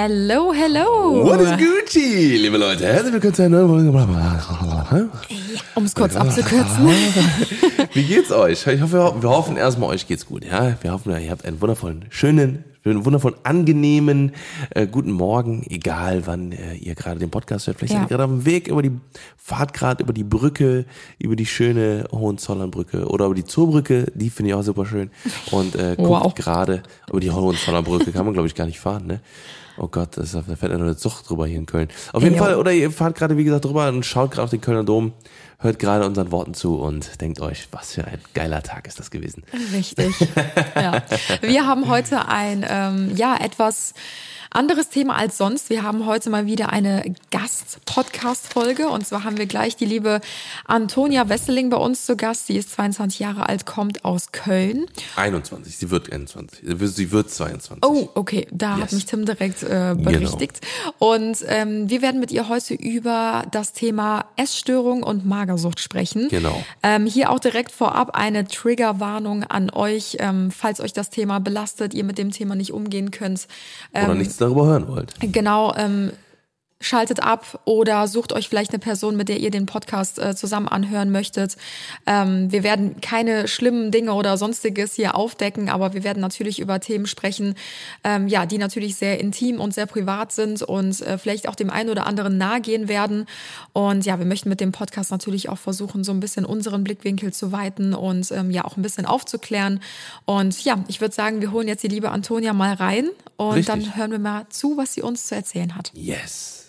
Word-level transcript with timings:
Hello, 0.00 0.52
hello. 0.52 1.24
What 1.24 1.40
is 1.40 1.50
Gucci, 1.56 2.36
liebe 2.36 2.56
Leute? 2.56 2.86
Herzlich 2.86 3.14
willkommen 3.14 3.34
zu 3.34 3.42
einer 3.42 3.66
neuen 3.66 3.92
Folge. 3.92 5.37
Um 5.74 5.84
es 5.84 5.94
kurz 5.94 6.16
abzukürzen. 6.16 6.88
Wie 7.94 8.02
geht's 8.04 8.30
euch? 8.32 8.66
Ich 8.66 8.80
hoffe, 8.80 9.14
wir 9.20 9.28
hoffen 9.30 9.56
erstmal, 9.56 9.90
euch 9.90 10.06
geht's 10.06 10.26
gut. 10.26 10.44
Ja, 10.44 10.76
wir 10.80 10.92
hoffen, 10.92 11.12
ihr 11.20 11.30
habt 11.30 11.44
einen 11.44 11.60
wundervollen, 11.60 12.04
schönen, 12.10 12.64
einen 12.84 13.04
wundervollen, 13.04 13.36
angenehmen 13.42 14.32
äh, 14.70 14.86
guten 14.86 15.10
Morgen, 15.12 15.64
egal 15.68 16.26
wann 16.26 16.52
äh, 16.52 16.74
ihr 16.74 16.94
gerade 16.94 17.20
den 17.20 17.30
Podcast 17.30 17.66
hört. 17.66 17.78
Vielleicht 17.78 17.92
Ja. 17.94 18.00
seid 18.00 18.06
ihr 18.10 18.16
gerade 18.16 18.24
auf 18.24 18.30
dem 18.30 18.46
Weg 18.46 18.68
über 18.68 18.82
die 18.82 18.92
Fahrt 19.36 19.74
gerade 19.74 20.02
über 20.02 20.12
die 20.12 20.24
Brücke, 20.24 20.84
über 21.18 21.36
die 21.36 21.46
schöne 21.46 22.04
Hohenzollernbrücke 22.12 23.06
oder 23.08 23.26
über 23.26 23.34
die 23.34 23.44
Zoobrücke. 23.44 24.06
Die 24.14 24.30
finde 24.30 24.50
ich 24.50 24.54
auch 24.54 24.62
super 24.62 24.86
schön. 24.86 25.10
Und 25.50 25.74
äh, 25.76 25.96
guckt 25.96 26.08
Wow. 26.08 26.34
gerade 26.34 26.82
über 27.10 27.20
die 27.20 27.30
Hohenzollernbrücke 27.30 28.12
kann 28.12 28.24
man 28.24 28.32
glaube 28.34 28.48
ich 28.48 28.54
gar 28.54 28.66
nicht 28.66 28.80
fahren, 28.80 29.06
ne? 29.06 29.20
Oh 29.80 29.88
Gott, 29.88 30.16
das 30.16 30.34
ist, 30.34 30.34
da 30.34 30.56
fährt 30.56 30.72
ja 30.72 30.78
nur 30.78 30.86
eine 30.88 30.96
Zucht 30.96 31.28
drüber 31.28 31.46
hier 31.46 31.58
in 31.58 31.66
Köln. 31.66 31.88
Auf 32.12 32.22
jeden 32.22 32.34
Ja. 32.36 32.42
Fall, 32.42 32.54
oder 32.56 32.72
ihr 32.72 32.90
fahrt 32.90 33.14
gerade, 33.16 33.36
wie 33.36 33.44
gesagt, 33.44 33.64
drüber 33.64 33.88
und 33.88 34.04
schaut 34.04 34.30
gerade 34.32 34.42
auf 34.44 34.50
den 34.50 34.60
Kölner 34.60 34.84
Dom, 34.84 35.12
hört 35.58 35.78
gerade 35.78 36.04
unseren 36.04 36.30
Worten 36.32 36.54
zu 36.54 36.78
und 36.80 37.20
denkt 37.20 37.40
euch, 37.40 37.68
was 37.70 37.92
für 37.92 38.04
ein 38.04 38.18
geiler 38.34 38.62
Tag 38.62 38.86
ist 38.88 38.98
das 38.98 39.10
gewesen. 39.10 39.44
Richtig. 39.72 40.14
Ja. 40.74 41.02
Wir 41.42 41.66
haben 41.66 41.88
heute 41.88 42.26
ein 42.28 42.64
ähm, 42.68 43.12
ja 43.16 43.36
etwas 43.40 43.94
anderes 44.50 44.88
Thema 44.88 45.16
als 45.16 45.36
sonst. 45.38 45.70
Wir 45.70 45.82
haben 45.82 46.06
heute 46.06 46.30
mal 46.30 46.46
wieder 46.46 46.70
eine 46.72 47.14
Gast-Podcast-Folge 47.30 48.88
und 48.88 49.06
zwar 49.06 49.24
haben 49.24 49.36
wir 49.38 49.46
gleich 49.46 49.76
die 49.76 49.84
liebe 49.84 50.20
Antonia 50.66 51.28
Wesseling 51.28 51.70
bei 51.70 51.76
uns 51.76 52.06
zu 52.06 52.16
Gast. 52.16 52.46
Sie 52.46 52.56
ist 52.56 52.70
22 52.72 53.18
Jahre 53.18 53.48
alt, 53.48 53.66
kommt 53.66 54.04
aus 54.04 54.32
Köln. 54.32 54.86
21, 55.16 55.76
sie 55.76 55.90
wird 55.90 56.10
21, 56.12 56.60
sie 56.66 56.80
wird- 56.80 56.94
sie 56.94 57.10
wird 57.12 57.30
22. 57.30 57.84
Oh, 57.84 58.08
okay, 58.14 58.46
da 58.50 58.72
hat 58.76 58.78
Yes. 58.84 58.92
mich 58.92 59.06
Tim 59.06 59.26
direkt 59.26 59.62
äh, 59.62 59.94
berichtigt. 59.96 60.60
Und 60.98 61.38
ähm, 61.46 61.90
wir 61.90 62.02
werden 62.02 62.20
mit 62.20 62.30
ihr 62.32 62.48
heute 62.48 62.74
über 62.74 63.44
das 63.50 63.72
Thema 63.72 64.24
Essstörung 64.36 65.02
und 65.02 65.26
Magersucht 65.26 65.80
sprechen. 65.80 66.28
Genau. 66.30 66.64
Ähm, 66.82 67.06
hier 67.06 67.30
auch 67.30 67.38
direkt 67.38 67.72
vorab 67.72 68.16
eine 68.16 68.46
Triggerwarnung 68.46 69.44
an 69.44 69.70
euch, 69.70 70.16
ähm, 70.20 70.50
falls 70.50 70.80
euch 70.80 70.92
das 70.92 71.10
Thema 71.10 71.38
belastet, 71.38 71.92
ihr 71.94 72.04
mit 72.04 72.16
dem 72.18 72.30
Thema 72.30 72.54
nicht 72.54 72.72
umgehen 72.72 73.10
könnt. 73.10 73.46
Oder 73.92 74.10
Ähm, 74.12 74.18
nichts 74.18 74.37
darüber 74.38 74.66
hören 74.66 74.88
wollt. 74.88 75.14
Genau, 75.20 75.74
ähm, 75.76 76.10
schaltet 76.80 77.20
ab 77.20 77.60
oder 77.64 78.06
sucht 78.06 78.32
euch 78.32 78.48
vielleicht 78.48 78.70
eine 78.70 78.78
Person, 78.78 79.16
mit 79.16 79.28
der 79.28 79.40
ihr 79.40 79.50
den 79.50 79.66
Podcast 79.66 80.18
äh, 80.18 80.36
zusammen 80.36 80.68
anhören 80.68 81.10
möchtet. 81.10 81.56
Ähm, 82.06 82.52
wir 82.52 82.62
werden 82.62 83.00
keine 83.00 83.48
schlimmen 83.48 83.90
Dinge 83.90 84.14
oder 84.14 84.36
sonstiges 84.36 84.94
hier 84.94 85.16
aufdecken, 85.16 85.68
aber 85.70 85.92
wir 85.92 86.04
werden 86.04 86.20
natürlich 86.20 86.60
über 86.60 86.78
Themen 86.78 87.06
sprechen, 87.06 87.56
ähm, 88.04 88.28
ja, 88.28 88.46
die 88.46 88.58
natürlich 88.58 88.94
sehr 88.94 89.18
intim 89.18 89.60
und 89.60 89.74
sehr 89.74 89.86
privat 89.86 90.30
sind 90.30 90.62
und 90.62 91.00
äh, 91.00 91.18
vielleicht 91.18 91.48
auch 91.48 91.56
dem 91.56 91.70
einen 91.70 91.90
oder 91.90 92.06
anderen 92.06 92.38
nahe 92.38 92.60
gehen 92.60 92.88
werden. 92.88 93.26
Und 93.72 94.06
ja, 94.06 94.20
wir 94.20 94.26
möchten 94.26 94.48
mit 94.48 94.60
dem 94.60 94.70
Podcast 94.70 95.10
natürlich 95.10 95.48
auch 95.48 95.58
versuchen, 95.58 96.04
so 96.04 96.12
ein 96.12 96.20
bisschen 96.20 96.44
unseren 96.44 96.84
Blickwinkel 96.84 97.32
zu 97.32 97.50
weiten 97.50 97.92
und 97.92 98.30
ähm, 98.30 98.52
ja 98.52 98.64
auch 98.64 98.76
ein 98.76 98.82
bisschen 98.82 99.04
aufzuklären. 99.04 99.80
Und 100.26 100.64
ja, 100.64 100.84
ich 100.86 101.00
würde 101.00 101.14
sagen, 101.14 101.40
wir 101.40 101.50
holen 101.50 101.66
jetzt 101.66 101.82
die 101.82 101.88
liebe 101.88 102.10
Antonia 102.10 102.52
mal 102.52 102.74
rein 102.74 103.08
und 103.36 103.54
Richtig. 103.54 103.66
dann 103.66 103.96
hören 103.96 104.12
wir 104.12 104.20
mal 104.20 104.46
zu, 104.48 104.76
was 104.76 104.94
sie 104.94 105.02
uns 105.02 105.26
zu 105.26 105.34
erzählen 105.34 105.74
hat. 105.74 105.90
Yes. 105.94 106.67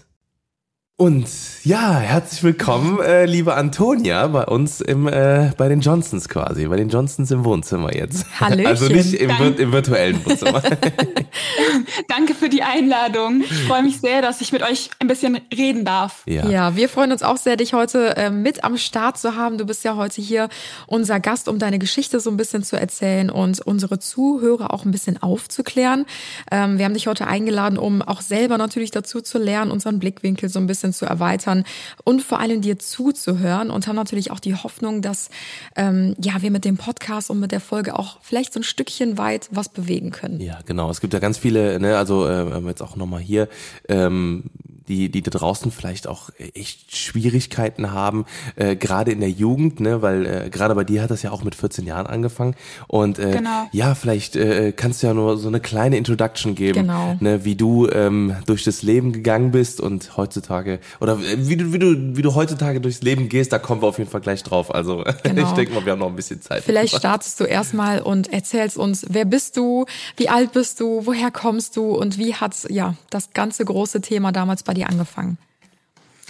Und 0.99 1.29
ja, 1.63 1.97
herzlich 1.97 2.43
willkommen, 2.43 2.99
äh, 2.99 3.25
liebe 3.25 3.53
Antonia, 3.53 4.27
bei 4.27 4.43
uns 4.43 4.81
im, 4.81 5.07
äh, 5.07 5.51
bei 5.55 5.69
den 5.69 5.79
Johnsons 5.79 6.27
quasi, 6.27 6.67
bei 6.67 6.75
den 6.75 6.89
Johnsons 6.89 7.31
im 7.31 7.45
Wohnzimmer 7.45 7.95
jetzt. 7.95 8.25
Hallöchen. 8.41 8.67
Also 8.67 8.87
nicht 8.87 9.13
im, 9.13 9.29
Danke. 9.29 9.43
vir 9.43 9.59
im 9.59 9.71
virtuellen 9.71 10.25
Wohnzimmer. 10.25 10.61
Danke 12.09 12.35
für 12.35 12.49
die 12.49 12.63
Einladung. 12.63 13.43
Ich 13.43 13.61
freue 13.61 13.81
mich 13.81 14.01
sehr, 14.01 14.21
dass 14.21 14.41
ich 14.41 14.51
mit 14.51 14.61
euch 14.61 14.89
ein 14.99 15.07
bisschen 15.07 15.39
reden 15.55 15.85
darf. 15.85 16.23
ja. 16.25 16.49
Ja. 16.49 16.75
wir 16.75 16.89
freuen 16.89 17.13
uns 17.13 17.23
auch 17.23 17.37
sehr, 17.37 17.55
dich 17.55 17.73
heute 17.73 18.17
äh, 18.17 18.29
mit 18.29 18.65
am 18.65 18.77
Start 18.77 19.17
zu 19.17 19.37
haben. 19.37 19.57
Du 19.57 19.65
bist 19.65 19.85
ja 19.85 19.95
heute 19.95 20.21
hier 20.21 20.49
unser 20.85 21.21
Gast, 21.21 21.47
um 21.47 21.59
deine 21.59 21.79
Geschichte 21.79 22.19
so 22.19 22.29
ein 22.29 22.35
bisschen 22.35 22.61
zu 22.61 22.77
erzählen 22.77 23.29
und 23.29 23.61
unsere 23.61 23.99
Zuhörer 23.99 24.73
auch 24.73 24.83
ein 24.83 24.91
bisschen 24.91 25.21
aufzuklären. 25.21 26.05
Ähm, 26.51 26.77
wir 26.77 26.83
haben 26.83 26.93
dich 26.93 27.07
heute 27.07 27.25
eingeladen, 27.25 27.77
um 27.77 28.01
auch 28.01 28.19
selber 28.19 28.57
natürlich 28.57 28.91
dazu 28.91 29.21
zu 29.21 29.37
lernen, 29.37 29.71
unseren 29.71 29.99
Blickwinkel 29.99 30.49
so 30.49 30.59
ein 30.59 30.67
bisschen 30.67 30.88
zu 30.93 31.05
erweitern 31.05 31.63
und 32.03 32.21
vor 32.21 32.39
allem 32.39 32.61
dir 32.61 32.79
zuzuhören 32.79 33.69
und 33.69 33.87
haben 33.87 33.95
natürlich 33.95 34.31
auch 34.31 34.39
die 34.39 34.55
Hoffnung, 34.55 35.01
dass 35.01 35.29
ähm, 35.75 36.15
ja 36.21 36.41
wir 36.41 36.51
mit 36.51 36.65
dem 36.65 36.77
Podcast 36.77 37.29
und 37.29 37.39
mit 37.39 37.51
der 37.51 37.61
Folge 37.61 37.97
auch 37.97 38.17
vielleicht 38.21 38.53
so 38.53 38.59
ein 38.59 38.63
Stückchen 38.63 39.17
weit 39.17 39.49
was 39.51 39.69
bewegen 39.69 40.11
können. 40.11 40.39
Ja, 40.39 40.59
genau. 40.65 40.89
Es 40.89 41.01
gibt 41.01 41.13
ja 41.13 41.19
ganz 41.19 41.37
viele, 41.37 41.79
ne, 41.79 41.97
also 41.97 42.27
äh, 42.27 42.59
jetzt 42.67 42.81
auch 42.81 42.95
nochmal 42.95 43.21
hier, 43.21 43.47
ähm, 43.87 44.45
die, 44.89 45.09
die 45.09 45.21
da 45.21 45.31
draußen 45.31 45.71
vielleicht 45.71 46.07
auch 46.07 46.29
echt 46.55 46.95
Schwierigkeiten 46.95 47.91
haben, 47.91 48.25
äh, 48.55 48.75
gerade 48.75 49.11
in 49.11 49.19
der 49.19 49.29
Jugend, 49.29 49.79
ne, 49.79 50.01
weil 50.01 50.25
äh, 50.25 50.49
gerade 50.49 50.75
bei 50.75 50.83
dir 50.83 51.01
hat 51.03 51.11
das 51.11 51.21
ja 51.21 51.31
auch 51.31 51.43
mit 51.43 51.55
14 51.55 51.85
Jahren 51.85 52.07
angefangen. 52.07 52.55
Und 52.87 53.19
äh, 53.19 53.31
Genau. 53.31 53.67
ja, 53.71 53.93
vielleicht 53.95 54.35
äh, 54.35 54.73
kannst 54.75 55.03
du 55.03 55.07
ja 55.07 55.13
nur 55.13 55.37
so 55.37 55.47
eine 55.47 55.59
kleine 55.59 55.95
Introduction 55.97 56.55
geben, 56.55 56.81
Genau. 56.81 57.15
ne, 57.19 57.45
wie 57.45 57.55
du 57.55 57.87
ähm, 57.87 58.35
durch 58.47 58.63
das 58.63 58.81
Leben 58.81 59.11
gegangen 59.13 59.51
bist 59.51 59.79
und 59.79 60.17
heutzutage, 60.17 60.79
oder 60.99 61.13
äh, 61.19 61.47
wie 61.47 61.55
du, 61.55 61.71
wie 61.71 61.79
du, 61.79 62.17
wie 62.17 62.21
du 62.23 62.33
heutzutage 62.35 62.81
durchs 62.81 63.01
Leben 63.01 63.29
gehst, 63.29 63.53
da 63.53 63.59
kommen 63.59 63.81
wir 63.83 63.87
auf 63.87 63.99
jeden 63.99 64.09
Fall 64.09 64.21
gleich 64.21 64.43
drauf. 64.43 64.73
Also 64.73 65.03
Genau. 65.23 65.43
ich 65.47 65.51
denke 65.51 65.73
mal, 65.73 65.85
wir 65.85 65.91
haben 65.91 65.99
noch 65.99 66.07
ein 66.09 66.15
bisschen 66.15 66.41
Zeit. 66.41 66.63
Vielleicht 66.63 66.95
startest 66.95 67.39
du 67.39 67.43
erstmal 67.43 68.01
und 68.01 68.33
erzählst 68.33 68.77
uns, 68.77 69.05
wer 69.09 69.25
bist 69.25 69.55
du, 69.57 69.85
wie 70.17 70.29
alt 70.29 70.51
bist 70.53 70.79
du, 70.79 71.05
woher 71.05 71.29
kommst 71.29 71.77
du 71.77 71.91
und 71.95 72.17
wie 72.17 72.33
hat 72.33 72.55
ja 72.69 72.95
das 73.11 73.29
ganze 73.33 73.63
große 73.65 74.01
Thema 74.01 74.31
damals 74.31 74.63
bei 74.63 74.73
dir 74.73 74.78
angefangen? 74.85 75.37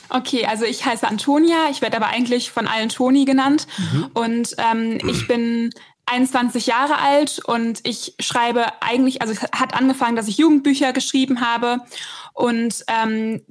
Okay, 0.10 0.46
also 0.46 0.66
ich 0.66 0.86
heiße 0.86 1.08
Antonia, 1.08 1.70
ich 1.70 1.82
werde 1.82 1.98
aber 1.98 2.08
eigentlich 2.08 2.52
von 2.52 2.68
allen 2.68 2.90
Toni 2.90 3.26
genannt 3.26 3.68
und 4.16 4.56
ähm, 4.58 4.98
ich 5.08 5.28
bin 5.28 5.72
21 6.08 6.66
Jahre 6.66 6.98
alt 6.98 7.40
und 7.46 7.82
ich 7.88 8.16
schreibe 8.20 8.66
eigentlich, 8.82 9.22
also 9.22 9.34
es 9.34 9.44
hat 9.52 9.76
angefangen, 9.76 10.16
dass 10.16 10.28
ich 10.28 10.38
Jugendbücher 10.40 10.94
geschrieben 10.94 11.42
habe 11.42 11.82
und 12.34 12.84
ähm, 12.88 13.42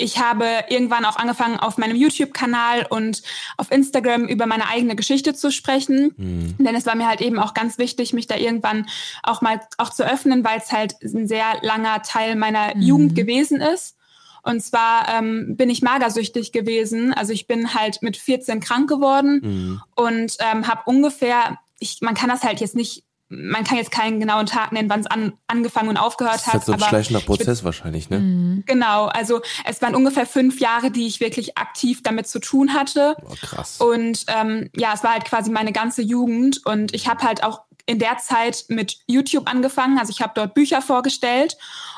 ich 0.00 0.18
habe 0.18 0.46
irgendwann 0.70 1.04
auch 1.04 1.16
angefangen, 1.16 1.58
auf 1.60 1.76
meinem 1.76 1.94
YouTube-Kanal 1.94 2.86
und 2.88 3.22
auf 3.58 3.70
Instagram 3.70 4.24
über 4.24 4.46
meine 4.46 4.66
eigene 4.68 4.96
Geschichte 4.96 5.34
zu 5.34 5.52
sprechen. 5.52 6.14
Denn 6.58 6.74
es 6.74 6.86
war 6.86 6.94
mir 6.94 7.06
halt 7.06 7.20
eben 7.20 7.38
auch 7.38 7.52
ganz 7.52 7.76
wichtig, 7.76 8.14
mich 8.14 8.26
da 8.26 8.36
irgendwann 8.36 8.86
auch 9.22 9.42
mal 9.42 9.60
auch 9.76 9.90
zu 9.90 10.10
öffnen, 10.10 10.42
weil 10.42 10.58
es 10.58 10.72
halt 10.72 10.96
ein 11.02 11.28
sehr 11.28 11.44
langer 11.60 12.00
Teil 12.02 12.34
meiner 12.34 12.76
Jugend 12.78 13.14
gewesen 13.14 13.60
ist. 13.60 13.96
Und 14.42 14.62
zwar 14.62 15.08
ähm, 15.08 15.56
bin 15.56 15.70
ich 15.70 15.82
magersüchtig 15.82 16.52
gewesen. 16.52 17.12
Also 17.12 17.32
ich 17.32 17.46
bin 17.46 17.74
halt 17.74 18.02
mit 18.02 18.16
14 18.16 18.60
krank 18.60 18.88
geworden 18.88 19.80
und 19.94 20.36
ähm, 20.40 20.66
habe 20.66 20.82
ungefähr, 20.86 21.58
ich, 21.78 22.00
man 22.00 22.14
kann 22.14 22.28
das 22.28 22.42
halt 22.42 22.60
jetzt 22.60 22.74
nicht, 22.74 23.04
man 23.28 23.62
kann 23.64 23.76
jetzt 23.76 23.92
keinen 23.92 24.18
genauen 24.18 24.46
Tag 24.46 24.72
nennen, 24.72 24.90
wann 24.90 25.00
es 25.00 25.06
an, 25.06 25.34
angefangen 25.46 25.88
und 25.88 25.96
aufgehört 25.96 26.34
Das 26.34 26.40
ist 26.42 26.46
halt 26.48 26.54
hat. 26.62 26.66
so 26.66 26.72
ein 26.72 26.80
schleichender 26.80 27.20
Prozess 27.20 27.62
wahrscheinlich, 27.62 28.10
ne? 28.10 28.62
Genau, 28.66 29.06
also 29.06 29.40
es 29.64 29.80
waren 29.82 29.94
ungefähr 29.94 30.26
fünf 30.26 30.58
Jahre, 30.58 30.90
die 30.90 31.06
ich 31.06 31.20
wirklich 31.20 31.56
aktiv 31.56 32.02
damit 32.02 32.26
zu 32.26 32.40
tun 32.40 32.74
hatte. 32.74 33.14
Oh, 33.24 33.34
krass. 33.40 33.80
Und 33.80 34.24
ähm, 34.26 34.70
ja, 34.74 34.92
es 34.94 35.04
war 35.04 35.12
halt 35.12 35.26
quasi 35.26 35.50
meine 35.50 35.72
ganze 35.72 36.02
Jugend 36.02 36.66
und 36.66 36.92
ich 36.94 37.08
habe 37.08 37.22
halt 37.22 37.44
auch 37.44 37.62
in 37.86 37.98
der 37.98 38.18
Zeit 38.18 38.64
mit 38.68 38.98
YouTube 39.06 39.48
angefangen. 39.50 39.98
Also 39.98 40.10
ich 40.10 40.22
habe 40.22 40.32
dort 40.34 40.54
Bücher 40.54 40.82
vorgestellt 40.82 41.56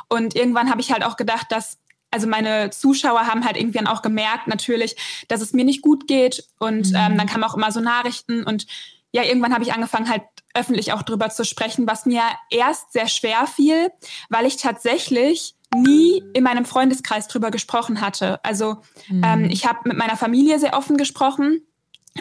und 0.08 0.36
irgendwann 0.36 0.70
habe 0.70 0.80
ich 0.80 0.92
halt 0.92 1.04
auch 1.04 1.16
gedacht, 1.16 1.46
dass 1.50 1.78
also 2.12 2.28
meine 2.28 2.70
Zuschauer 2.70 3.26
haben 3.26 3.44
halt 3.44 3.56
irgendwann 3.56 3.88
auch 3.88 4.02
gemerkt 4.02 4.46
natürlich, 4.46 4.96
dass 5.28 5.40
es 5.40 5.52
mir 5.52 5.64
nicht 5.64 5.82
gut 5.82 6.06
geht 6.06 6.44
und 6.58 6.88
ähm, 6.88 7.16
dann 7.16 7.26
kamen 7.26 7.42
auch 7.42 7.56
immer 7.56 7.72
so 7.72 7.80
Nachrichten 7.80 8.44
und 8.44 8.66
ja, 9.12 9.24
irgendwann 9.24 9.52
habe 9.52 9.64
ich 9.64 9.72
angefangen 9.72 10.08
halt 10.08 10.22
öffentlich 10.54 10.92
auch 10.92 11.02
drüber 11.02 11.30
zu 11.30 11.44
sprechen, 11.44 11.86
was 11.86 12.06
mir 12.06 12.22
erst 12.50 12.92
sehr 12.92 13.08
schwer 13.08 13.46
fiel, 13.46 13.90
weil 14.28 14.46
ich 14.46 14.56
tatsächlich 14.56 15.54
nie 15.74 16.22
in 16.34 16.44
meinem 16.44 16.64
Freundeskreis 16.64 17.28
drüber 17.28 17.50
gesprochen 17.50 18.00
hatte. 18.00 18.42
Also 18.44 18.78
ähm, 19.10 19.44
ich 19.50 19.66
habe 19.66 19.80
mit 19.84 19.96
meiner 19.96 20.16
Familie 20.16 20.58
sehr 20.58 20.76
offen 20.76 20.96
gesprochen, 20.96 21.62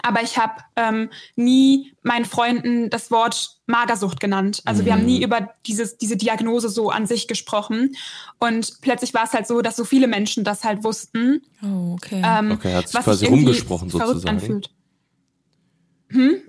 aber 0.04 0.22
ich 0.22 0.38
habe 0.38 0.54
ähm, 0.76 1.10
nie 1.36 1.94
meinen 2.02 2.26
Freunden 2.26 2.90
das 2.90 3.12
Wort 3.12 3.58
Magersucht 3.68 4.20
genannt. 4.20 4.62
Also 4.66 4.86
wir 4.86 4.94
haben 4.94 5.06
nie 5.06 5.24
über 5.24 5.50
dieses, 5.66 5.98
diese 5.98 6.18
Diagnose 6.18 6.70
so 6.70 6.90
an 6.90 7.06
sich 7.06 7.28
gesprochen. 7.28 7.96
Und 8.40 8.82
plötzlich 8.82 9.14
war 9.14 9.24
es 9.24 9.34
halt 9.34 9.48
so, 9.48 9.62
dass 9.62 9.76
so 9.76 9.84
viele 9.84 10.08
Menschen 10.08 10.44
das 10.44 10.64
halt 10.64 10.84
wussten. 10.84 11.42
Oh, 11.64 11.94
okay. 11.94 12.22
Ähm, 12.24 12.52
Okay, 12.52 12.74
hat 12.74 12.88
sich 12.88 12.96
was 12.96 13.06
quasi 13.06 13.26
rumgesprochen 13.28 13.90
sozusagen. 13.90 14.28
Anfühlt. 14.30 14.70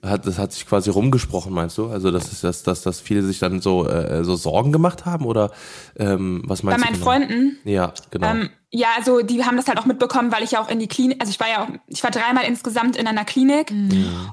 Hat, 0.03 0.27
das 0.27 0.39
hat 0.39 0.53
sich 0.53 0.67
quasi 0.67 0.91
rumgesprochen, 0.91 1.53
meinst 1.53 1.79
du? 1.79 1.89
Also, 1.89 2.11
dass, 2.11 2.41
dass, 2.41 2.63
dass, 2.63 2.83
dass 2.83 3.01
viele 3.01 3.23
sich 3.23 3.39
dann 3.39 3.61
so, 3.61 3.87
äh, 3.87 4.25
so 4.25 4.37
Sorgen 4.37 4.73
gemacht 4.73 5.07
haben? 5.07 5.27
Oder 5.27 5.51
ähm, 5.99 6.43
was 6.47 6.63
Bei 6.63 6.77
meinst 6.77 6.85
meinen 6.85 6.93
du? 6.95 6.99
genau? 6.99 7.11
Freunden, 7.11 7.59
Ja, 7.65 7.93
genau. 8.11 8.31
ähm, 8.31 8.51
ja, 8.75 8.89
also 8.97 9.21
die 9.21 9.45
haben 9.45 9.57
das 9.59 9.69
halt 9.69 9.79
auch 9.79 9.85
mitbekommen, 9.85 10.33
weil 10.33 10.43
ich 10.43 10.53
ja 10.53 10.63
auch 10.63 10.71
in 10.71 10.79
die 10.79 10.89
Klinik, 10.89 11.21
also 11.21 11.31
ich 11.31 11.39
war 11.39 11.49
ja 11.49 11.63
auch, 11.65 11.69
ich 11.89 12.03
war 12.03 12.11
dreimal 12.11 12.45
insgesamt 12.45 12.97
in 12.97 13.07
einer 13.07 13.27
Klinik 13.27 13.71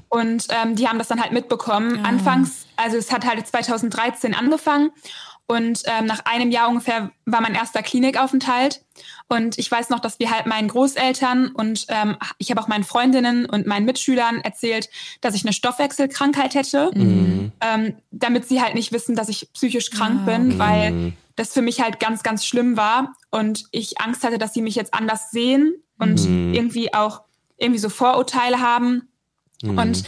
und 0.08 0.46
ähm, 0.48 0.76
die 0.76 0.88
haben 0.88 0.98
das 0.98 1.08
dann 1.08 1.20
halt 1.20 1.32
mitbekommen. 1.32 2.04
Anfangs, 2.06 2.66
also 2.76 2.96
es 2.96 3.12
hat 3.12 3.26
halt 3.26 3.46
2013 3.46 4.34
angefangen 4.34 4.92
und 5.46 5.82
ähm, 5.84 6.06
nach 6.06 6.24
einem 6.24 6.50
Jahr 6.50 6.68
ungefähr 6.68 7.10
war 7.26 7.40
mein 7.42 7.54
erster 7.54 7.82
Klinikaufenthalt. 7.82 8.82
Und 9.32 9.58
ich 9.58 9.70
weiß 9.70 9.90
noch, 9.90 10.00
dass 10.00 10.18
wir 10.18 10.30
halt 10.30 10.46
meinen 10.46 10.66
Großeltern 10.66 11.52
und 11.54 11.86
ähm, 11.88 12.16
ich 12.38 12.50
habe 12.50 12.60
auch 12.60 12.66
meinen 12.66 12.82
Freundinnen 12.82 13.46
und 13.46 13.64
meinen 13.64 13.86
Mitschülern 13.86 14.40
erzählt, 14.40 14.90
dass 15.20 15.36
ich 15.36 15.44
eine 15.44 15.52
Stoffwechselkrankheit 15.52 16.54
hätte, 16.54 16.90
Mhm. 16.94 17.52
ähm, 17.60 17.94
damit 18.10 18.48
sie 18.48 18.60
halt 18.60 18.74
nicht 18.74 18.90
wissen, 18.90 19.14
dass 19.14 19.28
ich 19.28 19.48
psychisch 19.52 19.90
krank 19.90 20.26
bin, 20.26 20.58
weil 20.58 21.12
das 21.36 21.52
für 21.52 21.62
mich 21.62 21.80
halt 21.80 22.00
ganz, 22.00 22.24
ganz 22.24 22.44
schlimm 22.44 22.76
war 22.76 23.14
und 23.30 23.66
ich 23.70 24.00
Angst 24.00 24.24
hatte, 24.24 24.36
dass 24.38 24.52
sie 24.52 24.62
mich 24.62 24.74
jetzt 24.74 24.92
anders 24.92 25.30
sehen 25.30 25.74
und 25.98 26.18
irgendwie 26.54 26.92
auch 26.92 27.22
irgendwie 27.56 27.78
so 27.80 27.88
Vorurteile 27.88 28.60
haben. 28.60 29.08
Und 29.62 30.02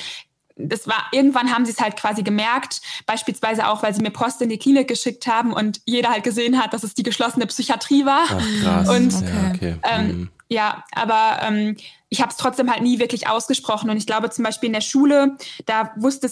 das 0.56 0.86
war, 0.86 1.06
irgendwann 1.12 1.54
haben 1.54 1.64
sie 1.64 1.72
es 1.72 1.80
halt 1.80 1.96
quasi 1.96 2.22
gemerkt, 2.22 2.80
beispielsweise 3.06 3.68
auch, 3.68 3.82
weil 3.82 3.94
sie 3.94 4.02
mir 4.02 4.10
Post 4.10 4.42
in 4.42 4.48
die 4.48 4.58
Klinik 4.58 4.88
geschickt 4.88 5.26
haben 5.26 5.52
und 5.52 5.80
jeder 5.84 6.10
halt 6.10 6.24
gesehen 6.24 6.62
hat, 6.62 6.72
dass 6.72 6.84
es 6.84 6.94
die 6.94 7.02
geschlossene 7.02 7.46
Psychiatrie 7.46 8.04
war. 8.04 8.24
Ach, 8.28 8.62
krass. 8.62 8.88
Und, 8.88 9.12
ja, 9.12 9.52
okay. 9.54 9.76
Ähm, 9.82 10.12
Mhm. 10.12 10.30
Ja, 10.52 10.84
aber 10.94 11.38
ähm, 11.48 11.78
ich 12.10 12.20
habe 12.20 12.30
es 12.30 12.36
trotzdem 12.36 12.70
halt 12.70 12.82
nie 12.82 12.98
wirklich 12.98 13.26
ausgesprochen. 13.26 13.88
Und 13.88 13.96
ich 13.96 14.06
glaube 14.06 14.28
zum 14.28 14.44
Beispiel 14.44 14.66
in 14.66 14.74
der 14.74 14.82
Schule, 14.82 15.38
da 15.64 15.94
wussten 15.96 16.26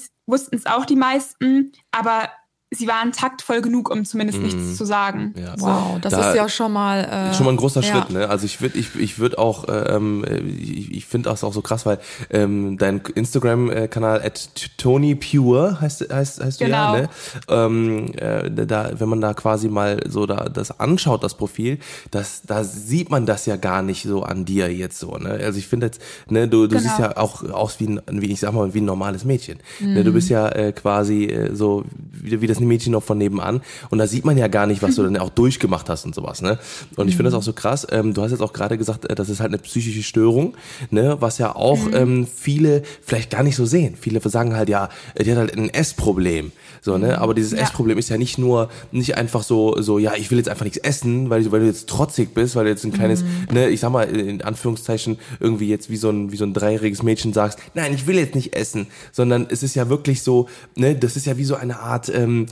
es 0.54 0.66
auch 0.66 0.84
die 0.84 0.96
meisten, 0.96 1.72
aber 1.90 2.28
sie 2.72 2.86
waren 2.86 3.10
taktvoll 3.12 3.62
genug, 3.62 3.90
um 3.90 4.04
zumindest 4.04 4.38
nichts 4.40 4.76
zu 4.76 4.84
sagen. 4.84 5.34
Ja. 5.36 5.54
Wow, 5.58 5.98
das 6.00 6.12
Da- 6.12 6.30
ist 6.30 6.36
ja 6.36 6.48
schon 6.48 6.72
mal. 6.72 7.00
Äh, 7.04 7.34
Schon 7.34 7.46
mal 7.46 7.52
ein 7.52 7.56
großer 7.56 7.80
ja. 7.80 7.86
Schritt, 7.92 8.10
ne? 8.10 8.28
Also 8.28 8.46
ich 8.46 8.60
würde, 8.60 8.78
ich, 8.78 8.94
ich 8.94 9.18
würde 9.18 9.38
auch, 9.38 9.64
ähm, 9.68 10.24
ich, 10.58 10.92
ich 10.92 11.06
finde 11.06 11.30
das 11.30 11.42
auch 11.42 11.52
so 11.52 11.62
krass, 11.62 11.84
weil 11.84 11.98
ähm, 12.30 12.78
dein 12.78 13.00
Instagram-Kanal 13.44 14.22
at 14.22 14.50
Tony 14.76 15.14
Pure 15.14 15.80
heißt, 15.80 16.12
heißt, 16.12 16.42
heißt 16.44 16.60
du 16.60 16.66
ja, 16.68 16.92
Genau. 16.94 17.02
ne? 17.02 17.08
Ähm, 17.48 18.12
äh, 18.16 18.66
da, 18.66 18.90
wenn 18.98 19.08
man 19.08 19.20
da 19.20 19.34
quasi 19.34 19.68
mal 19.68 20.00
so 20.08 20.26
da 20.26 20.48
das 20.48 20.78
anschaut, 20.78 21.24
das 21.24 21.34
Profil, 21.36 21.78
das, 22.10 22.42
da 22.46 22.62
sieht 22.64 23.10
man 23.10 23.26
das 23.26 23.46
ja 23.46 23.56
gar 23.56 23.82
nicht 23.82 24.04
so 24.04 24.22
an 24.22 24.44
dir 24.44 24.72
jetzt 24.72 24.98
so, 24.98 25.16
ne? 25.16 25.30
Also 25.30 25.58
ich 25.58 25.66
finde 25.66 25.86
jetzt, 25.86 26.00
ne, 26.28 26.46
du, 26.48 26.66
du 26.66 26.76
Genau. 26.76 26.82
siehst 26.82 26.98
ja 27.00 27.16
auch 27.16 27.42
aus 27.50 27.80
wie 27.80 27.88
ein, 27.88 28.00
wie 28.10 28.30
ich 28.32 28.40
sag 28.40 28.52
mal, 28.52 28.72
wie 28.74 28.80
ein 28.80 28.84
normales 28.84 29.24
Mädchen. 29.24 29.58
Ne? 29.80 30.00
Mhm. 30.00 30.04
Du 30.04 30.12
bist 30.12 30.28
ja 30.30 30.48
äh, 30.50 30.72
quasi 30.72 31.24
äh, 31.24 31.54
so 31.54 31.84
wie, 32.12 32.40
wie 32.40 32.46
das 32.46 32.59
Mädchen 32.66 32.92
noch 32.92 33.02
von 33.02 33.18
nebenan 33.18 33.60
und 33.90 33.98
da 33.98 34.06
sieht 34.06 34.24
man 34.24 34.36
ja 34.38 34.48
gar 34.48 34.66
nicht, 34.66 34.82
was 34.82 34.96
du 34.96 35.02
dann 35.04 35.16
auch 35.18 35.30
durchgemacht 35.30 35.88
hast 35.88 36.04
und 36.04 36.14
sowas, 36.14 36.42
ne? 36.42 36.58
Und 36.96 37.08
ich 37.08 37.16
finde 37.16 37.30
das 37.30 37.38
auch 37.38 37.42
so 37.42 37.52
krass. 37.52 37.86
Ähm, 37.90 38.14
du 38.14 38.22
hast 38.22 38.30
jetzt 38.30 38.40
auch 38.42 38.52
gerade 38.52 38.78
gesagt, 38.78 39.10
äh, 39.10 39.14
das 39.14 39.28
ist 39.28 39.40
halt 39.40 39.50
eine 39.50 39.58
psychische 39.58 40.02
Störung, 40.02 40.56
ne? 40.90 41.16
Was 41.20 41.38
ja 41.38 41.54
auch 41.56 41.86
Mhm. 41.86 41.94
ähm, 41.94 42.26
viele 42.26 42.82
vielleicht 43.02 43.30
gar 43.30 43.42
nicht 43.42 43.56
so 43.56 43.64
sehen. 43.64 43.96
Viele 44.00 44.20
sagen 44.28 44.54
halt, 44.54 44.68
ja, 44.68 44.88
die 45.18 45.30
hat 45.30 45.38
halt 45.38 45.56
ein 45.56 45.70
Essproblem, 45.70 46.52
so, 46.82 46.98
ne? 46.98 47.18
Aber 47.20 47.34
dieses 47.34 47.52
Ja. 47.52 47.58
Essproblem 47.58 47.98
ist 47.98 48.08
ja 48.08 48.16
nicht 48.18 48.38
nur, 48.38 48.68
nicht 48.92 49.16
einfach 49.16 49.42
so, 49.42 49.80
so, 49.80 49.98
ja, 49.98 50.14
ich 50.16 50.30
will 50.30 50.38
jetzt 50.38 50.48
einfach 50.48 50.64
nichts 50.64 50.78
essen, 50.78 51.28
weil, 51.30 51.44
du- 51.44 51.52
weil 51.52 51.60
du 51.60 51.66
jetzt 51.66 51.88
trotzig 51.88 52.34
bist, 52.34 52.56
weil 52.56 52.64
du 52.64 52.70
jetzt 52.70 52.84
ein 52.84 52.92
kleines, 52.92 53.24
ne, 53.52 53.68
ich 53.68 53.80
sag 53.80 53.90
mal, 53.92 54.04
in 54.04 54.42
Anführungszeichen, 54.42 55.18
irgendwie 55.40 55.68
jetzt 55.68 55.90
wie 55.90 55.96
so 55.96 56.10
ein, 56.10 56.32
wie 56.32 56.36
so 56.36 56.44
ein 56.44 56.54
dreijähriges 56.54 57.02
Mädchen 57.02 57.32
sagst, 57.32 57.58
nein, 57.74 57.92
ich 57.94 58.06
will 58.06 58.16
jetzt 58.16 58.34
nicht 58.34 58.54
essen, 58.56 58.86
sondern 59.12 59.46
es 59.50 59.62
ist 59.62 59.74
ja 59.74 59.88
wirklich 59.88 60.22
so, 60.22 60.48
ne, 60.76 60.94
das 60.96 61.16
ist 61.16 61.26
ja 61.26 61.36
wie 61.36 61.44
so 61.44 61.54
eine 61.54 61.80
Art, 61.80 62.08
ähm, 62.14 62.46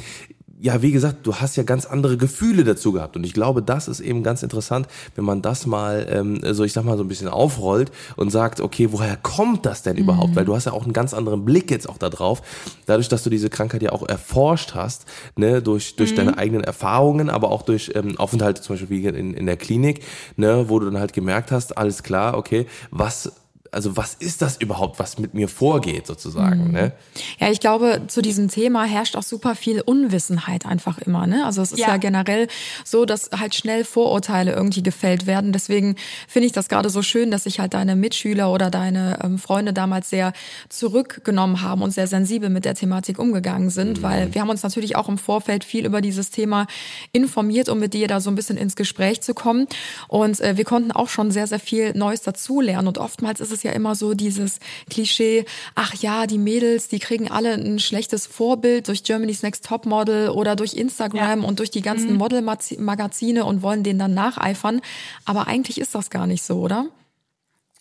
ja, 0.60 0.82
wie 0.82 0.90
gesagt, 0.90 1.26
du 1.26 1.37
hast 1.37 1.56
ja 1.56 1.62
ganz 1.62 1.87
andere 1.87 2.16
Gefühle 2.16 2.64
dazu 2.64 2.93
gehabt. 2.93 3.16
Und 3.16 3.25
ich 3.25 3.32
glaube, 3.32 3.62
das 3.62 3.87
ist 3.87 4.00
eben 4.00 4.22
ganz 4.22 4.43
interessant, 4.43 4.88
wenn 5.14 5.25
man 5.25 5.40
das 5.40 5.66
mal, 5.66 6.06
ähm, 6.10 6.40
so 6.52 6.64
ich 6.64 6.72
sag 6.72 6.84
mal, 6.84 6.96
so 6.96 7.05
ein 7.05 7.08
bisschen 7.08 7.28
aufrollt 7.28 7.93
und 8.16 8.31
sagt, 8.31 8.60
okay, 8.60 8.88
woher 8.90 9.16
kommt 9.16 9.66
das 9.66 9.82
denn 9.82 9.96
überhaupt? 9.96 10.34
Weil 10.34 10.44
du 10.44 10.56
hast 10.56 10.64
ja 10.64 10.72
auch 10.72 10.82
einen 10.82 10.93
ganz 10.93 11.14
anderen 11.14 11.44
Blick 11.44 11.70
jetzt 11.70 11.88
auch 11.88 11.99
da 11.99 12.10
drauf. 12.10 12.43
Dadurch, 12.87 13.08
dass 13.08 13.22
du 13.22 13.31
diese 13.31 13.50
Krankheit 13.50 13.82
ja 13.82 13.93
auch 13.93 14.06
erforscht 14.08 14.75
hast, 14.75 15.06
ne, 15.37 15.62
durch, 15.62 15.94
durch 15.94 16.14
deine 16.14 16.37
eigenen 16.38 16.64
Erfahrungen, 16.64 17.31
aber 17.31 17.50
auch 17.50 17.62
durch 17.62 17.93
ähm, 17.94 18.19
Aufenthalte 18.19 18.60
zum 18.60 18.75
Beispiel 18.75 18.90
wie 18.90 19.06
in, 19.06 19.34
in 19.34 19.46
der 19.46 19.56
Klinik, 19.56 20.02
ne, 20.37 20.69
wo 20.69 20.81
du 20.81 20.87
dann 20.87 20.99
halt 20.99 21.12
gemerkt 21.12 21.52
hast, 21.52 21.78
alles 21.78 22.02
klar, 22.02 22.37
okay, 22.37 22.66
was 22.90 23.32
also 23.73 23.97
was 23.97 24.15
ist 24.15 24.43
das 24.43 24.56
überhaupt, 24.56 24.99
was 24.99 25.19
mit 25.19 25.35
mir 25.35 25.49
vorgeht 25.49 26.06
sozusagen, 26.06 26.70
ne? 26.70 26.93
Ja, 27.38 27.50
ich 27.50 27.61
glaube, 27.61 28.03
zu 28.06 28.23
diesem 28.23 28.49
Thema 28.49 28.85
herrscht 28.85 29.17
auch 29.17 29.23
super 29.23 29.55
viel 29.55 29.81
Unwissenheit 29.81 30.67
einfach 30.67 30.99
immer. 30.99 31.26
Ne? 31.26 31.44
Also 31.44 31.62
es 31.62 31.73
ist 31.73 31.81
ja. 31.81 31.88
Ja. 31.88 31.97
generell 31.97 32.49
so, 32.85 33.05
dass 33.05 33.31
halt 33.37 33.55
schnell 33.55 33.85
Vorurteile 33.85 34.53
irgendwie 34.53 34.82
gefällt 34.82 35.26
werden. 35.26 35.53
Deswegen 35.53 35.97
finde 36.26 36.47
ich 36.47 36.53
das 36.53 36.69
gerade 36.69 36.91
so 36.91 37.03
schön, 37.03 37.31
dass 37.31 37.44
sich 37.44 37.61
halt 37.61 37.75
deine 37.75 37.97
Mitschüler 37.97 38.53
oder 38.53 38.70
deine 38.70 39.19
ähm, 39.23 39.38
Freunde 39.38 39.73
damals 39.73 40.11
sehr 40.11 40.32
zurückgenommen 40.69 41.62
haben 41.62 41.82
und 41.82 41.91
sehr 41.91 42.06
sensibel 42.06 42.50
mit 42.50 42.65
der 42.65 42.75
Thematik 42.75 43.19
umgegangen 43.19 43.70
sind, 43.70 44.03
weil 44.03 44.35
wir 44.35 44.41
haben 44.41 44.50
uns 44.50 44.62
natürlich 44.62 44.97
auch 44.97 45.09
im 45.09 45.19
Vorfeld 45.19 45.65
viel 45.65 45.87
über 45.87 46.00
dieses 46.00 46.31
Thema 46.31 46.67
informiert, 47.12 47.69
um 47.69 47.79
mit 47.79 47.94
dir 47.94 48.09
da 48.09 48.20
so 48.20 48.31
ein 48.31 48.35
bisschen 48.35 48.56
ins 48.56 48.76
Gespräch 48.76 49.20
zu 49.20 49.35
kommen. 49.35 49.67
Und 50.09 50.41
äh, 50.41 50.56
wir 50.56 50.65
konnten 50.65 50.93
auch 50.93 51.09
schon 51.09 51.31
sehr, 51.31 51.47
sehr 51.47 51.61
viel 51.61 51.93
Neues 51.94 52.23
dazulernen. 52.23 52.88
Und 52.88 52.99
oftmals 52.99 53.41
ist 53.41 53.53
es 53.53 53.57
ja 53.62 53.72
immer 53.72 53.94
so 53.94 54.14
dieses 54.14 54.58
Klischee, 54.90 55.44
ach 55.75 55.94
ja, 55.94 56.26
die 56.26 56.38
Mädels, 56.38 56.88
die 56.88 56.99
kriegen 56.99 57.31
alle 57.31 57.55
ein 57.55 57.78
schlechtes 57.78 58.26
Vorbild 58.26 58.88
durch 58.88 59.05
Germany's 59.05 59.43
Next 59.43 59.64
Top 59.64 59.87
Model 59.87 60.31
oder 60.31 60.56
durch 60.56 60.75
Instagram 60.75 61.44
und 61.44 61.58
durch 61.58 61.70
die 61.70 61.82
ganzen 61.82 62.16
Modelmagazine 62.16 63.44
und 63.44 63.62
wollen 63.62 63.82
denen 63.82 63.99
dann 63.99 64.14
nacheifern. 64.14 64.81
Aber 65.25 65.46
eigentlich 65.46 65.81
ist 65.81 65.94
das 65.94 66.10
gar 66.10 66.26
nicht 66.26 66.43
so, 66.43 66.60
oder? 66.60 66.87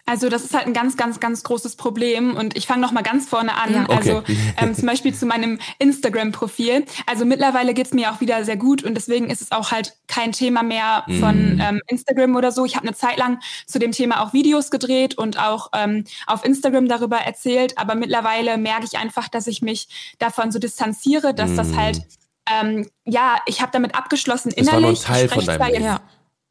Also 0.08 0.30
das 0.30 0.46
ist 0.46 0.54
halt 0.54 0.66
ein 0.66 0.74
ganz, 0.74 0.96
ganz, 0.96 1.20
ganz 1.20 1.44
großes 1.44 1.76
Problem. 1.76 2.36
Und 2.36 2.56
ich 2.56 2.66
fange 2.66 2.82
noch 2.82 2.94
mal 2.94 3.04
ganz 3.04 3.28
vorne 3.28 3.56
an. 3.56 3.74
Ja. 3.74 3.84
Okay. 3.84 3.96
Also 3.96 4.24
ähm, 4.58 4.74
zum 4.74 4.86
Beispiel 4.88 5.14
zu 5.14 5.26
meinem 5.26 5.60
Instagram-Profil. 5.80 6.86
Also 7.06 7.26
mittlerweile 7.26 7.74
geht's 7.74 7.94
mir 7.94 8.12
auch 8.12 8.22
wieder 8.22 8.44
sehr 8.46 8.56
gut 8.56 8.84
und 8.84 8.96
deswegen 8.96 9.30
ist 9.30 9.42
es 9.42 9.52
auch 9.52 9.72
halt 9.72 9.98
kein 10.08 10.32
Thema 10.32 10.64
mehr 10.64 11.04
von 11.20 11.62
ähm, 11.62 11.82
Instagram 11.88 12.36
oder 12.38 12.54
so. 12.54 12.64
Ich 12.64 12.78
habe 12.78 12.88
eine 12.88 12.96
Zeit 12.96 13.18
lang 13.18 13.40
zu 13.66 13.80
dem 13.80 13.92
Thema 13.92 14.24
auch 14.24 14.32
Videos 14.32 14.72
gedreht 14.72 15.18
und 15.18 15.40
auch 15.40 15.70
ähm, 15.74 16.06
auf 16.26 16.46
Instagram 16.46 16.88
darüber 16.88 17.18
erzählt. 17.18 17.78
Aber 17.78 17.94
mittlerweile 17.96 18.58
merke 18.58 18.86
ich 18.86 18.98
einfach, 18.98 19.28
dass 19.28 19.46
ich 19.46 19.62
mich 19.62 20.16
davon 20.20 20.54
so 20.54 20.60
distanziere, 20.60 21.34
dass 21.34 21.54
das 21.56 21.76
halt 21.76 22.02
ähm, 22.50 22.90
ja, 23.04 23.38
ich 23.46 23.62
habe 23.62 23.72
damit 23.74 23.96
abgeschlossen 23.96 24.54
Es 24.56 24.68
war 24.68 24.78
innerlich. 24.78 25.02
nur 25.06 25.10
ein 25.10 25.14
Teil 25.14 25.26
Ich 25.26 25.34
von 25.34 25.46
deinem 25.46 25.58
zwar 25.58 25.72
Leben. 25.72 25.84
Ja. 25.84 26.02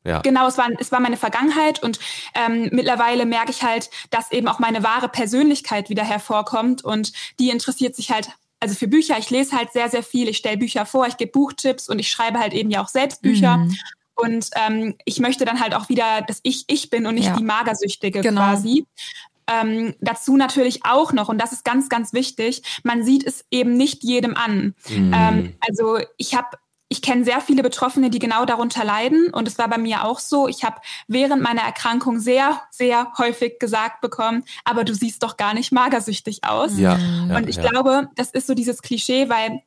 Ja. 0.06 0.20
Genau, 0.20 0.46
es 0.46 0.56
war, 0.56 0.68
es 0.78 0.92
war 0.92 1.00
meine 1.00 1.16
Vergangenheit 1.16 1.82
und 1.82 1.98
ähm, 2.34 2.68
mittlerweile 2.72 3.26
merke 3.26 3.50
ich 3.50 3.62
halt, 3.62 3.90
dass 4.10 4.30
eben 4.30 4.46
auch 4.48 4.58
meine 4.60 4.82
wahre 4.82 5.08
Persönlichkeit 5.08 5.90
wieder 5.90 6.04
hervorkommt 6.04 6.84
und 6.84 7.12
die 7.40 7.50
interessiert 7.50 7.96
sich 7.96 8.10
halt, 8.12 8.28
also 8.60 8.74
für 8.74 8.88
Bücher, 8.88 9.18
ich 9.18 9.30
lese 9.30 9.56
halt 9.56 9.72
sehr, 9.72 9.88
sehr 9.90 10.02
viel, 10.02 10.28
ich 10.28 10.36
stelle 10.38 10.56
Bücher 10.58 10.86
vor, 10.86 11.06
ich 11.06 11.16
gebe 11.16 11.32
Buchtipps 11.32 11.88
und 11.88 11.98
ich 11.98 12.10
schreibe 12.10 12.38
halt 12.38 12.54
eben 12.54 12.70
ja 12.70 12.82
auch 12.82 12.88
selbst 12.88 13.20
Bücher. 13.20 13.58
Mhm. 13.58 13.76
Und 14.14 14.48
ähm, 14.54 14.94
ich 15.04 15.20
möchte 15.20 15.44
dann 15.44 15.60
halt 15.60 15.74
auch 15.74 15.90
wieder, 15.90 16.22
dass 16.26 16.40
ich 16.42 16.64
ich 16.68 16.88
bin 16.88 17.04
und 17.06 17.16
nicht 17.16 17.26
Ja. 17.26 17.36
die 17.36 17.44
Magersüchtige 17.44 18.22
Genau. 18.22 18.40
quasi. 18.40 18.86
Ähm, 19.46 19.94
dazu 20.00 20.36
natürlich 20.36 20.86
auch 20.86 21.12
noch, 21.12 21.28
und 21.28 21.38
das 21.38 21.52
ist 21.52 21.64
ganz, 21.64 21.88
ganz 21.88 22.12
wichtig, 22.14 22.62
man 22.82 23.04
sieht 23.04 23.24
es 23.26 23.44
eben 23.50 23.76
nicht 23.76 24.02
jedem 24.04 24.34
an. 24.36 24.74
Ähm, 24.88 25.54
also 25.60 25.98
ich 26.16 26.34
habe 26.34 26.48
ich 26.88 27.02
kenne 27.02 27.24
sehr 27.24 27.40
viele 27.40 27.62
Betroffene, 27.62 28.10
die 28.10 28.18
genau 28.18 28.44
darunter 28.44 28.84
leiden. 28.84 29.30
Und 29.32 29.48
es 29.48 29.58
war 29.58 29.68
bei 29.68 29.78
mir 29.78 30.04
auch 30.04 30.20
so. 30.20 30.46
Ich 30.46 30.64
habe 30.64 30.76
während 31.08 31.42
meiner 31.42 31.62
Erkrankung 31.62 32.20
sehr, 32.20 32.62
sehr 32.70 33.12
häufig 33.18 33.58
gesagt 33.58 34.00
bekommen, 34.00 34.44
aber 34.64 34.84
du 34.84 34.94
siehst 34.94 35.22
doch 35.22 35.36
gar 35.36 35.54
nicht 35.54 35.72
magersüchtig 35.72 36.44
aus. 36.44 36.78
Ja, 36.78 36.96
ja, 36.96 37.36
Und 37.36 37.48
ich 37.48 37.56
ja. 37.56 37.68
glaube, 37.68 38.08
das 38.14 38.30
ist 38.30 38.46
so 38.46 38.54
dieses 38.54 38.82
Klischee, 38.82 39.28
weil 39.28 39.62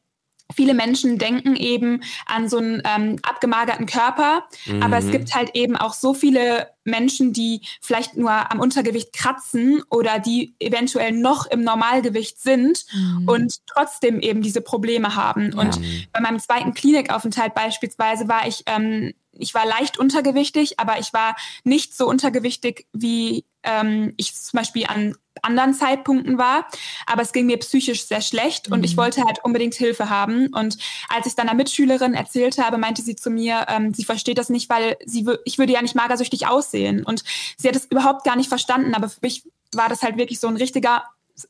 viele 0.53 0.73
Menschen 0.73 1.17
denken 1.17 1.55
eben 1.55 2.01
an 2.25 2.49
so 2.49 2.57
einen 2.57 2.81
ähm, 2.85 3.19
abgemagerten 3.21 3.85
Körper, 3.85 4.47
aber 4.81 4.97
es 4.97 5.11
gibt 5.11 5.35
halt 5.35 5.55
eben 5.55 5.75
auch 5.77 5.93
so 5.93 6.13
viele 6.13 6.69
Menschen, 6.83 7.33
die 7.33 7.61
vielleicht 7.81 8.17
nur 8.17 8.51
am 8.51 8.59
Untergewicht 8.59 9.13
kratzen 9.13 9.83
oder 9.89 10.19
die 10.19 10.55
eventuell 10.59 11.11
noch 11.11 11.45
im 11.45 11.61
Normalgewicht 11.61 12.39
sind 12.41 12.85
und 13.27 13.57
trotzdem 13.67 14.19
eben 14.19 14.41
diese 14.41 14.61
Probleme 14.61 15.15
haben. 15.15 15.53
Und 15.53 15.79
bei 16.11 16.19
meinem 16.19 16.39
zweiten 16.39 16.73
Klinikaufenthalt 16.73 17.53
beispielsweise 17.53 18.27
war 18.27 18.47
ich, 18.47 18.63
ähm, 18.65 19.13
ich 19.31 19.53
war 19.53 19.65
leicht 19.65 19.97
untergewichtig, 19.97 20.79
aber 20.79 20.99
ich 20.99 21.13
war 21.13 21.35
nicht 21.63 21.95
so 21.95 22.07
untergewichtig, 22.07 22.87
wie 22.91 23.45
ähm, 23.63 24.13
ich 24.17 24.35
zum 24.35 24.57
Beispiel 24.57 24.85
an 24.87 25.15
anderen 25.41 25.73
Zeitpunkten 25.73 26.37
war. 26.37 26.67
Aber 27.05 27.21
es 27.21 27.31
ging 27.31 27.45
mir 27.45 27.57
psychisch 27.57 28.05
sehr 28.05 28.21
schlecht 28.21 28.71
und 28.71 28.83
ich 28.83 28.97
wollte 28.97 29.23
halt 29.23 29.43
unbedingt 29.43 29.75
Hilfe 29.75 30.09
haben. 30.09 30.47
Und 30.47 30.77
als 31.09 31.25
ich 31.25 31.35
dann 31.35 31.49
einer 31.49 31.57
Mitschülerin 31.57 32.13
erzählt 32.13 32.57
habe, 32.57 32.77
meinte 32.77 33.01
sie 33.01 33.15
zu 33.15 33.29
mir, 33.29 33.65
ähm, 33.67 33.93
sie 33.93 34.05
versteht 34.05 34.37
das 34.37 34.49
nicht, 34.49 34.69
weil 34.69 34.97
sie 35.05 35.25
ich 35.45 35.57
würde 35.57 35.73
ja 35.73 35.81
nicht 35.81 35.95
magersüchtig 35.95 36.47
aussehen. 36.47 37.03
Und 37.03 37.23
sie 37.57 37.67
hat 37.67 37.75
es 37.75 37.85
überhaupt 37.85 38.23
gar 38.23 38.35
nicht 38.35 38.49
verstanden. 38.49 38.93
Aber 38.93 39.09
für 39.09 39.19
mich 39.21 39.43
war 39.73 39.89
das 39.89 40.01
halt 40.01 40.17
wirklich 40.17 40.39
so 40.39 40.47
ein 40.47 40.57
richtiger 40.57 41.03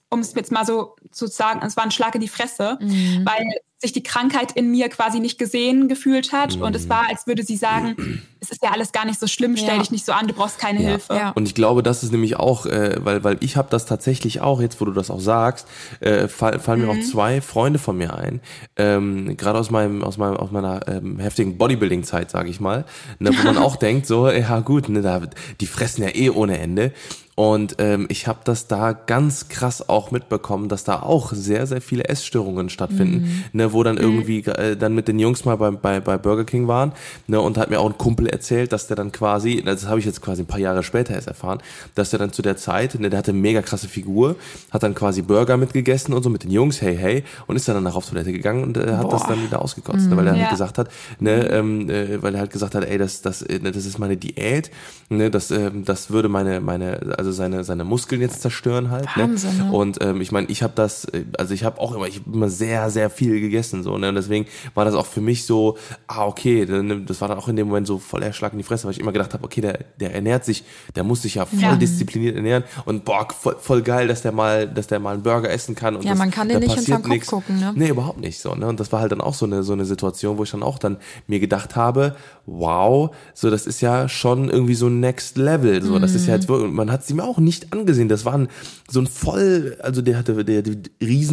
um 0.10 0.20
es 0.20 0.34
jetzt 0.34 0.52
mal 0.52 0.66
so 0.66 0.96
zu 1.12 1.28
sagen, 1.28 1.62
es 1.66 1.78
war 1.78 1.84
ein 1.84 1.92
Schlag 1.92 2.16
in 2.16 2.22
die 2.22 2.28
Fresse, 2.28 2.78
weil 2.82 3.46
sich 3.82 3.94
die 3.94 4.04
Krankheit 4.04 4.52
in 4.52 4.72
mir 4.72 4.90
quasi 4.90 5.22
nicht 5.22 5.40
gesehen 5.40 5.88
gefühlt 5.88 6.34
hat. 6.34 6.58
Und 6.58 6.76
es 6.76 6.90
war, 6.90 7.08
als 7.10 7.28
würde 7.28 7.44
sie 7.44 7.56
sagen, 7.56 8.22
es 8.42 8.52
ist 8.52 8.62
ja 8.62 8.72
alles 8.72 8.92
gar 8.92 9.06
nicht 9.06 9.18
so 9.22 9.26
schlimm, 9.28 9.56
stell 9.56 9.76
Ja. 9.76 9.80
dich 9.80 9.90
nicht 9.90 10.06
so 10.06 10.12
an, 10.12 10.28
du 10.28 10.34
brauchst 10.34 10.60
keine 10.60 10.82
Ja. 10.82 10.90
Hilfe. 10.90 11.14
Ja. 11.14 11.30
Und 11.30 11.48
ich 11.48 11.56
glaube, 11.56 11.82
das 11.82 12.04
ist 12.04 12.12
nämlich 12.12 12.36
auch, 12.36 12.66
äh, 12.66 12.98
weil, 13.00 13.24
weil 13.24 13.38
ich 13.40 13.56
habe 13.56 13.70
das 13.72 13.86
tatsächlich 13.86 14.42
auch, 14.42 14.60
jetzt 14.60 14.82
wo 14.82 14.86
du 14.86 14.92
das 14.92 15.10
auch 15.10 15.22
sagst, 15.22 15.66
äh, 16.02 16.28
fall, 16.28 16.60
fallen 16.60 16.82
mir 16.82 16.90
auch 16.90 17.00
zwei 17.10 17.40
Freunde 17.40 17.80
von 17.80 17.98
mir 17.98 18.16
ein, 18.16 18.42
ähm, 18.76 19.38
gerade 19.38 19.58
aus 19.60 19.72
meinem, 19.72 20.04
aus 20.04 20.18
meinem, 20.18 20.36
aus 20.36 20.52
meiner 20.52 20.86
ähm, 20.90 21.18
heftigen 21.20 21.58
Bodybuilding-Zeit, 21.58 22.32
sage 22.32 22.50
ich 22.50 22.60
mal, 22.60 22.84
ne, 23.20 23.32
wo 23.38 23.44
man 23.44 23.58
auch 23.58 23.78
denkt, 23.78 24.08
so, 24.08 24.30
ja 24.30 24.60
gut, 24.60 24.90
ne, 24.90 25.02
da, 25.02 25.22
die 25.62 25.68
fressen 25.68 26.04
ja 26.04 26.10
eh 26.14 26.30
ohne 26.30 26.60
Ende. 26.60 26.92
Und 27.36 27.76
ähm, 27.80 28.08
ich 28.10 28.28
habe 28.28 28.40
das 28.44 28.68
da 28.68 28.92
ganz 28.92 29.48
krass 29.48 29.88
auch 29.88 29.99
mitbekommen, 30.12 30.70
dass 30.70 30.84
da 30.84 31.02
auch 31.02 31.32
sehr, 31.34 31.68
sehr 31.68 31.82
viele 31.82 32.06
Essstörungen 32.06 32.70
stattfinden, 32.70 33.46
ne, 33.54 33.74
wo 33.74 33.84
dann 33.84 33.98
irgendwie 33.98 34.40
äh, 34.46 34.76
dann 34.76 34.96
mit 34.96 35.08
den 35.08 35.20
Jungs 35.20 35.46
mal 35.46 35.56
bei, 35.58 35.72
bei, 35.72 36.00
bei 36.00 36.18
Burger 36.18 36.46
King 36.46 36.68
waren 36.68 36.92
ne, 37.28 37.40
und 37.40 37.58
hat 37.58 37.70
mir 37.70 37.80
auch 37.80 37.90
ein 37.90 37.98
Kumpel 37.98 38.28
erzählt, 38.28 38.72
dass 38.74 38.88
der 38.88 38.96
dann 38.96 39.12
quasi, 39.12 39.62
das 39.64 39.86
habe 39.88 40.00
ich 40.00 40.06
jetzt 40.06 40.22
quasi 40.22 40.44
ein 40.44 40.48
paar 40.48 40.60
Jahre 40.60 40.82
später 40.84 41.14
erst 41.14 41.28
erfahren, 41.28 41.60
dass 41.96 42.10
der 42.10 42.20
dann 42.20 42.32
zu 42.34 42.42
der 42.42 42.58
Zeit, 42.58 43.00
ne, 43.00 43.10
der 43.10 43.20
hatte 43.20 43.32
eine 43.32 43.40
mega 43.40 43.62
krasse 43.62 43.88
Figur, 43.88 44.36
hat 44.72 44.84
dann 44.84 44.96
quasi 44.96 45.22
Burger 45.22 45.58
mitgegessen 45.58 46.14
und 46.14 46.24
so 46.24 46.30
mit 46.30 46.44
den 46.44 46.52
Jungs, 46.52 46.82
hey, 46.82 46.96
hey, 46.98 47.24
und 47.48 47.56
ist 47.56 47.68
dann 47.68 47.76
danach 47.76 47.96
auf 47.96 48.08
Toilette 48.10 48.32
gegangen 48.32 48.64
und 48.64 48.78
äh, 48.78 48.96
hat 48.96 49.12
das 49.12 49.28
dann 49.28 49.42
wieder 49.44 49.62
ausgekotzt, 49.62 50.10
ne, 50.10 50.18
weil 50.18 50.28
er 50.28 50.34
Ja. 50.34 50.40
halt 50.42 50.50
gesagt 50.50 50.78
hat, 50.78 50.90
ne, 51.20 51.50
ähm, 51.52 51.90
äh, 51.90 52.22
weil 52.22 52.34
er 52.36 52.42
halt 52.42 52.52
gesagt 52.52 52.76
hat, 52.76 52.84
ey, 52.86 52.98
das, 52.98 53.22
das, 53.22 53.42
äh, 53.42 53.60
das 53.60 53.86
ist 53.86 54.00
meine 54.00 54.18
Diät, 54.18 54.72
ne, 55.10 55.30
das, 55.30 55.52
ähm, 55.52 55.84
das 55.86 56.10
würde 56.12 56.30
meine, 56.30 56.62
meine, 56.62 57.16
also 57.18 57.32
seine, 57.32 57.64
seine 57.64 57.84
Muskeln 57.84 58.22
jetzt 58.22 58.42
zerstören 58.42 58.90
halt. 58.92 59.08
Wahnsinn, 59.16 59.58
ne? 59.58 59.66
ne? 59.66 59.72
Und 59.90 60.04
ähm, 60.04 60.22
ich 60.22 60.32
meine, 60.32 60.48
ich 60.50 60.62
habe 60.62 60.74
das, 60.76 61.06
äh, 61.06 61.24
also 61.38 61.54
ich 61.54 61.64
habe 61.64 61.80
auch 61.82 61.94
immer, 61.96 62.08
ich 62.08 62.18
hab 62.18 62.28
immer 62.34 62.50
sehr, 62.50 62.90
sehr 62.92 63.10
viel 63.10 63.40
gegessen 63.42 63.82
so, 63.84 63.98
ne? 63.98 64.10
Und 64.10 64.16
deswegen 64.16 64.46
war 64.76 64.86
das 64.86 64.94
auch 64.94 65.06
für 65.08 65.22
mich 65.22 65.46
so, 65.46 65.78
ah 66.08 66.26
okay, 66.26 66.66
das 67.06 67.22
war 67.22 67.28
dann 67.28 67.38
auch 67.40 67.48
in 67.48 67.56
dem 67.56 67.68
Moment 67.68 67.88
so 67.88 67.98
voll 67.98 68.22
der 68.22 68.34
Schlag 68.34 68.52
in 68.54 68.60
die 68.60 68.64
Fresse, 68.64 68.86
weil 68.86 68.92
ich 68.92 69.00
immer 69.00 69.12
gedacht 69.12 69.34
habe, 69.34 69.44
okay, 69.44 69.62
der, 69.62 69.80
der 70.00 70.14
ernährt 70.14 70.46
sich, 70.46 70.64
der 70.96 71.04
muss 71.04 71.24
sich 71.24 71.36
ja 71.36 71.46
voll 71.46 71.60
Ja. 71.60 71.76
diszipliniert 71.76 72.36
ernähren 72.36 72.64
und 72.86 73.04
boah, 73.06 73.28
voll, 73.32 73.56
voll 73.60 73.82
geil, 73.82 74.08
dass 74.08 74.22
der 74.22 74.32
mal, 74.32 74.68
dass 74.68 74.88
der 74.88 75.00
mal 75.00 75.14
einen 75.16 75.24
Burger 75.24 75.50
essen 75.50 75.74
kann. 75.76 75.96
Und 75.96 76.04
Ja, 76.04 76.12
das, 76.12 76.20
man 76.20 76.30
kann 76.32 76.48
den 76.50 76.60
nicht 76.60 76.76
hinterm 76.76 77.02
Kopf 77.02 77.12
nix. 77.12 77.28
gucken, 77.28 77.60
ne? 77.60 77.74
Nee, 77.76 77.90
überhaupt 77.90 78.20
nicht 78.20 78.40
so. 78.40 78.54
Ne? 78.56 78.68
Und 78.68 78.80
das 78.80 78.92
war 78.92 79.00
halt 79.02 79.12
dann 79.12 79.22
auch 79.22 79.34
so 79.34 79.46
eine, 79.46 79.64
so 79.64 79.74
eine 79.74 79.86
Situation, 79.86 80.38
wo 80.38 80.44
ich 80.44 80.52
dann 80.52 80.62
auch 80.64 80.78
dann 80.78 80.98
mir 81.28 81.40
gedacht 81.40 81.76
habe, 81.76 82.16
wow, 82.46 83.10
so 83.34 83.50
das 83.50 83.66
ist 83.66 83.82
ja 83.82 84.08
schon 84.10 84.50
irgendwie 84.50 84.76
so 84.76 84.90
Next 84.90 85.38
Level. 85.38 85.82
So, 85.82 85.98
das 86.00 86.14
ist 86.16 86.28
ja 86.28 86.36
jetzt 86.36 86.48
wirklich, 86.50 86.72
man 86.72 86.92
hat 86.92 87.06
sie 87.06 87.14
mir 87.14 87.24
auch 87.24 87.38
nicht 87.38 87.74
angesehen. 87.74 88.10
Das 88.10 88.26
war 88.26 88.34
ein, 88.36 88.50
so 88.90 89.00
ein 89.00 89.08
voll, 89.08 89.78
also 89.84 90.02
der 90.02 90.18
hatte 90.18 90.44
der, 90.44 90.62
der 90.62 90.76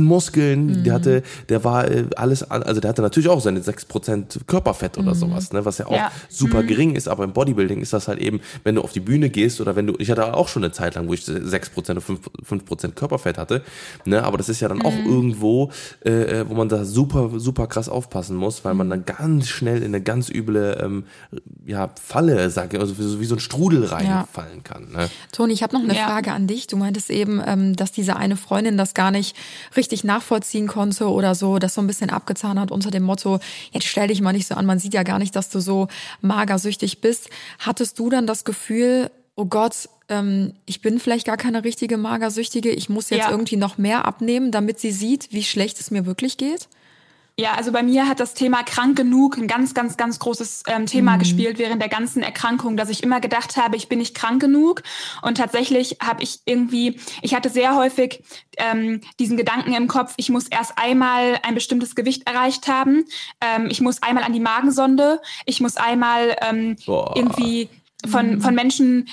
Riesenmuskeln, 0.00 0.84
der 0.84 0.94
hatte, 0.94 1.22
der 1.48 1.64
war 1.64 1.90
äh, 1.90 2.04
alles, 2.16 2.42
also 2.50 2.80
der 2.80 2.90
hatte 2.90 3.02
natürlich 3.02 3.28
auch 3.28 3.40
seine 3.40 3.60
6% 3.60 4.40
Körperfett 4.46 4.98
oder 4.98 5.14
sowas, 5.14 5.52
ne? 5.52 5.64
Was 5.64 5.78
ja 5.78 5.86
auch 5.86 5.92
Ja. 5.92 6.10
super 6.28 6.62
gering 6.62 6.94
ist, 6.94 7.08
aber 7.08 7.24
im 7.24 7.32
Bodybuilding 7.32 7.80
ist 7.80 7.92
das 7.92 8.08
halt 8.08 8.18
eben, 8.20 8.40
wenn 8.64 8.74
du 8.74 8.82
auf 8.82 8.92
die 8.92 9.00
Bühne 9.00 9.30
gehst 9.30 9.60
oder 9.60 9.74
wenn 9.76 9.86
du, 9.86 9.94
ich 9.98 10.10
hatte 10.10 10.34
auch 10.34 10.48
schon 10.48 10.62
eine 10.64 10.72
Zeit 10.72 10.94
lang, 10.94 11.08
wo 11.08 11.14
ich 11.14 11.22
6% 11.22 11.90
oder 11.90 12.00
5%, 12.00 12.18
5 12.44 12.94
Körperfett 12.94 13.38
hatte, 13.38 13.62
ne, 14.04 14.22
aber 14.22 14.36
das 14.38 14.48
ist 14.48 14.60
ja 14.60 14.68
dann 14.68 14.82
auch 14.82 14.94
irgendwo, 15.04 15.70
äh, 16.04 16.10
äh, 16.40 16.48
wo 16.48 16.54
man 16.54 16.68
da 16.68 16.84
super, 16.84 17.30
super 17.36 17.66
krass 17.66 17.88
aufpassen 17.88 18.36
muss, 18.36 18.64
weil 18.64 18.74
man 18.74 18.90
dann 18.90 19.04
ganz 19.04 19.48
schnell 19.48 19.78
in 19.78 19.86
eine 19.94 20.00
ganz 20.02 20.28
üble, 20.28 20.78
ähm, 20.82 21.04
ja, 21.66 21.90
Falle, 22.02 22.50
sag 22.50 22.74
ich, 22.74 22.80
also 22.80 22.98
wie 22.98 23.02
so- 23.02 23.20
wie 23.20 23.24
so 23.24 23.34
ein 23.36 23.40
Strudel 23.40 23.84
reinfallen 23.84 24.62
kann, 24.62 24.90
ne. 24.92 25.08
Toni, 25.32 25.52
ich 25.52 25.62
habe 25.62 25.74
noch 25.74 25.82
eine 25.82 25.94
Ja. 25.94 26.06
Frage 26.06 26.32
an 26.32 26.46
dich. 26.46 26.66
Du 26.66 26.76
meintest 26.76 27.10
eben, 27.10 27.40
ähm, 27.44 27.76
dass 27.76 27.92
diese 27.92 28.16
eine 28.16 28.35
Freundin 28.36 28.76
das 28.76 28.94
gar 28.94 29.10
nicht 29.10 29.36
richtig 29.76 30.04
nachvollziehen 30.04 30.66
konnte 30.66 31.08
oder 31.10 31.34
so, 31.34 31.58
das 31.58 31.74
so 31.74 31.80
ein 31.80 31.86
bisschen 31.86 32.10
abgetan 32.10 32.58
hat 32.60 32.70
unter 32.70 32.90
dem 32.90 33.02
Motto, 33.02 33.38
jetzt 33.72 33.86
stell 33.86 34.08
dich 34.08 34.20
mal 34.20 34.32
nicht 34.32 34.46
so 34.46 34.54
an, 34.54 34.66
man 34.66 34.78
sieht 34.78 34.94
ja 34.94 35.02
gar 35.02 35.18
nicht, 35.18 35.34
dass 35.36 35.48
du 35.48 35.60
so 35.60 35.88
magersüchtig 36.20 37.00
bist. 37.00 37.28
Hattest 37.58 37.98
du 37.98 38.10
dann 38.10 38.26
das 38.26 38.44
Gefühl, 38.44 39.10
oh 39.34 39.44
Gott, 39.46 39.88
ähm, 40.08 40.54
ich 40.66 40.80
bin 40.82 40.98
vielleicht 41.00 41.26
gar 41.26 41.36
keine 41.36 41.64
richtige 41.64 41.96
Magersüchtige, 41.96 42.70
ich 42.70 42.88
muss 42.88 43.10
jetzt 43.10 43.24
Ja. 43.24 43.30
irgendwie 43.30 43.56
noch 43.56 43.78
mehr 43.78 44.04
abnehmen, 44.04 44.50
damit 44.50 44.80
sie 44.80 44.92
sieht, 44.92 45.32
wie 45.32 45.44
schlecht 45.44 45.80
es 45.80 45.90
mir 45.90 46.06
wirklich 46.06 46.36
geht? 46.36 46.68
Ja, 47.38 47.52
also 47.52 47.70
bei 47.70 47.82
mir 47.82 48.08
hat 48.08 48.18
das 48.18 48.32
Thema 48.32 48.62
krank 48.62 48.96
genug 48.96 49.36
ein 49.36 49.46
ganz, 49.46 49.74
ganz, 49.74 49.98
ganz 49.98 50.18
großes 50.18 50.62
ähm, 50.68 50.86
Thema 50.86 51.18
gespielt 51.18 51.58
während 51.58 51.82
der 51.82 51.90
ganzen 51.90 52.22
Erkrankung, 52.22 52.78
dass 52.78 52.88
ich 52.88 53.02
immer 53.02 53.20
gedacht 53.20 53.58
habe, 53.58 53.76
ich 53.76 53.90
bin 53.90 53.98
nicht 53.98 54.14
krank 54.14 54.40
genug. 54.40 54.82
Und 55.20 55.36
tatsächlich 55.36 55.98
habe 56.02 56.22
ich 56.22 56.40
irgendwie, 56.46 56.98
ich 57.20 57.34
hatte 57.34 57.50
sehr 57.50 57.76
häufig 57.76 58.22
ähm, 58.56 59.02
diesen 59.18 59.36
Gedanken 59.36 59.74
im 59.74 59.86
Kopf, 59.86 60.14
ich 60.16 60.30
muss 60.30 60.48
erst 60.48 60.78
einmal 60.78 61.38
ein 61.42 61.54
bestimmtes 61.54 61.94
Gewicht 61.94 62.26
erreicht 62.26 62.68
haben, 62.68 63.04
ähm, 63.42 63.68
ich 63.68 63.82
muss 63.82 64.02
einmal 64.02 64.24
an 64.24 64.32
die 64.32 64.40
Magensonde, 64.40 65.20
ich 65.44 65.60
muss 65.60 65.76
einmal 65.76 66.36
ähm, 66.40 66.76
irgendwie 66.86 67.68
von, 68.08 68.40
von 68.40 68.54
Menschen 68.54 69.08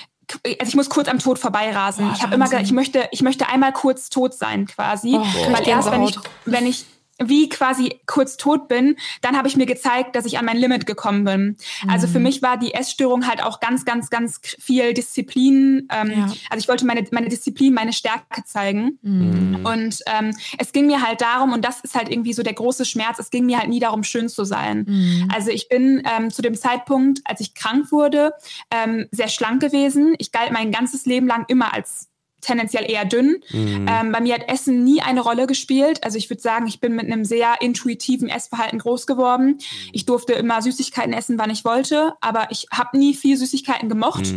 also 0.45 0.69
ich 0.69 0.75
muss 0.75 0.89
kurz 0.89 1.09
am 1.09 1.19
Tod 1.19 1.37
vorbeirasen. 1.37 2.09
ich 2.15 2.23
habe 2.23 2.33
immer 2.33 2.45
gedacht, 2.45 2.63
ich 2.63 2.71
möchte, 2.71 3.07
ich 3.11 3.21
möchte 3.21 3.49
einmal 3.49 3.73
kurz 3.73 4.09
tot 4.09 4.33
sein 4.33 4.65
quasi, 4.65 5.15
Oh, 5.17 5.51
weil 5.51 5.67
erst 5.67 5.91
wenn 5.91 6.03
ich, 6.03 6.17
wenn 6.45 6.65
ich 6.65 6.85
wie 7.21 7.47
quasi 7.47 7.99
kurz 8.07 8.37
tot 8.37 8.67
bin, 8.67 8.95
dann 9.21 9.37
habe 9.37 9.47
ich 9.47 9.55
mir 9.55 9.65
gezeigt, 9.67 10.15
dass 10.15 10.25
ich 10.25 10.39
an 10.39 10.45
mein 10.45 10.57
Limit 10.57 10.85
gekommen 10.85 11.23
bin. 11.23 11.57
Also 11.87 12.07
Mhm. 12.07 12.11
für 12.11 12.19
mich 12.19 12.41
war 12.41 12.57
die 12.57 12.73
Essstörung 12.73 13.27
halt 13.27 13.43
auch 13.43 13.59
ganz, 13.59 13.85
ganz, 13.85 14.09
ganz 14.09 14.39
viel 14.59 14.93
Disziplin. 14.93 15.87
Ähm, 15.91 16.11
Ja. 16.11 16.25
Also 16.49 16.57
ich 16.59 16.67
wollte 16.67 16.85
meine, 16.85 17.05
meine 17.11 17.29
Disziplin, 17.29 17.73
meine 17.73 17.93
Stärke 17.93 18.43
zeigen. 18.45 18.97
Mhm. 19.03 19.59
Und 19.63 19.99
ähm, 20.07 20.35
es 20.57 20.71
ging 20.71 20.87
mir 20.87 21.01
halt 21.01 21.21
darum, 21.21 21.53
und 21.53 21.63
das 21.63 21.81
ist 21.81 21.95
halt 21.95 22.09
irgendwie 22.09 22.33
so 22.33 22.43
der 22.43 22.53
große 22.53 22.83
Schmerz, 22.85 23.19
es 23.19 23.29
ging 23.29 23.45
mir 23.45 23.59
halt 23.59 23.69
nie 23.69 23.79
darum, 23.79 24.03
schön 24.03 24.27
zu 24.27 24.43
sein. 24.43 24.85
Mhm. 24.87 25.29
Also 25.33 25.51
ich 25.51 25.69
bin 25.69 26.01
ähm, 26.17 26.31
zu 26.31 26.41
dem 26.41 26.55
Zeitpunkt, 26.55 27.21
als 27.25 27.39
ich 27.41 27.53
krank 27.53 27.91
wurde, 27.91 28.33
ähm, 28.71 29.07
sehr 29.11 29.27
schlank 29.27 29.61
gewesen. 29.61 30.15
Ich 30.17 30.31
galt 30.31 30.51
mein 30.51 30.71
ganzes 30.71 31.05
Leben 31.05 31.27
lang 31.27 31.45
immer 31.47 31.73
als 31.73 32.09
tendenziell 32.43 32.89
eher 32.89 33.05
dünn. 33.05 33.37
Ähm, 33.53 34.11
bei 34.11 34.21
mir 34.21 34.35
hat 34.35 34.49
Essen 34.49 34.83
nie 34.83 35.01
eine 35.01 35.21
Rolle 35.21 35.47
gespielt. 35.47 36.03
Also 36.03 36.17
ich 36.17 36.29
würde 36.29 36.41
sagen, 36.41 36.67
ich 36.67 36.79
bin 36.79 36.95
mit 36.95 37.05
einem 37.05 37.25
sehr 37.25 37.55
intuitiven 37.61 38.29
Essverhalten 38.29 38.79
groß 38.79 39.07
geworden. 39.07 39.57
Ich 39.91 40.05
durfte 40.05 40.33
immer 40.33 40.61
Süßigkeiten 40.61 41.13
essen, 41.13 41.37
wann 41.37 41.49
ich 41.49 41.65
wollte, 41.65 42.13
aber 42.21 42.47
ich 42.51 42.67
habe 42.71 42.97
nie 42.97 43.13
viel 43.13 43.37
Süßigkeiten 43.37 43.89
gemocht 43.89 44.33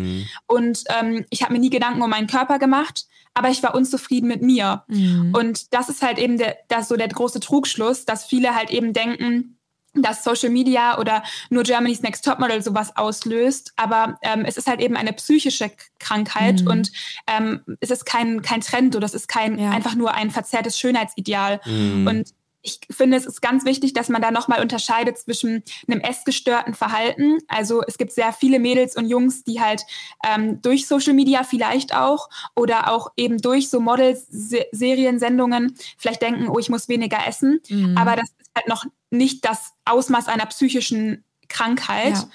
und 0.47 0.85
ähm, 0.99 1.25
ich 1.31 1.43
habe 1.43 1.53
mir 1.53 1.59
nie 1.59 1.71
Gedanken 1.71 2.03
um 2.03 2.11
meinen 2.11 2.27
Körper 2.27 2.59
gemacht. 2.59 3.07
Aber 3.35 3.51
ich 3.51 3.63
war 3.63 3.75
unzufrieden 3.75 4.29
mit 4.29 4.41
mir. 4.41 4.85
Mhm. 4.89 5.35
Und 5.37 5.75
das 5.75 5.91
ist 5.91 6.01
halt 6.01 6.17
eben 6.19 6.39
der, 6.39 6.57
das 6.69 6.89
so 6.89 6.97
der 6.97 7.09
große 7.09 7.39
Trugschluss, 7.39 8.07
dass 8.07 8.25
viele 8.25 8.55
halt 8.55 8.71
eben 8.71 8.95
denken, 8.95 9.56
dass 10.03 10.25
Social 10.25 10.50
Media 10.50 10.99
oder 10.99 11.23
nur 11.50 11.62
Germany's 11.62 12.03
Next 12.03 12.25
Topmodel 12.25 12.62
sowas 12.62 12.97
auslöst. 12.97 13.73
Aber 13.76 14.19
ähm, 14.23 14.45
es 14.45 14.57
ist 14.57 14.67
halt 14.67 14.81
eben 14.81 14.97
eine 14.97 15.12
psychische 15.12 15.71
Krankheit 15.99 16.62
Mhm. 16.62 16.67
und 16.69 16.93
ähm, 17.26 17.61
es 17.81 17.91
ist 17.91 18.07
kein, 18.07 18.43
kein 18.43 18.61
Trend 18.61 18.97
oder 18.97 19.07
es 19.07 19.15
ist 19.15 19.29
kein 19.29 19.59
Ja. 19.59 19.71
einfach 19.71 19.95
nur 19.95 20.15
ein 20.15 20.31
verzerrtes 20.31 20.79
Schönheitsideal. 20.79 21.61
Mhm. 21.65 22.07
Und 22.07 22.29
ich 22.62 22.81
finde, 22.91 23.17
es 23.17 23.26
ist 23.26 23.41
ganz 23.43 23.65
wichtig, 23.65 23.93
dass 23.93 24.09
man 24.09 24.21
da 24.21 24.33
nochmal 24.33 24.61
unterscheidet 24.61 25.17
zwischen 25.19 25.62
einem 25.87 26.00
essgestörten 26.00 26.75
Verhalten. 26.75 27.38
Also 27.47 27.83
es 27.87 27.97
gibt 27.97 28.11
sehr 28.11 28.33
viele 28.33 28.59
Mädels 28.59 28.97
und 28.97 29.07
Jungs, 29.09 29.45
die 29.45 29.61
halt 29.61 29.83
ähm, 30.29 30.61
durch 30.62 30.88
Social 30.88 31.12
Media 31.15 31.45
vielleicht 31.45 31.95
auch 31.95 32.29
oder 32.57 32.91
auch 32.93 33.12
eben 33.17 33.38
durch 33.38 33.71
so 33.71 33.79
Model-Serien-Sendungen 33.81 35.75
vielleicht 35.97 36.23
denken, 36.23 36.49
oh, 36.49 36.59
ich 36.59 36.69
muss 36.69 36.88
weniger 36.88 37.19
essen. 37.26 37.61
Mhm. 37.69 37.97
Aber 37.97 38.17
das 38.17 38.31
halt 38.57 38.69
noch 38.69 38.85
nicht 39.11 39.45
das 39.45 39.75
Ausmaß 39.85 40.29
einer 40.29 40.47
psychischen 40.47 41.25
Krankheit. 41.49 42.15
Ja. 42.15 42.29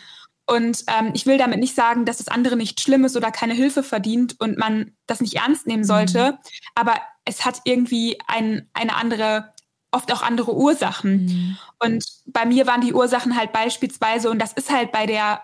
Und 0.46 0.84
ähm, 0.88 1.12
ich 1.14 1.26
will 1.26 1.38
damit 1.38 1.60
nicht 1.60 1.76
sagen, 1.76 2.06
dass 2.06 2.18
das 2.18 2.28
andere 2.28 2.56
nicht 2.56 2.82
schlimm 2.82 3.06
ist 3.06 3.16
oder 3.16 3.32
keine 3.32 3.54
Hilfe 3.54 3.84
verdient 3.84 4.40
und 4.40 4.58
man 4.58 4.92
das 5.08 5.22
nicht 5.22 5.36
ernst 5.36 5.68
nehmen 5.68 5.84
sollte. 5.84 6.40
Aber 6.76 6.96
es 7.26 7.46
hat 7.46 7.62
irgendwie 7.64 8.20
ein, 8.28 8.70
eine 8.74 8.96
andere, 8.96 9.52
oft 9.92 10.12
auch 10.12 10.22
andere 10.22 10.56
Ursachen. 10.56 11.26
Mhm. 11.26 11.58
Und 11.80 12.06
bei 12.26 12.46
mir 12.46 12.68
waren 12.68 12.82
die 12.82 12.94
Ursachen 12.94 13.38
halt 13.38 13.54
beispielsweise, 13.54 14.30
und 14.30 14.40
das 14.40 14.54
ist 14.54 14.72
halt 14.72 14.92
bei 14.92 15.06
der 15.06 15.42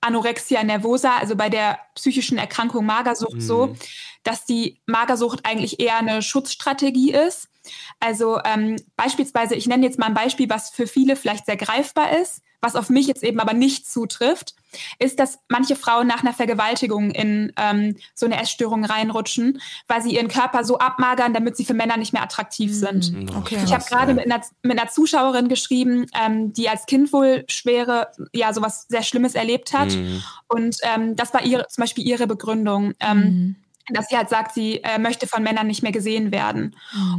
Anorexia 0.00 0.62
nervosa, 0.62 1.16
also 1.16 1.36
bei 1.36 1.50
der 1.50 1.78
psychischen 1.94 2.38
Erkrankung 2.38 2.86
Magersucht 2.86 3.42
so, 3.42 3.76
dass 4.28 4.44
die 4.44 4.76
Magersucht 4.84 5.46
eigentlich 5.46 5.80
eher 5.80 5.96
eine 5.96 6.20
Schutzstrategie 6.20 7.12
ist. 7.12 7.48
Also 7.98 8.38
ähm, 8.44 8.76
beispielsweise, 8.94 9.54
ich 9.54 9.66
nenne 9.66 9.86
jetzt 9.86 9.98
mal 9.98 10.04
ein 10.04 10.14
Beispiel, 10.14 10.50
was 10.50 10.68
für 10.68 10.86
viele 10.86 11.16
vielleicht 11.16 11.46
sehr 11.46 11.56
greifbar 11.56 12.18
ist, 12.18 12.42
was 12.60 12.76
auf 12.76 12.90
mich 12.90 13.06
jetzt 13.06 13.22
eben 13.22 13.40
aber 13.40 13.54
nicht 13.54 13.88
zutrifft, 13.88 14.54
ist, 14.98 15.18
dass 15.18 15.38
manche 15.48 15.76
Frauen 15.76 16.06
nach 16.06 16.20
einer 16.20 16.34
Vergewaltigung 16.34 17.10
in 17.10 17.54
ähm, 17.56 17.96
so 18.14 18.26
eine 18.26 18.38
Essstörung 18.38 18.84
reinrutschen, 18.84 19.62
weil 19.86 20.02
sie 20.02 20.14
ihren 20.14 20.28
Körper 20.28 20.62
so 20.62 20.78
abmagern, 20.78 21.32
damit 21.32 21.56
sie 21.56 21.64
für 21.64 21.72
Männer 21.72 21.96
nicht 21.96 22.12
mehr 22.12 22.22
attraktiv 22.22 22.74
sind. 22.74 23.12
Mhm. 23.12 23.30
Okay. 23.34 23.58
Ich 23.64 23.72
habe 23.72 23.84
gerade 23.84 24.12
mit 24.12 24.26
einer, 24.26 24.42
mit 24.62 24.78
einer 24.78 24.90
Zuschauerin 24.90 25.48
geschrieben, 25.48 26.04
ähm, 26.22 26.52
die 26.52 26.68
als 26.68 26.84
Kind 26.84 27.14
wohl 27.14 27.44
schwere, 27.48 28.08
ja, 28.34 28.52
sowas 28.52 28.84
sehr 28.88 29.04
Schlimmes 29.04 29.34
erlebt 29.34 29.72
hat. 29.72 29.94
Mhm. 29.94 30.22
Und 30.48 30.76
ähm, 30.82 31.16
das 31.16 31.32
war 31.32 31.44
ihre, 31.44 31.66
zum 31.68 31.82
Beispiel 31.82 32.06
ihre 32.06 32.26
Begründung. 32.26 32.92
Ähm, 33.00 33.18
Mhm. 33.18 33.56
Dass 33.90 34.08
sie 34.08 34.16
halt 34.16 34.28
sagt, 34.28 34.54
sie 34.54 34.82
äh, 34.82 34.98
möchte 34.98 35.26
von 35.26 35.42
Männern 35.42 35.66
nicht 35.66 35.82
mehr 35.82 35.92
gesehen 35.92 36.32
werden. 36.32 36.76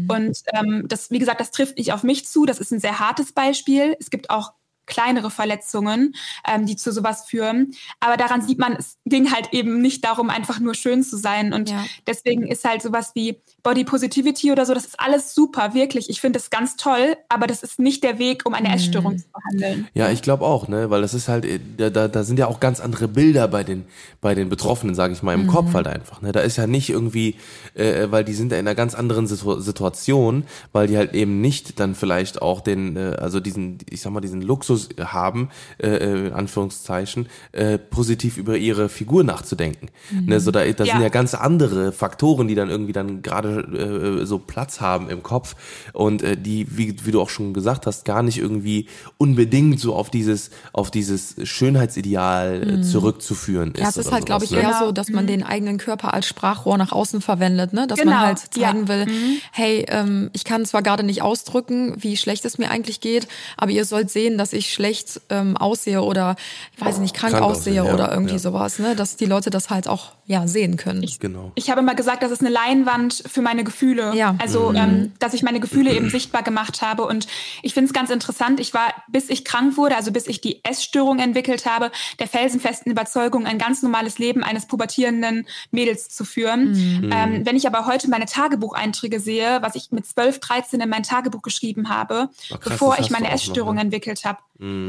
Und 0.07 0.38
ähm, 0.53 0.85
das, 0.88 1.11
wie 1.11 1.19
gesagt, 1.19 1.41
das 1.41 1.51
trifft 1.51 1.77
nicht 1.77 1.93
auf 1.93 2.03
mich 2.03 2.27
zu. 2.27 2.45
Das 2.45 2.59
ist 2.59 2.71
ein 2.71 2.79
sehr 2.79 2.99
hartes 2.99 3.31
Beispiel. 3.31 3.95
Es 3.99 4.09
gibt 4.09 4.29
auch 4.29 4.53
kleinere 4.89 5.31
Verletzungen, 5.31 6.15
ähm, 6.46 6.65
die 6.65 6.75
zu 6.75 6.91
sowas 6.91 7.25
führen. 7.25 7.72
Aber 8.01 8.17
daran 8.17 8.41
sieht 8.41 8.60
man, 8.60 8.74
es 8.74 8.98
ging 9.05 9.31
halt 9.31 9.53
eben 9.53 9.81
nicht 9.81 10.03
darum, 10.03 10.29
einfach 10.29 10.60
nur 10.60 10.74
schön 10.74 11.03
zu 11.03 11.15
sein. 11.17 11.53
Und 11.53 11.69
Ja. 11.69 11.86
deswegen 12.08 12.48
ist 12.48 12.65
halt 12.65 12.81
sowas 12.81 13.12
wie 13.13 13.38
Body 13.63 13.84
Positivity 13.86 14.51
oder 14.51 14.65
so, 14.65 14.74
das 14.74 14.86
ist 14.86 15.00
alles 15.00 15.34
super, 15.36 15.74
wirklich. 15.74 16.10
Ich 16.10 16.19
finde 16.22 16.39
das 16.39 16.50
ganz 16.50 16.75
toll, 16.75 17.15
aber 17.29 17.48
das 17.48 17.63
ist 17.63 17.79
nicht 17.79 18.03
der 18.03 18.19
Weg, 18.19 18.46
um 18.46 18.53
eine 18.53 18.74
Essstörung 18.74 19.17
zu 19.17 19.25
behandeln. 19.31 19.88
Ja, 19.93 20.10
ich 20.10 20.22
glaube 20.22 20.46
auch, 20.46 20.67
ne, 20.67 20.89
weil 20.89 21.01
das 21.01 21.13
ist 21.13 21.27
halt, 21.27 21.46
äh, 21.46 21.60
da, 21.77 21.89
da, 21.89 22.08
da 22.08 22.24
sind 22.24 22.39
ja 22.39 22.48
auch 22.48 22.60
ganz 22.60 22.79
andere 22.79 23.08
Bilder 23.08 23.48
bei 23.48 23.63
den, 23.63 23.86
bei 24.22 24.34
den 24.36 24.50
Betroffenen, 24.50 24.96
sage 24.96 25.13
ich 25.13 25.22
mal, 25.24 25.34
im 25.34 25.48
Kopf 25.48 25.74
halt 25.74 25.88
einfach. 25.88 26.22
Ne, 26.22 26.31
da 26.31 26.39
ist 26.39 26.58
ja 26.58 26.67
nicht 26.67 26.89
irgendwie, 26.89 27.36
äh, 27.75 28.08
weil 28.10 28.24
die 28.24 28.34
sind 28.34 28.51
ja 28.51 28.58
in 28.58 28.67
einer 28.67 28.75
ganz 28.75 28.96
anderen 28.96 29.27
Situ 29.27 29.60
Situation, 29.60 30.43
weil 30.72 30.88
die 30.88 30.98
halt 30.98 31.13
eben 31.13 31.41
nicht 31.41 31.79
dann 31.79 31.93
vielleicht 31.96 32.41
auch 32.41 32.62
den, 32.62 32.96
äh, 32.96 33.17
also 33.19 33.39
diesen, 33.39 33.77
ich 33.89 34.01
sag 34.01 34.12
mal, 34.12 34.22
diesen 34.22 34.41
Luxus 34.41 34.78
haben, 35.00 35.50
äh, 35.77 35.88
äh, 35.88 36.27
in 36.27 36.33
Anführungszeichen, 36.33 37.27
äh, 37.51 37.77
positiv 37.77 38.38
über 38.38 38.57
ihre 38.57 38.89
Figur 38.89 39.24
nachzudenken. 39.24 39.89
Ne, 40.25 40.39
so 40.39 40.51
da, 40.51 40.59
da 40.65 40.83
Ja. 40.83 40.93
sind 40.93 41.01
ja 41.01 41.09
ganz 41.09 41.33
andere 41.33 41.91
Faktoren, 41.91 42.48
die 42.48 42.55
dann 42.55 42.69
irgendwie 42.69 42.93
dann 42.93 43.21
gerade 43.21 44.21
äh, 44.21 44.25
so 44.25 44.39
Platz 44.39 44.79
haben 44.81 45.09
im 45.09 45.24
Kopf 45.24 45.55
und 45.93 46.21
äh, 46.24 46.38
die, 46.38 46.65
wie, 46.77 46.95
wie 47.05 47.12
du 47.12 47.21
auch 47.21 47.29
schon 47.29 47.53
gesagt 47.53 47.86
hast, 47.86 48.05
gar 48.05 48.24
nicht 48.24 48.38
irgendwie 48.38 48.88
unbedingt 49.17 49.79
so 49.79 49.95
auf 49.95 50.09
dieses, 50.09 50.50
auf 50.74 50.91
dieses 50.91 51.36
Schönheitsideal 51.43 52.79
äh, 52.79 52.81
zurückzuführen 52.81 53.71
ist. 53.74 53.81
Ja, 53.81 53.89
es 53.89 53.98
ist 53.98 54.12
halt, 54.12 54.25
glaube 54.25 54.45
ich, 54.45 54.51
ne? 54.51 54.62
eher 54.62 54.77
so, 54.79 54.91
dass 54.91 55.09
man 55.09 55.27
den 55.27 55.43
eigenen 55.43 55.77
Körper 55.77 56.13
als 56.13 56.27
Sprachrohr 56.27 56.77
nach 56.77 56.91
außen 56.91 57.21
verwendet, 57.21 57.74
ne? 57.74 57.88
Dass 57.88 58.00
Genau, 58.00 58.12
man 58.12 58.21
halt 58.21 58.39
ja. 58.55 58.67
zeigen 58.67 58.88
will, 58.88 59.05
hey, 59.51 59.86
ähm, 59.89 60.29
ich 60.33 60.43
kann 60.43 60.65
zwar 60.65 60.81
gerade 60.81 61.03
nicht 61.03 61.21
ausdrücken, 61.21 61.95
wie 61.98 62.17
schlecht 62.17 62.45
es 62.45 62.57
mir 62.57 62.69
eigentlich 62.71 63.01
geht, 63.01 63.27
aber 63.57 63.71
ihr 63.71 63.86
sollt 63.86 64.09
sehen, 64.09 64.38
dass 64.38 64.53
ich 64.53 64.68
schlecht 64.73 65.21
ähm, 65.29 65.57
aussehe 65.57 66.01
oder, 66.01 66.35
ich 66.75 66.81
weiß 66.81 66.99
nicht, 66.99 67.15
krank, 67.15 67.33
Krank 67.33 67.45
aussehe 67.45 67.81
aussehe, 67.81 67.88
ja, 67.88 67.93
oder 67.93 68.11
irgendwie 68.11 68.33
ja. 68.33 68.39
sowas, 68.39 68.79
ne? 68.79 68.95
Dass 68.95 69.15
die 69.15 69.25
Leute 69.25 69.49
das 69.49 69.69
halt 69.69 69.88
auch, 69.88 70.13
ja, 70.29 70.48
sehen 70.48 70.77
können. 70.77 71.03
Genau. 71.19 71.51
Ich 71.55 71.71
habe 71.71 71.81
immer 71.81 71.95
gesagt, 71.95 72.21
das 72.21 72.29
ist 72.29 72.41
eine 72.41 72.51
Leinwand 72.51 73.24
für 73.25 73.41
meine 73.41 73.63
Gefühle. 73.63 74.13
Ja. 74.13 74.36
Also, 74.38 74.71
ähm, 74.75 75.12
dass 75.17 75.33
ich 75.33 75.41
meine 75.41 75.59
Gefühle 75.59 75.91
eben 75.91 76.12
sichtbar 76.12 76.43
gemacht 76.43 76.83
habe. 76.83 77.07
Und 77.07 77.25
ich 77.63 77.74
finde 77.74 77.88
es 77.88 77.93
ganz 77.93 78.12
interessant. 78.12 78.59
Ich 78.59 78.75
war, 78.75 78.93
bis 79.07 79.31
ich 79.31 79.43
krank 79.43 79.75
wurde, 79.75 79.95
also 79.95 80.12
bis 80.12 80.27
ich 80.27 80.39
die 80.39 80.63
Essstörung 80.63 81.17
entwickelt 81.17 81.65
habe, 81.65 81.89
der 82.19 82.27
felsenfesten 82.27 82.91
Überzeugung, 82.91 83.48
ein 83.48 83.57
ganz 83.57 83.81
normales 83.81 84.19
Leben 84.19 84.43
eines 84.43 84.67
pubertierenden 84.67 85.48
Mädels 85.71 86.09
zu 86.09 86.24
führen. 86.25 87.09
Ähm, 87.12 87.43
wenn 87.48 87.55
ich 87.55 87.65
aber 87.65 87.88
heute 87.88 88.07
meine 88.07 88.27
Tagebucheinträge 88.27 89.19
sehe, 89.19 89.63
was 89.63 89.74
ich 89.74 89.91
mit 89.91 90.05
12, 90.05 90.41
13 90.41 90.79
in 90.79 90.89
mein 90.89 91.01
Tagebuch 91.01 91.41
geschrieben 91.41 91.89
habe, 91.89 92.29
Ach, 92.53 92.59
krass, 92.59 92.74
bevor 92.74 93.00
ich 93.00 93.09
meine 93.09 93.25
auch 93.25 93.31
noch, 93.31 93.36
Essstörung 93.36 93.75
ne? 93.75 93.81
entwickelt 93.81 94.25
habe. 94.25 94.38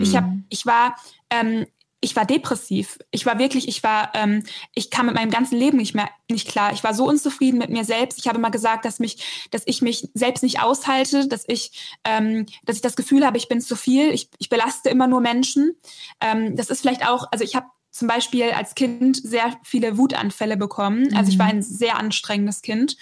Ich 0.03 0.17
habe, 0.17 0.43
ich 0.51 0.67
war, 0.67 0.97
ähm, 1.31 1.65
ich 2.01 2.17
war 2.17 2.25
depressiv. 2.25 2.99
Ich 3.11 3.27
war 3.27 3.39
wirklich, 3.39 3.69
ich 3.69 3.83
war, 3.83 4.13
ähm, 4.15 4.43
ich 4.75 4.91
kam 4.91 5.07
mit 5.07 5.15
meinem 5.15 5.31
ganzen 5.31 5.59
Leben 5.59 5.77
nicht 5.77 5.95
mehr 5.95 6.09
nicht 6.31 6.49
klar. 6.49 6.73
Ich 6.73 6.83
war 6.83 6.95
so 6.95 7.07
unzufrieden 7.07 7.59
mit 7.59 7.71
mir 7.71 7.85
selbst. 7.85 8.19
Ich 8.19 8.27
habe 8.27 8.39
immer 8.39 8.51
gesagt, 8.51 8.85
dass 8.85 9.01
mich, 9.01 9.49
dass 9.51 9.63
ich 9.67 9.83
mich 9.83 10.09
selbst 10.15 10.43
nicht 10.43 10.63
aushalte, 10.63 11.29
dass 11.29 11.45
ich, 11.47 11.99
ähm, 12.05 12.47
dass 12.65 12.77
ich 12.77 12.83
das 12.83 12.97
Gefühl 12.97 13.27
habe, 13.27 13.37
ich 13.37 13.49
bin 13.49 13.61
zu 13.61 13.77
viel. 13.77 14.13
Ich, 14.13 14.31
ich 14.39 14.49
belaste 14.49 14.89
immer 14.89 15.09
nur 15.09 15.21
Menschen. 15.21 15.77
Ähm, 16.21 16.57
das 16.57 16.71
ist 16.71 16.81
vielleicht 16.81 17.07
auch, 17.07 17.27
also 17.31 17.45
ich 17.45 17.55
habe 17.55 17.67
zum 17.91 18.07
Beispiel 18.07 18.53
als 18.53 18.77
Kind 18.77 19.17
sehr 19.17 19.59
viele 19.65 19.99
Wutanfälle 19.99 20.57
bekommen. 20.57 21.15
Also 21.17 21.33
ich 21.33 21.39
war 21.39 21.47
ein 21.47 21.63
sehr 21.63 21.99
anstrengendes 21.99 22.63
Kind 22.63 22.97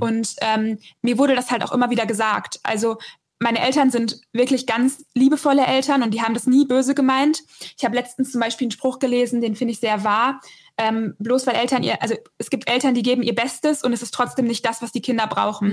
und 0.00 0.34
ähm, 0.42 0.78
mir 1.00 1.16
wurde 1.16 1.34
das 1.34 1.50
halt 1.50 1.64
auch 1.64 1.72
immer 1.72 1.88
wieder 1.88 2.04
gesagt. 2.04 2.60
Also 2.62 2.98
meine 3.40 3.60
Eltern 3.60 3.90
sind 3.90 4.20
wirklich 4.32 4.66
ganz 4.66 5.04
liebevolle 5.14 5.66
Eltern 5.66 6.02
und 6.02 6.12
die 6.12 6.22
haben 6.22 6.34
das 6.34 6.46
nie 6.46 6.66
böse 6.66 6.94
gemeint. 6.94 7.42
Ich 7.76 7.84
habe 7.84 7.96
letztens 7.96 8.32
zum 8.32 8.40
Beispiel 8.40 8.66
einen 8.66 8.72
Spruch 8.72 8.98
gelesen, 8.98 9.40
den 9.40 9.56
finde 9.56 9.72
ich 9.72 9.80
sehr 9.80 10.04
wahr. 10.04 10.40
Ähm, 10.76 11.14
bloß 11.18 11.46
weil 11.46 11.54
Eltern 11.54 11.82
ihr, 11.82 12.02
also 12.02 12.14
es 12.38 12.50
gibt 12.50 12.68
Eltern, 12.68 12.94
die 12.94 13.02
geben 13.02 13.22
ihr 13.22 13.34
Bestes 13.34 13.84
und 13.84 13.92
es 13.92 14.02
ist 14.02 14.14
trotzdem 14.14 14.46
nicht 14.46 14.64
das, 14.64 14.82
was 14.82 14.92
die 14.92 15.02
Kinder 15.02 15.26
brauchen. 15.26 15.70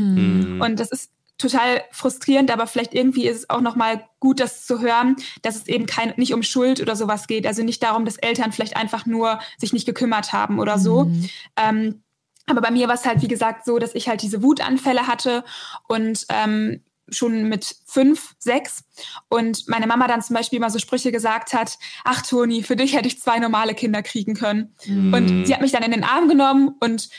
Und 0.62 0.80
das 0.80 0.91
ist 0.91 1.12
total 1.38 1.82
frustrierend, 1.91 2.52
aber 2.52 2.67
vielleicht 2.67 2.93
irgendwie 2.93 3.28
ist 3.28 3.38
es 3.38 3.50
auch 3.50 3.62
nochmal 3.62 4.08
gut, 4.19 4.39
das 4.39 4.65
zu 4.65 4.80
hören, 4.80 5.15
dass 5.41 5.56
es 5.56 5.67
eben 5.67 5.88
kein, 5.88 6.13
nicht 6.17 6.34
um 6.34 6.43
Schuld 6.43 6.80
oder 6.82 6.95
sowas 6.95 7.26
geht. 7.28 7.47
Also 7.47 7.63
nicht 7.63 7.82
darum, 7.82 8.06
dass 8.06 8.17
Eltern 8.17 8.52
vielleicht 8.52 8.78
einfach 8.78 9.06
nur 9.06 9.39
sich 9.58 9.74
nicht 9.74 9.86
gekümmert 9.86 10.34
haben 10.34 10.60
oder 10.60 10.78
so. 10.78 11.12
Ähm, 11.58 12.04
aber 12.45 12.62
bei 12.62 12.71
mir 12.71 12.88
war 12.88 12.95
es 12.95 13.06
halt, 13.06 13.21
wie 13.21 13.28
gesagt, 13.28 13.65
so, 13.65 13.80
dass 13.80 13.95
ich 13.95 14.08
halt 14.08 14.21
diese 14.21 14.43
Wutanfälle 14.43 15.08
hatte 15.08 15.43
und 15.88 16.26
ähm, 16.30 16.82
schon 17.10 17.50
mit 17.50 17.76
fünf, 17.86 18.36
sechs 18.40 18.84
und 19.30 19.68
meine 19.68 19.88
Mama 19.88 20.08
dann 20.08 20.22
zum 20.22 20.36
Beispiel 20.36 20.58
immer 20.58 20.70
so 20.70 20.80
Sprüche 20.80 21.12
gesagt 21.12 21.54
hat, 21.54 21.78
ach 22.04 22.22
Toni, 22.22 22.64
für 22.64 22.76
dich 22.76 22.96
hätte 22.96 23.08
ich 23.08 23.20
zwei 23.20 23.40
normale 23.40 23.74
Kinder 23.74 24.02
kriegen 24.02 24.34
können. 24.34 24.76
Und 25.14 25.46
sie 25.46 25.54
hat 25.54 25.62
mich 25.62 25.72
dann 25.72 25.84
in 25.84 25.92
den 25.92 26.04
Arm 26.04 26.28
genommen 26.30 26.76
und 26.80 27.10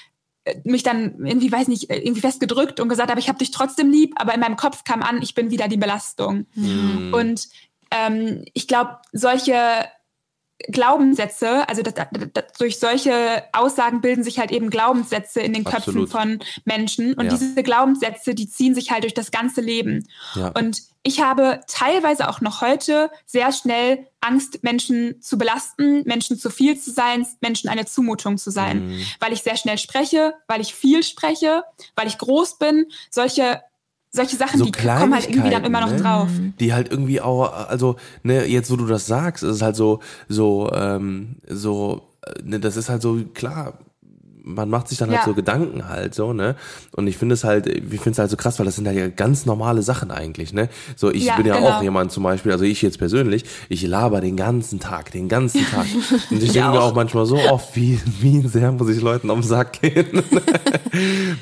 äh, 0.45 0.57
mich 0.65 0.83
dann 0.83 1.27
irgendwie, 1.27 1.53
weiß 1.53 1.69
nicht, 1.69 1.91
irgendwie 1.91 2.21
festgedrückt 2.21 2.81
und 2.81 2.89
gesagt, 2.89 3.11
aber 3.11 3.21
ich 3.21 3.29
habe 3.29 3.39
dich 3.39 3.51
trotzdem 3.51 3.91
lieb, 3.91 4.15
aber 4.17 4.35
in 4.35 4.41
meinem 4.41 4.57
Kopf 4.57 4.85
kam 4.85 5.03
an, 5.03 5.21
ich 5.23 5.35
bin 5.35 5.51
wieder 5.51 5.69
die 5.69 5.77
Belastung. 5.77 6.47
Und 7.13 7.49
ähm, 7.91 8.45
ich 8.55 8.67
glaube, 8.67 8.99
solche 9.13 9.57
Glaubenssätze, 10.69 11.69
also 11.69 11.83
das, 11.83 11.95
das, 11.95 12.45
durch 12.59 12.79
solche 12.79 13.43
Aussagen 13.53 14.01
bilden 14.01 14.25
sich 14.25 14.39
halt 14.39 14.51
eben 14.51 14.71
Glaubenssätze 14.71 15.41
in 15.41 15.53
den 15.53 15.65
Köpfen 15.65 16.03
Absolut. 16.03 16.11
von 16.11 16.39
Menschen. 16.65 17.15
Und 17.15 17.27
Ja. 17.27 17.31
diese 17.31 17.63
Glaubenssätze, 17.63 18.35
die 18.35 18.49
ziehen 18.49 18.75
sich 18.75 18.91
halt 18.91 19.05
durch 19.05 19.15
das 19.15 19.31
ganze 19.31 19.61
Leben. 19.61 20.07
Ja. 20.35 20.49
Und 20.49 20.83
ich 21.03 21.21
habe 21.21 21.61
teilweise 21.67 22.29
auch 22.29 22.41
noch 22.41 22.61
heute 22.61 23.11
sehr 23.27 23.51
schnell 23.53 24.07
Angst, 24.21 24.63
Menschen 24.63 25.21
zu 25.21 25.37
belasten, 25.37 26.03
Menschen 26.05 26.39
zu 26.39 26.49
viel 26.49 26.79
zu 26.79 26.93
sein, 26.93 27.27
Menschen 27.41 27.69
eine 27.69 27.87
Zumutung 27.87 28.39
zu 28.39 28.51
sein, 28.51 28.87
Mhm. 28.89 29.07
weil 29.19 29.33
ich 29.33 29.43
sehr 29.43 29.57
schnell 29.57 29.79
spreche, 29.79 30.35
weil 30.47 30.61
ich 30.61 30.75
viel 30.75 31.03
spreche, 31.03 31.65
weil 31.97 32.07
ich 32.07 32.19
groß 32.19 32.59
bin. 32.59 32.87
Solche, 33.11 33.63
solche 34.13 34.37
Sachen, 34.37 34.59
So 34.59 34.65
die 34.67 34.73
kommen 34.73 35.15
halt 35.15 35.29
irgendwie 35.29 35.51
dann 35.51 35.65
immer 35.65 35.81
noch 35.81 35.87
Kleinigkeiten, 35.89 36.03
drauf. 36.29 36.39
ne? 36.39 36.53
Die 36.61 36.73
halt 36.75 36.91
irgendwie 36.91 37.21
auch, 37.21 37.69
also, 37.69 37.97
ne, 38.23 38.45
jetzt 38.47 38.71
wo 38.71 38.77
du 38.77 38.87
das 38.87 39.07
sagst, 39.07 39.43
ist 39.43 39.57
es 39.57 39.63
halt 39.63 39.75
so, 39.77 40.01
so, 40.29 40.71
ähm, 40.75 41.37
so, 41.49 42.03
äh, 42.27 42.43
ne, 42.45 42.61
das 42.61 42.77
ist 42.77 42.89
halt 42.91 43.01
so, 43.03 43.19
klar, 43.35 43.79
man 44.45 44.69
macht 44.69 44.89
sich 44.89 44.99
dann 44.99 45.11
halt 45.11 45.21
Ja. 45.21 45.25
so 45.25 45.35
Gedanken 45.35 45.89
halt 45.89 46.15
so, 46.15 46.33
ne? 46.33 46.57
Und 46.97 47.07
ich 47.07 47.17
finde 47.17 47.35
es 47.35 47.45
halt, 47.45 47.67
ich 47.67 47.83
finde 48.01 48.11
es 48.11 48.19
halt 48.19 48.31
so 48.31 48.37
krass, 48.37 48.59
weil 48.59 48.67
das 48.67 48.77
sind 48.77 48.87
halt 48.89 48.97
ja 48.99 49.09
ganz 49.09 49.47
normale 49.47 49.83
Sachen 49.83 50.11
eigentlich, 50.11 50.53
ne? 50.53 50.69
So, 50.97 51.11
ich 51.11 51.25
Ja, 51.27 51.37
bin 51.37 51.47
ja 51.47 51.57
genau. 51.57 51.69
auch 51.71 51.83
jemand 51.83 52.11
zum 52.13 52.25
Beispiel, 52.25 52.51
also 52.53 52.65
ich 52.65 52.83
jetzt 52.83 52.99
persönlich, 52.99 53.45
ich 53.69 53.83
laber 53.87 54.21
den 54.21 54.37
ganzen 54.37 54.81
Tag, 54.81 55.13
den 55.13 55.29
ganzen 55.29 55.65
Tag. 55.67 55.87
Und 56.31 56.43
ich 56.43 56.53
denke 56.53 56.71
mir 56.71 56.81
auch 56.81 56.95
manchmal 56.95 57.25
so 57.27 57.37
oft, 57.39 57.77
wie, 57.77 58.01
wie 58.21 58.41
sehr 58.49 58.73
muss 58.73 58.89
ich 58.89 59.01
Leuten 59.01 59.31
auf 59.31 59.39
den 59.41 59.49
Sack 59.49 59.81
gehen. 59.81 60.07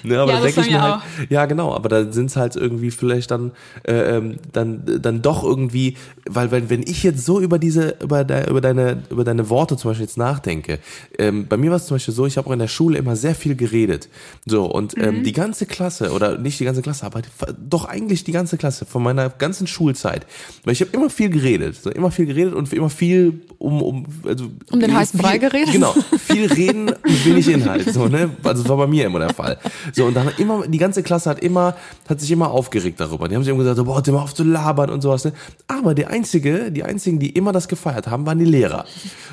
ne, 0.03 0.19
aber 0.19 0.33
Ja, 0.33 0.39
da 0.39 0.45
denke 0.45 0.61
ich 0.61 0.71
mir 0.71 0.83
halt, 0.83 1.03
ja, 1.29 1.47
genau, 1.47 1.75
aber 1.75 1.89
da 1.89 2.13
sind 2.13 2.27
es 2.27 2.37
halt 2.37 2.57
irgendwie 2.57 2.91
vielleicht 2.91 3.31
dann, 3.31 3.53
äh, 3.87 4.17
ähm, 4.17 4.37
dann, 4.53 4.83
dann 5.01 5.23
doch 5.23 5.43
irgendwie, 5.43 5.97
weil 6.29 6.51
wenn, 6.51 6.71
wenn 6.71 6.83
ich 6.83 7.03
jetzt 7.03 7.25
so 7.25 7.41
über 7.41 7.59
diese, 7.59 7.97
über, 8.03 8.25
de, 8.25 8.49
über 8.51 8.61
deine, 8.61 9.03
über 9.11 9.25
deine 9.25 9.49
Worte 9.49 9.77
zum 9.77 9.91
Beispiel 9.91 10.07
jetzt 10.07 10.19
nachdenke, 10.19 10.79
ähm, 11.19 11.47
bei 11.49 11.57
mir 11.57 11.71
war 11.71 11.77
es 11.77 11.87
zum 11.87 11.95
Beispiel 11.97 12.15
so, 12.15 12.27
ich 12.27 12.37
habe 12.37 12.49
auch 12.49 12.53
in 12.53 12.59
der 12.59 12.69
Schule 12.69 12.90
immer 12.97 13.17
sehr 13.17 13.35
viel 13.35 13.57
geredet. 13.57 14.09
So, 14.47 14.65
und 14.65 14.97
ähm, 14.99 15.25
die 15.25 15.33
ganze 15.33 15.67
Klasse, 15.67 16.13
oder 16.13 16.39
nicht 16.39 16.61
die 16.61 16.65
ganze 16.65 16.83
Klasse, 16.83 17.07
aber 17.07 17.23
doch 17.59 17.85
eigentlich 17.85 18.25
die 18.25 18.33
ganze 18.33 18.57
Klasse 18.57 18.85
von 18.85 19.03
meiner 19.03 19.29
ganzen 19.31 19.67
Schulzeit. 19.67 20.27
Weil 20.65 20.73
ich 20.73 20.81
habe 20.81 20.91
immer 20.93 21.11
viel 21.11 21.31
geredet, 21.31 21.77
so 21.83 21.91
immer 21.91 22.11
viel 22.11 22.27
geredet 22.27 22.55
und 22.55 22.73
immer 22.73 22.91
viel 22.91 23.41
um, 23.59 23.83
um, 23.83 24.07
also 24.27 24.51
Um 24.71 24.81
den 24.81 24.95
heißen 24.95 25.19
viel, 25.19 25.29
Brei 25.29 25.39
geredet? 25.39 25.73
Genau, 25.73 25.95
viel 26.19 26.47
reden 26.53 26.89
und 26.89 27.27
wenig 27.27 27.49
Inhalt, 27.49 27.93
so, 27.93 28.07
ne? 28.07 28.31
Also 28.43 28.63
das 28.63 28.69
war 28.69 28.77
bei 28.77 28.87
mir 28.87 29.07
immer 29.07 29.19
der 29.19 29.35
Fall. 29.35 29.59
So, 29.93 30.07
und 30.07 30.15
dann 30.15 30.31
immer, 30.39 30.67
die 30.67 30.79
ganze 30.79 31.03
Klasse 31.03 31.31
hat 31.31 31.41
immer, 31.41 31.77
hat 32.09 32.21
sich 32.21 32.31
immer 32.31 32.51
aufgeregt 32.51 33.01
darüber. 33.01 33.29
Die 33.29 33.35
haben 33.35 33.43
sich 33.43 33.51
immer 33.51 33.61
gesagt, 33.61 33.77
so, 33.77 33.85
boah, 33.85 34.03
immer 34.07 34.23
auf 34.23 34.35
zu 34.35 34.45
labern 34.45 34.91
und 34.91 35.01
sowas, 35.01 35.25
ne? 35.25 35.33
Aber 35.69 35.95
der 35.95 36.11
einzige, 36.11 36.73
die 36.73 36.85
einzigen, 36.85 37.19
die 37.19 37.31
immer 37.31 37.53
das 37.53 37.69
gefeiert 37.69 38.09
haben, 38.09 38.27
waren 38.27 38.39
die 38.39 38.45
Lehrer. 38.45 38.85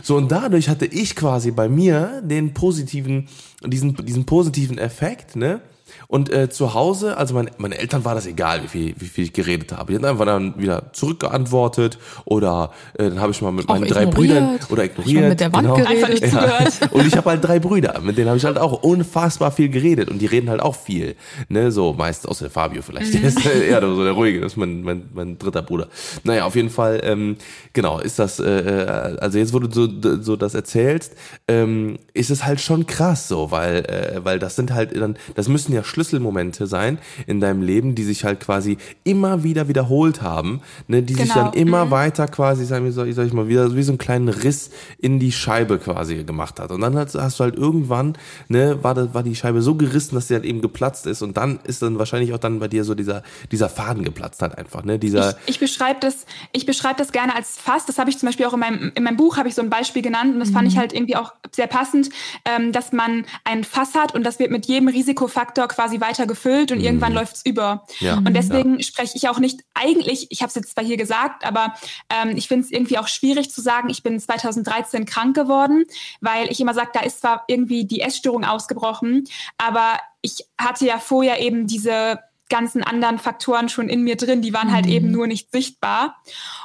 So, 0.03 0.15
und 0.15 0.31
dadurch 0.31 0.69
hatte 0.69 0.85
ich 0.85 1.15
quasi 1.15 1.51
bei 1.51 1.69
mir 1.69 2.21
den 2.23 2.53
positiven, 2.53 3.27
diesen, 3.65 3.95
diesen 4.05 4.25
positiven 4.25 4.77
Effekt, 4.77 5.35
ne? 5.35 5.61
Und 6.07 6.31
äh, 6.31 6.49
zu 6.49 6.73
Hause, 6.73 7.17
also 7.17 7.33
mein, 7.33 7.49
meine 7.57 7.77
Eltern 7.77 8.05
war 8.05 8.15
das 8.15 8.25
egal, 8.27 8.63
wie 8.63 8.67
viel, 8.67 8.95
wie 8.97 9.05
viel 9.07 9.23
ich 9.25 9.33
geredet 9.33 9.71
habe. 9.71 9.91
Die 9.91 9.97
haben 9.97 10.05
einfach 10.05 10.25
dann 10.25 10.57
wieder 10.57 10.91
zurückgeantwortet 10.93 11.97
oder 12.25 12.71
äh, 12.97 13.09
dann 13.09 13.19
habe 13.19 13.31
ich 13.31 13.41
mal 13.41 13.51
mit 13.51 13.67
Auch 13.69 13.75
meinen 13.75 13.87
drei 13.89 14.03
ignoriert. 14.03 14.15
Brüdern 14.15 14.59
oder 14.69 14.83
ignoriert. 14.85 15.29
mit 15.29 15.39
der 15.39 15.53
Wand 15.53 15.63
genau. 15.67 15.75
geredet. 15.75 16.03
Einfach 16.03 16.09
nicht 16.21 16.21
Ja. 16.23 16.29
zugehört. 16.29 16.73
Und 16.91 17.07
ich 17.07 17.15
habe 17.17 17.29
halt 17.29 17.43
drei 17.43 17.59
Brüder, 17.59 17.99
mit 18.01 18.17
denen 18.17 18.27
habe 18.29 18.37
ich 18.37 18.45
halt 18.45 18.57
auch 18.57 18.83
unfassbar 18.83 19.51
viel 19.51 19.69
geredet 19.69 20.09
und 20.09 20.19
die 20.19 20.25
reden 20.25 20.49
halt 20.49 20.61
auch 20.61 20.75
viel, 20.75 21.15
ne, 21.49 21.71
so 21.71 21.93
meist 21.93 22.27
außer 22.27 22.45
der 22.45 22.51
Fabio 22.51 22.81
vielleicht, 22.81 23.13
der 23.13 23.23
ist 23.23 23.45
eher 23.45 23.81
so 23.81 24.03
der 24.03 24.13
ruhige, 24.13 24.41
das 24.41 24.53
ist 24.53 24.57
mein, 24.57 24.81
mein, 24.83 25.09
mein 25.13 25.37
dritter 25.37 25.61
Bruder. 25.61 25.87
Naja, 26.23 26.45
auf 26.45 26.55
jeden 26.55 26.69
Fall, 26.69 27.01
ähm, 27.03 27.37
genau, 27.73 27.99
ist 27.99 28.19
das, 28.19 28.39
äh, 28.39 28.45
äh, 28.45 29.17
also 29.19 29.37
jetzt, 29.37 29.53
wo 29.53 29.59
du 29.59 29.69
so, 29.71 29.87
so 30.21 30.35
das 30.35 30.53
erzählst, 30.53 31.13
ähm, 31.47 31.97
ist 32.13 32.29
es 32.29 32.45
halt 32.45 32.59
schon 32.61 32.85
krass 32.87 33.27
so, 33.27 33.51
weil, 33.51 33.77
äh, 33.85 34.19
weil 34.23 34.39
das 34.39 34.55
sind 34.55 34.73
halt 34.73 34.95
dann, 34.95 35.17
das 35.35 35.47
müssen 35.47 35.73
ja 35.73 35.83
Schlüsselmomente 35.87 36.67
sein 36.67 36.99
in 37.25 37.39
deinem 37.39 37.61
Leben, 37.61 37.95
die 37.95 38.03
sich 38.03 38.23
halt 38.23 38.39
quasi 38.39 38.77
immer 39.03 39.43
wieder 39.43 39.67
wiederholt 39.67 40.21
haben, 40.21 40.61
ne, 40.87 41.01
die 41.03 41.13
sich 41.15 41.27
Genau. 41.33 41.45
dann 41.45 41.53
immer 41.53 41.91
weiter 41.91 42.27
quasi, 42.27 42.65
sagen 42.65 42.85
wir, 42.85 42.91
soll 42.91 43.07
ich, 43.07 43.15
sag 43.15 43.25
ich 43.27 43.33
mal, 43.33 43.47
wieder 43.47 43.75
wie 43.75 43.83
so 43.83 43.91
einen 43.91 43.97
kleinen 43.97 44.29
Riss 44.29 44.69
in 44.99 45.19
die 45.19 45.31
Scheibe 45.31 45.79
quasi 45.79 46.23
gemacht 46.23 46.59
hat. 46.59 46.71
Und 46.71 46.81
dann 46.81 46.95
hast, 46.97 47.15
hast 47.15 47.39
du 47.39 47.43
halt 47.43 47.55
irgendwann, 47.55 48.17
ne, 48.47 48.83
war, 48.83 48.93
das, 48.93 49.13
war 49.13 49.23
die 49.23 49.35
Scheibe 49.35 49.61
so 49.61 49.75
gerissen, 49.75 50.15
dass 50.15 50.27
sie 50.27 50.33
halt 50.35 50.45
eben 50.45 50.61
geplatzt 50.61 51.05
ist. 51.07 51.21
Und 51.21 51.37
dann 51.37 51.59
ist 51.63 51.81
dann 51.81 51.97
wahrscheinlich 51.99 52.33
auch 52.33 52.37
dann 52.37 52.59
bei 52.59 52.67
dir 52.67 52.83
so 52.83 52.95
dieser, 52.95 53.23
dieser 53.51 53.69
Faden 53.69 54.03
geplatzt 54.03 54.41
hat 54.41 54.57
einfach, 54.57 54.83
ne, 54.83 54.99
dieser, 54.99 55.37
Ich, 55.45 55.55
ich 55.55 55.59
beschreibe 55.59 55.99
das, 55.99 56.25
ich 56.53 56.65
beschreibe 56.65 56.95
das 56.97 57.11
gerne 57.11 57.35
als 57.35 57.57
Fass. 57.57 57.85
Das 57.85 57.97
habe 57.97 58.09
ich 58.09 58.17
zum 58.17 58.27
Beispiel 58.27 58.45
auch 58.45 58.53
in 58.53 58.59
meinem, 58.59 58.91
in 58.95 59.03
meinem 59.03 59.17
Buch 59.17 59.37
habe 59.37 59.47
ich 59.49 59.55
so 59.55 59.61
ein 59.61 59.69
Beispiel 59.69 60.01
genannt 60.01 60.33
und 60.33 60.39
das 60.39 60.49
fand 60.51 60.67
ich 60.67 60.77
halt 60.77 60.93
irgendwie 60.93 61.15
auch 61.15 61.33
sehr 61.55 61.67
passend, 61.67 62.09
ähm, 62.45 62.71
dass 62.71 62.91
man 62.91 63.25
ein 63.43 63.63
Fass 63.63 63.95
hat 63.95 64.13
und 64.15 64.23
das 64.23 64.39
wird 64.39 64.51
mit 64.51 64.65
jedem 64.65 64.87
Risikofaktor 64.87 65.66
quasi 65.67 66.01
weiter 66.01 66.25
gefüllt 66.25 66.71
und 66.71 66.79
irgendwann 66.79 67.13
läuft's 67.13 67.41
über. 67.45 67.85
Ja. 67.99 68.17
Und 68.17 68.33
deswegen 68.33 68.81
spreche 68.83 69.13
ich 69.15 69.29
auch 69.29 69.39
nicht 69.39 69.61
eigentlich, 69.73 70.27
ich 70.29 70.41
habe 70.41 70.49
es 70.49 70.55
jetzt 70.55 70.71
zwar 70.71 70.83
hier 70.83 70.97
gesagt, 70.97 71.45
aber 71.45 71.73
ähm, 72.09 72.35
ich 72.35 72.47
finde 72.47 72.65
es 72.65 72.71
irgendwie 72.71 72.97
auch 72.97 73.07
schwierig 73.07 73.51
zu 73.51 73.61
sagen, 73.61 73.89
ich 73.89 74.03
bin 74.03 74.19
2013 74.19 75.05
krank 75.05 75.35
geworden, 75.35 75.85
weil 76.21 76.49
ich 76.51 76.59
immer 76.59 76.73
sage, 76.73 76.91
da 76.93 77.01
ist 77.01 77.21
zwar 77.21 77.43
irgendwie 77.47 77.85
die 77.85 78.01
Essstörung 78.01 78.43
ausgebrochen, 78.43 79.25
aber 79.57 79.99
ich 80.21 80.45
hatte 80.59 80.85
ja 80.85 80.97
vorher 80.97 81.39
eben 81.41 81.67
diese 81.67 82.19
ganzen 82.49 82.83
anderen 82.83 83.19
Faktoren 83.19 83.69
schon 83.69 83.89
in 83.89 84.03
mir 84.03 84.15
drin, 84.15 84.41
die 84.41 84.53
waren 84.53 84.71
halt 84.71 84.85
eben 84.87 85.11
nur 85.11 85.27
nicht 85.27 85.51
sichtbar. 85.51 86.17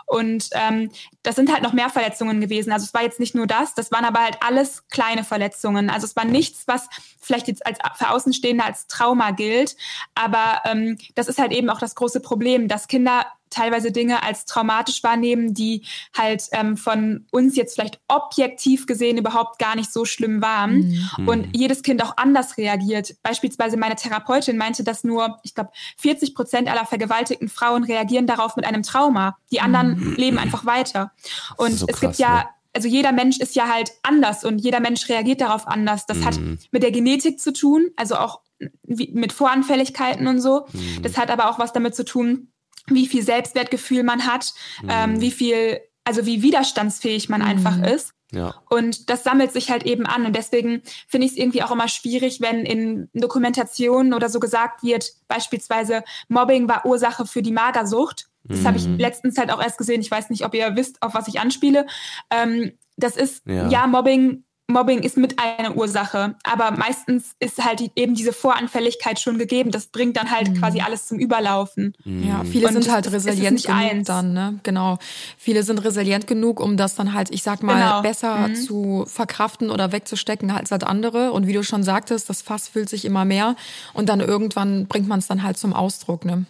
Und 0.06 0.50
ähm, 0.52 0.90
das 1.22 1.36
sind 1.36 1.52
halt 1.52 1.62
noch 1.62 1.72
mehr 1.72 1.88
Verletzungen 1.88 2.40
gewesen. 2.40 2.72
Also 2.72 2.84
es 2.84 2.94
war 2.94 3.02
jetzt 3.02 3.20
nicht 3.20 3.34
nur 3.34 3.46
das, 3.46 3.74
das 3.74 3.90
waren 3.90 4.04
aber 4.04 4.20
halt 4.20 4.38
alles 4.40 4.88
kleine 4.88 5.24
Verletzungen. 5.24 5.90
Also 5.90 6.06
es 6.06 6.16
war 6.16 6.24
nichts, 6.24 6.66
was 6.66 6.88
vielleicht 7.20 7.48
jetzt 7.48 7.66
als 7.66 7.78
für 7.96 8.10
Außenstehende 8.10 8.64
als 8.64 8.86
Trauma 8.86 9.30
gilt. 9.30 9.76
Aber 10.14 10.62
ähm, 10.64 10.98
das 11.14 11.28
ist 11.28 11.38
halt 11.38 11.52
eben 11.52 11.70
auch 11.70 11.80
das 11.80 11.94
große 11.94 12.20
Problem, 12.20 12.68
dass 12.68 12.88
Kinder 12.88 13.26
teilweise 13.52 13.92
Dinge 13.92 14.22
als 14.22 14.44
traumatisch 14.44 15.02
wahrnehmen, 15.02 15.54
die 15.54 15.84
halt 16.16 16.44
ähm, 16.52 16.76
von 16.76 17.26
uns 17.30 17.56
jetzt 17.56 17.74
vielleicht 17.74 18.00
objektiv 18.08 18.86
gesehen 18.86 19.18
überhaupt 19.18 19.58
gar 19.58 19.76
nicht 19.76 19.92
so 19.92 20.04
schlimm 20.04 20.42
waren. 20.42 21.08
Und 21.26 21.48
jedes 21.56 21.82
Kind 21.82 22.02
auch 22.02 22.16
anders 22.16 22.56
reagiert. 22.56 23.14
Beispielsweise 23.22 23.76
meine 23.76 23.96
Therapeutin 23.96 24.56
meinte, 24.56 24.84
dass 24.84 25.04
nur, 25.04 25.38
ich 25.42 25.54
glaube, 25.54 25.70
40 25.98 26.34
Prozent 26.34 26.70
aller 26.70 26.86
vergewaltigten 26.86 27.48
Frauen 27.48 27.84
reagieren 27.84 28.26
darauf 28.26 28.56
mit 28.56 28.64
einem 28.64 28.82
Trauma. 28.82 29.36
Die 29.50 29.60
anderen 29.60 30.16
leben 30.16 30.38
einfach 30.38 30.66
weiter. 30.66 31.12
Und 31.56 31.72
so 31.72 31.86
es 31.88 31.96
krass, 31.96 32.00
gibt 32.00 32.18
ja 32.18 32.38
ne? 32.38 32.44
also 32.74 32.88
jeder 32.88 33.12
Mensch 33.12 33.38
ist 33.38 33.54
ja 33.54 33.68
halt 33.68 33.92
anders 34.02 34.44
und 34.44 34.58
jeder 34.58 34.80
Mensch 34.80 35.08
reagiert 35.08 35.40
darauf 35.40 35.66
anders. 35.66 36.06
Das 36.06 36.24
hat 36.24 36.38
mit 36.70 36.82
der 36.82 36.90
Genetik 36.90 37.38
zu 37.40 37.52
tun, 37.52 37.90
also 37.96 38.16
auch 38.16 38.40
mit 38.86 39.32
Voranfälligkeiten 39.32 40.26
und 40.26 40.40
so. 40.40 40.66
Das 41.02 41.18
hat 41.18 41.30
aber 41.30 41.50
auch 41.50 41.58
was 41.58 41.72
damit 41.72 41.94
zu 41.94 42.04
tun, 42.04 42.51
wie 42.86 43.06
viel 43.06 43.22
Selbstwertgefühl 43.22 44.02
man 44.02 44.26
hat, 44.26 44.52
ähm, 44.88 45.20
wie 45.20 45.30
viel, 45.30 45.80
also 46.04 46.26
wie 46.26 46.42
widerstandsfähig 46.42 47.28
man 47.28 47.42
einfach 47.42 47.80
ist. 47.82 48.12
ja. 48.32 48.54
Und 48.70 49.08
das 49.10 49.24
sammelt 49.24 49.52
sich 49.52 49.70
halt 49.70 49.84
eben 49.84 50.06
an. 50.06 50.26
Und 50.26 50.34
deswegen 50.34 50.82
finde 51.06 51.26
ich 51.26 51.32
es 51.32 51.38
irgendwie 51.38 51.62
auch 51.62 51.70
immer 51.70 51.88
schwierig, 51.88 52.40
wenn 52.40 52.64
in 52.64 53.08
Dokumentationen 53.14 54.14
oder 54.14 54.28
so 54.28 54.40
gesagt 54.40 54.82
wird, 54.82 55.12
beispielsweise 55.28 56.02
Mobbing 56.28 56.68
war 56.68 56.84
Ursache 56.86 57.26
für 57.26 57.42
die 57.42 57.52
Magersucht. 57.52 58.28
Das 58.44 58.64
habe 58.64 58.76
ich 58.76 58.86
letztens 58.86 59.38
halt 59.38 59.52
auch 59.52 59.62
erst 59.62 59.78
gesehen. 59.78 60.00
Ich 60.00 60.10
weiß 60.10 60.28
nicht, 60.30 60.44
ob 60.44 60.52
ihr 60.54 60.74
wisst, 60.74 61.00
auf 61.00 61.14
was 61.14 61.28
ich 61.28 61.38
anspiele. 61.38 61.86
Ähm, 62.30 62.72
das 62.96 63.16
ist, 63.16 63.46
Ja. 63.46 63.68
ja, 63.68 63.86
Mobbing, 63.86 64.42
Mobbing 64.72 65.00
ist 65.00 65.16
mit 65.16 65.38
einer 65.38 65.76
Ursache. 65.76 66.34
Aber 66.42 66.70
meistens 66.72 67.34
ist 67.38 67.64
halt 67.64 67.80
die, 67.80 67.90
eben 67.96 68.14
diese 68.14 68.32
Voranfälligkeit 68.32 69.20
schon 69.20 69.38
gegeben. 69.38 69.70
Das 69.70 69.86
bringt 69.86 70.16
dann 70.16 70.30
halt 70.30 70.58
quasi 70.58 70.80
alles 70.80 71.06
zum 71.06 71.18
Überlaufen. 71.18 71.94
Ja, 72.04 72.42
viele 72.44 72.68
Und 72.68 72.74
sind 72.74 72.90
halt 72.92 73.10
resilient 73.12 73.52
nicht 73.52 73.66
genug 73.66 73.80
eins. 73.80 74.06
dann, 74.06 74.32
ne? 74.32 74.58
Genau. 74.62 74.98
Viele 75.38 75.62
sind 75.62 75.78
resilient 75.84 76.26
genug, 76.26 76.60
um 76.60 76.76
das 76.76 76.94
dann 76.94 77.12
halt, 77.14 77.30
ich 77.30 77.42
sag 77.42 77.62
mal, 77.62 77.74
Genau. 77.74 78.02
besser 78.02 78.50
zu 78.54 79.04
verkraften 79.06 79.70
oder 79.70 79.92
wegzustecken 79.92 80.50
als 80.50 80.70
halt 80.70 80.84
andere. 80.84 81.32
Und 81.32 81.46
wie 81.46 81.52
du 81.52 81.62
schon 81.62 81.82
sagtest, 81.82 82.28
das 82.30 82.42
Fass 82.42 82.68
füllt 82.68 82.88
sich 82.88 83.04
immer 83.04 83.24
mehr 83.24 83.56
und 83.92 84.08
dann 84.08 84.20
irgendwann 84.20 84.86
bringt 84.86 85.08
man 85.08 85.18
es 85.18 85.26
dann 85.26 85.42
halt 85.42 85.56
zum 85.58 85.72
Ausdruck, 85.72 86.24
ne? 86.24 86.46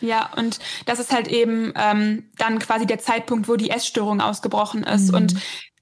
Ja, 0.00 0.30
und 0.36 0.60
das 0.86 1.00
ist 1.00 1.12
halt 1.12 1.26
eben 1.26 1.72
ähm, 1.74 2.24
dann 2.36 2.60
quasi 2.60 2.86
der 2.86 3.00
Zeitpunkt, 3.00 3.48
wo 3.48 3.56
die 3.56 3.70
Essstörung 3.70 4.20
ausgebrochen 4.20 4.84
ist. 4.84 5.12
Und 5.12 5.34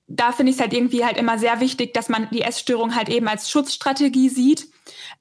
da 0.08 0.32
finde 0.32 0.50
ich 0.50 0.56
es 0.56 0.62
halt 0.62 0.72
irgendwie 0.72 1.04
halt 1.04 1.16
immer 1.16 1.38
sehr 1.38 1.60
wichtig, 1.60 1.94
dass 1.94 2.08
man 2.08 2.28
die 2.30 2.42
Essstörung 2.42 2.94
halt 2.94 3.08
eben 3.08 3.28
als 3.28 3.50
Schutzstrategie 3.50 4.28
sieht 4.28 4.68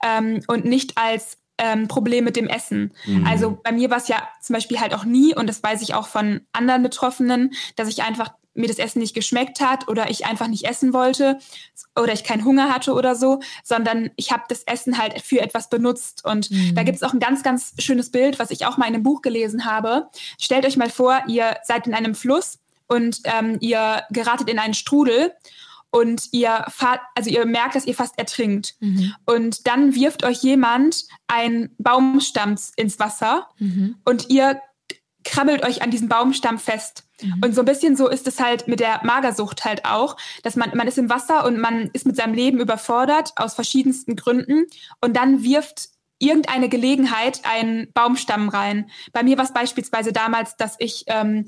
ähm, 0.03 0.41
und 0.47 0.65
nicht 0.65 0.97
als 0.97 1.37
ähm, 1.57 1.87
Problem 1.87 2.25
mit 2.25 2.35
dem 2.35 2.47
Essen. 2.47 2.93
Also 3.25 3.59
bei 3.63 3.71
mir 3.71 3.89
war 3.89 3.97
es 3.97 4.07
ja 4.07 4.27
zum 4.41 4.55
Beispiel 4.55 4.79
halt 4.79 4.93
auch 4.93 5.05
nie, 5.05 5.33
und 5.35 5.47
das 5.47 5.63
weiß 5.63 5.81
ich 5.81 5.93
auch 5.93 6.07
von 6.07 6.41
anderen 6.51 6.83
Betroffenen, 6.83 7.53
dass 7.75 7.87
ich 7.87 8.03
einfach 8.03 8.33
mir 8.55 8.67
das 8.67 8.77
Essen 8.77 8.99
nicht 8.99 9.13
geschmeckt 9.13 9.59
hat 9.59 9.87
oder 9.87 10.09
ich 10.09 10.25
einfach 10.25 10.47
nicht 10.47 10.65
essen 10.65 10.93
wollte 10.93 11.39
oder 11.95 12.13
ich 12.13 12.23
keinen 12.23 12.45
Hunger 12.45 12.73
hatte 12.73 12.93
oder 12.93 13.15
so, 13.15 13.41
sondern 13.63 14.11
ich 14.15 14.31
habe 14.31 14.43
das 14.47 14.63
Essen 14.63 14.97
halt 14.97 15.21
für 15.21 15.41
etwas 15.41 15.69
benutzt. 15.69 16.25
Und 16.25 16.49
da 16.73 16.83
gibt 16.83 16.97
es 16.97 17.03
auch 17.03 17.13
ein 17.13 17.19
ganz, 17.19 17.43
ganz 17.43 17.73
schönes 17.79 18.11
Bild, 18.11 18.39
was 18.39 18.51
ich 18.51 18.65
auch 18.65 18.77
mal 18.77 18.87
in 18.87 18.93
einem 18.93 19.03
Buch 19.03 19.21
gelesen 19.21 19.65
habe. 19.65 20.09
Stellt 20.39 20.65
euch 20.65 20.77
mal 20.77 20.89
vor, 20.89 21.21
ihr 21.27 21.57
seid 21.63 21.85
in 21.87 21.93
einem 21.93 22.15
Fluss 22.15 22.59
und 22.87 23.19
ähm, 23.25 23.57
ihr 23.61 24.03
geratet 24.11 24.49
in 24.49 24.59
einen 24.59 24.73
Strudel 24.73 25.33
und 25.91 26.27
ihr 26.31 26.65
fahrt, 26.69 26.99
also 27.15 27.29
ihr 27.29 27.45
merkt, 27.45 27.75
dass 27.75 27.85
ihr 27.85 27.95
fast 27.95 28.17
ertrinkt. 28.19 28.75
Und 29.25 29.65
dann 29.65 29.95
wirft 29.95 30.25
euch 30.25 30.43
jemand 30.43 31.05
einen 31.27 31.73
Baumstamm 31.77 32.55
ins 32.75 32.99
Wasser 32.99 33.47
und 34.03 34.29
ihr 34.29 34.59
krabbelt 35.23 35.63
euch 35.63 35.81
an 35.81 35.91
diesem 35.91 36.09
Baumstamm 36.09 36.59
fest. 36.59 37.03
Und 37.41 37.55
so 37.55 37.61
ein 37.61 37.65
bisschen 37.65 37.95
so 37.95 38.09
ist 38.09 38.27
es 38.27 38.39
halt 38.39 38.67
mit 38.67 38.79
der 38.81 39.01
Magersucht 39.03 39.63
halt 39.63 39.85
auch, 39.85 40.17
dass 40.43 40.55
man, 40.57 40.75
man 40.75 40.87
ist 40.87 40.97
im 40.97 41.09
Wasser 41.09 41.45
und 41.45 41.59
man 41.59 41.89
ist 41.93 42.05
mit 42.05 42.15
seinem 42.15 42.33
Leben 42.33 42.59
überfordert 42.59 43.31
aus 43.37 43.53
verschiedensten 43.53 44.15
Gründen 44.15 44.65
und 45.01 45.15
dann 45.15 45.43
wirft 45.43 45.89
irgendeine 46.19 46.69
Gelegenheit 46.69 47.41
einen 47.43 47.91
Baumstamm 47.93 48.49
rein. 48.49 48.89
Bei 49.13 49.23
mir 49.23 49.37
war 49.37 49.45
es 49.45 49.53
beispielsweise 49.53 50.13
damals, 50.13 50.55
dass 50.57 50.75
ich 50.79 51.05
ähm, 51.07 51.45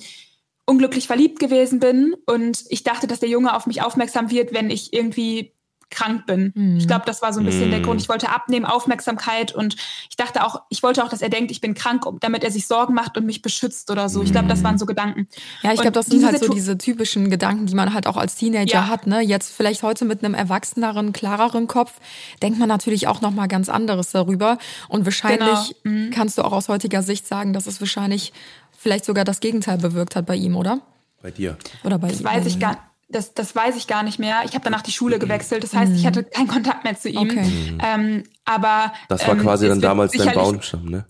unglücklich 0.67 1.08
verliebt 1.08 1.39
gewesen 1.39 1.80
bin 1.80 2.13
und 2.27 2.65
ich 2.69 2.84
dachte, 2.84 3.08
dass 3.08 3.19
der 3.21 3.30
Junge 3.30 3.56
auf 3.56 3.65
mich 3.65 3.82
aufmerksam 3.82 4.30
wird, 4.30 4.53
wenn 4.53 4.69
ich 4.69 4.93
irgendwie 4.93 5.53
krank 5.89 6.25
bin. 6.25 6.75
Ich 6.77 6.86
glaube, 6.86 7.06
das 7.06 7.21
war 7.21 7.32
so 7.32 7.39
ein 7.39 7.45
bisschen 7.45 7.71
der 7.71 7.80
Grund. 7.80 8.01
Ich 8.01 8.10
wollte 8.10 8.27
abnehmen, 8.27 8.65
Aufmerksamkeit 8.65 9.56
und 9.56 9.77
ich 10.10 10.17
dachte 10.17 10.45
auch, 10.45 10.63
ich 10.67 10.84
wollte 10.84 11.01
auch, 11.01 11.08
dass 11.08 11.21
er 11.21 11.30
denkt, 11.30 11.49
ich 11.49 11.62
bin 11.62 11.75
krank, 11.75 12.03
damit 12.19 12.43
er 12.43 12.51
sich 12.51 12.67
Sorgen 12.67 12.93
macht 12.93 13.17
und 13.17 13.25
mich 13.25 13.41
beschützt 13.41 13.89
oder 13.89 14.10
so. 14.10 14.21
Ich 14.21 14.34
glaube, 14.34 14.49
das 14.49 14.65
waren 14.65 14.77
so 14.77 14.86
Gedanken. 14.86 15.30
Ja, 15.62 15.71
ich 15.71 15.80
glaube, 15.80 15.93
das 15.93 16.08
sind 16.08 16.15
diese 16.19 16.27
halt 16.27 16.43
so 16.43 16.51
diese 16.51 16.77
typischen 16.77 17.30
Gedanken, 17.30 17.67
die 17.67 17.73
man 17.75 17.93
halt 17.93 18.06
auch 18.06 18.17
als 18.17 18.36
Teenager 18.36 18.73
Ja. 18.73 18.88
hat. 18.89 19.08
Ne? 19.08 19.21
Jetzt 19.21 19.53
vielleicht 19.56 19.82
heute 19.82 20.03
mit 20.03 20.25
einem 20.25 20.34
erwachseneren, 20.34 21.13
klareren 21.13 21.67
Kopf 21.67 21.93
denkt 22.41 22.60
man 22.60 22.67
natürlich 22.67 23.08
auch 23.08 23.21
noch 23.21 23.32
mal 23.32 23.47
ganz 23.47 23.69
anderes 23.69 24.12
darüber. 24.12 24.58
Und 24.89 25.06
wahrscheinlich 25.06 25.73
Genau. 25.84 25.95
Mhm. 25.95 26.12
kannst 26.12 26.38
du 26.38 26.41
auch 26.41 26.51
aus 26.51 26.67
heutiger 26.67 27.01
Sicht 27.01 27.25
sagen, 27.25 27.53
dass 27.53 27.65
es 27.65 27.80
wahrscheinlich 27.80 28.34
vielleicht 28.78 29.06
sogar 29.06 29.26
das 29.26 29.40
Gegenteil 29.40 29.78
bewirkt 29.78 30.16
hat 30.16 30.26
bei 30.26 30.36
ihm, 30.36 30.56
oder? 30.56 30.82
Bei 31.22 31.32
dir. 31.32 31.58
Oder 31.84 31.98
bei 31.98 32.08
Das 32.10 32.22
ihm. 32.22 32.26
weiß 32.26 32.46
ich 32.46 32.60
gar 32.60 32.78
das, 33.10 33.34
das 33.34 33.56
weiß 33.56 33.78
ich 33.78 33.88
gar 33.88 34.04
nicht 34.04 34.20
mehr. 34.20 34.42
Ich 34.44 34.54
habe 34.54 34.63
danach 34.66 34.82
die 34.82 34.92
Schule 34.92 35.18
gewechselt. 35.18 35.63
Das 35.63 35.74
heißt, 35.74 35.94
ich 35.94 36.06
hatte 36.06 36.26
keinen 36.26 36.48
Kontakt 36.48 36.84
mehr 36.84 36.98
zu 36.98 37.08
ihm. 37.10 37.30
Okay. 37.30 37.78
Ähm, 37.82 38.24
aber 38.44 38.92
Das 39.08 39.26
war 39.26 39.36
ähm, 39.36 39.42
quasi 39.42 39.66
es 39.66 39.70
dann 39.70 39.82
damals 39.82 40.12
dein 40.12 40.34
Baumstamm, 40.34 40.86
ne? 40.90 41.06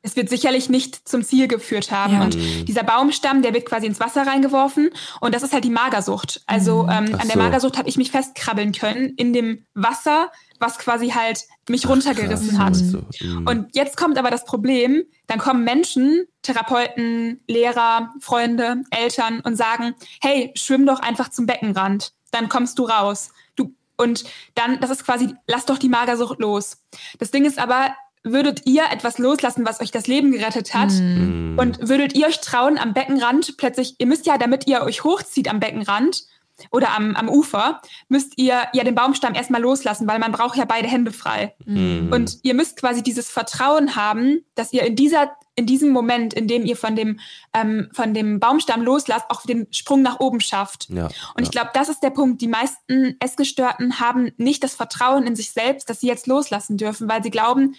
es 0.00 0.16
wird 0.16 0.30
sicherlich 0.30 0.70
nicht 0.70 1.06
zum 1.06 1.22
Ziel 1.22 1.48
geführt 1.48 1.90
haben. 1.90 2.14
Ja. 2.14 2.22
Und 2.22 2.34
dieser 2.66 2.82
Baumstamm, 2.82 3.42
der 3.42 3.52
wird 3.52 3.66
quasi 3.66 3.86
ins 3.86 4.00
Wasser 4.00 4.26
reingeworfen. 4.26 4.88
Und 5.20 5.34
das 5.34 5.42
ist 5.42 5.52
halt 5.52 5.64
die 5.64 5.70
Magersucht. 5.70 6.42
Also 6.46 6.88
ähm, 6.90 7.10
Ach 7.12 7.20
an 7.20 7.28
der 7.28 7.32
so. 7.32 7.38
Magersucht 7.38 7.76
habe 7.76 7.88
ich 7.88 7.98
mich 7.98 8.10
festkrabbeln 8.10 8.72
können 8.72 9.10
in 9.16 9.34
dem 9.34 9.66
Wasser, 9.74 10.30
was 10.60 10.78
quasi 10.78 11.10
halt 11.10 11.44
mich 11.68 11.88
runtergerissen 11.88 12.50
Krass, 12.50 12.58
hat. 12.58 12.76
so, 12.76 12.98
mm. 13.20 13.46
Und 13.46 13.74
jetzt 13.74 13.96
kommt 13.96 14.18
aber 14.18 14.30
das 14.30 14.44
Problem, 14.44 15.04
dann 15.26 15.38
kommen 15.38 15.64
Menschen, 15.64 16.26
Therapeuten, 16.42 17.40
Lehrer, 17.46 18.12
Freunde, 18.20 18.82
Eltern 18.90 19.40
und 19.40 19.56
sagen, 19.56 19.94
hey, 20.22 20.52
schwimm 20.54 20.86
doch 20.86 21.00
einfach 21.00 21.30
zum 21.30 21.46
Beckenrand, 21.46 22.12
dann 22.30 22.48
kommst 22.48 22.78
du 22.78 22.84
raus. 22.84 23.30
Du, 23.56 23.74
Und 23.96 24.24
dann, 24.54 24.80
das 24.80 24.90
ist 24.90 25.04
quasi, 25.04 25.34
lasst 25.46 25.70
doch 25.70 25.78
die 25.78 25.88
Magersucht 25.88 26.38
los. 26.38 26.78
Das 27.18 27.30
Ding 27.30 27.44
ist 27.44 27.58
aber, 27.58 27.94
würdet 28.24 28.62
ihr 28.64 28.84
etwas 28.90 29.18
loslassen, 29.18 29.66
was 29.66 29.80
euch 29.80 29.90
das 29.90 30.06
Leben 30.06 30.32
gerettet 30.32 30.74
hat? 30.74 30.90
Mhm. 30.90 31.56
Und 31.58 31.88
würdet 31.88 32.14
ihr 32.14 32.26
euch 32.26 32.40
trauen, 32.40 32.78
am 32.78 32.94
Beckenrand 32.94 33.56
plötzlich, 33.58 33.96
ihr 33.98 34.06
müsst 34.06 34.26
ja, 34.26 34.38
damit 34.38 34.66
ihr 34.66 34.82
euch 34.82 35.04
hochzieht 35.04 35.48
am 35.48 35.60
Beckenrand 35.60 36.24
oder 36.70 36.94
am, 36.94 37.16
am 37.16 37.28
Ufer, 37.28 37.80
müsst 38.08 38.34
ihr 38.36 38.62
ja 38.72 38.84
den 38.84 38.94
Baumstamm 38.94 39.34
erstmal 39.34 39.60
loslassen, 39.60 40.06
weil 40.06 40.18
man 40.18 40.32
braucht 40.32 40.56
ja 40.56 40.64
beide 40.64 40.88
Hände 40.88 41.12
frei. 41.12 41.54
Mhm. 41.64 42.10
Und 42.12 42.38
ihr 42.42 42.54
müsst 42.54 42.76
quasi 42.78 43.02
dieses 43.02 43.28
Vertrauen 43.28 43.96
haben, 43.96 44.44
dass 44.54 44.72
ihr 44.72 44.82
in 44.84 44.96
dieser 44.96 45.32
in 45.56 45.66
diesem 45.66 45.90
Moment, 45.90 46.34
in 46.34 46.48
dem 46.48 46.64
ihr 46.64 46.76
von 46.76 46.96
dem 46.96 47.20
ähm, 47.54 47.88
von 47.92 48.12
dem 48.12 48.40
Baumstamm 48.40 48.82
loslasst, 48.82 49.26
auch 49.28 49.42
den 49.42 49.68
Sprung 49.70 50.02
nach 50.02 50.18
oben 50.18 50.40
schafft. 50.40 50.88
Ja, 50.88 51.08
Und 51.36 51.44
ich 51.44 51.50
glaube, 51.50 51.70
das 51.74 51.88
ist 51.88 52.02
der 52.02 52.10
Punkt. 52.10 52.40
Die 52.40 52.48
meisten 52.48 53.16
Essgestörten 53.20 54.00
haben 54.00 54.32
nicht 54.36 54.64
das 54.64 54.74
Vertrauen 54.74 55.26
in 55.26 55.36
sich 55.36 55.52
selbst, 55.52 55.88
dass 55.88 56.00
sie 56.00 56.08
jetzt 56.08 56.26
loslassen 56.26 56.76
dürfen, 56.76 57.08
weil 57.08 57.22
sie 57.22 57.30
glauben, 57.30 57.76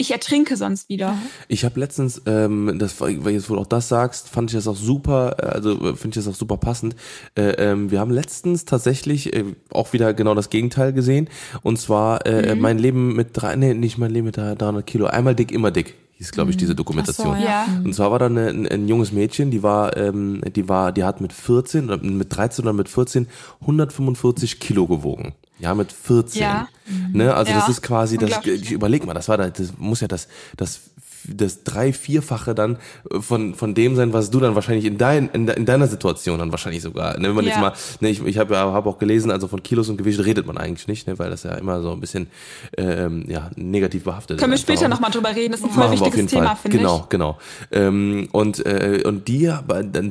ich 0.00 0.12
ertrinke 0.12 0.56
sonst 0.56 0.88
wieder. 0.88 1.18
Ich 1.48 1.64
habe 1.64 1.78
letztens, 1.80 2.22
ähm, 2.26 2.76
das, 2.78 3.00
weil 3.00 3.16
du 3.16 3.28
jetzt 3.30 3.50
wohl 3.50 3.58
auch 3.58 3.66
das 3.66 3.88
sagst, 3.88 4.28
fand 4.28 4.50
ich 4.50 4.56
das 4.56 4.68
auch 4.68 4.76
super, 4.76 5.36
äh, 5.38 5.46
also 5.46 5.72
äh, 5.72 5.96
finde 5.96 6.18
ich 6.18 6.24
das 6.24 6.28
auch 6.32 6.38
super 6.38 6.56
passend. 6.56 6.94
Äh, 7.34 7.50
ähm, 7.58 7.90
wir 7.90 7.98
haben 8.00 8.12
letztens 8.12 8.64
tatsächlich 8.64 9.34
äh, 9.34 9.44
auch 9.70 9.92
wieder 9.92 10.14
genau 10.14 10.34
das 10.34 10.50
Gegenteil 10.50 10.92
gesehen. 10.92 11.28
Und 11.62 11.78
zwar 11.78 12.24
äh, 12.26 12.54
Mhm. 12.54 12.60
mein 12.60 12.78
Leben 12.78 13.14
mit 13.16 13.30
drei, 13.32 13.56
nee, 13.56 13.74
nicht 13.74 13.98
mein 13.98 14.12
Leben 14.12 14.26
mit 14.26 14.36
300 14.36 14.86
Kilo, 14.86 15.06
einmal 15.06 15.34
dick, 15.34 15.50
immer 15.52 15.70
dick, 15.72 15.94
hieß 16.18 16.32
glaube 16.32 16.50
ich 16.50 16.56
diese 16.56 16.74
Dokumentation. 16.74 17.34
Ach 17.34 17.40
so, 17.40 17.44
Ja. 17.44 17.66
Und 17.84 17.94
zwar 17.94 18.10
war 18.10 18.18
da 18.18 18.26
eine, 18.26 18.48
ein, 18.48 18.66
ein 18.68 18.88
junges 18.88 19.12
Mädchen, 19.12 19.50
die 19.50 19.62
war, 19.62 19.96
ähm, 19.96 20.42
die 20.54 20.68
war, 20.68 20.92
die 20.92 21.04
hat 21.04 21.20
mit 21.20 21.32
14 21.32 21.86
oder 21.86 21.98
mit 22.02 22.36
13 22.36 22.64
oder 22.64 22.72
mit 22.72 22.88
14 22.88 23.26
145 23.60 24.60
Kilo 24.60 24.86
gewogen. 24.86 25.34
Ja, 25.60 25.74
mit 25.74 25.92
14. 25.92 26.40
Ja. 26.42 26.68
Ne? 27.12 27.34
Also 27.34 27.50
Ja. 27.52 27.58
das 27.60 27.68
ist 27.68 27.82
quasi 27.82 28.16
das, 28.18 28.44
ich 28.46 28.70
überleg 28.70 29.04
mal, 29.06 29.14
das 29.14 29.28
war 29.28 29.36
da, 29.38 29.48
das 29.50 29.72
muss 29.78 30.00
ja 30.00 30.08
das, 30.08 30.28
das, 30.56 30.80
das 31.26 31.64
drei, 31.64 31.92
vierfache 31.92 32.54
dann 32.54 32.76
äh, 33.10 33.20
von, 33.20 33.54
von 33.54 33.74
dem 33.74 33.96
sein, 33.96 34.12
was 34.12 34.30
du 34.30 34.40
dann 34.40 34.54
wahrscheinlich 34.54 34.84
in 34.84 34.98
dein, 34.98 35.28
in, 35.30 35.48
in 35.48 35.66
deiner 35.66 35.86
Situation 35.86 36.38
dann 36.38 36.50
wahrscheinlich 36.52 36.82
sogar, 36.82 37.18
ne, 37.18 37.28
wenn 37.28 37.34
man 37.36 37.44
jetzt 37.44 37.54
Ja. 37.56 37.60
mal, 37.60 37.72
ne, 38.00 38.10
ich, 38.10 38.22
ich 38.24 38.38
habe 38.38 38.54
ja, 38.54 38.72
hab 38.72 38.86
auch 38.86 38.98
gelesen, 38.98 39.30
also 39.30 39.48
von 39.48 39.62
Kilos 39.62 39.88
und 39.88 39.96
Gewicht 39.96 40.24
redet 40.24 40.46
man 40.46 40.58
eigentlich 40.58 40.88
nicht, 40.88 41.06
ne, 41.06 41.18
weil 41.18 41.30
das 41.30 41.42
ja 41.42 41.54
immer 41.54 41.80
so 41.82 41.92
ein 41.92 42.00
bisschen, 42.00 42.28
ähm, 42.76 43.24
ja, 43.28 43.50
negativ 43.56 44.04
behaftet 44.04 44.38
Können 44.38 44.52
wir 44.52 44.56
ist. 44.56 44.62
später 44.62 44.88
nochmal 44.88 45.10
drüber 45.10 45.34
reden. 45.34 45.52
Das 45.52 45.60
ist 45.60 45.66
ein 45.66 45.72
voll 45.72 45.90
wichtiges 45.92 46.26
Thema, 46.26 46.56
finde 46.56 46.78
genau, 46.78 47.00
ich. 47.04 47.08
genau. 47.08 47.38
Ähm, 47.72 48.28
und 48.32 48.64
äh, 48.66 49.02
und 49.04 49.28
die, 49.28 49.52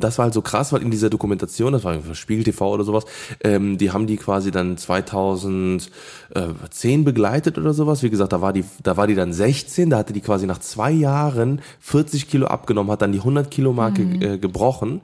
das 0.00 0.18
war 0.18 0.24
halt 0.24 0.34
so 0.34 0.42
krass, 0.42 0.72
weil 0.72 0.82
in 0.82 0.90
dieser 0.90 1.10
Dokumentation, 1.10 1.72
das 1.72 1.84
war 1.84 1.92
irgendwie 1.94 2.14
Spiegel 2.14 2.44
TV 2.44 2.70
oder 2.72 2.84
sowas, 2.84 3.04
ähm, 3.44 3.78
die 3.78 3.90
haben 3.90 4.06
die 4.06 4.16
quasi 4.16 4.50
dann 4.50 4.76
2010 4.76 7.04
begleitet 7.04 7.58
oder 7.58 7.74
sowas. 7.74 8.02
Wie 8.02 8.10
gesagt, 8.10 8.32
da 8.32 8.40
war 8.40 8.52
die, 8.52 8.64
da 8.82 8.96
war 8.96 9.06
die 9.06 9.14
dann 9.14 9.32
16, 9.32 9.90
da 9.90 9.98
hatte 9.98 10.12
die 10.12 10.20
quasi 10.20 10.46
nach 10.46 10.58
zwei 10.58 10.92
Jahren 10.98 11.60
40 11.80 12.28
Kilo 12.28 12.46
abgenommen, 12.46 12.90
hat 12.92 13.02
dann 13.02 13.12
die 13.12 13.18
100 13.18 13.50
Kilo 13.50 13.72
Marke 13.72 14.02
äh, 14.02 14.38
gebrochen. 14.38 15.00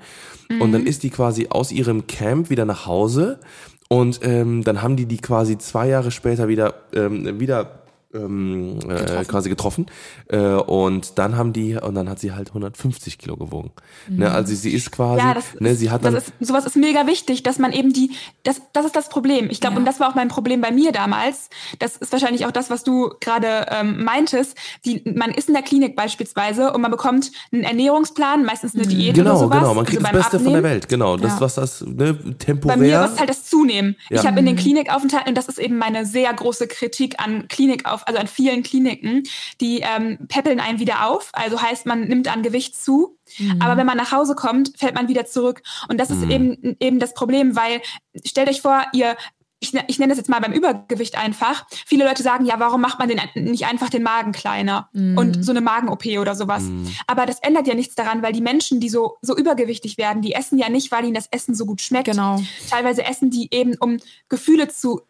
Und 0.60 0.72
dann 0.72 0.86
ist 0.86 1.02
die 1.02 1.10
quasi 1.10 1.48
aus 1.48 1.72
ihrem 1.72 2.06
Camp 2.06 2.50
wieder 2.50 2.64
nach 2.64 2.86
Hause. 2.86 3.38
Und 3.88 4.20
ähm, 4.22 4.64
dann 4.64 4.82
haben 4.82 4.96
die 4.96 5.06
die 5.06 5.18
quasi 5.18 5.58
zwei 5.58 5.88
Jahre 5.88 6.10
später 6.10 6.48
wieder 6.48 6.74
ähm, 6.94 7.40
wieder 7.40 7.83
ähm, 8.14 8.78
äh, 8.88 9.24
quasi 9.24 9.48
getroffen 9.48 9.86
äh, 10.28 10.38
und 10.38 11.18
dann 11.18 11.36
haben 11.36 11.52
die 11.52 11.74
und 11.76 11.94
dann 11.94 12.08
hat 12.08 12.18
sie 12.20 12.32
halt 12.32 12.48
150 12.48 13.18
Kilo 13.18 13.36
gewogen. 13.36 13.72
Ne, 14.08 14.30
also 14.30 14.54
sie 14.54 14.70
ist 14.72 14.90
quasi, 14.92 15.20
Ja, 15.22 15.34
das, 15.34 15.44
ne, 15.60 15.70
ist, 15.70 15.78
sie 15.80 15.90
hat 15.90 16.04
dann 16.04 16.14
das 16.14 16.28
ist, 16.28 16.34
sowas 16.40 16.64
ist 16.66 16.76
mega 16.76 17.06
wichtig, 17.06 17.42
dass 17.42 17.58
man 17.58 17.72
eben 17.72 17.92
die, 17.92 18.10
das, 18.42 18.60
das 18.72 18.86
ist 18.86 18.96
das 18.96 19.08
Problem. 19.08 19.48
Ich 19.50 19.60
glaube, 19.60 19.74
Ja. 19.74 19.78
und 19.80 19.84
das 19.86 20.00
war 20.00 20.08
auch 20.10 20.14
mein 20.14 20.28
Problem 20.28 20.60
bei 20.60 20.70
mir 20.70 20.92
damals. 20.92 21.50
Das 21.78 21.96
ist 21.96 22.12
wahrscheinlich 22.12 22.46
auch 22.46 22.50
das, 22.52 22.70
was 22.70 22.84
du 22.84 23.10
gerade 23.20 23.66
ähm, 23.70 24.04
meintest. 24.04 24.56
Die, 24.84 25.02
man 25.14 25.30
ist 25.30 25.48
in 25.48 25.54
der 25.54 25.62
Klinik 25.62 25.96
beispielsweise 25.96 26.72
und 26.72 26.80
man 26.80 26.90
bekommt 26.90 27.32
einen 27.52 27.62
Ernährungsplan, 27.64 28.44
meistens 28.44 28.74
eine 28.74 28.86
Diät 28.86 29.14
genau, 29.14 29.30
oder 29.32 29.38
sowas. 29.40 29.58
genau, 29.58 29.74
man 29.74 29.84
kriegt 29.86 30.04
also 30.04 30.16
das 30.16 30.22
Beste 30.24 30.38
von 30.38 30.44
der 30.46 30.56
Abnehmen. 30.58 30.72
Welt, 30.74 30.88
genau, 30.88 31.16
das 31.16 31.32
Ja. 31.34 31.40
was 31.40 31.54
das 31.54 31.80
ne, 31.86 32.14
Bei 32.14 32.32
temporär. 32.38 32.76
mir 32.76 32.98
war 33.00 33.12
es 33.12 33.18
halt 33.18 33.28
das 33.28 33.44
Zunehmen. 33.44 33.96
Ich 34.10 34.26
habe 34.26 34.38
in 34.38 34.46
den 34.46 34.56
Klinikaufenthalten, 34.56 35.30
und 35.30 35.34
das 35.38 35.48
ist 35.48 35.58
eben 35.58 35.78
meine 35.78 36.06
sehr 36.06 36.32
große 36.32 36.66
Kritik 36.68 37.20
an 37.20 37.48
Also 38.06 38.18
an 38.18 38.26
vielen 38.26 38.62
Kliniken, 38.62 39.22
die 39.60 39.80
ähm, 39.80 40.18
peppeln 40.28 40.60
einen 40.60 40.78
wieder 40.78 41.08
auf. 41.08 41.30
Also 41.32 41.60
heißt, 41.60 41.86
man 41.86 42.02
nimmt 42.08 42.28
an 42.28 42.42
Gewicht 42.42 42.76
zu. 42.76 43.18
Aber 43.60 43.76
wenn 43.76 43.86
man 43.86 43.96
nach 43.96 44.12
Hause 44.12 44.34
kommt, 44.34 44.72
fällt 44.76 44.94
man 44.94 45.08
wieder 45.08 45.26
zurück. 45.26 45.62
Und 45.88 45.98
das 45.98 46.10
ist 46.10 46.22
eben, 46.30 46.76
eben 46.78 46.98
das 46.98 47.14
Problem, 47.14 47.56
weil 47.56 47.80
stellt 48.24 48.48
euch 48.48 48.62
vor, 48.62 48.84
ihr 48.92 49.16
ich, 49.64 49.72
ich 49.88 49.98
nenne 49.98 50.10
das 50.10 50.18
jetzt 50.18 50.28
mal 50.28 50.40
beim 50.40 50.52
Übergewicht 50.52 51.16
einfach. 51.16 51.66
Viele 51.86 52.04
Leute 52.04 52.22
sagen, 52.22 52.44
ja, 52.44 52.60
warum 52.60 52.80
macht 52.80 52.98
man 52.98 53.08
den 53.08 53.20
nicht 53.34 53.66
einfach 53.66 53.88
den 53.88 54.02
Magen 54.02 54.32
kleiner 54.32 54.88
und 54.92 55.44
so 55.44 55.52
eine 55.52 55.60
Magen-OP 55.60 56.06
oder 56.20 56.34
sowas. 56.34 56.64
Aber 57.06 57.26
das 57.26 57.40
ändert 57.40 57.66
ja 57.66 57.74
nichts 57.74 57.94
daran, 57.94 58.22
weil 58.22 58.32
die 58.32 58.40
Menschen, 58.40 58.80
die 58.80 58.88
so, 58.88 59.16
so 59.22 59.36
übergewichtig 59.36 59.96
werden, 59.98 60.22
die 60.22 60.34
essen 60.34 60.58
ja 60.58 60.68
nicht, 60.68 60.92
weil 60.92 61.04
ihnen 61.04 61.14
das 61.14 61.28
Essen 61.30 61.54
so 61.54 61.66
gut 61.66 61.80
schmeckt. 61.80 62.06
Genau. 62.06 62.42
Teilweise 62.68 63.04
essen 63.04 63.30
die 63.30 63.48
eben, 63.50 63.76
um 63.78 63.98
Gefühle 64.28 64.68
zu 64.68 65.02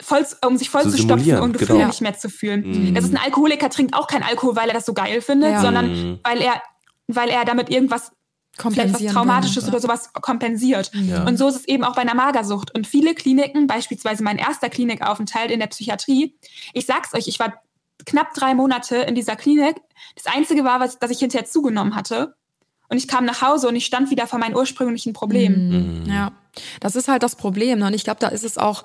voll, 0.00 0.26
um 0.46 0.56
sich 0.56 0.70
voll 0.70 0.82
Zu 0.82 0.90
zu, 0.90 0.98
stopfen 0.98 1.38
und 1.38 1.52
Gefühle 1.52 1.78
genau. 1.78 1.88
nicht 1.88 2.00
mehr 2.00 2.16
zu 2.16 2.28
fühlen. 2.28 2.94
Das 2.94 3.04
ist 3.04 3.12
ein 3.14 3.20
Alkoholiker, 3.22 3.70
trinkt 3.70 3.94
auch 3.94 4.06
kein 4.06 4.22
Alkohol, 4.22 4.56
weil 4.56 4.68
er 4.68 4.74
das 4.74 4.86
so 4.86 4.94
geil 4.94 5.20
findet, 5.20 5.52
Ja. 5.52 5.60
sondern 5.60 6.20
weil 6.24 6.40
er, 6.40 6.62
weil 7.06 7.28
er 7.28 7.44
damit 7.44 7.70
irgendwas 7.70 8.12
vielleicht 8.56 8.94
was 8.94 9.12
Traumatisches 9.12 9.66
oder 9.68 9.80
sowas 9.80 10.12
kompensiert. 10.12 10.90
Ja. 10.94 11.24
Und 11.26 11.36
so 11.36 11.48
ist 11.48 11.56
es 11.56 11.68
eben 11.68 11.84
auch 11.84 11.94
bei 11.94 12.02
einer 12.02 12.14
Magersucht. 12.14 12.74
Und 12.74 12.86
viele 12.86 13.14
Kliniken, 13.14 13.66
beispielsweise 13.66 14.22
mein 14.22 14.38
erster 14.38 14.68
Klinikaufenthalt 14.70 15.50
in 15.50 15.60
der 15.60 15.66
Psychiatrie, 15.66 16.36
ich 16.72 16.86
sag's 16.86 17.14
euch, 17.14 17.26
ich 17.26 17.38
war 17.40 17.54
knapp 18.06 18.32
drei 18.34 18.54
Monate 18.54 18.96
in 18.96 19.14
dieser 19.14 19.36
Klinik. 19.36 19.76
Das 20.14 20.32
Einzige 20.32 20.64
war, 20.64 20.80
was, 20.80 20.98
dass 20.98 21.10
ich 21.10 21.18
hinterher 21.18 21.46
zugenommen 21.46 21.96
hatte. 21.96 22.34
Und 22.88 22.98
ich 22.98 23.08
kam 23.08 23.24
nach 23.24 23.42
Hause 23.42 23.68
und 23.68 23.76
ich 23.76 23.86
stand 23.86 24.10
wieder 24.10 24.26
vor 24.26 24.38
meinen 24.38 24.54
ursprünglichen 24.54 25.14
Problemen. 25.14 26.02
Mhm. 26.04 26.12
Ja, 26.12 26.32
das 26.80 26.96
ist 26.96 27.08
halt 27.08 27.22
das 27.22 27.36
Problem. 27.36 27.78
Ne? 27.80 27.86
Und 27.86 27.94
ich 27.94 28.04
glaube, 28.04 28.20
da 28.20 28.28
ist 28.28 28.44
es 28.44 28.58
auch 28.58 28.84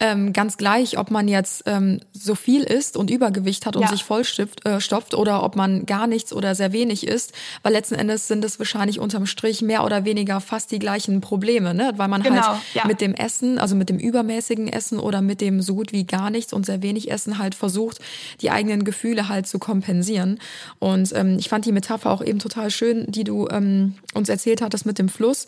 ähm, 0.00 0.32
ganz 0.32 0.56
gleich, 0.56 0.98
ob 0.98 1.10
man 1.10 1.28
jetzt 1.28 1.62
ähm, 1.66 2.00
so 2.12 2.34
viel 2.34 2.62
isst 2.62 2.96
und 2.96 3.10
Übergewicht 3.10 3.66
hat 3.66 3.76
und 3.76 3.82
Ja. 3.82 3.88
sich 3.88 4.04
vollstopft 4.04 4.64
äh, 4.66 4.80
stopft 4.80 5.14
oder 5.14 5.42
ob 5.42 5.56
man 5.56 5.86
gar 5.86 6.06
nichts 6.06 6.32
oder 6.32 6.54
sehr 6.54 6.72
wenig 6.72 7.06
isst. 7.06 7.32
Weil 7.62 7.72
letzten 7.72 7.94
Endes 7.96 8.28
sind 8.28 8.44
es 8.44 8.58
wahrscheinlich 8.58 8.98
unterm 8.98 9.26
Strich 9.26 9.62
mehr 9.62 9.84
oder 9.84 10.04
weniger 10.04 10.40
fast 10.40 10.70
die 10.70 10.78
gleichen 10.78 11.20
Probleme, 11.20 11.74
ne? 11.74 11.92
Weil 11.96 12.08
man 12.08 12.22
Genau, 12.22 12.42
halt 12.42 12.60
ja. 12.74 12.86
mit 12.86 13.00
dem 13.00 13.14
Essen, 13.14 13.58
also 13.58 13.74
mit 13.74 13.88
dem 13.88 13.98
übermäßigen 13.98 14.68
Essen 14.68 14.98
oder 14.98 15.20
mit 15.20 15.40
dem 15.40 15.60
so 15.62 15.74
gut 15.74 15.92
wie 15.92 16.04
gar 16.04 16.30
nichts 16.30 16.52
und 16.52 16.66
sehr 16.66 16.82
wenig 16.82 17.10
Essen 17.10 17.38
halt 17.38 17.54
versucht, 17.54 17.98
die 18.40 18.50
eigenen 18.50 18.84
Gefühle 18.84 19.28
halt 19.28 19.46
zu 19.46 19.58
kompensieren. 19.58 20.38
Und 20.78 21.12
ähm, 21.14 21.36
ich 21.38 21.48
fand 21.48 21.66
die 21.66 21.72
Metapher 21.72 22.10
auch 22.10 22.22
eben 22.22 22.38
total 22.38 22.70
schön, 22.70 23.04
die 23.10 23.24
du 23.24 23.48
ähm, 23.48 23.94
uns 24.14 24.28
erzählt 24.28 24.62
hattest 24.62 24.86
mit 24.86 24.98
dem 24.98 25.08
Fluss. 25.08 25.46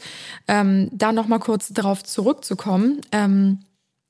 Ähm, 0.48 0.88
da 0.92 1.12
nochmal 1.12 1.38
kurz 1.38 1.61
darauf 1.68 2.02
zurückzukommen. 2.02 3.00
Ähm, 3.12 3.60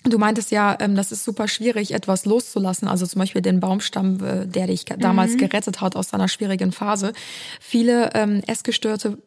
Du 0.05 0.19
meintest 0.19 0.51
ja, 0.51 0.77
ähm, 0.81 0.97
das 0.97 1.13
ist 1.13 1.25
super 1.25 1.47
schwierig, 1.47 1.95
etwas 1.95 2.25
loszulassen. 2.25 2.89
Also 2.89 3.07
zum 3.07 3.21
Beispiel 3.21 3.41
den 3.41 3.61
Baumstamm, 3.61 4.19
äh, 4.25 4.47
der 4.47 4.67
dich 4.67 4.85
damals 4.85 5.37
gerettet 5.37 5.81
hat 5.81 5.95
aus 5.95 6.09
deiner 6.09 6.27
schwierigen 6.29 6.73
Phase. 6.73 7.13
Viele 7.61 8.11
ähm, 8.15 8.43
Essgestörte 8.47 9.19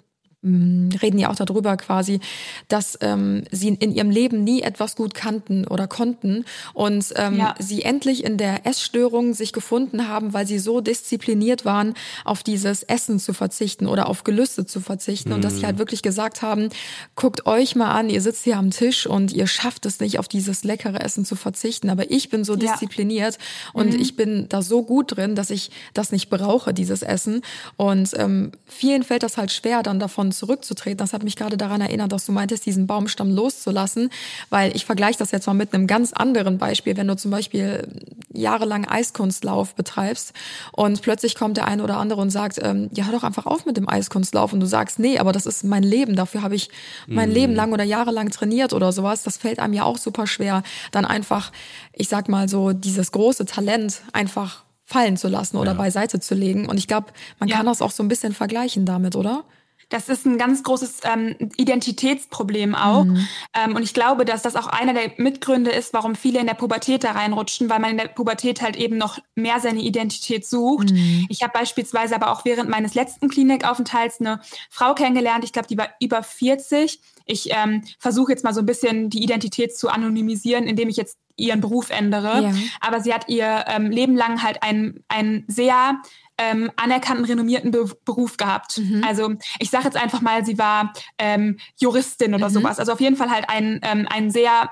reden 0.45 1.17
ja 1.17 1.31
auch 1.31 1.35
darüber 1.35 1.75
quasi, 1.75 2.19
dass 2.67 2.97
ähm, 3.01 3.43
sie 3.51 3.69
in 3.69 3.91
ihrem 3.91 4.11
Leben 4.11 4.43
nie 4.43 4.61
etwas 4.61 4.95
gut 4.95 5.15
kannten 5.15 5.65
oder 5.65 5.87
konnten 5.87 6.45
und 6.73 7.13
ähm, 7.15 7.37
Ja. 7.37 7.55
sie 7.57 7.81
endlich 7.81 8.23
in 8.23 8.37
der 8.37 8.65
Essstörung 8.67 9.33
sich 9.33 9.53
gefunden 9.53 10.07
haben, 10.07 10.33
weil 10.33 10.45
sie 10.45 10.59
so 10.59 10.81
diszipliniert 10.81 11.65
waren, 11.65 11.95
auf 12.25 12.43
dieses 12.43 12.83
Essen 12.83 13.19
zu 13.19 13.33
verzichten 13.33 13.87
oder 13.87 14.07
auf 14.07 14.23
Gelüste 14.23 14.65
zu 14.67 14.79
verzichten 14.81 15.33
und 15.33 15.43
dass 15.43 15.57
sie 15.59 15.65
halt 15.65 15.79
wirklich 15.79 16.03
gesagt 16.03 16.43
haben, 16.43 16.69
guckt 17.15 17.47
euch 17.47 17.75
mal 17.75 17.91
an, 17.91 18.09
ihr 18.11 18.21
sitzt 18.21 18.43
hier 18.43 18.57
am 18.57 18.69
Tisch 18.69 19.07
und 19.07 19.33
ihr 19.33 19.47
schafft 19.47 19.85
es 19.87 19.99
nicht, 19.99 20.19
auf 20.19 20.27
dieses 20.27 20.63
leckere 20.63 21.01
Essen 21.01 21.25
zu 21.25 21.35
verzichten, 21.35 21.89
aber 21.89 22.11
ich 22.11 22.29
bin 22.29 22.43
so 22.43 22.53
Ja. 22.55 22.59
diszipliniert 22.71 23.39
und 23.73 23.95
ich 23.95 24.15
bin 24.15 24.45
da 24.49 24.61
so 24.61 24.83
gut 24.83 25.15
drin, 25.17 25.33
dass 25.35 25.49
ich 25.49 25.71
das 25.95 26.11
nicht 26.11 26.29
brauche, 26.29 26.73
dieses 26.73 27.01
Essen 27.01 27.41
und 27.77 28.11
ähm, 28.17 28.51
vielen 28.65 29.01
fällt 29.03 29.23
das 29.23 29.37
halt 29.37 29.51
schwer, 29.51 29.81
dann 29.81 29.99
davon 29.99 30.31
zurückzutreten. 30.37 30.97
Das 30.97 31.13
hat 31.13 31.23
mich 31.23 31.35
gerade 31.35 31.57
daran 31.57 31.81
erinnert, 31.81 32.11
dass 32.11 32.25
du 32.25 32.31
meintest, 32.31 32.65
diesen 32.65 32.87
Baumstamm 32.87 33.31
loszulassen, 33.31 34.09
weil 34.49 34.75
ich 34.75 34.85
vergleiche 34.85 35.17
das 35.19 35.31
jetzt 35.31 35.47
mal 35.47 35.53
mit 35.53 35.73
einem 35.73 35.87
ganz 35.87 36.13
anderen 36.13 36.57
Beispiel. 36.57 36.97
Wenn 36.97 37.07
du 37.07 37.15
zum 37.15 37.31
Beispiel 37.31 37.87
jahrelang 38.33 38.85
Eiskunstlauf 38.85 39.75
betreibst 39.75 40.33
und 40.71 41.01
plötzlich 41.01 41.35
kommt 41.35 41.57
der 41.57 41.67
eine 41.67 41.83
oder 41.83 41.97
andere 41.97 42.21
und 42.21 42.29
sagt, 42.29 42.59
ähm, 42.61 42.89
ja, 42.93 43.05
hör 43.05 43.13
doch 43.13 43.23
einfach 43.23 43.45
auf 43.45 43.65
mit 43.65 43.77
dem 43.77 43.87
Eiskunstlauf 43.89 44.51
und 44.53 44.59
du 44.59 44.65
sagst, 44.65 44.99
nee, 44.99 45.17
aber 45.19 45.31
das 45.31 45.45
ist 45.45 45.63
mein 45.63 45.83
Leben, 45.83 46.15
dafür 46.15 46.41
habe 46.41 46.55
ich 46.55 46.69
mein 47.07 47.31
Leben 47.31 47.53
lang 47.55 47.71
oder 47.73 47.83
jahrelang 47.83 48.29
trainiert 48.29 48.73
oder 48.73 48.91
sowas. 48.91 49.23
Das 49.23 49.37
fällt 49.37 49.59
einem 49.59 49.73
ja 49.73 49.83
auch 49.83 49.97
super 49.97 50.27
schwer, 50.27 50.63
dann 50.91 51.05
einfach, 51.05 51.51
ich 51.93 52.09
sag 52.09 52.27
mal 52.29 52.49
so, 52.49 52.73
dieses 52.73 53.11
große 53.11 53.45
Talent 53.45 54.01
einfach 54.13 54.63
fallen 54.83 55.17
zu 55.17 55.27
lassen 55.29 55.57
oder 55.57 55.73
beiseite 55.73 56.19
zu 56.19 56.35
legen. 56.35 56.67
Und 56.69 56.77
ich 56.77 56.87
glaube, 56.87 57.07
man 57.39 57.49
Ja. 57.49 57.57
kann 57.57 57.65
das 57.65 57.81
auch 57.81 57.91
so 57.91 58.03
ein 58.03 58.07
bisschen 58.07 58.33
vergleichen 58.33 58.85
damit, 58.85 59.15
oder? 59.15 59.43
Das 59.89 60.09
ist 60.09 60.25
ein 60.25 60.37
ganz 60.37 60.63
großes 60.63 61.01
ähm, 61.03 61.35
Identitätsproblem 61.57 62.75
auch. 62.75 63.03
Mhm. 63.03 63.27
Ähm, 63.53 63.75
und 63.75 63.83
ich 63.83 63.93
glaube, 63.93 64.25
dass 64.25 64.41
das 64.41 64.55
auch 64.55 64.67
einer 64.67 64.93
der 64.93 65.11
Mitgründe 65.17 65.71
ist, 65.71 65.93
warum 65.93 66.15
viele 66.15 66.39
in 66.39 66.47
der 66.47 66.53
Pubertät 66.53 67.03
da 67.03 67.11
reinrutschen, 67.11 67.69
weil 67.69 67.79
man 67.79 67.91
in 67.91 67.97
der 67.97 68.07
Pubertät 68.07 68.61
halt 68.61 68.75
eben 68.75 68.97
noch 68.97 69.19
mehr 69.35 69.59
seine 69.59 69.81
Identität 69.81 70.45
sucht. 70.45 70.91
Mhm. 70.91 71.25
Ich 71.29 71.43
habe 71.43 71.53
beispielsweise 71.53 72.15
aber 72.15 72.31
auch 72.31 72.45
während 72.45 72.69
meines 72.69 72.93
letzten 72.93 73.29
Klinikaufenthalts 73.29 74.19
eine 74.19 74.41
Frau 74.69 74.93
kennengelernt, 74.93 75.43
ich 75.43 75.53
glaube, 75.53 75.67
die 75.67 75.77
war 75.77 75.89
über 75.99 76.23
40. 76.23 76.99
Ich 77.25 77.49
ähm, 77.51 77.83
versuche 77.99 78.31
jetzt 78.31 78.43
mal 78.43 78.53
so 78.53 78.61
ein 78.61 78.65
bisschen 78.65 79.09
die 79.09 79.23
Identität 79.23 79.75
zu 79.75 79.89
anonymisieren, 79.89 80.65
indem 80.65 80.89
ich 80.89 80.97
jetzt 80.97 81.17
ihren 81.37 81.61
Beruf 81.61 81.89
ändere. 81.89 82.43
Ja. 82.43 82.53
Aber 82.81 83.01
sie 83.01 83.13
hat 83.13 83.27
ihr 83.27 83.65
ähm, 83.67 83.89
Leben 83.91 84.15
lang 84.15 84.41
halt 84.41 84.63
einen, 84.63 85.03
einen 85.07 85.43
sehr 85.47 85.99
ähm, 86.37 86.71
anerkannten, 86.75 87.25
renommierten 87.25 87.71
Be 87.71 87.89
Beruf 88.03 88.37
gehabt. 88.37 88.79
Also 89.05 89.35
ich 89.59 89.69
sage 89.69 89.85
jetzt 89.85 89.97
einfach 89.97 90.21
mal, 90.21 90.45
sie 90.45 90.57
war 90.57 90.93
ähm, 91.17 91.57
Juristin 91.79 92.33
oder 92.33 92.49
sowas. 92.49 92.79
Also 92.79 92.91
auf 92.93 93.01
jeden 93.01 93.15
Fall 93.15 93.29
halt 93.29 93.49
ein, 93.49 93.79
ähm, 93.83 94.07
ein 94.09 94.31
sehr 94.31 94.69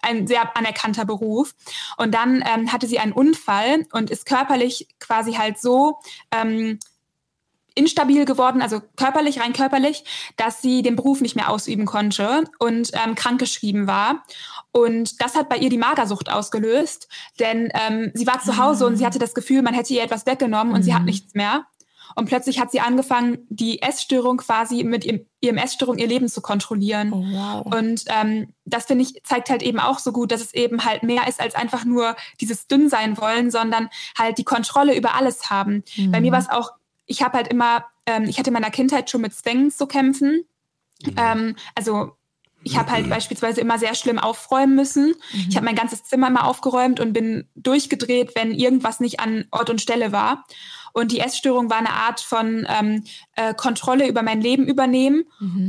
ein 0.00 0.26
sehr 0.26 0.56
anerkannter 0.56 1.04
Beruf. 1.04 1.54
Und 1.98 2.14
dann 2.14 2.42
ähm, 2.46 2.72
hatte 2.72 2.86
sie 2.86 2.98
einen 2.98 3.12
Unfall 3.12 3.84
und 3.92 4.10
ist 4.10 4.24
körperlich 4.26 4.88
quasi 5.00 5.34
halt 5.34 5.58
so 5.58 5.98
ähm, 6.32 6.78
instabil 7.76 8.24
geworden, 8.24 8.62
also 8.62 8.80
körperlich, 8.96 9.40
rein 9.40 9.52
körperlich, 9.52 10.04
dass 10.36 10.60
sie 10.62 10.82
den 10.82 10.96
Beruf 10.96 11.20
nicht 11.20 11.36
mehr 11.36 11.50
ausüben 11.50 11.86
konnte 11.86 12.44
und 12.58 12.90
ähm, 12.94 13.14
krankgeschrieben 13.14 13.86
war. 13.86 14.24
Und 14.72 15.20
das 15.22 15.36
hat 15.36 15.48
bei 15.48 15.58
ihr 15.58 15.70
die 15.70 15.78
Magersucht 15.78 16.30
ausgelöst, 16.30 17.08
denn 17.38 17.70
ähm, 17.74 18.10
sie 18.14 18.26
war 18.26 18.40
zu 18.40 18.56
Hause 18.56 18.86
und 18.86 18.96
sie 18.96 19.06
hatte 19.06 19.18
das 19.18 19.34
Gefühl, 19.34 19.62
man 19.62 19.74
hätte 19.74 19.94
ihr 19.94 20.02
etwas 20.02 20.26
weggenommen 20.26 20.74
und 20.74 20.82
sie 20.82 20.94
hat 20.94 21.04
nichts 21.04 21.34
mehr. 21.34 21.66
Und 22.14 22.26
plötzlich 22.26 22.60
hat 22.60 22.70
sie 22.70 22.80
angefangen, 22.80 23.46
die 23.50 23.82
Essstörung 23.82 24.38
quasi 24.38 24.84
mit 24.84 25.04
ihrem, 25.04 25.26
ihrem 25.40 25.58
Essstörung 25.58 25.98
ihr 25.98 26.06
Leben 26.06 26.28
zu 26.28 26.40
kontrollieren. 26.40 27.12
Oh, 27.12 27.22
wow. 27.22 27.66
Und 27.66 28.04
ähm, 28.06 28.54
das 28.64 28.86
finde 28.86 29.04
ich 29.04 29.22
zeigt 29.24 29.50
halt 29.50 29.62
eben 29.62 29.80
auch 29.80 29.98
so 29.98 30.12
gut, 30.12 30.32
dass 30.32 30.40
es 30.40 30.54
eben 30.54 30.84
halt 30.84 31.02
mehr 31.02 31.28
ist 31.28 31.40
als 31.40 31.54
einfach 31.54 31.84
nur 31.84 32.16
dieses 32.40 32.68
dünn 32.68 32.88
sein 32.88 33.18
wollen, 33.18 33.50
sondern 33.50 33.90
halt 34.16 34.38
die 34.38 34.44
Kontrolle 34.44 34.96
über 34.96 35.14
alles 35.14 35.50
haben. 35.50 35.82
Bei 36.10 36.20
mir 36.20 36.32
war 36.32 36.38
es 36.38 36.48
auch, 36.48 36.70
ich 37.06 37.22
habe 37.22 37.38
halt 37.38 37.48
immer, 37.48 37.86
ähm, 38.06 38.24
ich 38.24 38.38
hatte 38.38 38.50
in 38.50 38.54
meiner 38.54 38.70
Kindheit 38.70 39.10
schon 39.10 39.20
mit 39.20 39.34
Zwängen 39.34 39.70
zu 39.70 39.86
kämpfen. 39.86 40.44
Ähm, 41.16 41.56
also 41.74 42.16
ich 42.62 42.76
habe 42.76 42.90
halt 42.90 43.08
beispielsweise 43.08 43.60
immer 43.60 43.78
sehr 43.78 43.94
schlimm 43.94 44.18
aufräumen 44.18 44.74
müssen. 44.74 45.14
Ich 45.48 45.56
habe 45.56 45.64
mein 45.64 45.76
ganzes 45.76 46.02
Zimmer 46.02 46.26
immer 46.26 46.46
aufgeräumt 46.46 46.98
und 46.98 47.12
bin 47.12 47.48
durchgedreht, 47.54 48.34
wenn 48.34 48.52
irgendwas 48.52 48.98
nicht 48.98 49.20
an 49.20 49.44
Ort 49.52 49.70
und 49.70 49.80
Stelle 49.80 50.10
war. 50.10 50.44
Und 50.92 51.12
die 51.12 51.20
Essstörung 51.20 51.70
war 51.70 51.76
eine 51.76 51.92
Art 51.92 52.20
von 52.20 52.66
ähm, 52.68 53.04
äh, 53.36 53.54
Kontrolle 53.54 54.08
über 54.08 54.22
mein 54.22 54.40
Leben 54.40 54.66
übernehmen. 54.66 55.24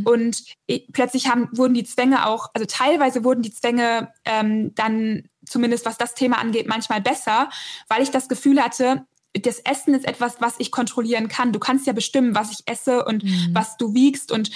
Und 0.06 0.44
ich, 0.66 0.88
plötzlich 0.92 1.28
haben, 1.28 1.50
wurden 1.52 1.74
die 1.74 1.84
Zwänge 1.84 2.26
auch, 2.26 2.50
also 2.54 2.66
teilweise 2.66 3.24
wurden 3.24 3.44
die 3.44 3.54
Zwänge 3.54 4.12
ähm, 4.26 4.74
dann, 4.74 5.28
zumindest 5.46 5.86
was 5.86 5.98
das 5.98 6.16
Thema 6.16 6.40
angeht, 6.40 6.68
manchmal 6.68 7.02
besser, 7.02 7.50
weil 7.90 8.02
ich 8.02 8.10
das 8.10 8.30
Gefühl 8.30 8.64
hatte, 8.64 9.06
das 9.42 9.60
Essen 9.60 9.94
ist 9.94 10.06
etwas, 10.08 10.40
was 10.40 10.56
ich 10.60 10.72
kontrollieren 10.72 11.28
kann. 11.28 11.52
Du 11.52 11.60
kannst 11.60 11.88
ja 11.88 11.94
bestimmen, 11.94 12.36
was 12.36 12.52
ich 12.52 12.60
esse 12.68 13.06
und 13.06 13.24
was 13.54 13.78
du 13.78 13.94
wiegst 13.94 14.32
und 14.32 14.52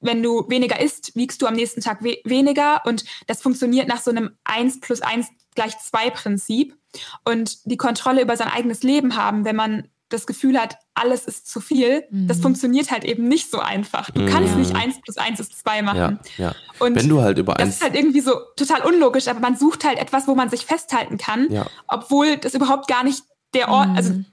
wenn 0.00 0.22
du 0.22 0.44
weniger 0.48 0.78
isst, 0.80 1.16
wiegst 1.16 1.40
du 1.42 1.46
am 1.46 1.54
nächsten 1.54 1.80
Tag 1.80 2.04
we 2.04 2.18
weniger 2.24 2.82
und 2.84 3.04
das 3.26 3.40
funktioniert 3.42 3.88
nach 3.88 4.00
so 4.00 4.10
einem 4.10 4.30
1 4.44 4.80
plus 4.80 5.00
1 5.00 5.26
gleich 5.54 5.78
2 5.78 6.10
Prinzip. 6.10 6.76
Und 7.24 7.58
die 7.70 7.76
Kontrolle 7.76 8.22
über 8.22 8.36
sein 8.36 8.48
eigenes 8.48 8.82
Leben 8.82 9.16
haben, 9.16 9.44
wenn 9.44 9.56
man 9.56 9.88
das 10.08 10.26
Gefühl 10.26 10.58
hat, 10.60 10.76
alles 10.94 11.24
ist 11.24 11.50
zu 11.50 11.60
viel, 11.60 12.04
das 12.10 12.38
funktioniert 12.40 12.92
halt 12.92 13.04
eben 13.04 13.26
nicht 13.26 13.50
so 13.50 13.58
einfach. 13.58 14.08
Du 14.12 14.24
kannst 14.26 14.54
nicht 14.54 14.74
1 14.76 15.00
plus 15.00 15.16
1 15.16 15.40
ist 15.40 15.58
2 15.58 15.82
machen. 15.82 16.20
Ja, 16.36 16.44
ja. 16.50 16.54
Und 16.78 16.94
Wenn 16.94 17.08
du 17.08 17.20
halt 17.22 17.38
über 17.38 17.54
das 17.54 17.62
eins, 17.62 17.74
ist 17.76 17.82
halt 17.82 17.96
irgendwie 17.96 18.20
so 18.20 18.32
total 18.56 18.82
unlogisch, 18.82 19.26
aber 19.26 19.40
man 19.40 19.56
sucht 19.56 19.84
halt 19.84 19.98
etwas, 19.98 20.28
wo 20.28 20.34
man 20.36 20.48
sich 20.48 20.64
festhalten 20.64 21.18
kann, 21.18 21.50
Ja. 21.50 21.66
obwohl 21.88 22.36
das 22.36 22.54
überhaupt 22.54 22.86
gar 22.86 23.02
nicht 23.02 23.24
der 23.54 23.68
Ort, 23.68 23.88
also 23.96 24.12
da- 24.12 24.24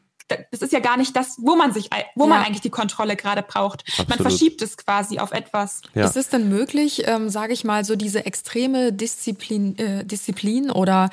das 0.52 0.62
ist 0.62 0.74
ja 0.74 0.80
gar 0.80 0.98
nicht 0.98 1.16
das, 1.16 1.36
wo 1.40 1.56
man 1.56 1.74
sich, 1.74 1.90
wo 2.16 2.26
man 2.28 2.40
Ja. 2.42 2.46
eigentlich 2.48 2.62
die 2.62 2.70
Kontrolle 2.70 3.16
gerade 3.16 3.42
braucht. 3.44 3.84
Man 3.98 4.08
Absolut. 4.08 4.22
verschiebt 4.32 4.62
es 4.62 4.78
quasi 4.78 5.20
auf 5.20 5.32
etwas. 5.32 5.82
ja. 5.94 6.06
Ist 6.06 6.18
es 6.18 6.30
denn 6.30 6.50
möglich, 6.50 7.04
ähm, 7.06 7.30
sage 7.30 7.54
ich 7.54 7.64
mal, 7.64 7.84
so 7.86 7.96
diese 7.96 8.26
extreme 8.26 8.92
Disziplin, 8.94 9.78
äh, 9.78 10.04
Disziplin 10.06 10.72
oder 10.72 11.10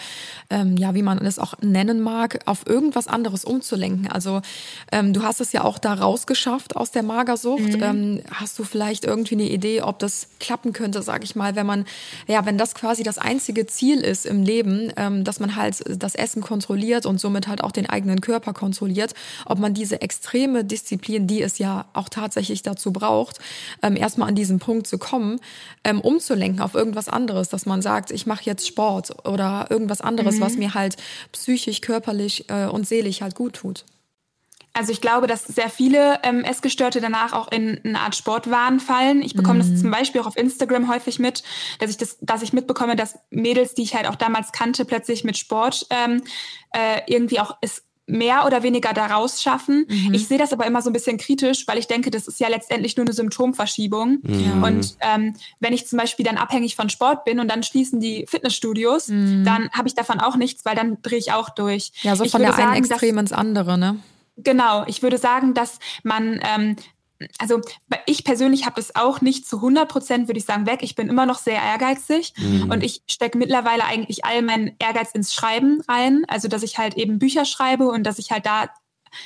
ähm, 0.48 0.76
ja, 0.76 0.94
wie 0.94 1.02
man 1.02 1.18
es 1.24 1.38
auch 1.38 1.54
nennen 1.60 2.00
mag, 2.00 2.40
auf 2.46 2.66
irgendwas 2.66 3.06
anderes 3.08 3.44
umzulenken? 3.44 4.08
Also 4.10 4.42
ähm, 4.92 5.12
du 5.12 5.22
hast 5.22 5.40
es 5.40 5.52
ja 5.52 5.64
auch 5.64 5.78
da 5.78 5.94
rausgeschafft 5.94 6.76
aus 6.76 6.90
der 6.90 7.02
Magersucht. 7.02 7.60
Ähm, 7.80 8.22
hast 8.32 8.58
du 8.58 8.64
vielleicht 8.64 9.04
irgendwie 9.04 9.34
eine 9.34 9.48
Idee, 9.50 9.82
ob 9.82 9.98
das 9.98 10.28
klappen 10.38 10.72
könnte, 10.72 11.02
sage 11.02 11.24
ich 11.24 11.34
mal, 11.36 11.56
wenn 11.56 11.66
man, 11.66 11.84
ja, 12.26 12.44
wenn 12.46 12.58
das 12.58 12.74
quasi 12.74 13.02
das 13.02 13.18
einzige 13.18 13.66
Ziel 13.66 14.00
ist 14.00 14.26
im 14.26 14.42
Leben, 14.42 14.92
ähm, 14.96 15.24
dass 15.24 15.40
man 15.40 15.56
halt 15.56 15.82
das 16.02 16.14
Essen 16.14 16.42
kontrolliert 16.42 17.06
und 17.06 17.20
somit 17.20 17.48
halt 17.48 17.62
auch 17.62 17.72
den 17.72 17.88
eigenen 17.88 18.20
Körper 18.20 18.52
kontrolliert, 18.52 18.99
ob 19.46 19.58
man 19.58 19.74
diese 19.74 20.00
extreme 20.00 20.64
Disziplin, 20.64 21.26
die 21.26 21.42
es 21.42 21.58
ja 21.58 21.86
auch 21.92 22.08
tatsächlich 22.08 22.62
dazu 22.62 22.92
braucht, 22.92 23.38
ähm, 23.82 23.96
erstmal 23.96 24.28
an 24.28 24.34
diesen 24.34 24.58
Punkt 24.58 24.86
zu 24.86 24.98
kommen, 24.98 25.40
ähm, 25.84 26.00
umzulenken 26.00 26.60
auf 26.60 26.74
irgendwas 26.74 27.08
anderes, 27.08 27.48
dass 27.48 27.66
man 27.66 27.82
sagt, 27.82 28.10
ich 28.10 28.26
mache 28.26 28.44
jetzt 28.44 28.66
Sport 28.66 29.26
oder 29.26 29.66
irgendwas 29.70 30.00
anderes, 30.00 30.40
was 30.40 30.56
mir 30.56 30.74
halt 30.74 30.96
psychisch, 31.32 31.80
körperlich 31.80 32.48
äh, 32.48 32.66
und 32.66 32.86
seelisch 32.86 33.22
halt 33.22 33.34
gut 33.34 33.54
tut. 33.54 33.84
Also 34.72 34.92
ich 34.92 35.00
glaube, 35.00 35.26
dass 35.26 35.44
sehr 35.44 35.68
viele 35.68 36.20
ähm, 36.22 36.44
Essgestörte 36.44 37.00
danach 37.00 37.32
auch 37.32 37.50
in 37.50 37.80
eine 37.84 38.00
Art 38.00 38.14
Sportwahn 38.14 38.78
fallen. 38.78 39.20
Ich 39.20 39.34
bekomme 39.34 39.58
das 39.58 39.80
zum 39.80 39.90
Beispiel 39.90 40.20
auch 40.20 40.26
auf 40.26 40.36
Instagram 40.36 40.88
häufig 40.88 41.18
mit, 41.18 41.42
dass 41.80 41.90
ich 41.90 41.96
das, 41.96 42.18
dass 42.20 42.42
ich 42.42 42.52
mitbekomme, 42.52 42.94
dass 42.94 43.18
Mädels, 43.30 43.74
die 43.74 43.82
ich 43.82 43.96
halt 43.96 44.06
auch 44.06 44.14
damals 44.14 44.52
kannte, 44.52 44.84
plötzlich 44.84 45.24
mit 45.24 45.36
Sport 45.36 45.86
ähm, 45.90 46.22
äh, 46.72 47.00
irgendwie 47.06 47.40
auch 47.40 47.56
es 47.60 47.82
mehr 48.10 48.46
oder 48.46 48.62
weniger 48.62 48.92
daraus 48.92 49.42
schaffen. 49.42 49.86
Ich 50.12 50.26
sehe 50.28 50.38
das 50.38 50.52
aber 50.52 50.66
immer 50.66 50.82
so 50.82 50.90
ein 50.90 50.92
bisschen 50.92 51.18
kritisch, 51.18 51.66
weil 51.66 51.78
ich 51.78 51.86
denke, 51.86 52.10
das 52.10 52.26
ist 52.28 52.40
ja 52.40 52.48
letztendlich 52.48 52.96
nur 52.96 53.06
eine 53.06 53.14
Symptomverschiebung. 53.14 54.20
Und 54.62 54.96
ähm, 55.00 55.34
wenn 55.60 55.72
ich 55.72 55.86
zum 55.86 55.98
Beispiel 55.98 56.24
dann 56.24 56.36
abhängig 56.36 56.76
von 56.76 56.88
Sport 56.88 57.24
bin 57.24 57.40
und 57.40 57.48
dann 57.48 57.62
schließen 57.62 58.00
die 58.00 58.26
Fitnessstudios, 58.28 59.06
dann 59.06 59.70
habe 59.72 59.88
ich 59.88 59.94
davon 59.94 60.20
auch 60.20 60.36
nichts, 60.36 60.64
weil 60.64 60.74
dann 60.74 60.98
drehe 61.02 61.18
ich 61.18 61.32
auch 61.32 61.50
durch. 61.50 61.92
Ja, 62.02 62.16
so 62.16 62.24
ich 62.24 62.30
von 62.30 62.40
der 62.40 62.54
einen 62.54 62.84
sagen, 62.84 62.90
Extrem 62.90 63.18
ins 63.18 63.32
andere, 63.32 63.78
ne? 63.78 63.98
Genau, 64.36 64.84
ich 64.86 65.02
würde 65.02 65.18
sagen, 65.18 65.54
dass 65.54 65.78
man, 66.02 66.40
ähm, 66.42 66.76
also 67.38 67.60
ich 68.06 68.24
persönlich 68.24 68.64
habe 68.64 68.76
das 68.76 68.96
auch 68.96 69.20
nicht 69.20 69.46
zu 69.46 69.56
100 69.56 69.88
Prozent, 69.88 70.28
würde 70.28 70.38
ich 70.38 70.44
sagen, 70.44 70.66
weg. 70.66 70.80
Ich 70.82 70.94
bin 70.94 71.08
immer 71.08 71.26
noch 71.26 71.38
sehr 71.38 71.60
ehrgeizig 71.60 72.32
und 72.68 72.82
ich 72.82 73.02
stecke 73.08 73.38
mittlerweile 73.38 73.84
eigentlich 73.84 74.24
all 74.24 74.42
meinen 74.42 74.74
Ehrgeiz 74.78 75.12
ins 75.12 75.34
Schreiben 75.34 75.82
rein. 75.88 76.24
Also, 76.28 76.48
dass 76.48 76.62
ich 76.62 76.78
halt 76.78 76.96
eben 76.96 77.18
Bücher 77.18 77.44
schreibe 77.44 77.88
und 77.88 78.04
dass 78.04 78.18
ich 78.18 78.30
halt 78.30 78.46
da, 78.46 78.70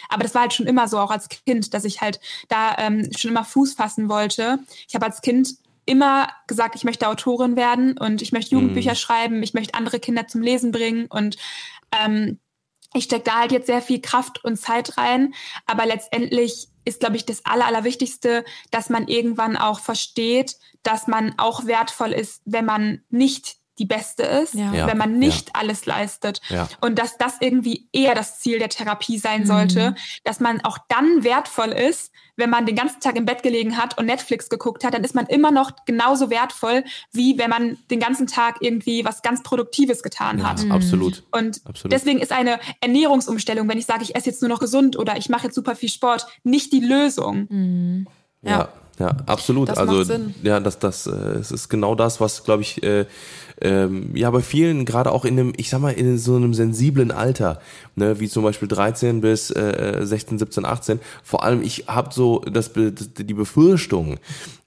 aber 0.09 0.23
das 0.23 0.35
war 0.35 0.43
halt 0.43 0.55
schon 0.55 0.67
immer 0.67 0.89
so, 0.89 0.99
auch 0.99 1.11
als 1.11 1.29
Kind, 1.29 1.75
dass 1.75 1.85
ich 1.85 2.01
halt 2.01 2.21
da 2.49 2.77
ähm, 2.79 3.11
schon 3.17 3.31
immer 3.31 3.45
Fuß 3.45 3.75
fassen 3.75 4.09
wollte. 4.09 4.59
Ich 4.89 4.95
habe 4.95 5.07
als 5.07 5.21
Kind 5.21 5.57
immer 5.87 6.29
gesagt, 6.47 6.75
ich 6.77 6.85
möchte 6.85 7.09
Autorin 7.09 7.57
werden 7.57 7.99
und 7.99 8.23
ich 8.23 8.33
möchte 8.33 8.55
Jugendbücher 8.55 8.95
schreiben, 8.95 9.43
ich 9.43 9.55
möchte 9.55 9.75
andere 9.75 10.01
Kinder 10.01 10.27
zum 10.27 10.41
Lesen 10.41 10.73
bringen 10.73 11.07
und 11.07 11.37
ähm, 11.93 12.39
ich 12.95 13.05
stecke 13.05 13.25
da 13.25 13.41
halt 13.41 13.53
jetzt 13.53 13.67
sehr 13.67 13.83
viel 13.83 14.01
Kraft 14.01 14.43
und 14.45 14.57
Zeit 14.57 14.97
rein, 14.97 15.35
aber 15.67 15.85
letztendlich 15.85 16.69
ist, 16.85 17.01
glaube 17.01 17.17
ich, 17.17 17.25
das 17.25 17.45
Aller, 17.45 17.67
Allerwichtigste, 17.67 18.45
dass 18.71 18.91
man 18.91 19.09
irgendwann 19.09 19.57
auch 19.57 19.81
versteht, 19.81 20.57
dass 20.83 21.07
man 21.07 21.35
auch 21.39 21.67
wertvoll 21.67 22.13
ist, 22.13 22.43
wenn 22.45 22.65
man 22.65 23.03
nicht 23.11 23.57
die 23.79 23.87
Beste 23.87 24.23
ist, 24.23 24.55
Ja. 24.55 24.73
Ja, 24.73 24.87
wenn 24.87 24.99
man 24.99 25.19
nicht 25.19 25.55
alles 25.57 25.87
leistet. 25.87 26.41
Ja. 26.49 26.69
Und 26.81 26.99
dass 26.99 27.17
das 27.19 27.37
irgendwie 27.41 27.89
eher 27.93 28.15
das 28.15 28.39
Ziel 28.39 28.59
der 28.59 28.69
Therapie 28.69 29.19
sein 29.19 29.47
sollte, 29.47 29.95
dass 30.23 30.41
man 30.41 30.61
auch 30.65 30.79
dann 30.89 31.25
wertvoll 31.25 31.73
ist, 31.73 32.13
wenn 32.37 32.51
man 32.51 32.67
den 32.67 32.75
ganzen 32.75 33.01
Tag 33.01 33.17
im 33.17 33.25
Bett 33.25 33.43
gelegen 33.43 33.77
hat 33.77 33.97
und 33.99 34.07
Netflix 34.07 34.49
geguckt 34.49 34.85
hat, 34.85 34.95
dann 34.95 35.05
ist 35.05 35.15
man 35.15 35.27
immer 35.27 35.51
noch 35.51 35.73
genauso 35.87 36.31
wertvoll, 36.31 36.85
wie 37.13 37.39
wenn 37.39 37.51
man 37.51 37.79
den 37.91 38.01
ganzen 38.01 38.27
Tag 38.27 38.57
irgendwie 38.61 39.05
was 39.05 39.23
ganz 39.23 39.43
Produktives 39.43 40.03
getan 40.03 40.39
ja, 40.39 40.51
hat. 40.51 40.65
absolut. 40.71 41.23
Und 41.31 41.61
Absolut. 41.65 41.93
deswegen 41.93 42.19
ist 42.19 42.33
eine 42.33 42.59
Ernährungsumstellung, 42.81 43.69
wenn 43.69 43.79
ich 43.79 43.87
sage, 43.87 44.03
ich 44.03 44.17
esse 44.17 44.31
jetzt 44.31 44.43
nur 44.43 44.49
noch 44.49 44.61
gesund 44.61 44.97
oder 44.99 45.17
ich 45.17 45.29
mache 45.29 45.45
jetzt 45.45 45.55
super 45.55 45.77
viel 45.77 45.89
Sport, 45.89 46.27
nicht 46.43 46.73
die 46.73 46.81
Lösung. 46.81 48.07
Ja, 48.43 48.69
ja, 48.99 49.17
absolut. 49.27 49.69
Das 49.69 49.79
also 49.79 50.05
ja, 50.43 50.61
das, 50.61 50.79
das, 50.79 51.07
äh, 51.07 51.11
es 51.11 51.51
ist 51.51 51.69
genau 51.69 51.95
das, 51.95 52.21
was, 52.21 52.45
glaube 52.45 52.63
ich, 52.63 52.83
äh, 52.83 53.07
ähm, 53.61 54.11
ja, 54.15 54.31
bei 54.31 54.41
vielen, 54.41 54.85
gerade 54.85 55.13
auch 55.13 55.25
in 55.25 55.39
einem, 55.39 55.53
ich 55.57 55.71
sag 55.71 55.81
mal, 55.81 55.93
in 55.93 56.19
so 56.19 56.37
einem 56.37 56.55
sensiblen 56.55 57.11
Alter, 57.11 57.61
ne, 57.97 58.19
wie 58.21 58.29
zum 58.29 58.43
Beispiel 58.43 58.69
13 58.69 59.21
bis 59.21 59.51
äh, 59.51 60.01
16, 60.03 60.39
17, 60.39 60.65
18, 60.65 61.01
vor 61.23 61.45
allem, 61.45 61.63
ich 61.63 61.85
habe 61.87 62.13
so 62.13 62.41
das, 62.41 62.73
die 62.75 63.35
Befürchtung, 63.35 64.19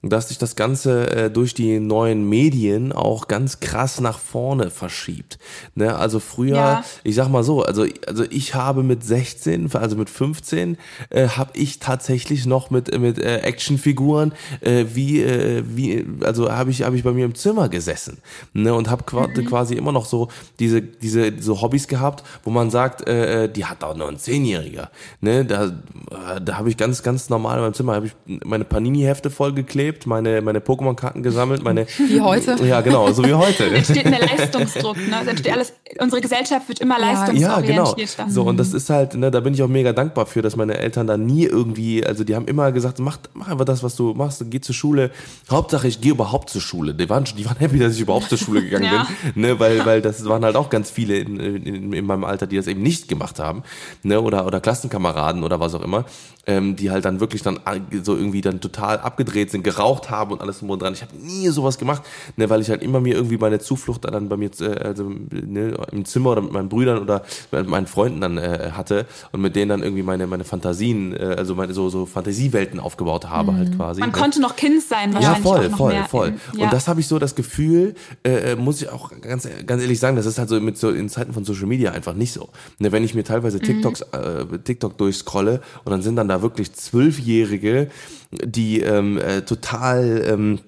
dass 0.02 0.28
sich 0.28 0.38
das 0.38 0.54
Ganze 0.54 1.10
äh, 1.10 1.30
durch 1.30 1.54
die 1.54 1.80
neuen 1.80 2.28
Medien 2.28 2.92
auch 2.92 3.26
ganz 3.26 3.58
krass 3.58 4.00
nach 4.00 4.18
vorne 4.18 4.70
verschiebt. 4.70 5.38
Ne? 5.74 5.96
Also 5.96 6.20
früher, 6.20 6.56
Ja. 6.56 6.84
ich 7.02 7.16
sag 7.16 7.28
mal 7.28 7.42
so, 7.42 7.62
also, 7.62 7.84
also 8.06 8.24
ich 8.30 8.54
habe 8.54 8.82
mit 8.84 9.02
16, 9.02 9.74
also 9.74 9.96
mit 9.96 10.08
15, 10.08 10.78
äh, 11.10 11.28
habe 11.28 11.50
ich 11.54 11.80
tatsächlich 11.80 12.46
noch 12.46 12.70
mit, 12.70 12.96
mit 12.98 13.18
äh, 13.18 13.38
Actionfiguren, 13.38 14.32
äh, 14.60 14.84
wie, 14.94 15.20
äh, 15.22 15.64
wie, 15.66 16.06
also 16.22 16.52
habe 16.52 16.70
ich, 16.70 16.82
habe 16.82 16.94
ich 16.96 17.02
bei 17.02 17.12
mir 17.12 17.24
im 17.24 17.34
Zimmer 17.34 17.68
gesessen 17.68 18.18
ne? 18.52 18.72
und 18.74 18.88
habe 18.88 19.02
quasi, 19.04 19.44
quasi 19.44 19.74
immer 19.74 19.92
noch 19.92 20.06
so 20.06 20.28
diese, 20.60 20.80
diese 20.80 21.32
so 21.40 21.60
Hobbys 21.60 21.88
gehabt, 21.88 22.22
wo 22.44 22.50
man 22.50 22.70
sagt, 22.70 23.06
äh, 23.08 23.44
äh, 23.44 23.48
die 23.48 23.64
hat 23.64 23.82
auch 23.82 23.96
nur 23.96 24.08
ein 24.08 24.18
Zehnjähriger. 24.18 24.90
Ne? 25.20 25.44
Da, 25.44 25.64
äh, 25.66 26.40
da 26.40 26.56
habe 26.56 26.68
ich 26.70 26.76
ganz, 26.76 27.02
ganz 27.02 27.28
normal 27.30 27.56
in 27.58 27.62
meinem 27.64 27.74
Zimmer 27.74 27.94
habe 27.94 28.06
ich 28.06 28.12
meine 28.44 28.64
Panini-Hefte 28.64 29.30
vollgeklebt, 29.30 29.97
meine, 30.06 30.40
meine 30.42 30.60
Pokémon-Karten 30.60 31.22
gesammelt, 31.22 31.62
meine 31.62 31.86
Wie 31.98 32.20
heute. 32.20 32.56
Ja, 32.64 32.80
genau, 32.80 33.10
so 33.12 33.24
wie 33.24 33.34
heute. 33.34 33.64
entsteht 33.74 34.06
ein 34.06 34.12
Leistungsdruck. 34.12 34.96
Ne? 34.96 35.18
Es 35.22 35.28
entsteht 35.28 35.52
alles, 35.52 35.72
unsere 36.00 36.20
Gesellschaft 36.20 36.68
wird 36.68 36.80
immer 36.80 36.98
Ja, 36.98 37.30
Ja, 37.32 37.60
genau. 37.60 37.94
So, 38.28 38.42
und 38.44 38.56
das 38.58 38.72
ist 38.72 38.90
halt, 38.90 39.14
ne, 39.14 39.30
da 39.30 39.40
bin 39.40 39.54
ich 39.54 39.62
auch 39.62 39.68
mega 39.68 39.92
dankbar 39.92 40.26
für, 40.26 40.42
dass 40.42 40.56
meine 40.56 40.78
Eltern 40.78 41.06
da 41.06 41.16
nie 41.16 41.44
irgendwie, 41.44 42.04
also 42.04 42.24
die 42.24 42.34
haben 42.34 42.46
immer 42.46 42.72
gesagt, 42.72 42.98
mach, 42.98 43.18
mach 43.34 43.48
einfach 43.48 43.64
das, 43.64 43.82
was 43.82 43.96
du 43.96 44.14
machst, 44.14 44.44
geh 44.50 44.60
zur 44.60 44.74
Schule. 44.74 45.10
Hauptsache, 45.50 45.88
ich 45.88 46.00
gehe 46.00 46.12
überhaupt 46.12 46.50
zur 46.50 46.60
Schule. 46.60 46.94
Die 46.94 47.08
waren, 47.08 47.24
die 47.24 47.44
waren 47.46 47.56
happy, 47.58 47.78
dass 47.78 47.94
ich 47.94 48.00
überhaupt 48.00 48.28
zur 48.28 48.38
Schule 48.38 48.62
gegangen 48.62 48.84
Ja. 48.84 49.06
bin, 49.34 49.42
ne, 49.42 49.58
weil, 49.60 49.84
weil 49.86 50.02
das 50.02 50.24
waren 50.26 50.44
halt 50.44 50.56
auch 50.56 50.70
ganz 50.70 50.90
viele 50.90 51.16
in, 51.18 51.38
in, 51.38 51.92
in 51.92 52.04
meinem 52.06 52.24
Alter, 52.24 52.46
die 52.46 52.56
das 52.56 52.66
eben 52.66 52.82
nicht 52.82 53.08
gemacht 53.08 53.38
haben, 53.38 53.62
ne, 54.02 54.20
oder, 54.20 54.46
oder 54.46 54.60
Klassenkameraden 54.60 55.44
oder 55.44 55.60
was 55.60 55.74
auch 55.74 55.82
immer, 55.82 56.04
ähm, 56.46 56.76
die 56.76 56.90
halt 56.90 57.04
dann 57.04 57.20
wirklich 57.20 57.42
dann 57.42 57.60
so 58.02 58.16
irgendwie 58.16 58.40
dann 58.40 58.60
total 58.60 58.98
abgedreht 58.98 59.50
sind, 59.50 59.62
geraucht 59.78 60.10
haben 60.10 60.32
und 60.32 60.40
alles 60.40 60.58
drum 60.58 60.70
und 60.70 60.82
dran. 60.82 60.92
Ich 60.92 61.02
habe 61.02 61.16
nie 61.16 61.48
sowas 61.48 61.78
gemacht, 61.78 62.02
ne, 62.36 62.50
weil 62.50 62.60
ich 62.60 62.70
halt 62.70 62.82
immer 62.82 63.00
mir 63.00 63.14
irgendwie 63.14 63.38
meine 63.38 63.58
Zuflucht 63.58 64.04
dann 64.04 64.28
bei 64.28 64.36
mir 64.36 64.50
äh, 64.60 64.78
also, 64.84 65.08
ne, 65.30 65.74
im 65.92 66.04
Zimmer 66.04 66.30
oder 66.32 66.42
mit 66.42 66.52
meinen 66.52 66.68
Brüdern 66.68 66.98
oder 66.98 67.22
mit 67.52 67.68
meinen 67.68 67.86
Freunden 67.86 68.20
dann 68.20 68.38
äh, 68.38 68.70
hatte 68.72 69.06
und 69.32 69.40
mit 69.40 69.54
denen 69.56 69.68
dann 69.68 69.82
irgendwie 69.82 70.02
meine 70.02 70.26
meine 70.26 70.44
Fantasien, 70.44 71.14
äh, 71.14 71.36
also 71.38 71.54
meine 71.54 71.72
so 71.72 71.88
so 71.88 72.06
Fantasiewelten 72.06 72.80
aufgebaut 72.80 73.28
habe 73.28 73.54
halt 73.54 73.76
quasi. 73.76 74.00
Man 74.00 74.10
ne? 74.10 74.16
konnte 74.16 74.40
noch 74.40 74.56
Kind 74.56 74.82
sein, 74.82 75.12
Ja, 75.12 75.16
wahrscheinlich 75.16 75.42
voll, 75.42 75.58
auch 75.58 75.70
noch 75.70 75.78
voll, 75.78 75.92
mehr. 75.92 76.04
voll. 76.08 76.34
Ja. 76.56 76.64
Und 76.64 76.72
das 76.72 76.88
habe 76.88 77.00
ich 77.00 77.06
so 77.06 77.18
das 77.18 77.34
Gefühl, 77.34 77.94
äh, 78.24 78.56
muss 78.56 78.82
ich 78.82 78.88
auch 78.88 79.12
ganz, 79.20 79.48
ganz 79.66 79.82
ehrlich 79.82 80.00
sagen, 80.00 80.16
das 80.16 80.26
ist 80.26 80.38
halt 80.38 80.48
so 80.48 80.60
mit 80.60 80.76
so 80.76 80.90
in 80.90 81.08
Zeiten 81.08 81.32
von 81.32 81.44
Social 81.44 81.66
Media 81.66 81.92
einfach 81.92 82.14
nicht 82.14 82.32
so. 82.32 82.48
Ne, 82.78 82.90
wenn 82.90 83.04
ich 83.04 83.14
mir 83.14 83.24
teilweise 83.24 83.60
TikToks, 83.60 84.00
äh, 84.12 84.58
TikTok 84.64 84.98
durchscrolle 84.98 85.60
und 85.84 85.92
dann 85.92 86.02
sind 86.02 86.16
dann 86.16 86.28
da 86.28 86.42
wirklich 86.42 86.72
Zwölfjährige, 86.72 87.88
die 88.30 88.80
ähm, 88.80 89.18
äh, 89.18 89.42
total 89.42 89.67
ähm, 89.72 90.60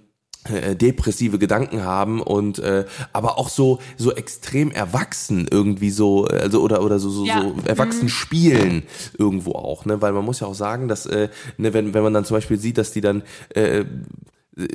äh, 0.44 0.74
depressive 0.74 1.38
Gedanken 1.38 1.84
haben 1.84 2.22
und 2.22 2.58
äh, 2.60 2.86
aber 3.12 3.38
auch 3.38 3.50
so 3.50 3.78
so 3.98 4.14
extrem 4.14 4.70
erwachsen 4.70 5.46
irgendwie 5.50 5.90
so 5.90 6.24
also 6.24 6.62
oder 6.62 6.82
oder 6.82 6.98
so 6.98 7.10
so, 7.10 7.26
Ja. 7.26 7.42
so 7.42 7.54
erwachsen 7.66 8.08
spielen 8.08 8.84
irgendwo 9.18 9.52
auch 9.52 9.84
ne 9.84 10.00
weil 10.00 10.12
man 10.12 10.24
muss 10.24 10.40
ja 10.40 10.46
auch 10.46 10.54
sagen 10.54 10.88
dass 10.88 11.04
äh, 11.04 11.28
ne, 11.58 11.74
wenn 11.74 11.92
wenn 11.92 12.02
man 12.02 12.14
dann 12.14 12.24
zum 12.24 12.38
Beispiel 12.38 12.58
sieht 12.58 12.78
dass 12.78 12.90
die 12.92 13.02
dann 13.02 13.22
äh, 13.54 13.84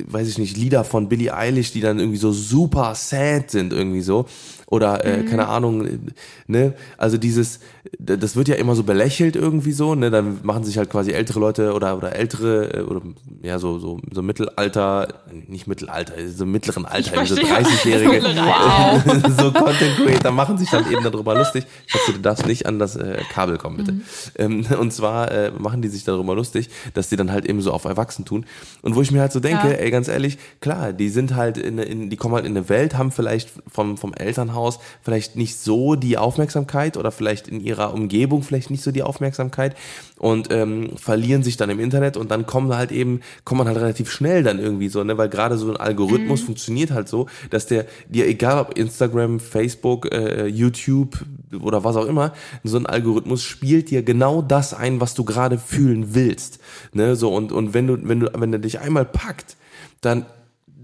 weiß 0.08 0.28
ich 0.28 0.38
nicht, 0.38 0.58
Lieder 0.58 0.84
von 0.84 1.10
Billie 1.10 1.36
Eilish, 1.36 1.72
die 1.72 1.82
dann 1.82 2.00
irgendwie 2.00 2.18
so 2.18 2.32
super 2.32 2.96
sad 2.96 3.52
sind 3.52 3.74
irgendwie 3.74 4.02
so. 4.02 4.26
Oder, 4.68 5.06
äh, 5.06 5.24
keine 5.24 5.48
Ahnung, 5.48 5.86
äh, 5.86 6.00
ne, 6.48 6.74
also 6.98 7.18
dieses, 7.18 7.60
das 8.00 8.36
wird 8.36 8.48
ja 8.48 8.56
immer 8.56 8.76
so 8.76 8.84
belächelt 8.84 9.36
irgendwie 9.36 9.72
so, 9.72 9.96
ne, 9.96 10.10
dann 10.12 10.40
machen 10.44 10.64
sich 10.64 10.78
halt 10.78 10.90
quasi 10.90 11.12
ältere 11.12 11.40
Leute 11.40 11.74
oder, 11.74 11.98
oder 11.98 12.16
ältere, 12.16 12.74
äh, 12.74 12.82
oder, 12.82 13.02
ja, 13.42 13.60
so, 13.60 13.80
so, 13.80 14.00
so 14.12 14.22
Mittelalter, 14.22 15.08
nicht 15.48 15.68
Mittelalter, 15.68 16.14
so 16.28 16.46
mittleren 16.46 16.86
Alter, 16.86 17.26
so 17.26 17.36
verstehe. 17.36 17.46
30-Jährige, 17.46 18.26
Wow. 18.36 19.04
so 19.40 19.52
Content 19.52 19.96
Creator 19.98 20.32
machen 20.32 20.58
sich 20.58 20.70
dann 20.70 20.90
eben 20.92 21.04
darüber 21.04 21.36
lustig. 21.36 21.66
Ich 21.88 21.94
hoffe, 21.94 22.14
du 22.14 22.20
darfst 22.20 22.46
nicht 22.46 22.66
an 22.66 22.80
das 22.80 22.96
äh, 22.96 23.20
Kabel 23.32 23.58
kommen, 23.58 23.78
bitte. 23.78 23.96
Ähm, 24.38 24.66
und 24.80 24.92
zwar 24.92 25.32
äh, 25.32 25.52
machen 25.58 25.82
die 25.82 25.90
sich 25.90 26.04
darüber 26.04 26.36
lustig, 26.36 26.70
dass 26.94 27.10
die 27.10 27.16
dann 27.16 27.32
halt 27.32 27.46
eben 27.46 27.62
so 27.62 27.72
auf 27.72 27.86
Erwachsen 27.86 28.26
tun. 28.26 28.46
Und 28.82 28.96
wo 28.96 29.02
ich 29.02 29.12
mir 29.12 29.22
halt 29.22 29.32
so 29.32 29.40
denke, 29.40 29.68
Ja. 29.68 29.74
ey, 29.74 29.92
ganz 29.92 30.08
ehrlich, 30.08 30.38
klar, 30.62 30.94
die 30.94 31.10
sind 31.10 31.36
halt 31.36 31.58
in, 31.58 31.78
in 31.78 32.10
die 32.10 32.18
kommen 32.18 32.36
halt 32.36 32.46
in 32.46 32.56
eine 32.58 32.70
Welt, 32.70 32.98
haben 32.98 33.12
vielleicht 33.12 33.50
vom, 33.68 33.98
vom 33.98 34.14
Elternhaus 34.14 34.80
vielleicht 35.02 35.36
nicht 35.36 35.58
so 35.58 35.96
die 35.96 36.18
Aufmerksamkeit 36.18 36.98
oder 36.98 37.12
vielleicht 37.12 37.48
in 37.48 37.62
ihrer 37.62 37.75
Umgebung 37.84 38.44
vielleicht 38.44 38.72
nicht 38.72 38.84
so 38.84 38.92
die 38.92 39.04
Aufmerksamkeit 39.04 39.76
und 40.18 40.52
ähm, 40.52 40.92
verlieren 40.98 41.44
sich 41.44 41.58
dann 41.58 41.70
im 41.70 41.80
Internet 41.80 42.18
und 42.18 42.32
dann 42.32 42.46
kommen 42.46 42.76
halt 42.76 42.92
eben, 42.92 43.22
kommt 43.44 43.60
man 43.60 43.68
halt 43.68 43.78
relativ 43.78 44.10
schnell 44.10 44.44
dann 44.44 44.60
irgendwie 44.60 44.90
so, 44.90 45.04
ne, 45.04 45.18
weil 45.18 45.30
gerade 45.30 45.58
so 45.58 45.70
ein 45.70 45.78
Algorithmus 45.78 46.42
funktioniert 46.42 46.92
halt 46.92 47.08
so, 47.08 47.28
dass 47.50 47.68
der 47.68 47.86
dir, 48.10 48.28
egal 48.28 48.60
ob 48.60 48.78
Instagram, 48.78 49.40
Facebook, 49.40 50.12
äh, 50.12 50.48
YouTube 50.48 51.26
oder 51.62 51.84
was 51.84 51.96
auch 51.96 52.06
immer, 52.06 52.34
so 52.64 52.78
ein 52.78 52.86
Algorithmus 52.86 53.44
spielt 53.44 53.90
dir 53.92 54.04
genau 54.04 54.42
das 54.42 54.74
ein, 54.74 55.02
was 55.02 55.14
du 55.14 55.26
gerade 55.26 55.58
fühlen 55.58 56.16
willst, 56.16 56.60
ne, 56.94 57.16
so 57.16 57.34
und, 57.34 57.52
und 57.52 57.74
wenn 57.74 57.88
du, 57.88 57.98
wenn 58.08 58.22
du, 58.22 58.32
wenn 58.34 58.54
er 58.54 58.60
dich 58.60 58.80
einmal 58.80 59.06
packt, 59.06 59.58
dann 60.02 60.26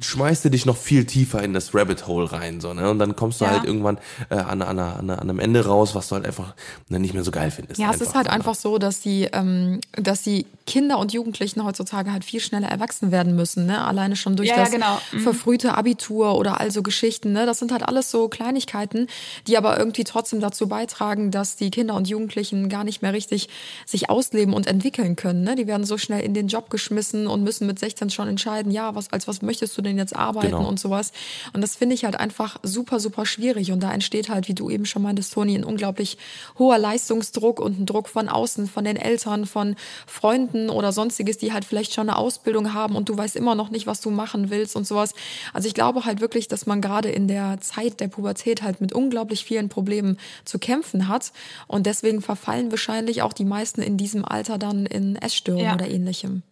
schmeißt 0.02 0.46
du 0.46 0.50
dich 0.50 0.66
noch 0.66 0.78
viel 0.78 1.06
tiefer 1.06 1.42
in 1.44 1.54
das 1.54 1.74
Rabbit 1.76 2.08
Hole 2.08 2.32
rein, 2.32 2.60
so, 2.62 2.74
ne? 2.74 2.90
Und 2.90 3.00
dann 3.00 3.16
kommst 3.16 3.40
du 3.42 3.46
Ja. 3.46 3.52
halt 3.52 3.64
irgendwann 3.66 3.98
äh, 4.30 4.36
an, 4.36 4.62
an, 4.62 4.80
an, 4.80 5.10
an 5.10 5.20
einem 5.20 5.40
Ende 5.40 5.66
raus, 5.66 5.96
was 5.96 6.08
du 6.10 6.16
halt 6.16 6.26
einfach 6.26 6.56
ne, 6.90 7.00
nicht 7.00 7.14
mehr 7.14 7.24
so 7.24 7.32
geil 7.32 7.52
findest. 7.52 7.80
Ja, 7.80 7.92
es 7.92 8.02
ist 8.02 8.16
halt 8.16 8.28
einfach 8.30 8.56
so, 8.56 8.78
dass 8.78 9.00
die, 9.00 9.30
ähm, 9.32 9.80
dass 9.94 10.24
die 10.24 10.46
Kinder 10.68 11.00
und 11.00 11.12
Jugendlichen 11.14 11.64
heutzutage 11.66 12.12
halt 12.14 12.24
viel 12.24 12.40
schneller 12.40 12.68
erwachsen 12.68 13.12
werden 13.12 13.36
müssen, 13.36 13.66
ne? 13.66 13.84
Alleine 13.86 14.16
schon 14.16 14.36
durch 14.36 14.50
Ja, 14.50 14.56
ja, 14.58 14.62
das 14.64 14.72
genau. 14.72 14.98
Mhm. 15.12 15.20
verfrühte 15.20 15.76
Abitur 15.76 16.36
oder 16.36 16.60
all 16.60 16.72
so 16.72 16.82
Geschichten, 16.84 17.34
ne? 17.34 17.46
Das 17.46 17.60
sind 17.60 17.72
halt 17.72 17.84
alles 17.88 18.10
so 18.12 18.28
Kleinigkeiten, 18.30 19.08
die 19.48 19.58
aber 19.58 19.78
irgendwie 19.78 20.04
trotzdem 20.04 20.40
dazu 20.40 20.68
beitragen, 20.68 21.32
dass 21.32 21.56
die 21.58 21.72
Kinder 21.72 21.96
und 21.96 22.08
Jugendlichen 22.08 22.70
gar 22.70 22.84
nicht 22.84 23.02
mehr 23.02 23.14
richtig 23.14 23.50
sich 23.86 24.10
ausleben 24.10 24.54
und 24.54 24.68
entwickeln 24.68 25.16
können, 25.16 25.44
ne? 25.44 25.56
Die 25.56 25.68
werden 25.68 25.86
so 25.86 25.98
schnell 25.98 26.22
in 26.22 26.34
den 26.34 26.48
Job 26.48 26.70
geschmissen 26.70 27.28
und 27.28 27.44
müssen 27.44 27.68
mit 27.68 27.78
16 27.80 28.10
schon 28.10 28.28
entscheiden, 28.28 28.72
ja, 28.72 28.96
was, 28.96 29.12
als 29.12 29.28
was 29.28 29.42
möchtest 29.42 29.78
du 29.78 29.82
denn 29.82 29.91
jetzt 29.98 30.16
arbeiten 30.16 30.48
Genau. 30.52 30.68
und 30.68 30.80
sowas. 30.80 31.12
Und 31.54 31.62
das 31.62 31.76
finde 31.76 31.96
ich 31.96 32.06
halt 32.06 32.20
einfach 32.20 32.58
super, 32.64 33.00
super 33.00 33.26
schwierig. 33.26 33.72
Und 33.72 33.82
da 33.82 33.92
entsteht 33.92 34.30
halt, 34.30 34.48
wie 34.48 34.54
du 34.54 34.70
eben 34.70 34.86
schon 34.86 35.02
meintest, 35.02 35.34
Toni, 35.34 35.56
ein 35.56 35.64
unglaublich 35.64 36.18
hoher 36.60 36.78
Leistungsdruck 36.78 37.60
und 37.60 37.80
ein 37.80 37.86
Druck 37.86 38.08
von 38.10 38.30
außen, 38.30 38.68
von 38.68 38.84
den 38.86 38.96
Eltern, 38.98 39.46
von 39.46 39.76
Freunden 40.08 40.70
oder 40.70 40.92
sonstiges, 40.92 41.38
die 41.38 41.54
halt 41.54 41.66
vielleicht 41.66 41.94
schon 41.94 42.10
eine 42.10 42.18
Ausbildung 42.18 42.74
haben 42.74 42.96
und 42.96 43.10
du 43.10 43.18
weißt 43.18 43.36
immer 43.36 43.56
noch 43.56 43.70
nicht, 43.70 43.88
was 43.88 44.02
du 44.02 44.10
machen 44.10 44.50
willst 44.50 44.76
und 44.76 44.86
sowas. 44.88 45.14
Also 45.54 45.68
ich 45.68 45.74
glaube 45.74 46.06
halt 46.06 46.22
wirklich, 46.22 46.48
dass 46.48 46.66
man 46.66 46.82
gerade 46.82 47.10
in 47.10 47.28
der 47.28 47.60
Zeit 47.62 48.00
der 48.00 48.08
Pubertät 48.08 48.62
halt 48.62 48.82
mit 48.82 48.94
unglaublich 48.94 49.46
vielen 49.46 49.70
Problemen 49.70 50.18
zu 50.46 50.60
kämpfen 50.60 51.08
hat. 51.08 51.32
Und 51.68 51.86
deswegen 51.86 52.22
verfallen 52.22 52.72
wahrscheinlich 52.72 53.22
auch 53.22 53.34
die 53.34 53.46
meisten 53.46 53.82
in 53.82 53.98
diesem 53.98 54.26
Alter 54.26 54.58
dann 54.58 54.86
in 54.86 55.16
Essstörungen 55.16 55.66
Ja. 55.66 55.74
oder 55.76 55.88
ähnlichem. 55.88 56.44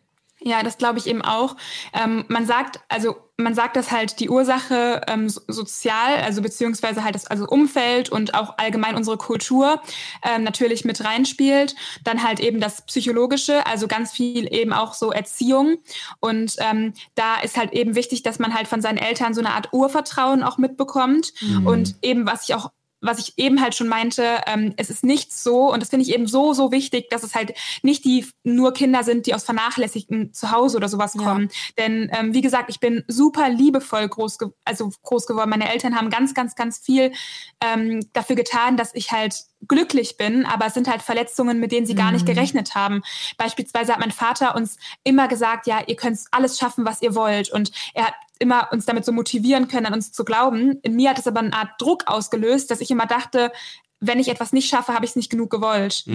Ja, 0.41 0.63
das 0.63 0.77
glaube 0.77 0.99
ich 0.99 1.07
eben 1.07 1.21
auch. 1.21 1.55
Ähm, 1.93 2.23
man 2.29 2.45
sagt, 2.45 2.79
also 2.87 3.17
man 3.35 3.55
sagt, 3.55 3.75
dass 3.75 3.91
halt 3.91 4.19
die 4.19 4.29
Ursache 4.29 5.01
ähm, 5.07 5.29
so- 5.29 5.41
sozial, 5.47 6.17
also 6.23 6.41
beziehungsweise 6.41 7.03
halt 7.03 7.15
das 7.15 7.25
also 7.25 7.45
Umfeld 7.45 8.09
und 8.09 8.33
auch 8.33 8.57
allgemein 8.57 8.95
unsere 8.95 9.17
Kultur 9.17 9.81
ähm, 10.23 10.43
natürlich 10.43 10.85
mit 10.85 11.03
reinspielt. 11.03 11.75
Dann 12.03 12.23
halt 12.23 12.39
eben 12.39 12.59
das 12.59 12.81
Psychologische, 12.85 13.65
also 13.65 13.87
ganz 13.87 14.11
viel 14.11 14.53
eben 14.53 14.73
auch 14.73 14.93
so 14.93 15.11
Erziehung. 15.11 15.77
Und 16.19 16.55
ähm, 16.59 16.93
da 17.15 17.39
ist 17.41 17.57
halt 17.57 17.73
eben 17.73 17.95
wichtig, 17.95 18.23
dass 18.23 18.39
man 18.39 18.53
halt 18.53 18.67
von 18.67 18.81
seinen 18.81 18.97
Eltern 18.97 19.33
so 19.33 19.41
eine 19.41 19.53
Art 19.53 19.73
Urvertrauen 19.73 20.43
auch 20.43 20.57
mitbekommt. 20.57 21.33
Und 21.65 21.95
eben, 22.01 22.25
was 22.25 22.43
ich 22.47 22.55
auch 22.55 22.71
was 23.01 23.19
ich 23.19 23.33
eben 23.37 23.61
halt 23.61 23.75
schon 23.75 23.87
meinte, 23.87 24.41
ähm, 24.47 24.73
es 24.77 24.89
ist 24.89 25.03
nicht 25.03 25.31
so, 25.33 25.71
und 25.71 25.81
das 25.81 25.89
finde 25.89 26.05
ich 26.05 26.13
eben 26.13 26.27
so, 26.27 26.53
so 26.53 26.71
wichtig, 26.71 27.09
dass 27.09 27.23
es 27.23 27.35
halt 27.35 27.53
nicht 27.81 28.03
die 28.05 28.25
nur 28.43 28.73
Kinder 28.73 29.03
sind, 29.03 29.25
die 29.25 29.33
aus 29.33 29.43
vernachlässigten 29.43 30.33
Zuhause 30.33 30.77
oder 30.77 30.89
sowas 30.89 31.13
Ja. 31.15 31.23
kommen. 31.23 31.49
Denn 31.77 32.09
ähm, 32.13 32.33
wie 32.33 32.41
gesagt, 32.41 32.69
ich 32.69 32.79
bin 32.79 33.03
super 33.07 33.49
liebevoll 33.49 34.07
groß, 34.07 34.37
ge 34.37 34.49
also 34.65 34.91
groß 35.03 35.27
geworden. 35.27 35.49
Meine 35.49 35.69
Eltern 35.71 35.95
haben 35.95 36.09
ganz, 36.09 36.33
ganz, 36.33 36.55
ganz 36.55 36.79
viel 36.79 37.11
ähm, 37.61 38.01
dafür 38.13 38.35
getan, 38.35 38.77
dass 38.77 38.93
ich 38.93 39.11
halt 39.11 39.43
glücklich 39.67 40.15
bin, 40.17 40.45
aber 40.45 40.67
es 40.67 40.73
sind 40.73 40.87
halt 40.89 41.01
Verletzungen, 41.01 41.59
mit 41.59 41.71
denen 41.73 41.85
sie 41.85 41.95
gar 41.95 42.11
nicht 42.13 42.25
gerechnet 42.25 42.75
haben. 42.75 43.01
Beispielsweise 43.37 43.91
hat 43.91 43.99
mein 43.99 44.11
Vater 44.11 44.55
uns 44.55 44.77
immer 45.03 45.27
gesagt, 45.27 45.67
ja, 45.67 45.81
ihr 45.85 45.97
könnt 45.97 46.17
alles 46.31 46.57
schaffen, 46.57 46.85
was 46.85 47.01
ihr 47.01 47.13
wollt. 47.13 47.51
Und 47.51 47.71
er 47.93 48.07
hat 48.07 48.13
immer 48.39 48.69
uns 48.71 48.85
damit 48.85 49.05
so 49.05 49.11
motivieren 49.11 49.67
können, 49.67 49.85
an 49.85 49.93
uns 49.93 50.11
zu 50.11 50.25
glauben. 50.25 50.79
In 50.81 50.95
mir 50.95 51.11
hat 51.11 51.19
es 51.19 51.27
aber 51.27 51.41
eine 51.41 51.53
Art 51.53 51.79
Druck 51.79 52.03
ausgelöst, 52.07 52.71
dass 52.71 52.81
ich 52.81 52.89
immer 52.89 53.05
dachte, 53.05 53.51
wenn 54.01 54.19
ich 54.19 54.29
etwas 54.29 54.53
nicht 54.53 54.69
schaffe, 54.69 54.93
habe 54.93 55.03
ich 55.03 55.11
es 55.11 55.15
nicht 55.17 55.29
genug 55.29 55.49
gewollt. 55.49 56.05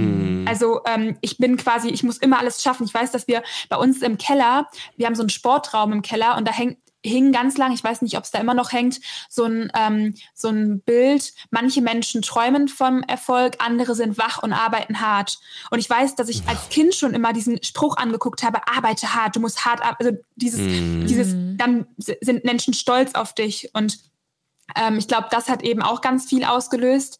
Also 0.46 0.80
ähm, 0.86 1.18
ich 1.20 1.36
bin 1.36 1.56
quasi, 1.56 1.88
ich 1.88 2.02
muss 2.02 2.16
immer 2.16 2.38
alles 2.38 2.62
schaffen. 2.62 2.84
Ich 2.84 2.94
weiß, 2.94 3.12
dass 3.12 3.28
wir 3.28 3.42
bei 3.68 3.76
uns 3.76 4.00
im 4.00 4.16
Keller, 4.16 4.68
wir 4.96 5.06
haben 5.06 5.14
so 5.14 5.22
einen 5.22 5.28
Sportraum 5.28 5.92
im 5.92 6.02
Keller 6.02 6.36
und 6.38 6.48
da 6.48 6.52
hängt 6.52 6.78
hing 7.04 7.32
ganz 7.32 7.56
lang, 7.58 7.72
ich 7.72 7.84
weiß 7.84 8.02
nicht, 8.02 8.16
ob 8.16 8.24
es 8.24 8.30
da 8.30 8.38
immer 8.40 8.54
noch 8.54 8.72
hängt, 8.72 9.00
so 9.28 9.44
ein, 9.44 9.70
ähm, 9.76 10.14
so 10.34 10.48
ein 10.48 10.80
Bild, 10.80 11.34
manche 11.50 11.82
Menschen 11.82 12.22
träumen 12.22 12.68
vom 12.68 13.02
Erfolg, 13.02 13.56
andere 13.58 13.94
sind 13.94 14.18
wach 14.18 14.42
und 14.42 14.52
arbeiten 14.52 15.00
hart. 15.00 15.38
Und 15.70 15.78
ich 15.78 15.88
weiß, 15.88 16.14
dass 16.16 16.28
ich 16.28 16.42
als 16.46 16.68
Kind 16.70 16.94
schon 16.94 17.14
immer 17.14 17.32
diesen 17.32 17.62
Spruch 17.62 17.96
angeguckt 17.96 18.42
habe, 18.42 18.66
arbeite 18.66 19.14
hart, 19.14 19.36
du 19.36 19.40
musst 19.40 19.64
hart 19.64 19.82
arbeiten. 19.82 20.06
Also 20.06 20.18
dieses, 20.36 20.60
Mhm. 20.60 21.06
dieses, 21.06 21.34
dann 21.56 21.86
sind 21.96 22.44
Menschen 22.44 22.74
stolz 22.74 23.14
auf 23.14 23.34
dich 23.34 23.70
und 23.74 23.98
ähm, 24.76 24.96
ich 24.98 25.08
glaube, 25.08 25.28
das 25.30 25.48
hat 25.48 25.62
eben 25.62 25.82
auch 25.82 26.00
ganz 26.00 26.26
viel 26.26 26.44
ausgelöst, 26.44 27.18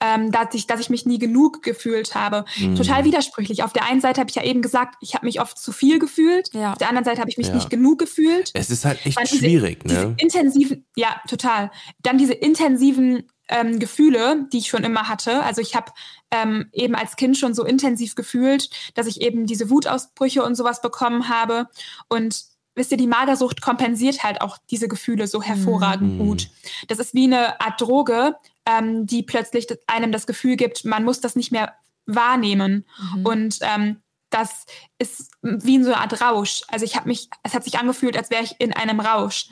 ähm, 0.00 0.30
dass, 0.30 0.54
ich, 0.54 0.66
dass 0.66 0.80
ich 0.80 0.90
mich 0.90 1.06
nie 1.06 1.18
genug 1.18 1.62
gefühlt 1.62 2.14
habe. 2.14 2.44
Mhm. 2.58 2.76
Total 2.76 3.04
widersprüchlich. 3.04 3.62
Auf 3.62 3.72
der 3.72 3.84
einen 3.86 4.00
Seite 4.00 4.20
habe 4.20 4.30
ich 4.30 4.36
ja 4.36 4.42
eben 4.44 4.62
gesagt, 4.62 4.96
ich 5.00 5.14
habe 5.14 5.26
mich 5.26 5.40
oft 5.40 5.58
zu 5.58 5.72
viel 5.72 5.98
gefühlt. 5.98 6.50
Ja. 6.52 6.72
Auf 6.72 6.78
der 6.78 6.88
anderen 6.88 7.04
Seite 7.04 7.20
habe 7.20 7.30
ich 7.30 7.36
mich 7.38 7.48
Ja. 7.48 7.54
nicht 7.54 7.70
genug 7.70 7.98
gefühlt. 7.98 8.50
Es 8.54 8.70
ist 8.70 8.84
halt 8.84 9.04
echt 9.06 9.18
diese- 9.20 9.36
schwierig, 9.38 9.80
Diese 9.84 10.08
ne? 10.08 10.14
intensiven, 10.18 10.86
ja, 10.96 11.20
total. 11.28 11.70
Dann 12.02 12.18
diese 12.18 12.34
intensiven 12.34 13.28
ähm, 13.48 13.78
Gefühle, 13.78 14.46
die 14.52 14.58
ich 14.58 14.68
schon 14.68 14.84
immer 14.84 15.06
hatte. 15.08 15.42
Also 15.42 15.60
ich 15.60 15.74
habe 15.76 15.92
ähm, 16.30 16.70
eben 16.72 16.94
als 16.94 17.16
Kind 17.16 17.36
schon 17.36 17.52
so 17.54 17.62
intensiv 17.64 18.14
gefühlt, 18.14 18.70
dass 18.94 19.06
ich 19.06 19.20
eben 19.20 19.44
diese 19.46 19.68
Wutausbrüche 19.68 20.42
und 20.42 20.54
sowas 20.54 20.80
bekommen 20.80 21.28
habe. 21.28 21.68
Und 22.08 22.42
wisst 22.74 22.90
ihr, 22.90 22.96
die 22.98 23.06
Magersucht 23.06 23.60
kompensiert 23.62 24.22
halt 24.22 24.40
auch 24.40 24.58
diese 24.70 24.88
Gefühle 24.88 25.26
so 25.26 25.42
hervorragend 25.42 26.14
Mhm. 26.14 26.18
gut. 26.18 26.48
Das 26.88 26.98
ist 26.98 27.14
wie 27.14 27.24
eine 27.24 27.60
Art 27.60 27.80
Droge, 27.80 28.36
ähm, 28.66 29.06
die 29.06 29.22
plötzlich 29.22 29.66
einem 29.86 30.12
das 30.12 30.26
Gefühl 30.26 30.56
gibt, 30.56 30.84
man 30.84 31.04
muss 31.04 31.20
das 31.20 31.36
nicht 31.36 31.52
mehr 31.52 31.74
wahrnehmen. 32.06 32.84
Und 33.22 33.58
ähm, 33.62 34.00
das 34.30 34.66
ist 34.98 35.30
wie 35.42 35.80
so 35.84 35.92
eine 35.92 36.00
Art 36.00 36.20
Rausch. 36.20 36.62
Also 36.68 36.84
ich 36.84 36.96
habe 36.96 37.08
mich, 37.08 37.28
es 37.44 37.54
hat 37.54 37.62
sich 37.62 37.78
angefühlt, 37.78 38.16
als 38.16 38.30
wäre 38.30 38.42
ich 38.42 38.56
in 38.58 38.72
einem 38.72 38.98
Rausch. 38.98 39.46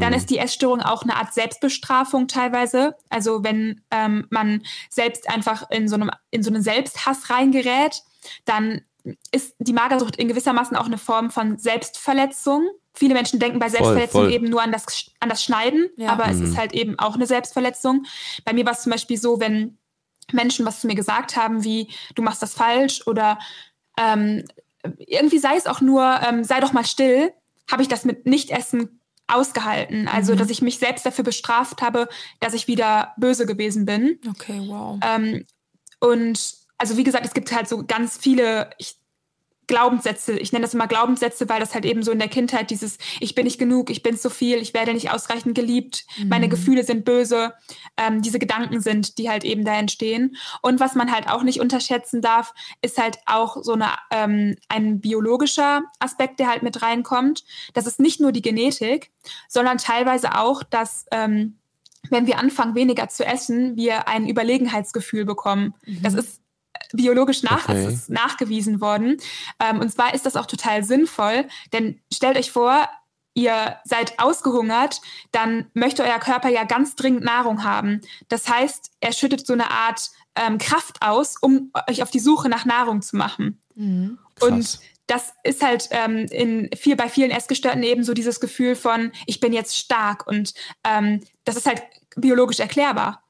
Dann 0.00 0.12
ist 0.12 0.28
die 0.28 0.38
Essstörung 0.38 0.80
auch 0.82 1.04
eine 1.04 1.14
Art 1.16 1.32
Selbstbestrafung 1.32 2.26
teilweise. 2.26 2.96
Also 3.10 3.44
wenn 3.44 3.82
ähm, 3.92 4.26
man 4.30 4.62
selbst 4.90 5.30
einfach 5.30 5.70
in 5.70 5.86
so 5.86 5.94
einem 5.94 6.10
in 6.32 6.42
so 6.42 6.50
einen 6.50 6.62
Selbsthass 6.64 7.30
reingerät, 7.30 8.02
dann 8.44 8.80
ist 9.30 9.54
die 9.58 9.72
Magersucht 9.72 10.16
in 10.16 10.28
gewissermaßen 10.28 10.76
auch 10.76 10.86
eine 10.86 10.98
Form 10.98 11.30
von 11.30 11.58
Selbstverletzung. 11.58 12.66
Viele 12.94 13.14
Menschen 13.14 13.38
denken 13.40 13.58
bei 13.58 13.68
Selbstverletzung 13.68 14.22
voll. 14.22 14.32
eben 14.32 14.48
nur 14.48 14.62
an 14.62 14.72
das, 14.72 15.10
an 15.20 15.28
das 15.28 15.42
Schneiden, 15.42 15.90
Ja. 15.96 16.10
aber 16.10 16.28
es 16.28 16.40
ist 16.40 16.56
halt 16.56 16.72
eben 16.72 16.98
auch 16.98 17.14
eine 17.14 17.26
Selbstverletzung. 17.26 18.04
Bei 18.44 18.52
mir 18.52 18.64
war 18.64 18.72
es 18.72 18.82
zum 18.82 18.92
Beispiel 18.92 19.16
so, 19.18 19.40
wenn 19.40 19.78
Menschen 20.32 20.64
was 20.64 20.80
zu 20.80 20.86
mir 20.86 20.94
gesagt 20.94 21.36
haben, 21.36 21.64
wie 21.64 21.88
du 22.14 22.22
machst 22.22 22.40
das 22.42 22.54
falsch 22.54 23.06
oder 23.06 23.38
ähm, 23.98 24.44
irgendwie 24.98 25.38
sei 25.38 25.56
es 25.56 25.66
auch 25.66 25.80
nur, 25.80 26.20
ähm, 26.26 26.44
sei 26.44 26.60
doch 26.60 26.72
mal 26.72 26.86
still, 26.86 27.32
habe 27.70 27.82
ich 27.82 27.88
das 27.88 28.04
mit 28.04 28.26
Nichtessen 28.26 29.00
ausgehalten. 29.26 30.06
Also, 30.08 30.34
dass 30.34 30.50
ich 30.50 30.62
mich 30.62 30.78
selbst 30.78 31.04
dafür 31.06 31.24
bestraft 31.24 31.82
habe, 31.82 32.08
dass 32.40 32.54
ich 32.54 32.68
wieder 32.68 33.14
böse 33.16 33.46
gewesen 33.46 33.86
bin. 33.86 34.18
Okay, 34.28 34.60
wow. 34.66 34.98
Ähm, 35.02 35.46
und 36.00 36.54
also 36.78 36.96
wie 36.96 37.04
gesagt, 37.04 37.24
es 37.24 37.34
gibt 37.34 37.52
halt 37.52 37.68
so 37.68 37.84
ganz 37.84 38.16
viele 38.16 38.70
ich, 38.78 38.96
Glaubenssätze. 39.66 40.38
Ich 40.38 40.52
nenne 40.52 40.64
das 40.64 40.74
immer 40.74 40.86
Glaubenssätze, 40.86 41.48
weil 41.48 41.60
das 41.60 41.74
halt 41.74 41.84
eben 41.84 42.02
so 42.02 42.12
in 42.12 42.18
der 42.18 42.28
Kindheit 42.28 42.70
dieses 42.70 42.98
Ich 43.20 43.34
bin 43.34 43.44
nicht 43.44 43.58
genug, 43.58 43.90
ich 43.90 44.02
bin 44.02 44.16
zu 44.16 44.30
viel, 44.30 44.58
ich 44.58 44.74
werde 44.74 44.92
nicht 44.92 45.10
ausreichend 45.10 45.54
geliebt, 45.54 46.04
meine 46.26 46.48
Gefühle 46.48 46.84
sind 46.84 47.04
böse, 47.04 47.54
ähm, 47.96 48.22
diese 48.22 48.38
Gedanken 48.38 48.80
sind, 48.80 49.18
die 49.18 49.30
halt 49.30 49.44
eben 49.44 49.64
da 49.64 49.74
entstehen. 49.74 50.36
Und 50.62 50.80
was 50.80 50.94
man 50.94 51.12
halt 51.12 51.28
auch 51.28 51.42
nicht 51.42 51.60
unterschätzen 51.60 52.20
darf, 52.20 52.52
ist 52.82 52.98
halt 52.98 53.18
auch 53.26 53.62
so 53.62 53.72
eine, 53.72 53.88
ähm, 54.10 54.56
ein 54.68 55.00
biologischer 55.00 55.82
Aspekt, 55.98 56.40
der 56.40 56.48
halt 56.48 56.62
mit 56.62 56.82
reinkommt. 56.82 57.44
Das 57.72 57.86
ist 57.86 58.00
nicht 58.00 58.20
nur 58.20 58.32
die 58.32 58.42
Genetik, 58.42 59.10
sondern 59.48 59.78
teilweise 59.78 60.38
auch, 60.38 60.62
dass 60.62 61.06
ähm, 61.10 61.58
wenn 62.10 62.26
wir 62.26 62.38
anfangen, 62.38 62.74
weniger 62.74 63.08
zu 63.08 63.24
essen, 63.24 63.76
wir 63.76 64.08
ein 64.08 64.28
Überlegenheitsgefühl 64.28 65.24
bekommen. 65.24 65.72
Das 66.02 66.12
ist 66.12 66.43
biologisch 66.96 67.42
nach, 67.42 67.68
Okay. 67.68 67.98
nachgewiesen 68.08 68.80
worden. 68.80 69.16
Ähm, 69.60 69.80
und 69.80 69.90
zwar 69.90 70.14
ist 70.14 70.26
das 70.26 70.36
auch 70.36 70.46
total 70.46 70.84
sinnvoll, 70.84 71.46
denn 71.72 72.00
stellt 72.12 72.36
euch 72.36 72.50
vor, 72.50 72.88
ihr 73.34 73.76
seid 73.84 74.18
ausgehungert, 74.18 75.00
dann 75.32 75.66
möchte 75.74 76.04
euer 76.04 76.18
Körper 76.20 76.48
ja 76.48 76.64
ganz 76.64 76.94
dringend 76.94 77.24
Nahrung 77.24 77.64
haben. 77.64 78.00
Das 78.28 78.48
heißt, 78.48 78.92
er 79.00 79.12
schüttet 79.12 79.46
so 79.46 79.52
eine 79.52 79.70
Art 79.70 80.10
ähm, 80.36 80.58
Kraft 80.58 81.02
aus, 81.02 81.36
um 81.40 81.72
euch 81.88 82.02
auf 82.02 82.10
die 82.10 82.20
Suche 82.20 82.48
nach 82.48 82.64
Nahrung 82.64 83.02
zu 83.02 83.16
machen. 83.16 83.60
Mhm. 83.74 84.18
Und 84.40 84.78
das 85.06 85.34
ist 85.42 85.62
halt 85.62 85.88
ähm, 85.90 86.26
in 86.30 86.70
viel, 86.76 86.96
bei 86.96 87.08
vielen 87.08 87.30
Essgestörten 87.30 87.82
eben 87.82 88.04
so 88.04 88.14
dieses 88.14 88.40
Gefühl 88.40 88.74
von, 88.76 89.12
ich 89.26 89.40
bin 89.40 89.52
jetzt 89.52 89.76
stark 89.76 90.26
und 90.26 90.54
ähm, 90.84 91.20
das 91.44 91.56
ist 91.56 91.66
halt 91.66 91.82
biologisch 92.16 92.60
erklärbar. 92.60 93.23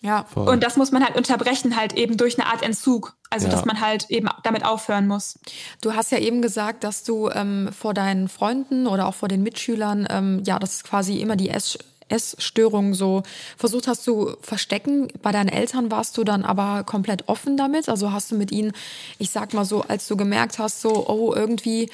Ja. 0.00 0.24
Voll. 0.32 0.48
Und 0.48 0.62
das 0.62 0.76
muss 0.76 0.92
man 0.92 1.04
halt 1.04 1.16
unterbrechen, 1.16 1.74
halt 1.76 1.94
eben 1.94 2.16
durch 2.16 2.38
eine 2.38 2.46
Art 2.48 2.62
Entzug. 2.62 3.16
Also, 3.30 3.46
Ja. 3.46 3.52
dass 3.52 3.64
man 3.64 3.80
halt 3.80 4.08
eben 4.10 4.28
damit 4.44 4.64
aufhören 4.64 5.08
muss. 5.08 5.40
Du 5.80 5.94
hast 5.94 6.12
ja 6.12 6.18
eben 6.18 6.40
gesagt, 6.40 6.84
dass 6.84 7.02
du 7.02 7.30
ähm, 7.30 7.70
vor 7.76 7.94
deinen 7.94 8.28
Freunden 8.28 8.86
oder 8.86 9.08
auch 9.08 9.14
vor 9.14 9.28
den 9.28 9.42
Mitschülern, 9.42 10.06
ähm, 10.08 10.42
ja, 10.46 10.60
das 10.60 10.74
ist 10.74 10.84
quasi 10.84 11.18
immer 11.20 11.34
die 11.36 11.50
Ess 11.50 11.78
Essstörung 12.10 12.92
so 12.92 13.22
versucht 13.56 13.88
hast 13.88 14.04
zu 14.04 14.36
verstecken. 14.42 15.08
Bei 15.22 15.32
deinen 15.32 15.48
Eltern 15.48 15.90
warst 15.90 16.18
du 16.18 16.22
dann 16.22 16.44
aber 16.44 16.84
komplett 16.84 17.28
offen 17.30 17.56
damit. 17.56 17.88
Also 17.88 18.12
hast 18.12 18.30
du 18.30 18.36
mit 18.36 18.52
ihnen, 18.52 18.72
ich 19.18 19.30
sag 19.30 19.54
mal 19.54 19.64
so, 19.64 19.80
als 19.82 20.06
du 20.06 20.16
gemerkt 20.16 20.58
hast, 20.58 20.82
so, 20.82 21.08
oh, 21.08 21.32
irgendwie 21.34 21.88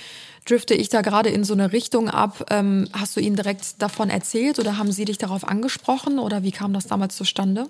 drifte 0.51 0.75
ich 0.75 0.89
da 0.89 1.01
gerade 1.03 1.31
in 1.31 1.45
so 1.45 1.55
eine 1.55 1.73
Richtung 1.73 2.09
ab, 2.09 2.47
ähm, 2.51 2.89
hast 2.93 3.17
du 3.17 3.21
ihnen 3.21 3.37
direkt 3.37 3.81
davon 3.81 4.11
erzählt 4.11 4.59
oder 4.59 4.79
haben 4.79 4.93
sie 4.93 5.05
dich 5.05 5.19
darauf 5.19 5.47
angesprochen 5.47 6.19
oder 6.19 6.43
wie 6.43 6.53
kam 6.53 6.73
das 6.73 6.87
damals 6.87 7.17
zustande? 7.17 7.69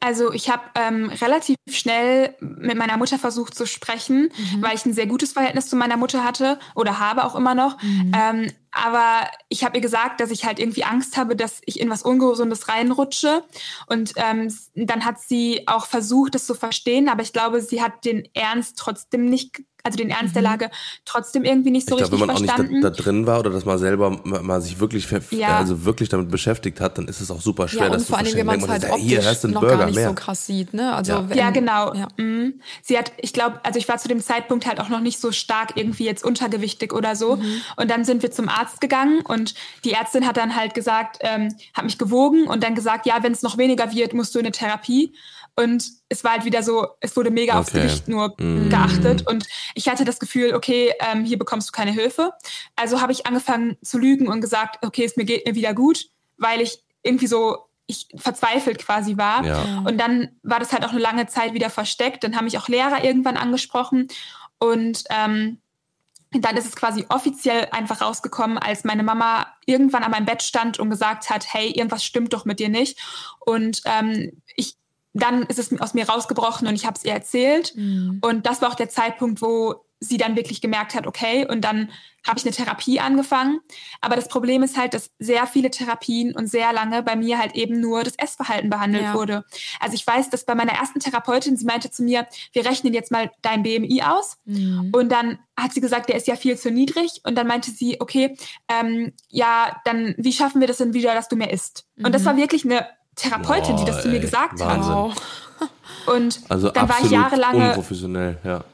Also 0.00 0.32
ich 0.32 0.48
habe 0.48 0.62
ähm, 0.76 1.10
relativ 1.20 1.56
schnell 1.68 2.34
mit 2.40 2.78
meiner 2.78 2.96
Mutter 2.96 3.18
versucht 3.18 3.54
zu 3.54 3.66
sprechen, 3.66 4.30
weil 4.60 4.74
ich 4.74 4.86
ein 4.86 4.94
sehr 4.94 5.06
gutes 5.06 5.32
Verhältnis 5.32 5.68
zu 5.68 5.76
meiner 5.76 5.98
Mutter 5.98 6.24
hatte 6.24 6.58
oder 6.74 6.98
habe 6.98 7.22
auch 7.24 7.36
immer 7.36 7.54
noch. 7.54 7.76
Ähm, 7.82 8.50
aber 8.72 9.26
ich 9.48 9.64
habe 9.64 9.76
ihr 9.76 9.80
gesagt, 9.80 10.20
dass 10.20 10.30
ich 10.30 10.44
halt 10.44 10.58
irgendwie 10.58 10.84
Angst 10.84 11.16
habe, 11.16 11.36
dass 11.36 11.60
ich 11.66 11.80
in 11.80 11.90
was 11.90 12.02
Ungesundes 12.02 12.68
reinrutsche. 12.68 13.42
Und 13.86 14.12
ähm, 14.16 14.54
dann 14.74 15.04
hat 15.04 15.20
sie 15.20 15.62
auch 15.66 15.86
versucht, 15.86 16.34
das 16.34 16.46
zu 16.46 16.54
verstehen, 16.54 17.08
aber 17.08 17.22
ich 17.22 17.32
glaube, 17.32 17.60
sie 17.60 17.82
hat 17.82 18.04
den 18.04 18.28
Ernst 18.34 18.78
trotzdem 18.78 19.24
nicht, 19.26 19.62
also 19.82 19.96
den 19.96 20.10
Ernst 20.10 20.34
der 20.36 20.42
Lage 20.42 20.70
trotzdem 21.06 21.42
irgendwie 21.42 21.70
nicht 21.70 21.88
so 21.88 21.96
ich 21.96 22.02
glaube, 22.02 22.16
richtig 22.16 22.20
wenn 22.20 22.26
man 22.26 22.36
auch 22.36 22.44
verstanden. 22.54 22.72
nicht 22.74 22.84
da, 22.84 22.90
da 22.90 23.02
drin 23.02 23.26
war 23.26 23.40
oder 23.40 23.48
dass 23.48 23.64
man 23.64 23.78
selber 23.78 24.10
mal, 24.10 24.42
mal 24.42 24.60
sich 24.60 24.78
wirklich 24.78 25.10
Ja. 25.30 25.56
also 25.56 25.86
wirklich 25.86 26.10
damit 26.10 26.30
beschäftigt 26.30 26.80
hat, 26.82 26.98
dann 26.98 27.08
ist 27.08 27.22
es 27.22 27.30
auch 27.30 27.40
super 27.40 27.66
schwer, 27.66 27.80
Ja, 27.80 27.86
und 27.86 27.94
das 27.94 28.02
vor 28.02 28.08
zu 28.08 28.14
allem, 28.16 28.24
verstehen. 28.26 28.40
wenn 28.40 28.60
man 28.60 28.60
es 28.60 28.68
halt 28.68 28.94
hier 29.00 29.20
optisch 29.20 29.42
noch 29.50 29.60
Burger 29.62 29.76
gar 29.78 29.86
nicht 29.86 29.94
mehr. 29.94 30.08
so 30.08 30.14
krass 30.14 30.46
sieht, 30.46 30.74
ne? 30.74 30.94
Also 30.94 31.12
Ja. 31.12 31.28
wenn, 31.30 31.38
Ja, 31.38 31.48
genau. 31.50 31.94
Ja. 31.94 32.08
Mhm. 32.18 32.60
Sie 32.82 32.98
hat, 32.98 33.10
ich 33.16 33.32
glaube, 33.32 33.58
also 33.64 33.78
ich 33.78 33.88
war 33.88 33.96
zu 33.96 34.08
dem 34.08 34.20
Zeitpunkt 34.20 34.66
halt 34.66 34.80
auch 34.80 34.90
noch 34.90 35.00
nicht 35.00 35.18
so 35.18 35.32
stark 35.32 35.70
irgendwie 35.76 36.04
jetzt 36.04 36.24
untergewichtig 36.24 36.92
oder 36.92 37.16
so. 37.16 37.36
Mhm. 37.36 37.62
Und 37.76 37.90
dann 37.90 38.04
sind 38.04 38.22
wir 38.22 38.30
zum 38.30 38.50
Arzt 38.50 38.59
gegangen 38.80 39.20
und 39.22 39.54
die 39.84 39.92
Ärztin 39.92 40.26
hat 40.26 40.36
dann 40.36 40.54
halt 40.56 40.74
gesagt, 40.74 41.18
ähm, 41.20 41.54
hat 41.74 41.84
mich 41.84 41.98
gewogen 41.98 42.46
und 42.46 42.62
dann 42.62 42.74
gesagt, 42.74 43.06
ja, 43.06 43.22
wenn 43.22 43.32
es 43.32 43.42
noch 43.42 43.58
weniger 43.58 43.92
wird, 43.92 44.12
musst 44.14 44.34
du 44.34 44.38
in 44.38 44.46
eine 44.46 44.52
Therapie. 44.52 45.14
Und 45.56 45.84
es 46.08 46.22
war 46.24 46.32
halt 46.32 46.44
wieder 46.44 46.62
so, 46.62 46.86
es 47.00 47.16
wurde 47.16 47.30
mega 47.30 47.58
aufs 47.58 47.70
Okay. 47.70 47.80
Gewicht 47.82 48.08
nur 48.08 48.34
Mhm. 48.38 48.70
geachtet. 48.70 49.26
Und 49.26 49.46
ich 49.74 49.88
hatte 49.88 50.04
das 50.04 50.18
Gefühl, 50.20 50.54
okay, 50.54 50.92
ähm, 51.00 51.24
hier 51.24 51.38
bekommst 51.38 51.68
du 51.68 51.72
keine 51.72 51.90
Hilfe. 51.90 52.32
Also 52.76 53.00
habe 53.00 53.12
ich 53.12 53.26
angefangen 53.26 53.76
zu 53.82 53.98
lügen 53.98 54.28
und 54.28 54.40
gesagt, 54.40 54.84
okay, 54.86 55.04
es 55.04 55.16
mir 55.16 55.24
geht 55.24 55.46
mir 55.46 55.54
wieder 55.54 55.74
gut, 55.74 56.06
weil 56.38 56.60
ich 56.60 56.82
irgendwie 57.02 57.26
so 57.26 57.66
ich 57.86 58.06
verzweifelt 58.16 58.78
quasi 58.78 59.16
war. 59.16 59.44
Ja. 59.44 59.82
Und 59.84 59.98
dann 59.98 60.28
war 60.44 60.60
das 60.60 60.72
halt 60.72 60.84
auch 60.84 60.92
eine 60.92 61.00
lange 61.00 61.26
Zeit 61.26 61.54
wieder 61.54 61.70
versteckt. 61.70 62.22
Dann 62.22 62.36
haben 62.36 62.44
mich 62.44 62.56
auch 62.56 62.68
Lehrer 62.68 63.02
irgendwann 63.02 63.36
angesprochen. 63.36 64.06
Und 64.58 65.02
ähm, 65.10 65.58
dann 66.32 66.56
ist 66.56 66.66
es 66.66 66.76
quasi 66.76 67.06
offiziell 67.08 67.68
einfach 67.72 68.00
rausgekommen, 68.00 68.56
als 68.56 68.84
meine 68.84 69.02
Mama 69.02 69.46
irgendwann 69.66 70.04
an 70.04 70.12
meinem 70.12 70.26
Bett 70.26 70.42
stand 70.42 70.78
und 70.78 70.90
gesagt 70.90 71.28
hat, 71.28 71.52
hey, 71.52 71.70
irgendwas 71.70 72.04
stimmt 72.04 72.32
doch 72.32 72.44
mit 72.44 72.60
dir 72.60 72.68
nicht. 72.68 72.98
Und 73.40 73.82
ähm, 73.84 74.40
ich, 74.54 74.76
dann 75.12 75.42
ist 75.44 75.58
es 75.58 75.78
aus 75.80 75.94
mir 75.94 76.08
rausgebrochen 76.08 76.68
und 76.68 76.74
ich 76.74 76.86
habe 76.86 76.96
es 76.96 77.04
ihr 77.04 77.12
erzählt. 77.12 77.74
Und 78.20 78.46
das 78.46 78.62
war 78.62 78.70
auch 78.70 78.76
der 78.76 78.88
Zeitpunkt, 78.88 79.42
wo 79.42 79.84
sie 80.00 80.16
dann 80.16 80.34
wirklich 80.34 80.60
gemerkt 80.62 80.94
hat, 80.94 81.06
okay, 81.06 81.46
und 81.46 81.60
dann 81.62 81.90
habe 82.26 82.38
ich 82.38 82.44
eine 82.44 82.54
Therapie 82.54 83.00
angefangen. 83.00 83.60
Aber 84.00 84.16
das 84.16 84.28
Problem 84.28 84.62
ist 84.62 84.76
halt, 84.76 84.92
dass 84.94 85.10
sehr 85.18 85.46
viele 85.46 85.70
Therapien 85.70 86.34
und 86.34 86.48
sehr 86.48 86.72
lange 86.72 87.02
bei 87.02 87.16
mir 87.16 87.38
halt 87.38 87.54
eben 87.54 87.80
nur 87.80 88.02
das 88.02 88.14
Essverhalten 88.16 88.68
behandelt 88.70 89.04
Ja. 89.04 89.14
wurde. 89.14 89.44
Also 89.78 89.94
ich 89.94 90.06
weiß, 90.06 90.28
dass 90.30 90.44
bei 90.44 90.54
meiner 90.54 90.72
ersten 90.72 91.00
Therapeutin, 91.00 91.56
sie 91.56 91.64
meinte 91.64 91.90
zu 91.90 92.02
mir, 92.02 92.26
wir 92.52 92.64
rechnen 92.66 92.92
jetzt 92.92 93.10
mal 93.10 93.30
dein 93.42 93.62
BMI 93.62 94.02
aus. 94.02 94.36
Und 94.46 95.08
dann 95.10 95.38
hat 95.56 95.72
sie 95.72 95.80
gesagt, 95.80 96.08
der 96.10 96.16
ist 96.16 96.26
ja 96.26 96.36
viel 96.36 96.58
zu 96.58 96.70
niedrig. 96.70 97.20
Und 97.24 97.36
dann 97.36 97.46
meinte 97.46 97.70
sie, 97.70 98.00
okay, 98.00 98.36
ähm, 98.68 99.12
ja, 99.28 99.80
dann 99.84 100.14
wie 100.18 100.32
schaffen 100.32 100.60
wir 100.60 100.68
das 100.68 100.78
denn 100.78 100.92
wieder, 100.94 101.14
dass 101.14 101.28
du 101.28 101.36
mehr 101.36 101.52
isst? 101.52 101.86
Und 102.02 102.14
das 102.14 102.24
war 102.26 102.36
wirklich 102.36 102.64
eine 102.64 102.86
Therapeutin, 103.16 103.76
die 103.76 103.84
das 103.84 104.02
zu 104.02 104.08
mir 104.08 104.14
ey, 104.16 104.20
gesagt 104.20 104.58
Wahnsinn. 104.60 104.94
hat. 104.94 104.96
Wow. 104.96 105.14
Und 106.14 106.40
Also 106.48 106.70
dann 106.70 106.88
war 106.88 106.96
ich 106.96 107.04
absolut 107.04 107.12
jahrelange 107.12 107.68
unprofessionell, 107.68 108.38
ja. 108.44 108.64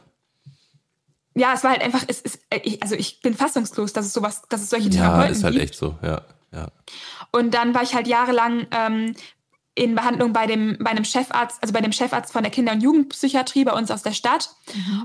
Ja, 1.36 1.52
es 1.54 1.62
war 1.62 1.70
halt 1.72 1.82
einfach, 1.82 2.02
es 2.08 2.20
ist, 2.20 2.40
äh, 2.50 2.60
ich, 2.64 2.82
also 2.82 2.94
ich 2.94 3.20
bin 3.20 3.34
fassungslos, 3.34 3.92
dass 3.92 4.06
es 4.06 4.12
sowas, 4.12 4.42
dass 4.48 4.62
es 4.62 4.70
solche 4.70 4.88
Ja, 4.88 5.02
Therapeuten 5.02 5.32
ist 5.32 5.44
halt 5.44 5.54
gibt. 5.54 5.64
echt 5.64 5.74
so, 5.78 5.96
ja. 6.02 6.22
ja. 6.52 6.68
Und 7.30 7.52
dann 7.54 7.74
war 7.74 7.82
ich 7.82 7.94
halt 7.94 8.06
jahrelang 8.08 8.66
ähm, 8.70 9.14
in 9.74 9.94
Behandlung 9.94 10.32
bei 10.32 10.46
dem 10.46 10.78
bei 10.80 10.90
einem 10.90 11.04
Chefarzt, 11.04 11.58
also 11.60 11.74
bei 11.74 11.82
dem 11.82 11.92
Chefarzt 11.92 12.32
von 12.32 12.42
der 12.42 12.50
Kinder- 12.50 12.72
und 12.72 12.80
Jugendpsychiatrie 12.82 13.64
bei 13.64 13.72
uns 13.72 13.90
aus 13.90 14.02
der 14.02 14.12
Stadt. 14.14 14.48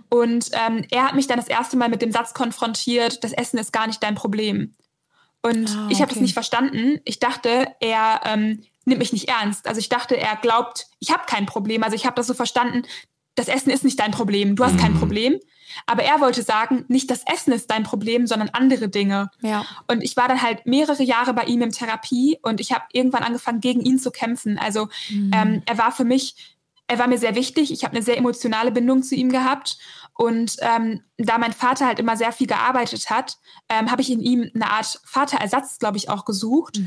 Und 0.08 0.50
ähm, 0.54 0.86
er 0.92 1.04
hat 1.04 1.16
mich 1.16 1.28
dann 1.28 1.38
das 1.38 1.50
erste 1.50 1.76
Mal 1.76 1.90
mit 1.90 2.02
dem 2.02 2.14
Satz 2.14 2.34
konfrontiert: 2.34 3.22
Das 3.26 3.34
Essen 3.34 3.58
ist 3.60 3.74
gar 3.74 3.88
nicht 3.88 4.02
dein 4.02 4.16
Problem. 4.16 4.74
Und 5.42 5.70
Ah, 5.76 5.88
ich 5.90 5.98
habe 5.98 6.08
das 6.08 6.18
okay. 6.18 6.22
nicht 6.22 6.34
verstanden. 6.34 7.02
Ich 7.04 7.20
dachte, 7.20 7.68
er 7.82 8.22
ähm, 8.24 8.64
nimmt 8.86 9.00
mich 9.00 9.12
nicht 9.12 9.28
ernst. 9.28 9.68
Also 9.68 9.80
ich 9.80 9.90
dachte, 9.90 10.16
er 10.16 10.38
glaubt, 10.38 10.86
ich 11.00 11.12
habe 11.12 11.24
kein 11.26 11.46
Problem. 11.48 11.84
Also 11.84 11.96
ich 11.98 12.06
habe 12.06 12.16
das 12.16 12.28
so 12.28 12.34
verstanden: 12.34 12.84
Das 13.36 13.50
Essen 13.50 13.72
ist 13.72 13.84
nicht 13.84 14.00
dein 14.00 14.12
Problem. 14.12 14.56
Du 14.56 14.64
hast 14.64 14.78
kein 14.78 14.94
Problem. 14.98 15.38
Aber 15.86 16.04
er 16.04 16.22
wollte 16.22 16.44
sagen, 16.44 16.86
nicht 16.88 17.10
das 17.10 17.24
Essen 17.26 17.54
ist 17.54 17.72
dein 17.72 17.84
Problem, 17.84 18.28
sondern 18.28 18.50
andere 18.50 18.90
Dinge. 18.90 19.30
Ja. 19.42 19.66
Und 19.88 20.04
ich 20.04 20.18
war 20.18 20.28
dann 20.28 20.42
halt 20.42 20.66
mehrere 20.66 21.04
Jahre 21.04 21.34
bei 21.34 21.44
ihm 21.44 21.62
in 21.62 21.72
Therapie 21.72 22.40
und 22.42 22.60
ich 22.60 22.72
habe 22.72 22.86
irgendwann 22.92 23.24
angefangen, 23.24 23.62
gegen 23.62 23.82
ihn 23.82 24.00
zu 24.00 24.12
kämpfen. 24.12 24.58
Also 24.58 24.90
ähm, 25.10 25.62
er 25.66 25.78
war 25.78 25.92
für 25.92 26.06
mich, 26.06 26.58
er 26.88 27.00
war 27.00 27.08
mir 27.08 27.18
sehr 27.18 27.36
wichtig. 27.36 27.72
Ich 27.72 27.84
habe 27.84 27.96
eine 27.96 28.04
sehr 28.04 28.18
emotionale 28.18 28.72
Bindung 28.72 29.04
zu 29.04 29.16
ihm 29.16 29.30
gehabt. 29.30 29.78
Und 30.14 30.58
ähm, 30.60 31.02
da 31.18 31.38
mein 31.38 31.54
Vater 31.54 31.88
halt 31.88 32.00
immer 32.00 32.18
sehr 32.18 32.32
viel 32.32 32.46
gearbeitet 32.46 33.10
hat, 33.10 33.38
ähm, 33.70 33.90
habe 33.90 34.02
ich 34.02 34.12
in 34.12 34.20
ihm 34.20 34.52
eine 34.54 34.70
Art 34.70 35.00
Vaterersatz, 35.04 35.80
glaube 35.80 35.98
ich, 35.98 36.10
auch 36.10 36.26
gesucht. 36.26 36.78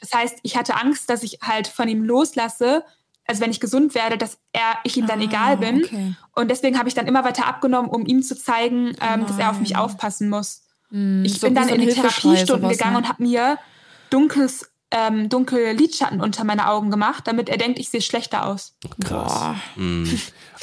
Das 0.00 0.12
heißt, 0.12 0.38
ich 0.42 0.56
hatte 0.56 0.74
Angst, 0.74 1.08
dass 1.10 1.22
ich 1.22 1.38
halt 1.42 1.68
von 1.68 1.86
ihm 1.86 2.02
loslasse, 2.02 2.84
also 3.26 3.40
wenn 3.40 3.50
ich 3.50 3.60
gesund 3.60 3.94
werde, 3.94 4.18
dass 4.18 4.38
er, 4.52 4.76
ich 4.84 4.96
ihm 4.96 5.06
dann 5.06 5.20
Ah, 5.20 5.24
egal 5.24 5.56
bin. 5.58 5.84
okay. 5.84 6.14
Und 6.34 6.50
deswegen 6.50 6.78
habe 6.78 6.88
ich 6.88 6.94
dann 6.94 7.06
immer 7.06 7.24
weiter 7.24 7.46
abgenommen, 7.46 7.90
um 7.90 8.04
ihm 8.06 8.22
zu 8.22 8.36
zeigen, 8.36 8.94
ähm, 9.00 9.26
dass 9.26 9.38
er 9.38 9.50
auf 9.50 9.60
mich 9.60 9.76
aufpassen 9.76 10.28
muss. 10.28 10.62
Ich 10.90 10.98
Mm, 10.98 11.24
so 11.26 11.46
bin 11.46 11.54
dann 11.54 11.68
so 11.68 11.74
in 11.74 11.80
die 11.80 11.86
Therapiestunden 11.88 12.68
gegangen 12.68 12.92
ne? 12.92 12.98
und 12.98 13.08
habe 13.08 13.22
mir 13.22 13.58
dunkles, 14.10 14.70
ähm, 14.90 15.28
dunkle 15.30 15.72
Lidschatten 15.72 16.20
unter 16.20 16.44
meine 16.44 16.68
Augen 16.68 16.90
gemacht, 16.90 17.26
damit 17.26 17.48
er 17.48 17.56
denkt, 17.56 17.78
ich 17.78 17.88
sehe 17.88 18.02
schlechter 18.02 18.46
aus. 18.46 18.76
Krass. 19.04 19.56
Mm. 19.76 20.04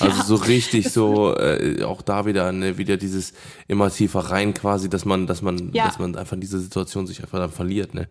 Also 0.01 0.24
so 0.24 0.36
richtig 0.36 0.88
so, 0.91 1.36
äh, 1.36 1.84
auch 1.84 2.01
da 2.01 2.26
wieder, 2.26 2.53
ne, 2.53 2.78
wieder 2.78 2.95
dieses 2.95 3.34
immer 3.68 3.91
tiefer 3.91 4.20
rein 4.22 4.53
quasi, 4.53 4.89
dass 4.89 5.03
man, 5.03 5.28
dass 5.28 5.41
man, 5.41 5.74
Ja. 5.74 5.88
dass 5.88 5.99
man 5.99 6.16
einfach 6.16 6.34
in 6.36 6.39
dieser 6.41 6.60
Situation 6.60 7.05
sich 7.05 7.22
einfach 7.22 7.38
dann 7.39 7.51
verliert, 7.51 7.93
ne? 7.95 8.07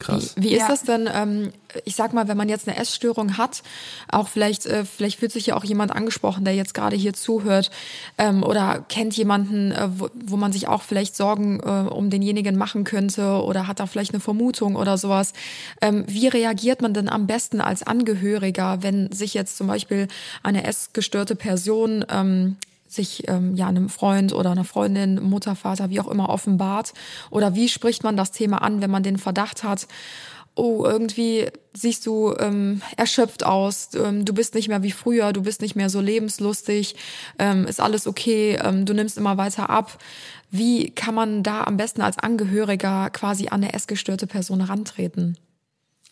Krass. 0.00 0.32
Wie 0.36 0.48
ist 0.54 0.60
Ja. 0.62 0.68
das 0.68 0.82
denn, 0.82 1.08
ähm, 1.12 1.52
ich 1.84 1.94
sag 1.94 2.12
mal, 2.14 2.26
wenn 2.26 2.36
man 2.36 2.48
jetzt 2.48 2.66
eine 2.66 2.76
Essstörung 2.76 3.36
hat, 3.36 3.62
auch 4.10 4.28
vielleicht, 4.28 4.66
äh, 4.66 4.84
vielleicht 4.84 5.20
fühlt 5.20 5.30
sich 5.30 5.46
ja 5.46 5.56
auch 5.56 5.62
jemand 5.64 5.92
angesprochen, 5.92 6.44
der 6.44 6.54
jetzt 6.54 6.74
gerade 6.74 6.96
hier 6.96 7.12
zuhört, 7.12 7.70
ähm, 8.18 8.42
oder 8.42 8.84
kennt 8.88 9.14
jemanden, 9.16 9.72
äh, 9.72 9.88
wo, 9.96 10.08
wo 10.24 10.36
man 10.36 10.52
sich 10.52 10.66
auch 10.68 10.82
vielleicht 10.82 11.14
Sorgen 11.14 11.60
äh, 11.60 11.88
um 11.90 12.08
denjenigen 12.10 12.56
machen 12.56 12.84
könnte 12.84 13.42
oder 13.44 13.66
hat 13.66 13.78
da 13.78 13.86
vielleicht 13.86 14.12
eine 14.14 14.20
Vermutung 14.20 14.74
oder 14.74 14.96
sowas. 14.98 15.34
Ähm, 15.82 16.04
wie 16.08 16.28
reagiert 16.28 16.80
man 16.82 16.94
denn 16.94 17.08
am 17.10 17.26
besten 17.26 17.60
als 17.60 17.82
Angehöriger, 17.82 18.82
wenn 18.82 19.12
sich 19.12 19.34
jetzt 19.34 19.56
zum 19.58 19.66
Beispiel 19.66 20.08
eine 20.42 20.64
essgestörte 20.64 21.36
Person 21.36 22.04
ähm, 22.10 22.56
sich 22.92 23.28
ähm, 23.28 23.54
ja 23.54 23.66
einem 23.66 23.88
Freund 23.88 24.32
oder 24.32 24.50
einer 24.50 24.64
Freundin, 24.64 25.22
Mutter, 25.22 25.56
Vater, 25.56 25.90
wie 25.90 26.00
auch 26.00 26.08
immer 26.08 26.28
offenbart? 26.28 26.92
Oder 27.30 27.54
wie 27.54 27.68
spricht 27.68 28.04
man 28.04 28.16
das 28.16 28.32
Thema 28.32 28.62
an, 28.62 28.82
wenn 28.82 28.90
man 28.90 29.02
den 29.02 29.18
Verdacht 29.18 29.64
hat, 29.64 29.86
oh, 30.54 30.84
irgendwie 30.84 31.48
siehst 31.72 32.04
du 32.06 32.34
ähm, 32.38 32.82
erschöpft 32.96 33.44
aus, 33.44 33.90
ähm, 33.94 34.24
du 34.24 34.34
bist 34.34 34.54
nicht 34.54 34.68
mehr 34.68 34.82
wie 34.82 34.90
früher, 34.90 35.32
du 35.32 35.42
bist 35.42 35.62
nicht 35.62 35.76
mehr 35.76 35.88
so 35.88 36.00
lebenslustig, 36.00 36.96
ähm, 37.38 37.66
ist 37.66 37.80
alles 37.80 38.06
okay, 38.06 38.58
ähm, 38.62 38.84
du 38.84 38.92
nimmst 38.92 39.16
immer 39.16 39.36
weiter 39.36 39.70
ab. 39.70 39.98
Wie 40.50 40.90
kann 40.90 41.14
man 41.14 41.42
da 41.42 41.64
am 41.64 41.76
besten 41.76 42.02
als 42.02 42.18
Angehöriger 42.18 43.10
quasi 43.10 43.48
an 43.48 43.62
eine 43.62 43.72
essgestörte 43.72 44.26
Person 44.26 44.60
rantreten? 44.60 45.38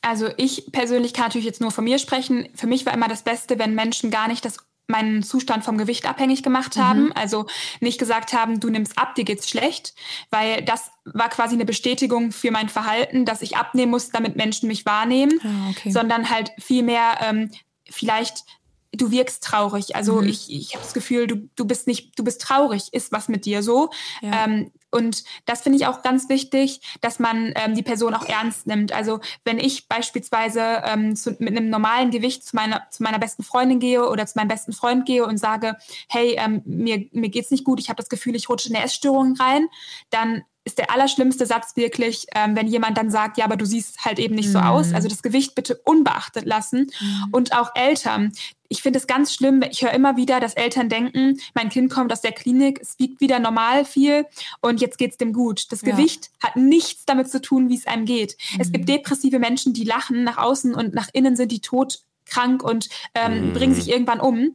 Also 0.01 0.29
ich 0.37 0.71
persönlich 0.71 1.13
kann 1.13 1.25
natürlich 1.25 1.47
jetzt 1.47 1.61
nur 1.61 1.73
von 1.73 1.83
mir 1.83 1.99
sprechen. 1.99 2.49
Für 2.55 2.69
mich 2.69 2.87
war 2.87 2.95
immer 2.95 3.09
das 3.09 3.23
Beste, 3.23 3.59
wenn 3.59 3.75
Menschen 3.75 4.11
gar 4.11 4.29
nicht 4.29 4.45
das 4.45 4.59
meinen 4.89 5.23
Zustand 5.23 5.65
vom 5.65 5.77
Gewicht 5.79 6.07
abhängig 6.09 6.43
gemacht 6.43 6.77
haben. 6.79 7.13
Also 7.13 7.47
nicht 7.81 7.99
gesagt 7.99 8.33
haben, 8.33 8.59
du 8.59 8.71
nimmst 8.71 8.99
ab, 8.99 9.15
dir 9.15 9.25
geht's 9.25 9.49
schlecht, 9.49 9.95
weil 10.31 10.63
das 10.63 10.91
war 11.05 11.29
quasi 11.29 11.55
eine 11.55 11.67
Bestätigung 11.67 12.33
für 12.33 12.51
mein 12.51 12.69
Verhalten, 12.71 13.25
dass 13.27 13.43
ich 13.43 13.57
abnehmen 13.57 13.91
muss, 13.91 14.11
damit 14.11 14.37
Menschen 14.37 14.67
mich 14.67 14.87
wahrnehmen, 14.87 15.39
Ah, 15.45 15.71
okay. 15.71 15.91
sondern 15.91 16.31
halt 16.31 16.53
vielmehr 16.59 17.19
ähm, 17.23 17.51
vielleicht 17.91 18.45
du 18.93 19.11
wirkst 19.11 19.45
traurig. 19.45 19.97
Also 19.97 20.23
Mhm. 20.23 20.29
ich, 20.29 20.51
ich 20.51 20.75
habe 20.75 20.83
das 20.83 20.95
Gefühl, 20.95 21.27
du, 21.27 21.49
du 21.57 21.65
bist 21.67 21.87
nicht, 21.87 22.19
du 22.19 22.25
bist 22.25 22.41
traurig, 22.41 22.89
ist 22.93 23.13
was 23.13 23.29
mit 23.29 23.45
dir 23.45 23.63
so. 23.63 23.91
Ja. 24.23 24.45
Ähm, 24.45 24.71
und 24.91 25.25
das 25.45 25.61
finde 25.61 25.77
ich 25.77 25.87
auch 25.87 26.03
ganz 26.03 26.31
wichtig, 26.31 26.81
dass 27.03 27.19
man 27.19 27.53
ähm, 27.57 27.75
die 27.75 27.83
Person 27.83 28.15
auch 28.15 28.27
ernst 28.27 28.67
nimmt. 28.67 28.93
Also 28.93 29.21
wenn 29.45 29.59
ich 29.59 29.87
beispielsweise 29.87 30.83
ähm, 30.85 31.15
zu, 31.15 31.33
mit 31.39 31.51
einem 31.51 31.69
normalen 31.69 32.11
Gewicht 32.11 32.43
zu 32.45 32.57
meiner, 32.57 32.89
zu 32.91 33.03
meiner 33.03 33.19
besten 33.19 33.43
Freundin 33.43 33.81
gehe 33.81 34.09
oder 34.09 34.27
zu 34.27 34.39
meinem 34.39 34.49
besten 34.49 34.73
Freund 34.73 35.05
gehe 35.05 35.27
und 35.27 35.37
sage, 35.37 35.77
hey, 36.09 36.37
ähm, 36.39 36.63
mir, 36.65 37.07
mir 37.13 37.29
geht's 37.29 37.51
nicht 37.51 37.65
gut, 37.65 37.81
ich 37.81 37.91
habe 37.91 37.99
das 37.99 38.09
Gefühl, 38.09 38.35
ich 38.35 38.49
rutsche 38.49 38.71
in 38.71 38.77
eine 38.77 38.85
Essstörung 38.85 39.37
rein, 39.37 39.69
dann 40.09 40.43
ist 40.69 40.77
der 40.77 40.91
allerschlimmste 40.93 41.47
Satz 41.47 41.77
wirklich, 41.77 42.27
ähm, 42.35 42.55
wenn 42.55 42.67
jemand 42.67 42.99
dann 42.99 43.11
sagt, 43.11 43.39
ja, 43.39 43.47
aber 43.47 43.57
du 43.57 43.65
siehst 43.65 44.05
halt 44.05 44.19
eben 44.19 44.35
nicht 44.35 44.53
so 44.53 44.59
aus. 44.59 44.93
Also 44.93 45.09
das 45.09 45.23
Gewicht 45.23 45.55
bitte 45.55 45.81
unbeachtet 45.83 46.45
lassen. 46.45 46.91
Und 47.33 47.57
auch 47.57 47.71
Eltern. 47.75 48.33
Ich 48.69 48.83
finde 48.83 48.99
es 48.99 49.07
ganz 49.07 49.33
schlimm, 49.33 49.63
ich 49.63 49.83
höre 49.83 49.95
immer 49.95 50.19
wieder, 50.19 50.41
dass 50.41 50.53
Eltern 50.53 50.91
denken, 50.91 51.41
mein 51.55 51.71
Kind 51.71 51.91
kommt 51.91 52.13
aus 52.13 52.21
der 52.21 52.33
Klinik, 52.33 52.81
es 52.83 52.99
wiegt 52.99 53.19
wieder 53.23 53.39
normal 53.39 53.87
viel 53.87 54.27
und 54.61 54.83
jetzt 54.83 54.99
geht's 54.99 55.17
dem 55.17 55.33
gut. 55.33 55.73
Das 55.73 55.81
Ja. 55.81 55.93
Gewicht 55.93 56.29
hat 56.43 56.57
nichts 56.57 57.07
damit 57.07 57.31
zu 57.31 57.41
tun, 57.41 57.71
wie 57.71 57.77
es 57.77 57.87
einem 57.87 58.05
geht. 58.05 58.37
Es 58.59 58.71
gibt 58.71 58.87
depressive 58.87 59.39
Menschen, 59.39 59.73
die 59.73 59.85
lachen 59.85 60.23
nach 60.23 60.37
außen 60.37 60.75
und 60.75 60.93
nach 60.93 61.09
innen 61.15 61.35
sind 61.35 61.51
die 61.51 61.61
todkrank 61.63 62.63
und 62.63 62.91
ähm, 63.15 63.55
bringen 63.55 63.75
sich 63.75 63.89
irgendwann 63.89 64.21
um. 64.21 64.55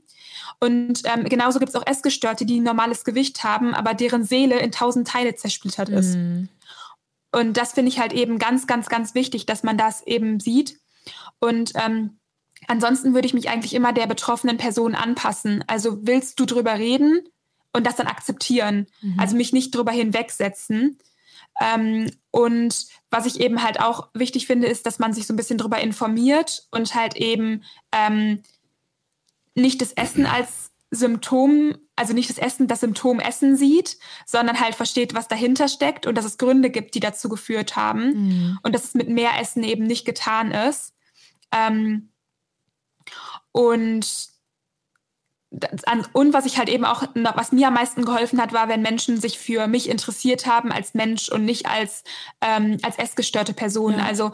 Und 0.60 1.02
ähm, 1.06 1.26
genauso 1.26 1.60
gibt 1.60 1.70
es 1.70 1.76
auch 1.76 1.86
Essgestörte, 1.86 2.46
die 2.46 2.60
ein 2.60 2.64
normales 2.64 3.04
Gewicht 3.04 3.44
haben, 3.44 3.74
aber 3.74 3.94
deren 3.94 4.24
Seele 4.24 4.60
in 4.60 4.72
tausend 4.72 5.08
Teile 5.08 5.36
zersplittert 5.36 5.90
ist. 5.90 6.16
Und 7.32 7.58
das 7.58 7.74
finde 7.74 7.90
ich 7.90 8.00
halt 8.00 8.14
eben 8.14 8.38
ganz, 8.38 8.68
ganz, 8.68 8.90
ganz 8.90 9.16
wichtig, 9.16 9.46
dass 9.46 9.64
man 9.64 9.78
das 9.78 10.06
eben 10.06 10.40
sieht. 10.40 10.80
Und 11.40 11.72
ähm, 11.76 12.20
ansonsten 12.68 13.14
würde 13.14 13.26
ich 13.26 13.34
mich 13.34 13.50
eigentlich 13.50 13.74
immer 13.74 13.92
der 13.92 14.08
betroffenen 14.08 14.58
Person 14.58 14.96
anpassen. 14.96 15.64
Also 15.68 15.98
willst 16.06 16.40
du 16.40 16.46
drüber 16.46 16.76
reden 16.76 17.24
und 17.74 17.88
das 17.88 17.96
dann 17.96 18.08
akzeptieren? 18.08 18.88
Also 19.18 19.36
mich 19.36 19.52
nicht 19.52 19.74
drüber 19.74 19.92
hinwegsetzen. 19.92 21.00
Ähm, 21.60 22.12
und 22.32 22.86
was 23.10 23.26
ich 23.26 23.40
eben 23.40 23.64
halt 23.64 23.80
auch 23.80 24.10
wichtig 24.14 24.48
finde, 24.48 24.68
ist, 24.68 24.86
dass 24.86 25.00
man 25.00 25.14
sich 25.14 25.28
so 25.28 25.34
ein 25.34 25.38
bisschen 25.38 25.58
drüber 25.58 25.80
informiert 25.80 26.68
und 26.72 26.96
halt 26.96 27.16
eben 27.16 27.64
ähm, 27.92 28.42
nicht 29.56 29.82
das 29.82 29.94
Essen 29.94 30.26
als 30.26 30.72
Symptom, 30.92 31.76
also 31.96 32.14
nicht 32.14 32.30
das 32.30 32.38
Essen, 32.38 32.68
das 32.68 32.82
Symptom 32.82 33.20
Essen 33.20 33.58
sieht, 33.58 33.98
sondern 34.26 34.60
halt 34.60 34.76
versteht, 34.76 35.16
was 35.16 35.28
dahinter 35.28 35.68
steckt 35.68 36.06
und 36.06 36.16
dass 36.16 36.26
es 36.26 36.38
Gründe 36.38 36.70
gibt, 36.70 36.96
die 36.96 37.00
dazu 37.00 37.30
geführt 37.30 37.76
haben 37.76 38.60
und 38.64 38.76
dass 38.76 38.86
es 38.86 38.94
mit 38.94 39.10
mehr 39.10 39.32
Essen 39.40 39.64
eben 39.64 39.86
nicht 39.86 40.06
getan 40.06 40.52
ist. 40.52 40.94
Ähm, 41.52 42.10
und 43.52 44.34
und 46.14 46.34
was 46.34 46.48
ich 46.48 46.58
halt 46.58 46.68
eben 46.68 46.84
auch, 46.84 47.04
was 47.14 47.52
mir 47.52 47.68
am 47.68 47.76
meisten 47.76 48.06
geholfen 48.06 48.42
hat, 48.42 48.54
war, 48.54 48.70
wenn 48.70 48.82
Menschen 48.82 49.22
sich 49.22 49.38
für 49.38 49.68
mich 49.68 49.88
interessiert 49.88 50.48
haben 50.48 50.72
als 50.72 50.96
Mensch 50.96 51.30
und 51.30 51.46
nicht 51.46 51.68
als, 51.68 52.04
ähm, 52.42 52.80
als 52.82 52.98
essgestörte 52.98 53.54
Person. 53.54 54.00
Ja. 54.00 54.06
Also 54.06 54.32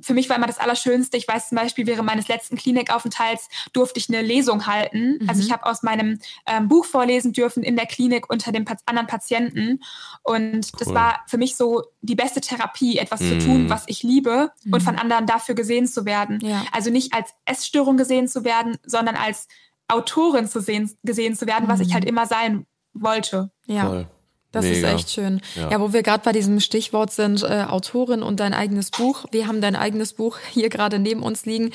für 0.00 0.14
mich 0.14 0.28
war 0.28 0.36
immer 0.36 0.46
das 0.46 0.58
Allerschönste. 0.58 1.16
Ich 1.16 1.26
weiß 1.26 1.48
zum 1.50 1.56
Beispiel, 1.56 1.86
während 1.86 2.06
meines 2.06 2.28
letzten 2.28 2.56
Klinikaufenthalts 2.56 3.48
durfte 3.72 3.98
ich 3.98 4.08
eine 4.08 4.22
Lesung 4.22 4.66
halten. 4.66 5.18
Also 5.28 5.42
ich 5.42 5.52
habe 5.52 5.66
aus 5.66 5.82
meinem 5.82 6.20
ähm, 6.46 6.68
Buch 6.68 6.84
vorlesen 6.84 7.32
dürfen 7.32 7.62
in 7.62 7.76
der 7.76 7.86
Klinik 7.86 8.30
unter 8.30 8.52
den 8.52 8.66
anderen 8.86 9.06
Patienten. 9.06 9.80
Und 10.22 10.80
das 10.80 10.88
Cool. 10.88 10.94
war 10.94 11.20
für 11.26 11.38
mich 11.38 11.56
so 11.56 11.82
die 12.00 12.14
beste 12.14 12.40
Therapie, 12.40 12.98
etwas 12.98 13.20
zu 13.20 13.38
tun, 13.38 13.70
was 13.70 13.84
ich 13.86 14.02
liebe 14.02 14.52
und 14.70 14.82
von 14.82 14.96
anderen 14.96 15.26
dafür 15.26 15.54
gesehen 15.54 15.86
zu 15.86 16.04
werden. 16.04 16.40
Ja. 16.42 16.64
Also 16.72 16.90
nicht 16.90 17.14
als 17.14 17.30
Essstörung 17.44 17.96
gesehen 17.96 18.28
zu 18.28 18.44
werden, 18.44 18.76
sondern 18.84 19.16
als 19.16 19.48
Autorin 19.88 20.46
zu 20.46 20.60
sehen, 20.60 20.90
gesehen 21.02 21.34
zu 21.34 21.46
werden, 21.46 21.68
was 21.68 21.80
ich 21.80 21.94
halt 21.94 22.04
immer 22.04 22.26
sein 22.26 22.66
wollte. 22.92 23.50
Ja. 23.66 23.86
Voll. 23.86 24.08
Das 24.50 24.64
Mega. 24.64 24.88
ist 24.88 24.94
echt 24.94 25.10
schön. 25.10 25.42
Ja. 25.56 25.70
Ja, 25.72 25.80
wo 25.80 25.92
wir 25.92 26.02
gerade 26.02 26.22
bei 26.24 26.32
diesem 26.32 26.58
Stichwort 26.60 27.12
sind, 27.12 27.42
äh, 27.42 27.66
Autorin 27.68 28.22
und 28.22 28.40
dein 28.40 28.54
eigenes 28.54 28.90
Buch. 28.90 29.26
Wir 29.30 29.46
haben 29.46 29.60
dein 29.60 29.76
eigenes 29.76 30.14
Buch 30.14 30.38
hier 30.52 30.70
gerade 30.70 30.98
neben 30.98 31.22
uns 31.22 31.44
liegen. 31.44 31.70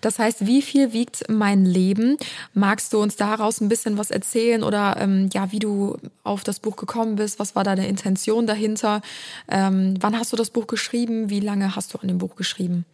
Das 0.00 0.18
heißt, 0.18 0.44
wie 0.44 0.60
viel 0.60 0.92
wiegt 0.92 1.28
mein 1.28 1.64
Leben? 1.64 2.16
Magst 2.52 2.92
du 2.92 3.00
uns 3.00 3.14
daraus 3.14 3.60
ein 3.60 3.68
bisschen 3.68 3.96
was 3.96 4.10
erzählen 4.10 4.64
oder 4.64 4.96
ähm, 4.98 5.28
ja, 5.32 5.52
wie 5.52 5.60
du 5.60 5.98
auf 6.24 6.42
das 6.42 6.58
Buch 6.58 6.74
gekommen 6.74 7.14
bist? 7.14 7.38
Was 7.38 7.54
war 7.54 7.62
deine 7.62 7.86
Intention 7.86 8.46
dahinter? 8.46 9.02
Ähm, 9.48 9.94
wann 10.00 10.18
hast 10.18 10.32
du 10.32 10.36
das 10.36 10.50
Buch 10.50 10.66
geschrieben? 10.66 11.30
Wie 11.30 11.40
lange 11.40 11.76
hast 11.76 11.94
du 11.94 11.98
an 11.98 12.08
dem 12.08 12.18
Buch 12.18 12.34
geschrieben? 12.34 12.84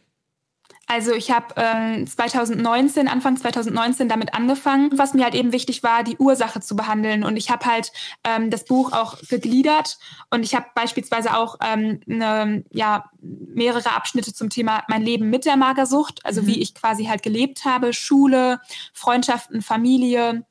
Also 0.92 1.12
ich 1.14 1.30
habe 1.30 1.54
ähm, 1.56 2.06
2019, 2.06 3.08
Anfang 3.08 3.38
2019 3.38 4.10
damit 4.10 4.34
angefangen, 4.34 4.90
was 4.98 5.14
mir 5.14 5.24
halt 5.24 5.34
eben 5.34 5.50
wichtig 5.50 5.82
war, 5.82 6.04
die 6.04 6.18
Ursache 6.18 6.60
zu 6.60 6.76
behandeln. 6.76 7.24
Und 7.24 7.38
ich 7.38 7.50
habe 7.50 7.64
halt 7.64 7.92
ähm, 8.24 8.50
das 8.50 8.66
Buch 8.66 8.92
auch 8.92 9.16
gegliedert 9.26 9.96
und 10.28 10.42
ich 10.42 10.54
habe 10.54 10.66
beispielsweise 10.74 11.34
auch 11.34 11.56
ähm, 11.62 12.00
ne, 12.04 12.62
ja, 12.72 13.06
mehrere 13.22 13.92
Abschnitte 13.92 14.34
zum 14.34 14.50
Thema 14.50 14.84
mein 14.86 15.00
Leben 15.00 15.30
mit 15.30 15.46
der 15.46 15.56
Magersucht, 15.56 16.20
also 16.26 16.42
mhm. 16.42 16.48
wie 16.48 16.60
ich 16.60 16.74
quasi 16.74 17.06
halt 17.06 17.22
gelebt 17.22 17.64
habe, 17.64 17.94
Schule, 17.94 18.60
Freundschaften, 18.92 19.62
Familie, 19.62 20.44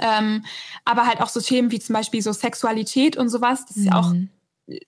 ähm, 0.00 0.42
aber 0.86 1.06
halt 1.06 1.20
auch 1.20 1.28
so 1.28 1.42
Themen 1.42 1.70
wie 1.70 1.80
zum 1.80 1.92
Beispiel 1.92 2.22
so 2.22 2.32
Sexualität 2.32 3.18
und 3.18 3.28
sowas. 3.28 3.66
Das 3.66 3.76
ist 3.76 3.84
ja 3.84 3.94
auch 3.96 4.14
mhm 4.14 4.30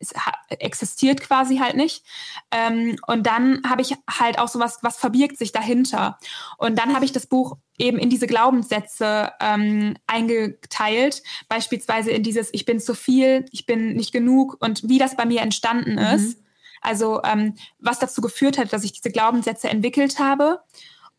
es 0.01 0.13
existiert 0.49 1.21
quasi 1.21 1.59
halt 1.59 1.77
nicht. 1.77 2.05
Ähm, 2.51 2.99
und 3.07 3.27
dann 3.27 3.63
habe 3.69 3.83
ich 3.83 3.95
halt 4.09 4.39
auch 4.39 4.49
sowas, 4.49 4.79
was 4.83 4.97
verbirgt 4.97 5.39
sich 5.39 5.53
dahinter. 5.53 6.19
Und 6.57 6.79
dann 6.79 6.95
habe 6.95 7.05
ich 7.05 7.13
das 7.13 7.27
Buch 7.27 7.57
eben 7.79 7.99
in 7.99 8.11
diese 8.11 8.27
Glaubenssätze 8.27 9.33
ähm, 9.41 9.97
eingeteilt, 10.07 11.23
beispielsweise 11.49 12.11
in 12.11 12.23
dieses 12.23 12.49
Ich 12.53 12.65
bin 12.65 12.81
zu 12.81 12.95
viel, 12.95 13.45
ich 13.53 13.67
bin 13.67 13.95
nicht 13.95 14.13
genug 14.13 14.57
und 14.61 14.89
wie 14.89 14.99
das 14.99 15.17
bei 15.17 15.25
mir 15.25 15.43
entstanden 15.43 15.93
mhm. 15.93 15.99
ist. 15.99 16.43
Also 16.81 17.23
ähm, 17.25 17.55
was 17.79 17.99
dazu 17.99 18.21
geführt 18.21 18.59
hat, 18.59 18.73
dass 18.73 18.85
ich 18.85 18.93
diese 18.93 19.11
Glaubenssätze 19.11 19.69
entwickelt 19.69 20.19
habe. 20.19 20.61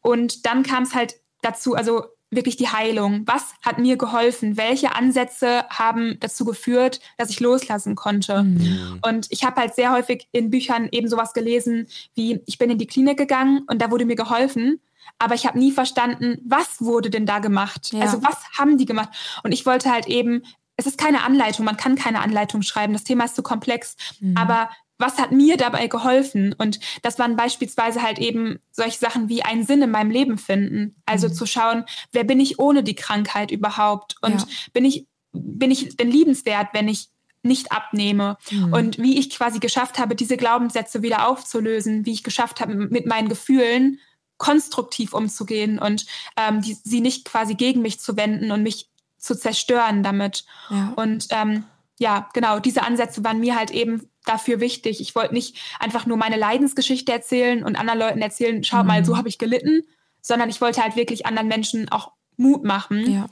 Und 0.02 0.46
dann 0.46 0.64
kam 0.64 0.84
es 0.84 0.96
halt 0.96 1.16
dazu, 1.42 1.76
also 1.76 2.06
wirklich 2.32 2.58
die 2.58 2.68
Heilung? 2.68 3.24
Was 3.26 3.54
hat 3.62 3.80
mir 3.80 3.98
geholfen? 3.98 4.58
Welche 4.58 4.96
Ansätze 4.96 5.66
haben 5.70 6.18
dazu 6.20 6.46
geführt, 6.46 7.00
dass 7.18 7.30
ich 7.30 7.40
loslassen 7.40 7.96
konnte? 7.96 8.44
Mhm. 8.44 9.00
Und 9.02 9.28
ich 9.30 9.44
habe 9.44 9.62
halt 9.62 9.76
sehr 9.76 9.92
häufig 9.92 10.28
in 10.32 10.50
Büchern 10.50 10.90
eben 10.92 11.08
sowas 11.08 11.34
gelesen, 11.34 11.88
wie 12.14 12.42
ich 12.46 12.58
bin 12.58 12.70
in 12.70 12.78
die 12.78 12.88
Klinik 12.88 13.18
gegangen 13.18 13.64
und 13.68 13.82
da 13.82 13.92
wurde 13.92 14.06
mir 14.06 14.16
geholfen, 14.16 14.80
aber 15.18 15.36
ich 15.36 15.46
habe 15.46 15.58
nie 15.58 15.72
verstanden, 15.72 16.40
was 16.46 16.82
wurde 16.82 17.10
denn 17.10 17.26
da 17.26 17.40
gemacht? 17.40 17.92
Ja. 17.94 18.02
Also 18.02 18.22
was 18.24 18.38
haben 18.58 18.78
die 18.78 18.86
gemacht? 18.86 19.10
Und 19.44 19.52
ich 19.52 19.66
wollte 19.66 19.92
halt 19.92 20.08
eben, 20.08 20.44
es 20.78 20.86
ist 20.86 20.98
keine 20.98 21.24
Anleitung, 21.24 21.66
man 21.66 21.78
kann 21.78 21.96
keine 21.96 22.22
Anleitung 22.22 22.62
schreiben, 22.62 22.94
das 22.94 23.04
Thema 23.04 23.26
ist 23.26 23.36
zu 23.36 23.44
komplex, 23.44 23.96
mhm. 24.20 24.38
aber 24.38 24.70
was 25.00 25.18
hat 25.18 25.32
mir 25.32 25.58
dabei 25.58 25.88
geholfen? 25.88 26.54
Und 26.54 26.80
das 27.02 27.18
waren 27.18 27.36
beispielsweise 27.36 28.04
halt 28.04 28.20
eben 28.20 28.60
solche 28.72 29.00
Sachen 29.00 29.30
wie 29.30 29.42
einen 29.44 29.66
Sinn 29.66 29.82
in 29.82 29.92
meinem 29.92 30.12
Leben 30.12 30.38
finden. 30.38 31.02
Also 31.06 31.30
mhm. 31.30 31.34
zu 31.34 31.46
schauen, 31.46 31.86
wer 32.12 32.26
bin 32.26 32.40
ich 32.40 32.60
ohne 32.60 32.84
die 32.84 32.96
Krankheit 32.96 33.50
überhaupt? 33.50 34.18
Und 34.22 34.42
ja. 34.42 34.48
bin 34.74 34.86
ich, 34.86 35.08
bin 35.32 35.72
ich 35.72 35.96
denn 35.96 36.12
liebenswert, 36.12 36.68
wenn 36.74 36.90
ich 36.90 37.08
nicht 37.42 37.72
abnehme? 37.72 38.38
Mhm. 38.52 38.74
Und 38.74 38.98
wie 39.00 39.18
ich 39.18 39.30
quasi 39.30 39.60
geschafft 39.60 39.98
habe, 39.98 40.16
diese 40.16 40.36
Glaubenssätze 40.36 41.02
wieder 41.02 41.28
aufzulösen, 41.28 42.06
wie 42.06 42.12
ich 42.12 42.24
geschafft 42.24 42.60
habe, 42.60 42.76
mit 42.76 43.06
meinen 43.06 43.30
Gefühlen 43.30 44.00
konstruktiv 44.38 45.14
umzugehen 45.14 45.80
und 45.80 46.06
ähm, 46.38 46.62
die, 46.62 46.74
sie 46.74 47.02
nicht 47.02 47.26
quasi 47.26 47.56
gegen 47.56 47.82
mich 47.82 48.00
zu 48.00 48.16
wenden 48.16 48.52
und 48.52 48.64
mich 48.64 48.90
zu 49.18 49.38
zerstören 49.38 50.02
damit. 50.02 50.46
Ja. 50.70 50.94
Und 50.96 51.28
ähm, 51.32 51.66
ja, 52.00 52.30
genau, 52.34 52.60
diese 52.60 52.84
Ansätze 52.84 53.24
waren 53.24 53.40
mir 53.40 53.56
halt 53.56 53.72
eben 53.72 54.10
dafür 54.26 54.60
wichtig. 54.62 55.02
Ich 55.02 55.16
wollte 55.16 55.34
nicht 55.34 55.58
einfach 55.80 56.06
nur 56.06 56.18
meine 56.18 56.38
Leidensgeschichte 56.38 57.12
erzählen 57.12 57.64
und 57.64 57.76
anderen 57.76 58.00
Leuten 58.00 58.22
erzählen, 58.22 58.64
schau 58.64 58.82
mhm. 58.82 58.88
mal, 58.88 59.06
so 59.06 59.18
habe 59.18 59.28
ich 59.28 59.38
gelitten, 59.38 59.84
sondern 60.22 60.50
ich 60.50 60.62
wollte 60.62 60.82
halt 60.82 60.96
wirklich 60.96 61.26
anderen 61.26 61.50
Menschen 61.50 61.90
auch 61.90 62.14
Mut 62.38 62.64
machen. 62.64 63.12
Ja. 63.12 63.26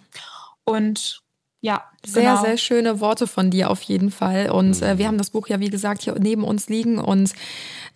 Und 0.65 1.24
ja, 1.61 1.89
sehr, 2.05 2.31
genau. 2.31 2.43
sehr 2.43 2.57
schöne 2.57 2.99
Worte 2.99 3.27
von 3.27 3.49
dir 3.49 3.69
auf 3.69 3.81
jeden 3.81 4.11
Fall. 4.11 4.49
Und 4.49 4.81
äh, 4.81 4.97
wir 4.97 5.07
haben 5.07 5.17
das 5.17 5.29
Buch 5.29 5.47
ja, 5.47 5.59
wie 5.59 5.69
gesagt, 5.69 6.03
hier 6.03 6.15
neben 6.19 6.43
uns 6.43 6.69
liegen. 6.69 6.99
Und 6.99 7.33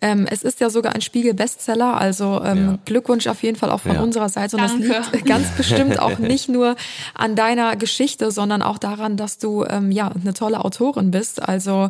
ähm, 0.00 0.26
es 0.28 0.42
ist 0.42 0.60
ja 0.60 0.68
sogar 0.68 0.94
ein 0.94 1.00
Spiegel-Bestseller. 1.00 1.96
Also 1.96 2.42
ähm, 2.44 2.66
ja. 2.66 2.78
Glückwunsch 2.84 3.26
auf 3.26 3.42
jeden 3.42 3.56
Fall 3.56 3.70
auch 3.70 3.80
von 3.80 3.94
ja. 3.94 4.02
unserer 4.02 4.28
Seite. 4.28 4.56
Und 4.56 4.62
Danke. 4.62 4.88
das 4.88 5.12
liegt 5.12 5.26
ganz 5.26 5.48
bestimmt 5.56 5.98
auch 5.98 6.18
nicht 6.18 6.48
nur 6.48 6.76
an 7.14 7.36
deiner 7.36 7.76
Geschichte, 7.76 8.30
sondern 8.30 8.62
auch 8.62 8.78
daran, 8.78 9.16
dass 9.16 9.38
du 9.38 9.64
ähm, 9.64 9.90
ja 9.90 10.08
eine 10.08 10.34
tolle 10.34 10.64
Autorin 10.64 11.10
bist. 11.10 11.40
Also 11.48 11.88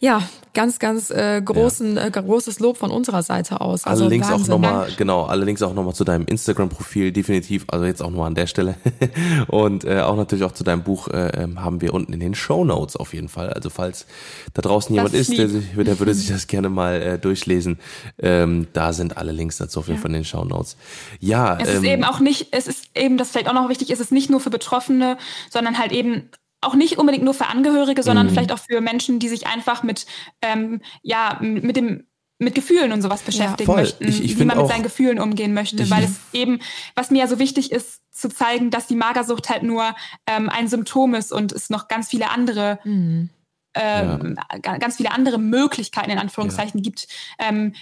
ja, 0.00 0.22
ganz, 0.54 0.78
ganz 0.78 1.10
äh, 1.10 1.40
großen, 1.42 1.96
ja. 1.96 2.06
äh, 2.06 2.10
großes 2.10 2.60
Lob 2.60 2.76
von 2.76 2.90
unserer 2.90 3.22
Seite 3.22 3.60
aus. 3.60 3.84
Also 3.84 4.04
allerdings 4.04 4.28
Wahnsinn. 4.28 4.54
auch 4.54 4.58
nochmal, 4.58 4.88
genau, 4.96 5.24
allerdings 5.24 5.62
auch 5.62 5.74
nochmal 5.74 5.94
zu 5.94 6.04
deinem 6.04 6.24
Instagram-Profil, 6.26 7.12
definitiv, 7.12 7.64
also 7.68 7.84
jetzt 7.84 8.02
auch 8.02 8.10
nochmal 8.10 8.28
an 8.28 8.34
der 8.34 8.46
Stelle. 8.46 8.76
Und 9.48 9.84
äh, 9.84 10.00
auch 10.00 10.16
natürlich 10.16 10.44
auch 10.44 10.52
zu 10.52 10.64
deinem 10.64 10.82
Buch 10.82 11.08
äh, 11.08 11.43
ähm, 11.44 11.62
haben 11.62 11.80
wir 11.80 11.94
unten 11.94 12.12
in 12.12 12.20
den 12.20 12.34
Show 12.34 12.64
Notes 12.64 12.96
auf 12.96 13.14
jeden 13.14 13.28
Fall. 13.28 13.52
Also 13.52 13.70
falls 13.70 14.06
da 14.52 14.62
draußen 14.62 14.94
jemand 14.94 15.14
ist, 15.14 15.36
der, 15.36 15.48
sich, 15.48 15.64
der 15.74 15.98
würde 15.98 16.14
sich 16.14 16.28
das 16.28 16.46
gerne 16.46 16.68
mal 16.68 17.00
äh, 17.00 17.18
durchlesen, 17.18 17.78
ähm, 18.18 18.66
da 18.72 18.92
sind 18.92 19.16
alle 19.16 19.32
Links 19.32 19.58
dazu 19.58 19.80
auf 19.80 19.88
jeden. 19.88 20.00
Fall 20.00 20.10
in 20.10 20.14
den 20.14 20.24
Show 20.24 20.44
Notes. 20.44 20.76
Ja. 21.20 21.58
Es 21.60 21.68
ähm, 21.68 21.76
ist 21.76 21.84
eben 21.84 22.04
auch 22.04 22.20
nicht, 22.20 22.48
es 22.50 22.66
ist 22.66 22.86
eben, 22.94 23.16
das 23.16 23.30
vielleicht 23.30 23.48
auch 23.48 23.54
noch 23.54 23.68
wichtig 23.68 23.90
ist, 23.90 24.00
es 24.00 24.06
ist 24.06 24.12
nicht 24.12 24.30
nur 24.30 24.40
für 24.40 24.50
Betroffene, 24.50 25.18
sondern 25.50 25.78
halt 25.78 25.92
eben 25.92 26.30
auch 26.60 26.74
nicht 26.74 26.98
unbedingt 26.98 27.24
nur 27.24 27.34
für 27.34 27.46
Angehörige, 27.46 28.02
sondern 28.02 28.26
mhm. 28.26 28.30
vielleicht 28.30 28.52
auch 28.52 28.58
für 28.58 28.80
Menschen, 28.80 29.18
die 29.18 29.28
sich 29.28 29.46
einfach 29.46 29.82
mit, 29.82 30.06
ähm, 30.42 30.80
ja, 31.02 31.38
mit 31.40 31.76
dem 31.76 32.06
mit 32.44 32.54
Gefühlen 32.54 32.92
und 32.92 33.02
sowas 33.02 33.22
beschäftigen 33.22 33.70
ja, 33.70 33.76
möchten, 33.76 34.06
ich, 34.06 34.22
ich 34.22 34.38
wie 34.38 34.44
man 34.44 34.58
mit 34.58 34.68
seinen 34.68 34.82
Gefühlen 34.82 35.18
umgehen 35.18 35.54
möchte, 35.54 35.88
weil 35.90 36.04
es 36.04 36.20
eben, 36.32 36.60
was 36.94 37.10
mir 37.10 37.18
ja 37.20 37.26
so 37.26 37.38
wichtig 37.38 37.72
ist, 37.72 38.02
zu 38.10 38.28
zeigen, 38.28 38.70
dass 38.70 38.86
die 38.86 38.94
Magersucht 38.94 39.50
halt 39.50 39.62
nur 39.62 39.94
ähm, 40.26 40.48
ein 40.48 40.68
Symptom 40.68 41.14
ist 41.14 41.32
und 41.32 41.52
es 41.52 41.70
noch 41.70 41.88
ganz 41.88 42.08
viele 42.08 42.30
andere 42.30 42.78
mhm. 42.84 43.30
ähm, 43.74 44.36
ja. 44.64 44.78
ganz 44.78 44.96
viele 44.96 45.10
andere 45.10 45.38
Möglichkeiten 45.38 46.10
in 46.10 46.18
Anführungszeichen 46.18 46.78
ja. 46.78 46.82
gibt, 46.82 47.08
ähm, 47.38 47.74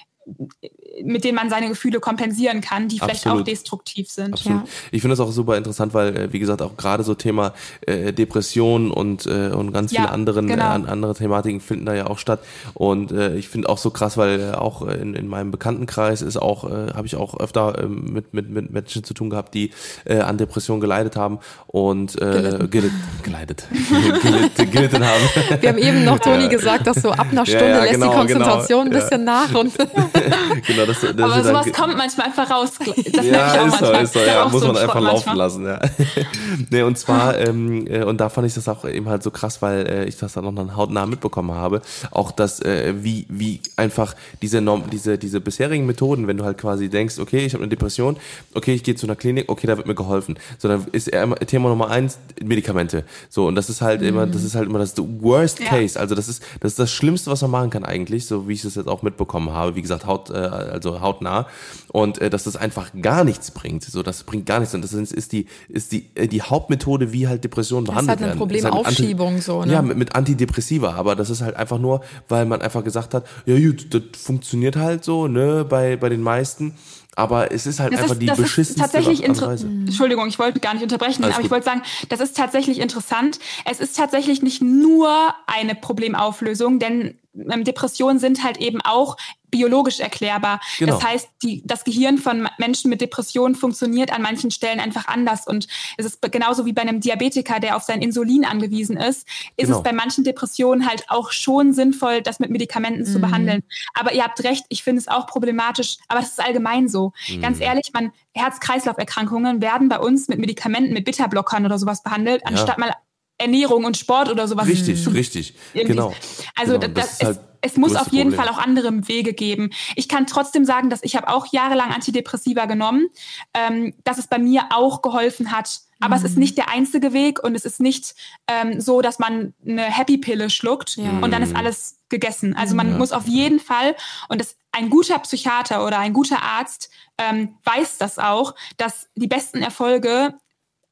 mit 1.05 1.25
denen 1.25 1.37
man 1.37 1.51
seine 1.51 1.69
Gefühle 1.69 2.01
kompensieren 2.01 2.61
kann, 2.61 2.89
die 2.89 2.99
vielleicht 2.99 3.27
Absolut. 3.27 3.43
auch 3.43 3.45
destruktiv 3.45 4.11
sind. 4.11 4.45
Ja. 4.45 4.65
Ich 4.91 5.01
finde 5.03 5.17
das 5.17 5.27
auch 5.27 5.33
super 5.33 5.57
interessant, 5.57 5.95
weil, 5.95 6.17
äh, 6.17 6.33
wie 6.33 6.39
gesagt, 6.39 6.63
auch 6.63 6.77
gerade 6.77 7.03
so 7.03 7.15
Thema 7.15 7.55
äh, 7.87 8.13
Depression 8.13 8.91
und, 8.91 9.27
äh, 9.27 9.51
und 9.51 9.73
ganz 9.73 9.93
ja, 9.93 10.03
viele 10.03 10.13
anderen, 10.13 10.47
genau. 10.47 10.65
äh, 10.65 10.91
andere 10.91 11.15
Thematiken 11.15 11.61
finden 11.61 11.87
da 11.87 11.95
ja 11.95 12.07
auch 12.07 12.19
statt. 12.19 12.41
Und 12.75 13.13
äh, 13.13 13.37
ich 13.37 13.49
finde 13.49 13.69
auch 13.69 13.79
so 13.79 13.91
krass, 13.91 14.17
weil 14.17 14.41
äh, 14.41 14.53
auch 14.53 14.83
in, 14.83 15.15
in 15.15 15.29
meinem 15.29 15.51
Bekanntenkreis 15.51 16.23
ist 16.23 16.37
auch, 16.37 16.65
äh, 16.65 16.93
habe 16.95 17.07
ich 17.07 17.17
auch 17.17 17.39
öfter 17.39 17.79
äh, 17.79 17.87
mit, 17.87 18.35
mit, 18.35 18.51
mit 18.51 18.71
Menschen 18.71 19.05
zu 19.05 19.15
tun 19.15 19.31
gehabt, 19.31 19.55
die 19.55 19.71
äh, 20.05 20.19
an 20.19 20.39
Depressionen 20.39 20.81
geleidet 20.81 21.17
haben 21.17 21.39
und 21.67 22.21
äh, 22.21 22.67
gelitten. 22.71 23.03
geleitet, 23.23 23.67
gelitten, 24.23 24.71
gelitten 24.71 25.05
haben. 25.05 25.23
Wir 25.61 25.69
haben 25.69 25.79
eben 25.79 26.05
noch 26.05 26.19
Toni 26.19 26.49
gesagt, 26.49 26.87
dass 26.87 26.97
so 27.03 27.11
ab 27.11 27.29
einer 27.31 27.47
Stunde 27.47 27.69
ja, 27.69 27.83
lässt 27.83 27.95
genau, 27.95 28.11
die 28.11 28.17
Konzentration 28.17 28.85
genau, 28.85 28.97
ein 28.97 29.03
bisschen 29.03 29.25
nach 29.25 29.55
und 29.55 29.73
genau, 30.67 30.82
das, 30.87 31.01
das 31.01 31.11
Aber 31.11 31.45
sowas 31.45 31.73
kommt 31.73 31.97
manchmal 31.97 32.27
einfach 32.27 32.51
raus. 32.51 32.73
Das 33.13 33.27
ja, 33.27 33.67
ist 33.67 33.79
so, 33.79 33.93
ist 33.93 34.13
so, 34.15 34.21
ja, 34.21 34.49
muss 34.49 34.63
man 34.63 34.77
einfach 34.77 35.01
laufen 35.01 35.37
lassen, 35.37 35.67
ja. 35.67 35.81
nee, 36.71 36.83
und 36.83 36.99
zwar, 36.99 37.39
ähm, 37.39 37.87
äh, 37.87 38.05
und 38.05 38.21
da 38.21 38.29
fand 38.29 38.47
ich 38.47 38.55
das 38.55 38.69
auch 38.69 38.85
eben 38.85 39.09
halt 39.09 39.23
so 39.23 39.31
krass, 39.31 39.63
weil 39.63 39.87
äh, 39.87 40.05
ich 40.05 40.17
das 40.17 40.35
dann 40.35 40.45
noch 40.45 40.55
dann 40.55 40.77
hautnah 40.77 41.07
mitbekommen 41.07 41.53
habe, 41.53 41.83
auch 42.11 42.31
dass, 42.31 42.61
äh, 42.61 42.95
wie, 42.99 43.27
wie 43.29 43.61
einfach 43.77 44.15
diese, 44.41 44.61
Norm, 44.61 44.85
diese, 44.91 45.19
diese 45.19 45.41
bisherigen 45.41 45.87
Methoden, 45.87 46.27
wenn 46.27 46.37
du 46.37 46.45
halt 46.45 46.59
quasi 46.59 46.89
denkst, 46.89 47.19
okay, 47.19 47.45
ich 47.45 47.55
habe 47.55 47.63
eine 47.63 47.71
Depression, 47.71 48.17
okay, 48.55 48.75
ich 48.75 48.83
gehe 48.83 48.95
zu 48.95 49.07
einer 49.07 49.17
Klinik, 49.17 49.49
okay, 49.49 49.67
da 49.67 49.77
wird 49.77 49.87
mir 49.87 49.95
geholfen. 49.95 50.39
Sondern 50.59 50.87
ist 50.93 51.09
immer, 51.09 51.37
Thema 51.37 51.69
Nummer 51.69 51.91
eins, 51.91 52.19
Medikamente. 52.43 53.05
So, 53.29 53.47
und 53.47 53.55
das 53.55 53.71
ist 53.71 53.81
halt 53.81 54.01
mhm. 54.01 54.09
immer, 54.09 54.27
das 54.27 54.45
ist 54.45 54.55
halt 54.55 54.69
immer 54.69 54.79
das 54.79 54.95
Worst 54.97 55.61
ja. 55.61 55.67
Case. 55.67 55.99
Also 55.99 56.15
das 56.15 56.29
ist, 56.29 56.43
das 56.61 56.73
ist 56.73 56.79
das 56.79 56.93
Schlimmste, 56.93 57.31
was 57.31 57.43
man 57.43 57.51
machen 57.51 57.71
kann 57.71 57.85
eigentlich, 57.85 58.27
so 58.27 58.49
wie 58.49 58.55
ich 58.55 58.63
das 58.63 58.75
jetzt 58.75 58.89
auch 58.89 59.03
mitbekommen 59.03 59.51
habe. 59.53 59.75
Wie 59.75 59.83
gesagt, 59.83 60.07
Haut, 60.07 60.31
äh, 60.31 60.72
also 60.73 61.01
hautnah. 61.01 61.47
Und 61.89 62.21
äh, 62.21 62.31
dass 62.31 62.45
das 62.45 62.57
einfach 62.57 62.91
gar 63.01 63.25
nichts 63.25 63.51
bringt. 63.51 63.85
So, 63.85 64.03
das 64.03 64.25
bringt 64.25 64.47
gar 64.47 64.61
nichts. 64.61 64.75
Und 64.75 64.83
das 64.83 64.93
ist 64.93 65.33
die, 65.33 65.47
ist 65.69 65.93
die, 65.93 66.11
äh, 66.15 66.27
die 66.27 66.43
Hauptmethode, 66.43 67.13
wie 67.13 67.29
halt 67.29 67.45
Depressionen 67.45 67.85
das 67.85 67.95
behandelt 67.95 68.21
werden. 68.21 68.39
Das 68.39 68.47
ist 68.49 68.65
halt 68.65 68.73
eine 68.73 68.81
Problemaufschiebung 68.81 69.35
halt 69.35 69.43
so, 69.43 69.65
ne? 69.65 69.73
Ja, 69.73 69.83
mit, 69.83 69.97
mit 69.97 70.15
Antidepressiva. 70.15 70.95
Aber 70.95 71.17
das 71.17 71.31
ist 71.31 71.43
halt 71.43 71.57
einfach 71.57 71.79
nur, 71.79 72.01
weil 72.29 72.47
man 72.47 72.63
einfach 72.63 72.83
gesagt 72.85 73.15
hat, 73.15 73.27
ja 73.47 73.59
gut, 73.59 73.93
das 73.95 74.03
funktioniert 74.21 74.77
halt 74.77 75.05
so, 75.05 75.29
ne, 75.29 75.65
bei, 75.69 75.97
bei 75.97 76.09
den 76.09 76.23
meisten. 76.23 76.75
Aber 77.15 77.53
es 77.53 77.67
ist 77.67 77.79
halt 77.79 77.93
das 77.93 78.01
einfach 78.01 78.15
ist, 78.15 78.23
die 78.23 78.27
beschissenste 78.27 78.81
tatsächlich 78.81 79.21
Weise. 79.23 79.67
Entschuldigung, 79.67 80.29
ich 80.29 80.39
wollte 80.39 80.61
gar 80.61 80.73
nicht 80.73 80.83
unterbrechen, 80.83 81.23
Alles 81.23 81.35
aber 81.35 81.43
gut. 81.43 81.47
ich 81.47 81.51
wollte 81.51 81.67
sagen, 81.67 81.83
das 82.09 82.21
ist 82.21 82.37
tatsächlich 82.37 82.81
interessant. 82.81 83.39
Es 83.71 83.81
ist 83.81 83.97
tatsächlich 83.97 84.43
nicht 84.43 84.63
nur 84.63 85.35
eine 85.47 85.75
Problemauflösung, 85.75 86.79
denn 86.79 87.19
Depressionen 87.35 88.19
sind 88.19 88.45
halt 88.45 88.59
eben 88.59 88.81
auch 88.81 89.17
biologisch 89.53 90.01
erklärbar. 90.01 90.61
Genau. 90.79 90.95
Das 90.95 91.05
heißt, 91.05 91.29
die, 91.43 91.63
das 91.65 91.85
Gehirn 91.85 92.19
von 92.19 92.49
Menschen 92.59 92.89
mit 92.89 93.01
Depressionen 93.01 93.55
funktioniert 93.55 94.13
an 94.13 94.23
manchen 94.23 94.51
Stellen 94.51 94.81
einfach 94.81 95.07
anders. 95.07 95.47
Und 95.47 95.69
es 95.99 96.07
ist 96.07 96.23
genauso 96.33 96.65
wie 96.67 96.73
bei 96.73 96.83
einem 96.83 97.01
Diabetiker, 97.01 97.61
der 97.61 97.77
auf 97.77 97.83
sein 97.83 98.03
Insulin 98.03 98.45
angewiesen 98.45 98.97
ist, 98.97 99.29
ist 99.57 99.67
genau. 99.67 99.77
es 99.77 99.83
bei 99.83 99.93
manchen 99.93 100.25
Depressionen 100.25 100.89
halt 100.89 101.05
auch 101.09 101.31
schon 101.31 101.75
sinnvoll, 101.75 102.23
das 102.23 102.41
mit 102.41 102.51
Medikamenten 102.51 103.03
mhm. 103.03 103.13
zu 103.13 103.21
behandeln. 103.21 103.63
Aber 103.95 104.13
ihr 104.15 104.25
habt 104.25 104.43
recht, 104.43 104.65
ich 104.71 104.83
finde 104.83 105.01
es 105.01 105.09
auch 105.09 105.27
problematisch, 105.27 105.99
aber 106.09 106.21
das 106.21 106.31
ist 106.31 106.45
allgemein 106.45 106.89
so. 106.89 107.13
Mhm. 107.29 107.43
Ganz 107.43 107.61
ehrlich, 107.61 107.91
man, 107.93 108.11
Herz-Kreislauf-Erkrankungen 108.35 109.61
werden 109.61 109.91
bei 109.91 109.99
uns 109.99 110.29
mit 110.29 110.39
Medikamenten, 110.39 110.95
mit 110.95 111.05
Beta-Blockern 111.05 111.67
oder 111.67 111.79
sowas 111.79 112.03
behandelt, 112.03 112.47
anstatt 112.47 112.79
ja. 112.79 112.87
mal 112.87 112.95
Ernährung 113.43 113.85
und 113.85 113.97
Sport 113.97 114.31
oder 114.31 114.47
sowas. 114.49 114.67
Richtig, 114.67 115.07
richtig. 115.13 115.55
Irgendwie. 115.75 115.95
Genau. 115.95 116.15
Also 116.55 116.79
genau. 116.79 116.95
das, 116.95 117.13
ist 117.15 117.25
halt 117.25 117.41
es, 117.61 117.73
es 117.73 117.77
muss 117.77 117.95
auf 117.97 118.13
jeden 118.13 118.31
Problem. 118.31 118.47
Fall 118.47 118.55
auch 118.55 118.59
andere 118.59 119.09
Wege 119.09 119.33
geben. 119.33 119.71
Ich 119.97 120.09
kann 120.09 120.27
trotzdem 120.27 120.65
sagen, 120.65 120.91
dass 120.91 121.03
ich 121.03 121.17
habe 121.17 121.29
auch 121.29 121.47
jahrelang 121.53 121.91
Antidepressiva 121.91 122.67
genommen, 122.67 123.09
ähm, 123.55 123.95
dass 124.05 124.19
es 124.19 124.27
bei 124.27 124.39
mir 124.39 124.65
auch 124.71 125.03
geholfen 125.03 125.53
hat. 125.53 125.81
Aber 126.01 126.17
es 126.17 126.25
ist 126.25 126.37
nicht 126.37 126.59
der 126.59 126.69
einzige 126.69 127.13
Weg 127.13 127.45
und 127.45 127.55
es 127.55 127.65
ist 127.65 127.79
nicht 127.79 128.17
ähm, 128.49 128.81
so, 128.81 129.03
dass 129.03 129.21
man 129.21 129.55
eine 129.65 129.83
Happy-Pille 129.83 130.51
schluckt 130.51 130.97
Ja. 130.97 131.11
und 131.21 131.31
dann 131.31 131.45
ist 131.45 131.55
alles 131.55 131.99
gegessen. 132.09 132.57
Also 132.57 132.75
man 132.75 132.99
muss 132.99 133.13
auf 133.13 133.29
jeden 133.29 133.61
Fall, 133.61 133.95
und 134.29 134.41
das, 134.41 134.57
ein 134.73 134.91
guter 134.91 135.21
Psychiater 135.21 135.87
oder 135.87 136.01
ein 136.01 136.13
guter 136.13 136.43
Arzt 136.43 136.91
ähm, 137.19 137.55
weiß 137.63 137.99
das 137.99 138.19
auch, 138.19 138.57
dass 138.79 139.11
die 139.15 139.29
besten 139.29 139.63
Erfolge 139.63 140.35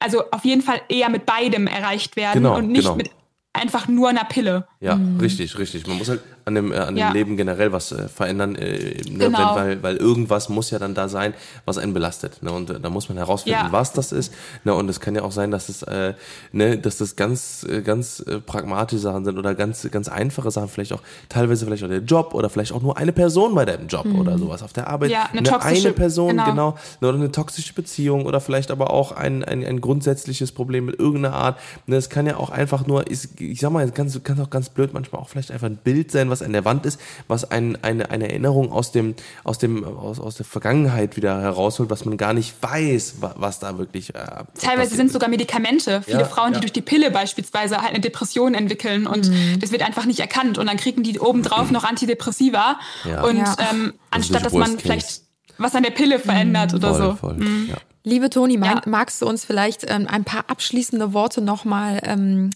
also 0.01 0.23
auf 0.31 0.43
jeden 0.45 0.61
Fall 0.61 0.81
eher 0.89 1.09
mit 1.09 1.25
beidem 1.25 1.67
erreicht 1.67 2.15
werden 2.15 2.43
Genau, 2.43 2.57
und 2.57 2.67
nicht 2.69 2.83
genau. 2.83 2.95
mit 2.95 3.09
einfach 3.53 3.87
nur 3.87 4.09
einer 4.09 4.23
Pille. 4.25 4.67
Ja, 4.79 4.99
richtig, 5.19 5.57
richtig. 5.57 5.85
Man 5.87 5.97
muss 5.97 6.09
halt 6.09 6.21
an 6.45 6.55
dem, 6.55 6.71
äh, 6.71 6.77
an 6.77 6.95
dem 6.95 6.97
Ja. 6.97 7.11
Leben 7.11 7.37
generell 7.37 7.71
was 7.71 7.91
äh, 7.91 8.07
verändern, 8.07 8.55
äh, 8.55 8.95
ne, 9.09 9.25
Genau. 9.25 9.55
weil, 9.55 9.81
weil 9.83 9.97
irgendwas 9.97 10.49
muss 10.49 10.71
ja 10.71 10.79
dann 10.79 10.93
da 10.95 11.07
sein, 11.09 11.33
was 11.65 11.77
einen 11.77 11.93
belastet. 11.93 12.41
Ne? 12.43 12.51
Und 12.51 12.69
äh, 12.69 12.79
da 12.79 12.89
muss 12.89 13.09
man 13.09 13.17
herausfinden, 13.17 13.59
Ja. 13.65 13.71
was 13.71 13.93
das 13.93 14.11
ist. 14.11 14.33
Ne? 14.63 14.73
Und 14.73 14.89
es 14.89 14.99
kann 14.99 15.15
ja 15.15 15.21
auch 15.23 15.31
sein, 15.31 15.51
dass 15.51 15.69
es, 15.69 15.83
äh, 15.83 16.13
ne, 16.51 16.77
dass 16.77 16.97
das 16.97 17.15
ganz, 17.15 17.65
äh, 17.69 17.81
ganz 17.81 18.23
pragmatische 18.45 18.99
Sachen 19.01 19.25
sind 19.25 19.37
oder 19.37 19.55
ganz, 19.55 19.87
ganz 19.91 20.07
einfache 20.07 20.51
Sachen, 20.51 20.67
vielleicht 20.69 20.93
auch 20.93 21.01
teilweise 21.29 21.65
vielleicht 21.65 21.83
auch 21.83 21.87
der 21.89 21.99
Job 21.99 22.33
oder 22.33 22.49
vielleicht 22.49 22.71
auch 22.73 22.81
nur 22.81 22.97
eine 22.97 23.11
Person 23.11 23.53
bei 23.55 23.65
deinem 23.65 23.87
Job 23.87 24.05
oder 24.17 24.37
sowas 24.37 24.63
auf 24.63 24.73
der 24.73 24.87
Arbeit. 24.87 25.09
Mhm. 25.09 25.13
Ja, 25.13 25.29
eine 25.31 25.41
Ne, 25.41 25.49
toxische- 25.49 25.85
eine 25.85 25.93
Person, 25.93 26.29
genau. 26.31 26.45
genau, 26.45 26.75
ne, 27.01 27.07
oder 27.09 27.17
eine 27.17 27.31
toxische 27.31 27.73
Beziehung 27.73 28.25
oder 28.25 28.41
vielleicht 28.41 28.71
aber 28.71 28.89
auch 28.91 29.11
ein, 29.11 29.43
ein, 29.43 29.63
ein 29.65 29.81
grundsätzliches 29.81 30.51
Problem 30.51 30.85
mit 30.85 30.99
irgendeiner 30.99 31.35
Art. 31.35 31.59
Ne, 31.85 31.97
es 31.97 32.09
kann 32.09 32.25
ja 32.25 32.37
auch 32.37 32.49
einfach 32.49 32.87
nur, 32.87 33.07
ist, 33.07 33.39
ich 33.39 33.59
sag 33.59 33.71
mal, 33.71 33.85
es 33.85 33.93
kann, 33.93 34.09
kann 34.23 34.39
auch 34.41 34.49
ganz 34.49 34.69
blöd 34.69 34.93
manchmal 34.93 35.21
auch 35.21 35.29
vielleicht 35.29 35.51
einfach 35.51 35.67
ein 35.67 35.77
Bild 35.77 36.11
sein, 36.11 36.29
was 36.31 36.41
an 36.41 36.53
der 36.53 36.65
Wand 36.65 36.85
ist, 36.87 36.99
was 37.27 37.49
ein, 37.51 37.77
eine, 37.83 38.09
eine 38.09 38.27
Erinnerung 38.29 38.71
aus 38.71 38.91
dem, 38.91 39.13
aus 39.43 39.59
dem, 39.59 39.83
aus, 39.83 40.19
aus 40.19 40.35
der 40.35 40.45
Vergangenheit 40.45 41.15
wieder 41.17 41.39
herausholt, 41.41 41.89
was 41.91 42.05
man 42.05 42.17
gar 42.17 42.33
nicht 42.33 42.55
weiß, 42.61 43.15
wa- 43.21 43.35
was 43.37 43.59
da 43.59 43.77
wirklich. 43.77 44.15
Äh, 44.15 44.43
Teilweise 44.59 44.95
sind 44.95 45.07
ist. 45.07 45.13
sogar 45.13 45.29
Medikamente. 45.29 46.01
Viele 46.01 46.21
Ja, 46.21 46.25
Frauen, 46.25 46.49
die 46.53 46.55
ja. 46.55 46.61
durch 46.61 46.73
die 46.73 46.81
Pille 46.81 47.11
beispielsweise 47.11 47.77
halt 47.77 47.89
eine 47.91 47.99
Depression 47.99 48.55
entwickeln 48.55 49.05
und 49.05 49.29
Mhm. 49.29 49.59
das 49.59 49.71
wird 49.71 49.83
einfach 49.83 50.05
nicht 50.05 50.19
erkannt 50.19 50.57
und 50.57 50.65
dann 50.67 50.77
kriegen 50.77 51.03
die 51.03 51.19
obendrauf 51.19 51.69
noch 51.69 51.83
Antidepressiva 51.83 52.79
Ja. 53.07 53.21
und 53.23 53.37
Ja. 53.37 53.55
ähm, 53.71 53.93
anstatt 54.09 54.43
dass 54.45 54.53
man 54.53 54.79
vielleicht 54.79 55.21
was 55.57 55.75
an 55.75 55.83
der 55.83 55.91
Pille 55.91 56.17
verändert 56.17 56.73
oder 56.73 56.93
voll, 56.95 57.01
so. 57.11 57.15
voll. 57.15 57.33
Mhm. 57.35 57.67
Ja. 57.69 57.75
Liebe 58.03 58.31
Toni, 58.31 58.55
Ja. 58.63 58.81
magst 58.87 59.21
du 59.21 59.27
uns 59.27 59.45
vielleicht 59.45 59.85
ähm, 59.89 60.07
ein 60.09 60.23
paar 60.23 60.45
abschließende 60.47 61.13
Worte 61.13 61.39
nochmal 61.41 61.99
ähm, 62.03 62.49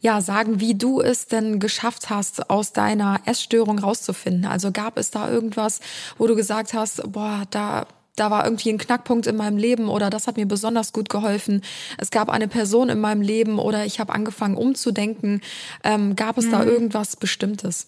ja, 0.00 0.20
sagen, 0.20 0.58
wie 0.60 0.74
du 0.74 1.00
es 1.00 1.26
denn 1.28 1.60
geschafft 1.60 2.10
hast, 2.10 2.50
aus 2.50 2.72
deiner 2.72 3.20
Essstörung 3.24 3.78
rauszufinden? 3.78 4.44
Also 4.44 4.72
gab 4.72 4.98
es 4.98 5.10
da 5.12 5.30
irgendwas, 5.30 5.80
wo 6.18 6.26
du 6.26 6.34
gesagt 6.34 6.74
hast, 6.74 7.00
boah, 7.12 7.44
da 7.50 7.86
da 8.16 8.32
war 8.32 8.42
irgendwie 8.44 8.70
ein 8.70 8.78
Knackpunkt 8.78 9.28
in 9.28 9.36
meinem 9.36 9.58
Leben 9.58 9.88
oder 9.88 10.10
das 10.10 10.26
hat 10.26 10.36
mir 10.36 10.46
besonders 10.46 10.92
gut 10.92 11.08
geholfen. 11.08 11.62
Es 11.98 12.10
gab 12.10 12.28
eine 12.30 12.48
Person 12.48 12.88
in 12.88 12.98
meinem 12.98 13.22
Leben 13.22 13.60
oder 13.60 13.86
ich 13.86 14.00
habe 14.00 14.12
angefangen 14.12 14.56
umzudenken. 14.56 15.40
Ähm, 15.84 16.16
gab 16.16 16.36
es 16.36 16.50
da 16.50 16.58
Mhm. 16.62 16.68
irgendwas 16.68 17.14
Bestimmtes? 17.14 17.86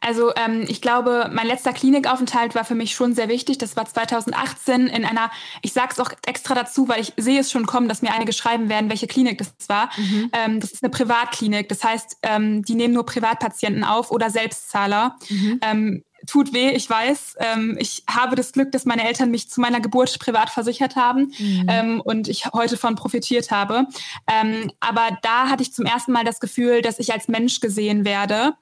Also 0.00 0.32
ähm, 0.34 0.64
ich 0.68 0.80
glaube, 0.80 1.30
mein 1.32 1.46
letzter 1.46 1.72
Klinikaufenthalt 1.72 2.54
war 2.54 2.64
für 2.64 2.74
mich 2.74 2.94
schon 2.94 3.14
sehr 3.14 3.28
wichtig. 3.28 3.58
Das 3.58 3.76
war 3.76 3.86
2018 3.86 4.86
in 4.88 5.04
einer, 5.04 5.30
ich 5.62 5.72
sage 5.72 5.88
es 5.92 6.00
auch 6.00 6.10
extra 6.26 6.54
dazu, 6.54 6.88
weil 6.88 7.00
ich 7.00 7.12
sehe 7.16 7.40
es 7.40 7.50
schon 7.50 7.66
kommen, 7.66 7.88
dass 7.88 8.02
mir 8.02 8.12
einige 8.12 8.32
schreiben 8.32 8.68
werden, 8.68 8.90
welche 8.90 9.06
Klinik 9.06 9.38
das 9.38 9.68
war. 9.68 9.90
Ähm, 10.32 10.60
das 10.60 10.72
ist 10.72 10.82
eine 10.82 10.90
Privatklinik. 10.90 11.68
Das 11.68 11.84
heißt, 11.84 12.18
ähm, 12.22 12.62
die 12.62 12.74
nehmen 12.74 12.94
nur 12.94 13.06
Privatpatienten 13.06 13.84
auf 13.84 14.10
oder 14.10 14.30
Selbstzahler. 14.30 15.16
Ähm, 15.62 16.04
tut 16.26 16.52
weh, 16.52 16.70
ich 16.70 16.88
weiß. 16.88 17.36
Ähm, 17.38 17.76
ich 17.78 18.02
habe 18.08 18.36
das 18.36 18.52
Glück, 18.52 18.72
dass 18.72 18.84
meine 18.84 19.06
Eltern 19.06 19.30
mich 19.30 19.50
zu 19.50 19.60
meiner 19.60 19.80
Geburt 19.80 20.18
privat 20.18 20.50
versichert 20.50 20.96
haben 20.96 21.32
ähm, 21.68 22.00
und 22.00 22.28
ich 22.28 22.46
heute 22.52 22.76
von 22.76 22.94
profitiert 22.94 23.50
habe. 23.50 23.86
Ähm, 24.26 24.70
aber 24.80 25.18
da 25.22 25.48
hatte 25.48 25.62
ich 25.62 25.72
zum 25.72 25.86
ersten 25.86 26.12
Mal 26.12 26.24
das 26.24 26.40
Gefühl, 26.40 26.82
dass 26.82 26.98
ich 26.98 27.12
als 27.12 27.28
Mensch 27.28 27.60
gesehen 27.60 28.04
werde 28.04 28.54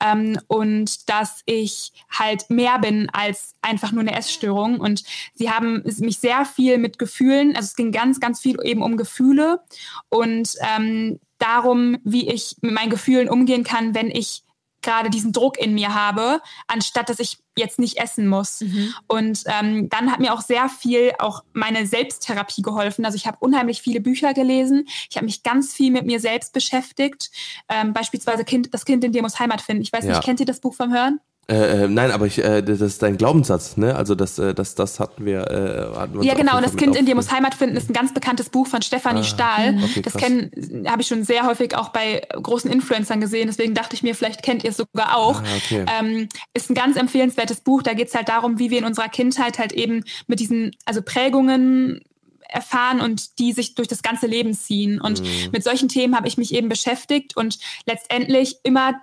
ähm, 0.00 0.38
und 0.48 1.08
dass 1.08 1.42
ich 1.46 1.92
halt 2.10 2.50
mehr 2.50 2.78
bin 2.78 3.08
als 3.10 3.54
einfach 3.62 3.92
nur 3.92 4.02
eine 4.02 4.16
Essstörung. 4.16 4.80
Und 4.80 5.04
sie 5.34 5.50
haben 5.50 5.82
mich 5.98 6.18
sehr 6.18 6.44
viel 6.44 6.78
mit 6.78 6.98
Gefühlen, 6.98 7.56
also 7.56 7.66
es 7.66 7.76
ging 7.76 7.92
ganz, 7.92 8.20
ganz 8.20 8.40
viel 8.40 8.56
eben 8.62 8.82
um 8.82 8.96
Gefühle 8.96 9.60
und 10.08 10.54
ähm, 10.60 11.18
darum, 11.38 11.98
wie 12.04 12.28
ich 12.28 12.56
mit 12.60 12.72
meinen 12.72 12.90
Gefühlen 12.90 13.28
umgehen 13.28 13.64
kann, 13.64 13.94
wenn 13.94 14.10
ich 14.10 14.44
gerade 14.84 15.10
diesen 15.10 15.32
Druck 15.32 15.58
in 15.58 15.74
mir 15.74 15.94
habe, 15.94 16.40
anstatt 16.68 17.08
dass 17.08 17.18
ich 17.18 17.38
jetzt 17.56 17.78
nicht 17.78 17.98
essen 17.98 18.26
muss. 18.28 18.62
Und 19.06 19.42
ähm, 19.46 19.88
dann 19.88 20.10
hat 20.10 20.20
mir 20.20 20.32
auch 20.34 20.40
sehr 20.40 20.68
viel 20.68 21.12
auch 21.18 21.42
meine 21.52 21.86
Selbsttherapie 21.86 22.62
geholfen. 22.62 23.04
Also 23.04 23.16
ich 23.16 23.26
habe 23.26 23.36
unheimlich 23.40 23.80
viele 23.82 24.00
Bücher 24.00 24.34
gelesen. 24.34 24.86
Ich 25.10 25.16
habe 25.16 25.26
mich 25.26 25.42
ganz 25.42 25.72
viel 25.72 25.90
mit 25.92 26.04
mir 26.06 26.20
selbst 26.20 26.52
beschäftigt. 26.52 27.30
Ähm, 27.68 27.92
beispielsweise 27.92 28.44
kind, 28.44 28.72
Das 28.74 28.84
Kind 28.84 29.04
in 29.04 29.12
dir 29.12 29.22
muss 29.22 29.38
Heimat 29.40 29.60
finden. 29.60 29.82
Ich 29.82 29.92
weiß 29.92 30.04
Ja. 30.04 30.10
nicht, 30.12 30.24
kennt 30.24 30.40
ihr 30.40 30.46
das 30.46 30.60
Buch 30.60 30.74
vom 30.74 30.92
Hören? 30.92 31.20
Äh, 31.46 31.84
äh, 31.84 31.88
nein, 31.88 32.10
aber 32.10 32.26
ich, 32.26 32.42
äh, 32.42 32.62
das 32.62 32.80
ist 32.80 33.02
dein 33.02 33.18
Glaubenssatz, 33.18 33.76
ne? 33.76 33.94
Also 33.94 34.14
das, 34.14 34.38
äh, 34.38 34.54
das, 34.54 34.74
das 34.74 34.98
hatten 34.98 35.26
wir. 35.26 35.50
Äh, 35.50 35.98
hatten 35.98 36.14
wir 36.14 36.24
Ja, 36.24 36.34
genau. 36.34 36.56
Und 36.56 36.64
das 36.64 36.76
Kind 36.76 36.96
in 36.96 37.04
dir 37.04 37.14
muss. 37.14 37.30
Heimat 37.30 37.54
finden 37.54 37.76
ist 37.76 37.90
ein 37.90 37.92
ganz 37.92 38.14
bekanntes 38.14 38.48
Buch 38.48 38.66
von 38.66 38.80
Stefanie 38.80 39.24
Stahl. 39.24 39.78
okay, 39.82 40.00
das 40.02 40.14
kennen 40.14 40.50
habe 40.86 41.02
ich 41.02 41.08
schon 41.08 41.24
sehr 41.24 41.46
häufig 41.46 41.76
auch 41.76 41.90
bei 41.90 42.22
großen 42.30 42.70
Influencern 42.70 43.20
gesehen. 43.20 43.48
Deswegen 43.48 43.74
dachte 43.74 43.94
ich 43.94 44.02
mir, 44.02 44.14
vielleicht 44.14 44.42
kennt 44.42 44.64
ihr 44.64 44.70
es 44.70 44.78
sogar 44.78 45.16
auch. 45.16 45.40
Ah, 45.40 45.44
okay. 45.56 45.84
ähm, 46.00 46.28
ist 46.54 46.70
ein 46.70 46.74
ganz 46.74 46.96
empfehlenswertes 46.96 47.60
Buch. 47.60 47.82
Da 47.82 47.92
geht 47.92 48.08
es 48.08 48.14
halt 48.14 48.28
darum, 48.28 48.58
wie 48.58 48.70
wir 48.70 48.78
in 48.78 48.84
unserer 48.84 49.08
Kindheit 49.08 49.58
halt 49.58 49.72
eben 49.72 50.04
mit 50.26 50.40
diesen 50.40 50.70
also 50.86 51.02
Prägungen 51.02 52.00
erfahren 52.48 53.00
und 53.00 53.38
die 53.38 53.52
sich 53.52 53.74
durch 53.74 53.88
das 53.88 54.02
ganze 54.02 54.26
Leben 54.26 54.54
ziehen. 54.54 55.00
Und 55.00 55.20
Mhm. 55.20 55.50
mit 55.52 55.64
solchen 55.64 55.88
Themen 55.88 56.16
habe 56.16 56.28
ich 56.28 56.38
mich 56.38 56.54
eben 56.54 56.68
beschäftigt 56.68 57.36
und 57.36 57.58
letztendlich 57.86 58.56
immer 58.62 58.94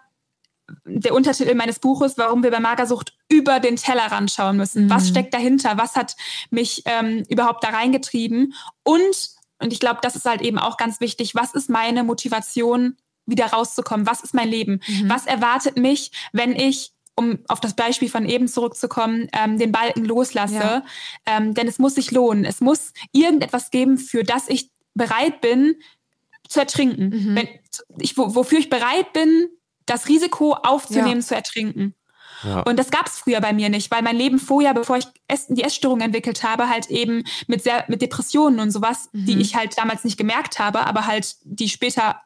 der 0.86 1.14
Untertitel 1.14 1.56
meines 1.56 1.80
Buches, 1.80 2.18
warum 2.18 2.44
wir 2.44 2.52
bei 2.52 2.60
Magersucht 2.60 3.14
über 3.30 3.60
den 3.60 3.76
Tellerrand 3.76 4.32
schauen 4.32 4.58
müssen. 4.58 4.90
Was 4.90 5.08
steckt 5.08 5.34
dahinter? 5.34 5.78
Was 5.78 5.96
hat 5.96 6.16
mich 6.50 6.84
ähm, 6.86 7.24
überhaupt 7.30 7.64
da 7.64 7.70
reingetrieben? 7.70 8.54
Und, 8.84 9.30
und 9.60 9.74
ich 9.74 9.80
glaube, 9.80 10.00
das 10.02 10.16
ist 10.16 10.26
halt 10.26 10.42
eben 10.42 10.60
auch 10.60 10.78
ganz 10.78 11.00
wichtig, 11.00 11.36
was 11.36 11.54
ist 11.54 11.70
meine 11.70 12.04
Motivation, 12.04 12.98
wieder 13.26 13.48
rauszukommen? 13.48 14.08
Was 14.08 14.22
ist 14.22 14.34
mein 14.34 14.50
Leben? 14.50 14.82
Was 15.06 15.26
erwartet 15.28 15.78
mich, 15.78 16.12
wenn 16.34 16.56
ich 16.56 16.92
um 17.16 17.40
auf 17.48 17.60
das 17.60 17.76
Beispiel 17.76 18.10
von 18.10 18.26
eben 18.26 18.48
zurückzukommen, 18.48 19.28
ähm, 19.34 19.58
den 19.58 19.72
Balken 19.72 20.06
loslasse. 20.06 20.56
Ja. 20.56 20.84
Ähm, 21.26 21.54
denn 21.54 21.68
es 21.68 21.78
muss 21.78 21.96
sich 21.96 22.12
lohnen. 22.12 22.46
Es 22.46 22.62
muss 22.62 22.94
irgendetwas 23.12 23.70
geben, 23.70 23.98
für 23.98 24.24
das 24.24 24.48
ich 24.48 24.72
bereit 24.94 25.42
bin 25.42 25.76
zu 26.48 26.60
ertrinken. 26.60 27.36
Wenn, 27.36 27.48
ich, 28.00 28.18
wo, 28.18 28.36
wofür 28.36 28.60
ich 28.60 28.70
bereit 28.70 29.14
bin, 29.14 29.50
das 29.92 30.08
Risiko 30.08 30.54
aufzunehmen, 30.54 31.22
Ja. 31.22 31.26
zu 31.26 31.36
ertrinken. 31.36 31.96
Ja. 32.44 32.62
Und 32.62 32.78
das 32.80 32.90
gab 32.90 33.06
es 33.06 33.20
früher 33.20 33.40
bei 33.40 33.54
mir 33.54 33.70
nicht, 33.70 33.92
weil 33.92 34.02
mein 34.02 34.16
Leben 34.16 34.40
vorher, 34.40 34.74
bevor 34.74 34.98
ich 34.98 35.06
Ess 35.28 35.46
die 35.48 35.64
Essstörung 35.64 36.02
entwickelt 36.02 36.44
habe, 36.44 36.70
halt 36.70 36.90
eben 36.90 37.24
mit 37.48 37.62
sehr 37.62 37.86
mit 37.88 38.02
Depressionen 38.02 38.60
und 38.60 38.72
sowas, 38.72 39.10
die 39.14 39.40
ich 39.40 39.56
halt 39.56 39.78
damals 39.78 40.04
nicht 40.04 40.18
gemerkt 40.18 40.58
habe, 40.58 40.88
aber 40.88 41.06
halt 41.06 41.36
die 41.44 41.70
später 41.70 42.20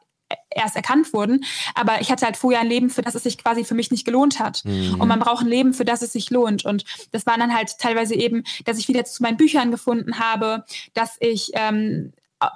erst 0.50 0.74
erkannt 0.74 1.12
wurden. 1.12 1.44
Aber 1.74 2.00
ich 2.00 2.10
hatte 2.10 2.24
halt 2.24 2.36
vorher 2.36 2.60
ein 2.60 2.66
Leben, 2.66 2.88
für 2.90 3.02
das 3.02 3.14
es 3.14 3.24
sich 3.24 3.36
quasi 3.38 3.62
für 3.62 3.74
mich 3.74 3.90
nicht 3.90 4.04
gelohnt 4.06 4.40
hat. 4.40 4.62
Und 4.64 5.06
man 5.06 5.20
braucht 5.20 5.44
ein 5.44 5.48
Leben, 5.48 5.72
für 5.74 5.84
das 5.84 6.02
es 6.02 6.12
sich 6.12 6.30
lohnt. 6.30 6.64
Und 6.64 6.84
das 7.12 7.26
war 7.26 7.36
dann 7.38 7.54
halt 7.54 7.78
teilweise 7.78 8.14
eben, 8.14 8.42
dass 8.64 8.78
ich 8.78 8.88
wieder 8.88 9.04
zu 9.04 9.22
meinen 9.22 9.36
Büchern 9.36 9.70
gefunden 9.70 10.18
habe, 10.18 10.64
dass 10.94 11.16
ich 11.20 11.50
ähm, 11.54 12.12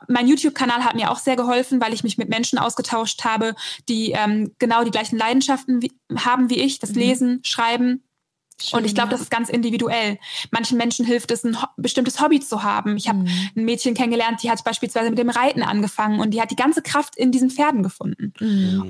mein 0.09 0.29
YouTube-Kanal 0.29 0.85
hat 0.85 0.95
mir 0.95 1.11
auch 1.11 1.19
sehr 1.19 1.37
geholfen, 1.37 1.81
weil 1.81 1.95
ich 1.95 2.05
mich 2.05 2.19
mit 2.19 2.29
Menschen 2.29 2.59
ausgetauscht 2.59 3.25
habe, 3.25 3.55
die 3.89 4.13
ähm, 4.13 4.55
genau 4.59 4.85
die 4.85 4.91
gleichen 4.91 5.17
Leidenschaften 5.17 5.83
wie, 5.83 5.93
haben 6.15 6.51
wie 6.51 6.61
ich, 6.61 6.79
das 6.79 6.95
Lesen, 6.95 7.41
Schreiben. 7.45 8.03
und 8.73 8.85
ich 8.85 8.95
glaube, 8.95 9.11
das 9.11 9.23
ist 9.23 9.31
ganz 9.31 9.49
individuell. 9.49 10.19
Manchen 10.51 10.77
Menschen 10.77 11.07
hilft 11.07 11.31
es, 11.31 11.45
ein 11.45 11.61
ho 11.61 11.67
bestimmtes 11.77 12.21
Hobby 12.21 12.41
zu 12.41 12.63
haben. 12.63 12.97
Ich 12.97 13.09
habe 13.09 13.21
ein 13.21 13.65
Mädchen 13.65 13.95
kennengelernt, 13.95 14.43
die 14.43 14.51
hat 14.51 14.63
beispielsweise 14.65 15.09
mit 15.09 15.19
dem 15.19 15.31
Reiten 15.31 15.63
angefangen 15.63 16.21
und 16.21 16.33
die 16.33 16.43
hat 16.43 16.51
die 16.51 16.57
ganze 16.57 16.83
Kraft 16.83 17.17
in 17.17 17.33
diesen 17.33 17.51
Pferden 17.51 17.83
gefunden. 17.83 18.35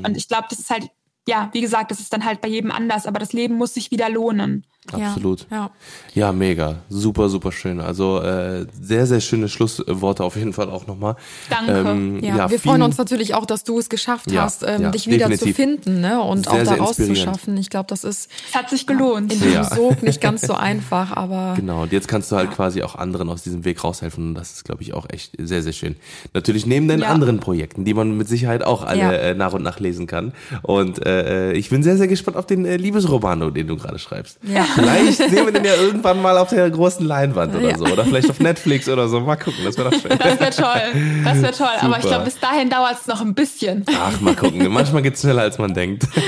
Und 0.04 0.16
ich 0.16 0.26
glaube, 0.26 0.46
das 0.50 0.58
ist 0.58 0.70
halt 0.70 0.90
ja, 1.28 1.48
wie 1.52 1.60
gesagt, 1.60 1.90
das 1.90 2.00
ist 2.00 2.12
dann 2.12 2.24
halt 2.24 2.40
bei 2.40 2.48
jedem 2.48 2.70
anders, 2.70 3.06
aber 3.06 3.18
das 3.18 3.32
Leben 3.32 3.54
muss 3.54 3.74
sich 3.74 3.90
wieder 3.90 4.08
lohnen. 4.10 4.64
Absolut. 4.90 5.46
Ja. 5.50 5.70
Ja, 6.14 6.32
mega. 6.32 6.76
Super, 6.88 7.28
super 7.28 7.52
schön. 7.52 7.80
Also 7.80 8.18
äh, 8.22 8.66
sehr, 8.80 9.06
sehr 9.06 9.20
schöne 9.20 9.48
Schlussworte 9.48 10.24
auf 10.24 10.36
jeden 10.36 10.54
Fall 10.54 10.70
auch 10.70 10.86
nochmal. 10.86 11.16
Danke. 11.50 12.26
Ja, 12.26 12.50
wir 12.50 12.58
vielen- 12.58 12.60
freuen 12.60 12.82
uns 12.82 12.96
natürlich 12.96 13.34
auch, 13.34 13.44
dass 13.44 13.62
du 13.62 13.78
es 13.78 13.90
geschafft 13.90 14.32
Ja, 14.32 14.42
hast, 14.42 14.62
ähm, 14.66 14.82
ja, 14.82 14.90
dich 14.90 15.06
wieder 15.06 15.28
definitiv. 15.28 15.54
zu 15.54 15.62
finden 15.62 16.00
ne? 16.00 16.20
und 16.22 16.46
Sehr, 16.48 16.54
auch 16.54 16.64
da 16.64 16.74
rauszuschaffen. 16.82 17.56
Ich 17.58 17.68
glaube, 17.68 17.86
das 17.88 18.04
ist 18.04 18.30
Es 18.48 18.54
hat 18.56 18.70
sich 18.70 18.86
gelohnt. 18.86 19.32
in 19.34 19.38
diesem 19.38 19.52
Ja. 19.52 19.64
Sog 19.64 20.02
nicht 20.02 20.20
ganz 20.20 20.40
so 20.40 20.54
einfach, 20.54 21.12
aber 21.14 21.52
Genau, 21.56 21.82
und 21.82 21.92
jetzt 21.92 22.08
kannst 22.08 22.32
du 22.32 22.36
halt 22.36 22.50
quasi 22.50 22.82
auch 22.82 22.96
anderen 22.96 23.28
aus 23.28 23.42
diesem 23.42 23.66
Weg 23.66 23.84
raushelfen 23.84 24.28
und 24.28 24.34
das 24.34 24.52
ist, 24.54 24.64
glaube 24.64 24.82
ich, 24.82 24.94
auch 24.94 25.06
echt 25.10 25.32
sehr, 25.38 25.62
sehr 25.62 25.74
schön. 25.74 25.94
Natürlich 26.32 26.64
neben 26.64 26.88
deinen 26.88 27.02
Ja. 27.02 27.08
anderen 27.08 27.38
Projekten, 27.38 27.84
die 27.84 27.92
man 27.94 28.16
mit 28.16 28.28
Sicherheit 28.28 28.64
auch 28.64 28.82
alle 28.82 28.98
Ja. 29.00 29.12
äh, 29.12 29.34
nach 29.34 29.52
und 29.52 29.62
nach 29.62 29.78
lesen 29.78 30.06
kann. 30.06 30.32
Und 30.62 31.04
äh, 31.06 31.09
ich 31.52 31.70
bin 31.70 31.82
sehr, 31.82 31.96
sehr 31.96 32.08
gespannt 32.08 32.36
auf 32.36 32.46
den 32.46 32.64
äh, 32.64 32.76
Liebesromano, 32.76 33.50
den 33.50 33.66
du 33.66 33.76
gerade 33.76 33.98
schreibst. 33.98 34.38
Ja. 34.42 34.64
Vielleicht 34.74 35.16
sehen 35.18 35.44
wir 35.46 35.52
den 35.52 35.64
ja 35.64 35.74
irgendwann 35.74 36.20
mal 36.22 36.36
auf 36.38 36.50
der 36.50 36.68
großen 36.70 37.04
Leinwand 37.06 37.54
oder 37.54 37.70
Ja. 37.70 37.78
so. 37.78 37.84
Oder 37.84 38.04
vielleicht 38.04 38.30
auf 38.30 38.40
Netflix 38.40 38.88
oder 38.88 39.08
so. 39.08 39.20
Mal 39.20 39.36
gucken, 39.36 39.64
das 39.64 39.76
wäre 39.78 39.90
doch 39.90 40.00
schön. 40.00 40.10
Das 40.18 40.38
wäre 40.40 40.50
toll. 40.50 41.00
Das 41.24 41.42
wäre 41.42 41.52
toll. 41.52 41.66
Aber 41.80 41.96
ich 41.96 42.02
Super. 42.02 42.08
glaube, 42.16 42.24
bis 42.26 42.38
dahin 42.38 42.70
dauert 42.70 42.96
es 43.00 43.06
noch 43.06 43.20
ein 43.20 43.34
bisschen. 43.34 43.84
Ach, 43.98 44.20
mal 44.20 44.34
gucken. 44.36 44.66
Manchmal 44.72 45.02
geht's 45.02 45.20
schneller, 45.22 45.42
als 45.42 45.58
man 45.58 45.74
denkt. 45.74 46.04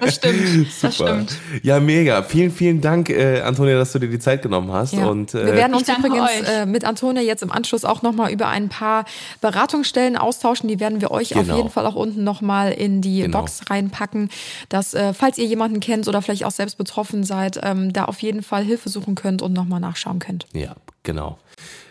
Das 0.00 0.16
stimmt. 0.16 0.66
Das 0.82 0.96
Super. 0.96 1.10
stimmt. 1.10 1.36
Ja, 1.62 1.80
mega. 1.80 2.22
Vielen, 2.22 2.50
vielen 2.50 2.80
Dank, 2.80 3.08
äh, 3.10 3.40
Antonia, 3.40 3.76
dass 3.76 3.92
du 3.92 3.98
dir 3.98 4.08
die 4.08 4.18
Zeit 4.18 4.42
genommen 4.42 4.72
hast. 4.72 4.92
Ja. 4.94 5.06
Und, 5.06 5.34
äh, 5.34 5.46
wir 5.46 5.54
werden 5.54 5.74
uns 5.74 5.88
übrigens 5.88 6.18
euch. 6.28 6.48
äh, 6.48 6.66
mit 6.66 6.84
Antonia 6.84 7.22
jetzt 7.22 7.42
im 7.42 7.50
Anschluss 7.52 7.84
auch 7.84 8.02
nochmal 8.02 8.30
über 8.32 8.48
ein 8.48 8.68
paar 8.68 9.04
Beratungsstellen 9.40 10.16
austauschen. 10.16 10.68
Die 10.68 10.80
werden 10.80 11.00
wir 11.00 11.10
euch 11.10 11.34
auf 11.36 11.42
Genau. 11.42 11.56
jeden 11.56 11.70
Fall 11.70 11.86
auch 11.86 11.94
unten 11.94 12.24
nochmal 12.24 12.72
in 12.72 13.00
die 13.00 13.22
Genau. 13.22 13.38
Box 13.40 13.60
reinpacken, 13.86 14.30
dass, 14.68 14.94
äh, 14.94 15.12
falls 15.12 15.38
ihr 15.38 15.46
jemanden 15.46 15.80
kennt 15.80 16.08
oder 16.08 16.22
vielleicht 16.22 16.44
auch 16.44 16.50
selbst 16.50 16.78
betroffen 16.78 17.24
seid, 17.24 17.60
ähm, 17.62 17.92
da 17.92 18.04
auf 18.04 18.20
jeden 18.20 18.42
Fall 18.42 18.64
Hilfe 18.64 18.88
suchen 18.88 19.14
könnt 19.14 19.42
und 19.42 19.52
nochmal 19.52 19.80
nachschauen 19.80 20.18
könnt. 20.18 20.46
Ja, 20.52 20.76
genau. 21.02 21.38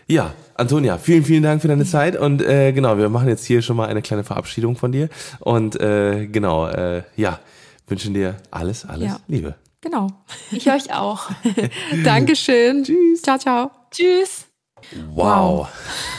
Ja, 0.08 0.34
Antonia, 0.54 0.98
vielen, 0.98 1.24
vielen 1.24 1.42
Dank 1.42 1.62
für 1.62 1.68
deine 1.68 1.84
Zeit 1.84 2.16
und 2.16 2.40
äh, 2.40 2.72
genau, 2.72 2.96
wir 2.96 3.08
machen 3.08 3.28
jetzt 3.28 3.44
hier 3.44 3.60
schon 3.60 3.76
mal 3.76 3.88
eine 3.88 4.02
kleine 4.02 4.22
Verabschiedung 4.22 4.76
von 4.76 4.92
dir 4.92 5.08
und 5.40 5.80
äh, 5.80 6.26
genau, 6.26 6.68
äh, 6.68 7.02
ja, 7.16 7.40
wünschen 7.88 8.14
dir 8.14 8.36
alles, 8.50 8.84
alles 8.84 9.08
Ja. 9.08 9.20
Liebe. 9.26 9.56
Genau. 9.80 10.08
Ich 10.50 10.70
euch 10.70 10.92
auch. 10.92 11.30
Dankeschön. 12.04 12.82
Tschüss. 12.82 13.22
Ciao, 13.22 13.38
ciao. 13.38 13.70
Tschüss. 13.90 14.46
Wow. 15.12 15.68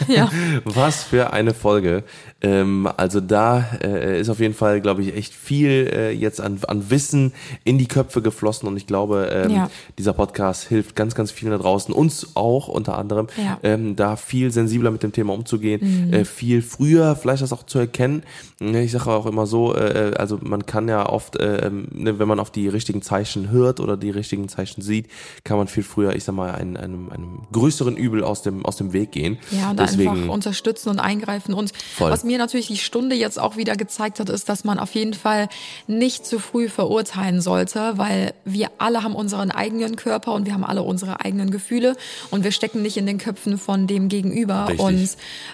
Ja. 0.07 0.29
Was 0.63 1.03
für 1.03 1.33
eine 1.33 1.53
Folge. 1.53 2.03
Ähm, 2.41 2.87
also 2.97 3.19
da 3.19 3.65
äh, 3.83 4.19
ist 4.21 4.29
auf 4.29 4.39
jeden 4.39 4.53
Fall, 4.53 4.79
glaube 4.81 5.01
ich, 5.01 5.15
echt 5.15 5.33
viel 5.33 5.89
äh, 5.91 6.11
jetzt 6.11 6.39
an, 6.39 6.59
an 6.67 6.89
Wissen 6.91 7.33
in 7.63 7.79
die 7.79 7.87
Köpfe 7.87 8.21
geflossen 8.21 8.67
und 8.67 8.77
ich 8.77 8.85
glaube, 8.85 9.29
ähm, 9.33 9.51
Ja. 9.51 9.69
dieser 9.97 10.13
Podcast 10.13 10.67
hilft 10.67 10.95
ganz, 10.95 11.15
ganz 11.15 11.31
vielen 11.31 11.51
da 11.51 11.57
draußen, 11.57 11.91
uns 11.93 12.35
auch 12.35 12.67
unter 12.67 12.97
anderem, 12.97 13.27
Ja. 13.37 13.53
Mhm. 13.53 13.57
ähm, 13.63 13.95
da 13.95 14.15
viel 14.17 14.51
sensibler 14.51 14.91
mit 14.91 15.01
dem 15.01 15.11
Thema 15.13 15.33
umzugehen, 15.33 16.13
äh, 16.13 16.25
viel 16.25 16.61
früher 16.61 17.15
vielleicht 17.15 17.41
das 17.41 17.51
auch 17.53 17.63
zu 17.63 17.79
erkennen. 17.79 18.21
Ne, 18.59 18.83
Ich 18.83 18.91
sage 18.91 19.09
auch 19.11 19.25
immer 19.25 19.47
so, 19.47 19.75
äh, 19.75 20.13
also 20.17 20.37
man 20.41 20.65
kann 20.67 20.87
ja 20.87 21.09
oft, 21.09 21.37
äh, 21.37 21.69
ne, 21.71 22.19
wenn 22.19 22.27
man 22.27 22.39
auf 22.39 22.51
die 22.51 22.67
richtigen 22.67 23.01
Zeichen 23.01 23.49
hört 23.49 23.79
oder 23.79 23.97
die 23.97 24.11
richtigen 24.11 24.47
Zeichen 24.47 24.81
sieht, 24.81 25.07
kann 25.43 25.57
man 25.57 25.67
viel 25.67 25.83
früher, 25.83 26.15
ich 26.15 26.23
sag 26.23 26.35
mal, 26.35 26.51
einem, 26.53 26.75
einem, 26.77 27.09
einem 27.09 27.39
größeren 27.51 27.97
Übel 27.97 28.23
aus 28.23 28.43
dem, 28.43 28.63
aus 28.65 28.77
dem 28.77 28.93
Weg 28.93 29.11
gehen. 29.11 29.37
Ja, 29.51 29.71
und 29.71 29.79
Deswegen, 29.79 30.09
einfach 30.11 30.33
unterstützen 30.33 30.89
und 30.89 30.99
eingreifen. 30.99 31.53
Und 31.55 31.71
Voll. 31.95 32.11
was 32.11 32.23
mir 32.27 32.37
natürlich 32.37 32.67
die 32.67 32.77
Stunde 32.77 33.15
jetzt 33.15 33.39
auch 33.39 33.57
wieder 33.57 33.75
gezeigt 33.75 34.19
hat, 34.19 34.29
ist, 34.29 34.49
dass 34.49 34.63
man 34.63 34.79
auf 34.79 34.93
jeden 34.93 35.13
Fall 35.13 35.49
nicht 35.87 36.25
zu 36.25 36.39
früh 36.39 36.69
verurteilen 36.69 37.41
sollte, 37.41 37.93
weil 37.95 38.33
wir 38.45 38.69
alle 38.77 39.03
haben 39.03 39.15
unseren 39.15 39.51
eigenen 39.51 39.95
Körper 39.95 40.33
und 40.33 40.45
wir 40.45 40.53
haben 40.53 40.63
alle 40.63 40.83
unsere 40.83 41.21
eigenen 41.21 41.51
Gefühle 41.51 41.95
und 42.29 42.43
wir 42.43 42.51
stecken 42.51 42.81
nicht 42.81 42.97
in 42.97 43.05
den 43.05 43.17
Köpfen 43.17 43.57
von 43.57 43.87
dem 43.87 44.09
Gegenüber. 44.09 44.67
Richtig. 44.67 44.79
Und 44.85 45.09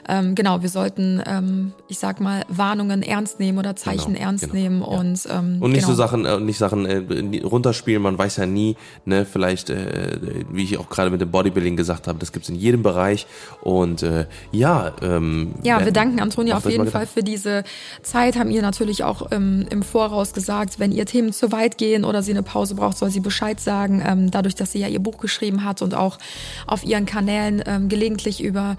ähm, 0.09 0.35
genau, 0.35 0.61
wir 0.61 0.69
sollten, 0.69 1.21
ähm, 1.25 1.73
ich 1.87 1.99
sag 1.99 2.19
mal, 2.19 2.43
Warnungen 2.49 3.03
ernst 3.03 3.39
nehmen 3.39 3.57
oder 3.57 3.75
Zeichen 3.75 4.13
Genau, 4.13 4.25
ernst 4.25 4.45
genau, 4.45 4.55
nehmen 4.55 4.81
ja. 4.81 4.87
und 4.87 5.19
ähm, 5.29 5.57
Und 5.61 5.71
nicht 5.71 5.81
genau. 5.81 5.87
so 5.87 5.95
Sachen, 5.95 6.25
äh, 6.25 6.39
nicht 6.39 6.57
Sachen 6.57 6.85
äh, 6.85 7.41
runterspielen, 7.43 8.01
man 8.01 8.17
weiß 8.17 8.37
ja 8.37 8.45
nie, 8.45 8.75
ne, 9.05 9.25
vielleicht, 9.25 9.69
äh, 9.69 10.19
wie 10.51 10.63
ich 10.63 10.77
auch 10.77 10.89
gerade 10.89 11.09
mit 11.09 11.21
dem 11.21 11.31
Bodybuilding 11.31 11.75
gesagt 11.75 12.07
habe, 12.07 12.19
das 12.19 12.31
gibt's 12.31 12.49
in 12.49 12.55
jedem 12.55 12.83
Bereich. 12.83 13.27
Und 13.61 14.03
äh, 14.03 14.25
ja, 14.51 14.93
ähm, 15.01 15.53
Ja, 15.63 15.83
wir 15.83 15.91
danken 15.91 16.19
Antonia 16.19 16.55
macht 16.55 16.62
auf 16.65 16.71
jeden 16.71 16.87
Fall 16.87 17.07
für 17.07 17.23
diese 17.23 17.63
Zeit, 18.01 18.37
haben 18.37 18.51
ihr 18.51 18.61
natürlich 18.61 19.03
auch 19.03 19.31
ähm, 19.31 19.65
im 19.69 19.83
Voraus 19.83 20.33
gesagt, 20.33 20.79
wenn 20.79 20.91
ihr 20.91 21.05
Themen 21.05 21.33
zu 21.33 21.51
weit 21.51 21.77
gehen 21.77 22.05
oder 22.05 22.23
sie 22.23 22.31
eine 22.31 22.43
Pause 22.43 22.75
braucht, 22.75 22.97
soll 22.97 23.09
sie 23.09 23.19
Bescheid 23.19 23.59
sagen. 23.59 24.03
Ähm, 24.05 24.31
dadurch, 24.31 24.55
dass 24.55 24.71
sie 24.71 24.79
ja 24.79 24.87
ihr 24.87 24.99
Buch 24.99 25.17
geschrieben 25.17 25.63
hat 25.63 25.81
und 25.81 25.93
auch 25.93 26.17
auf 26.67 26.83
ihren 26.83 27.05
Kanälen 27.05 27.63
ähm, 27.65 27.89
gelegentlich 27.89 28.43
über 28.43 28.75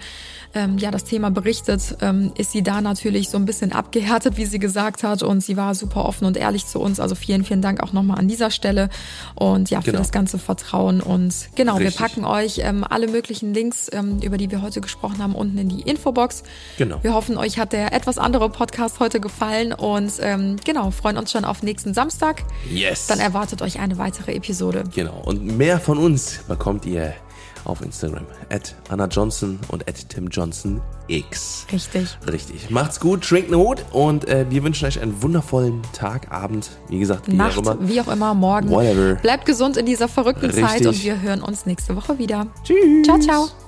ähm, 0.53 0.77
ja, 0.77 0.89
das 0.89 1.03
Thema 1.03 1.31
berichtet, 1.31 1.97
ähm, 2.01 2.31
ist 2.37 2.51
sie 2.51 2.63
da 2.63 2.81
natürlich 2.81 3.29
so 3.29 3.37
ein 3.37 3.45
bisschen 3.45 3.73
abgehärtet, 3.73 4.37
wie 4.37 4.45
sie 4.45 4.59
gesagt 4.59 5.03
hat. 5.03 5.21
Und 5.21 5.41
sie 5.41 5.57
war 5.57 5.75
super 5.75 6.05
offen 6.05 6.25
und 6.25 6.37
ehrlich 6.37 6.65
zu 6.65 6.79
uns. 6.79 6.99
Also 6.99 7.13
vielen, 7.15 7.43
vielen 7.43 7.61
Dank 7.61 7.83
auch 7.83 7.91
nochmal 7.93 8.19
an 8.19 8.27
dieser 8.27 8.51
Stelle. 8.51 8.89
Und 9.35 9.69
ja, 9.69 9.81
für 9.81 9.91
Genau. 9.91 9.99
das 9.99 10.11
ganze 10.11 10.37
Vertrauen. 10.39 11.01
Und 11.01 11.49
genau, 11.55 11.75
Richtig. 11.75 11.99
wir 11.99 12.07
packen 12.07 12.25
euch 12.25 12.59
ähm, 12.59 12.85
alle 12.87 13.07
möglichen 13.07 13.53
Links, 13.53 13.89
über 14.21 14.37
die 14.37 14.49
wir 14.49 14.61
heute 14.61 14.81
gesprochen 14.81 15.21
haben, 15.21 15.35
unten 15.35 15.57
in 15.57 15.69
die 15.69 15.81
Infobox. 15.81 16.43
Genau. 16.77 16.99
Wir 17.03 17.13
hoffen, 17.13 17.37
euch 17.37 17.59
hat 17.59 17.73
der 17.75 17.91
etwas 17.91 18.17
andere 18.17 18.49
Podcast 18.49 19.01
heute 19.01 19.19
gefallen 19.19 19.73
und 19.73 20.13
ähm, 20.21 20.55
genau, 20.63 20.91
freuen 20.91 21.17
uns 21.17 21.31
schon 21.31 21.43
auf 21.43 21.61
nächsten 21.61 21.93
Samstag. 21.93 22.43
Yes. 22.69 23.07
Dann 23.07 23.19
erwartet 23.19 23.61
euch 23.61 23.79
eine 23.79 23.97
weitere 23.97 24.33
Episode. 24.33 24.85
Genau. 24.95 25.21
Und 25.25 25.45
mehr 25.57 25.81
von 25.81 25.97
uns 25.97 26.39
bekommt 26.47 26.85
ihr 26.85 27.13
auf 27.65 27.81
Instagram. 27.81 28.23
At 28.49 28.75
Anna 28.89 29.07
Johnson 29.07 29.59
und 29.67 29.89
at 29.89 30.07
Tim 30.07 30.27
Johnson 30.29 30.81
X. 31.07 31.65
Richtig. 31.69 32.17
Richtig. 32.31 32.69
Macht's 32.69 32.99
gut, 32.99 33.27
trinkt 33.27 33.51
einen 33.51 33.59
Hut 33.59 33.83
und 33.91 34.25
äh, 34.29 34.45
wir 34.49 34.63
wünschen 34.63 34.85
euch 34.85 35.01
einen 35.01 35.21
wundervollen 35.21 35.81
Tag, 35.91 36.31
Abend. 36.31 36.69
Wie 36.87 36.99
gesagt, 36.99 37.27
wie 37.27 37.33
Nacht, 37.33 37.57
auch 37.57 37.61
immer. 37.61 37.77
wie 37.89 37.99
auch 37.99 38.07
immer, 38.07 38.33
morgen. 38.33 38.69
Whatever. 38.69 39.15
Bleibt 39.15 39.45
gesund 39.45 39.75
in 39.75 39.85
dieser 39.85 40.07
verrückten 40.07 40.51
Zeit 40.51 40.75
Richtig. 40.75 40.87
und 40.87 41.03
wir 41.03 41.21
hören 41.21 41.41
uns 41.41 41.65
nächste 41.65 41.95
Woche 41.95 42.17
wieder. 42.19 42.47
Tschüss. 42.63 43.03
Ciao, 43.05 43.19
ciao. 43.19 43.64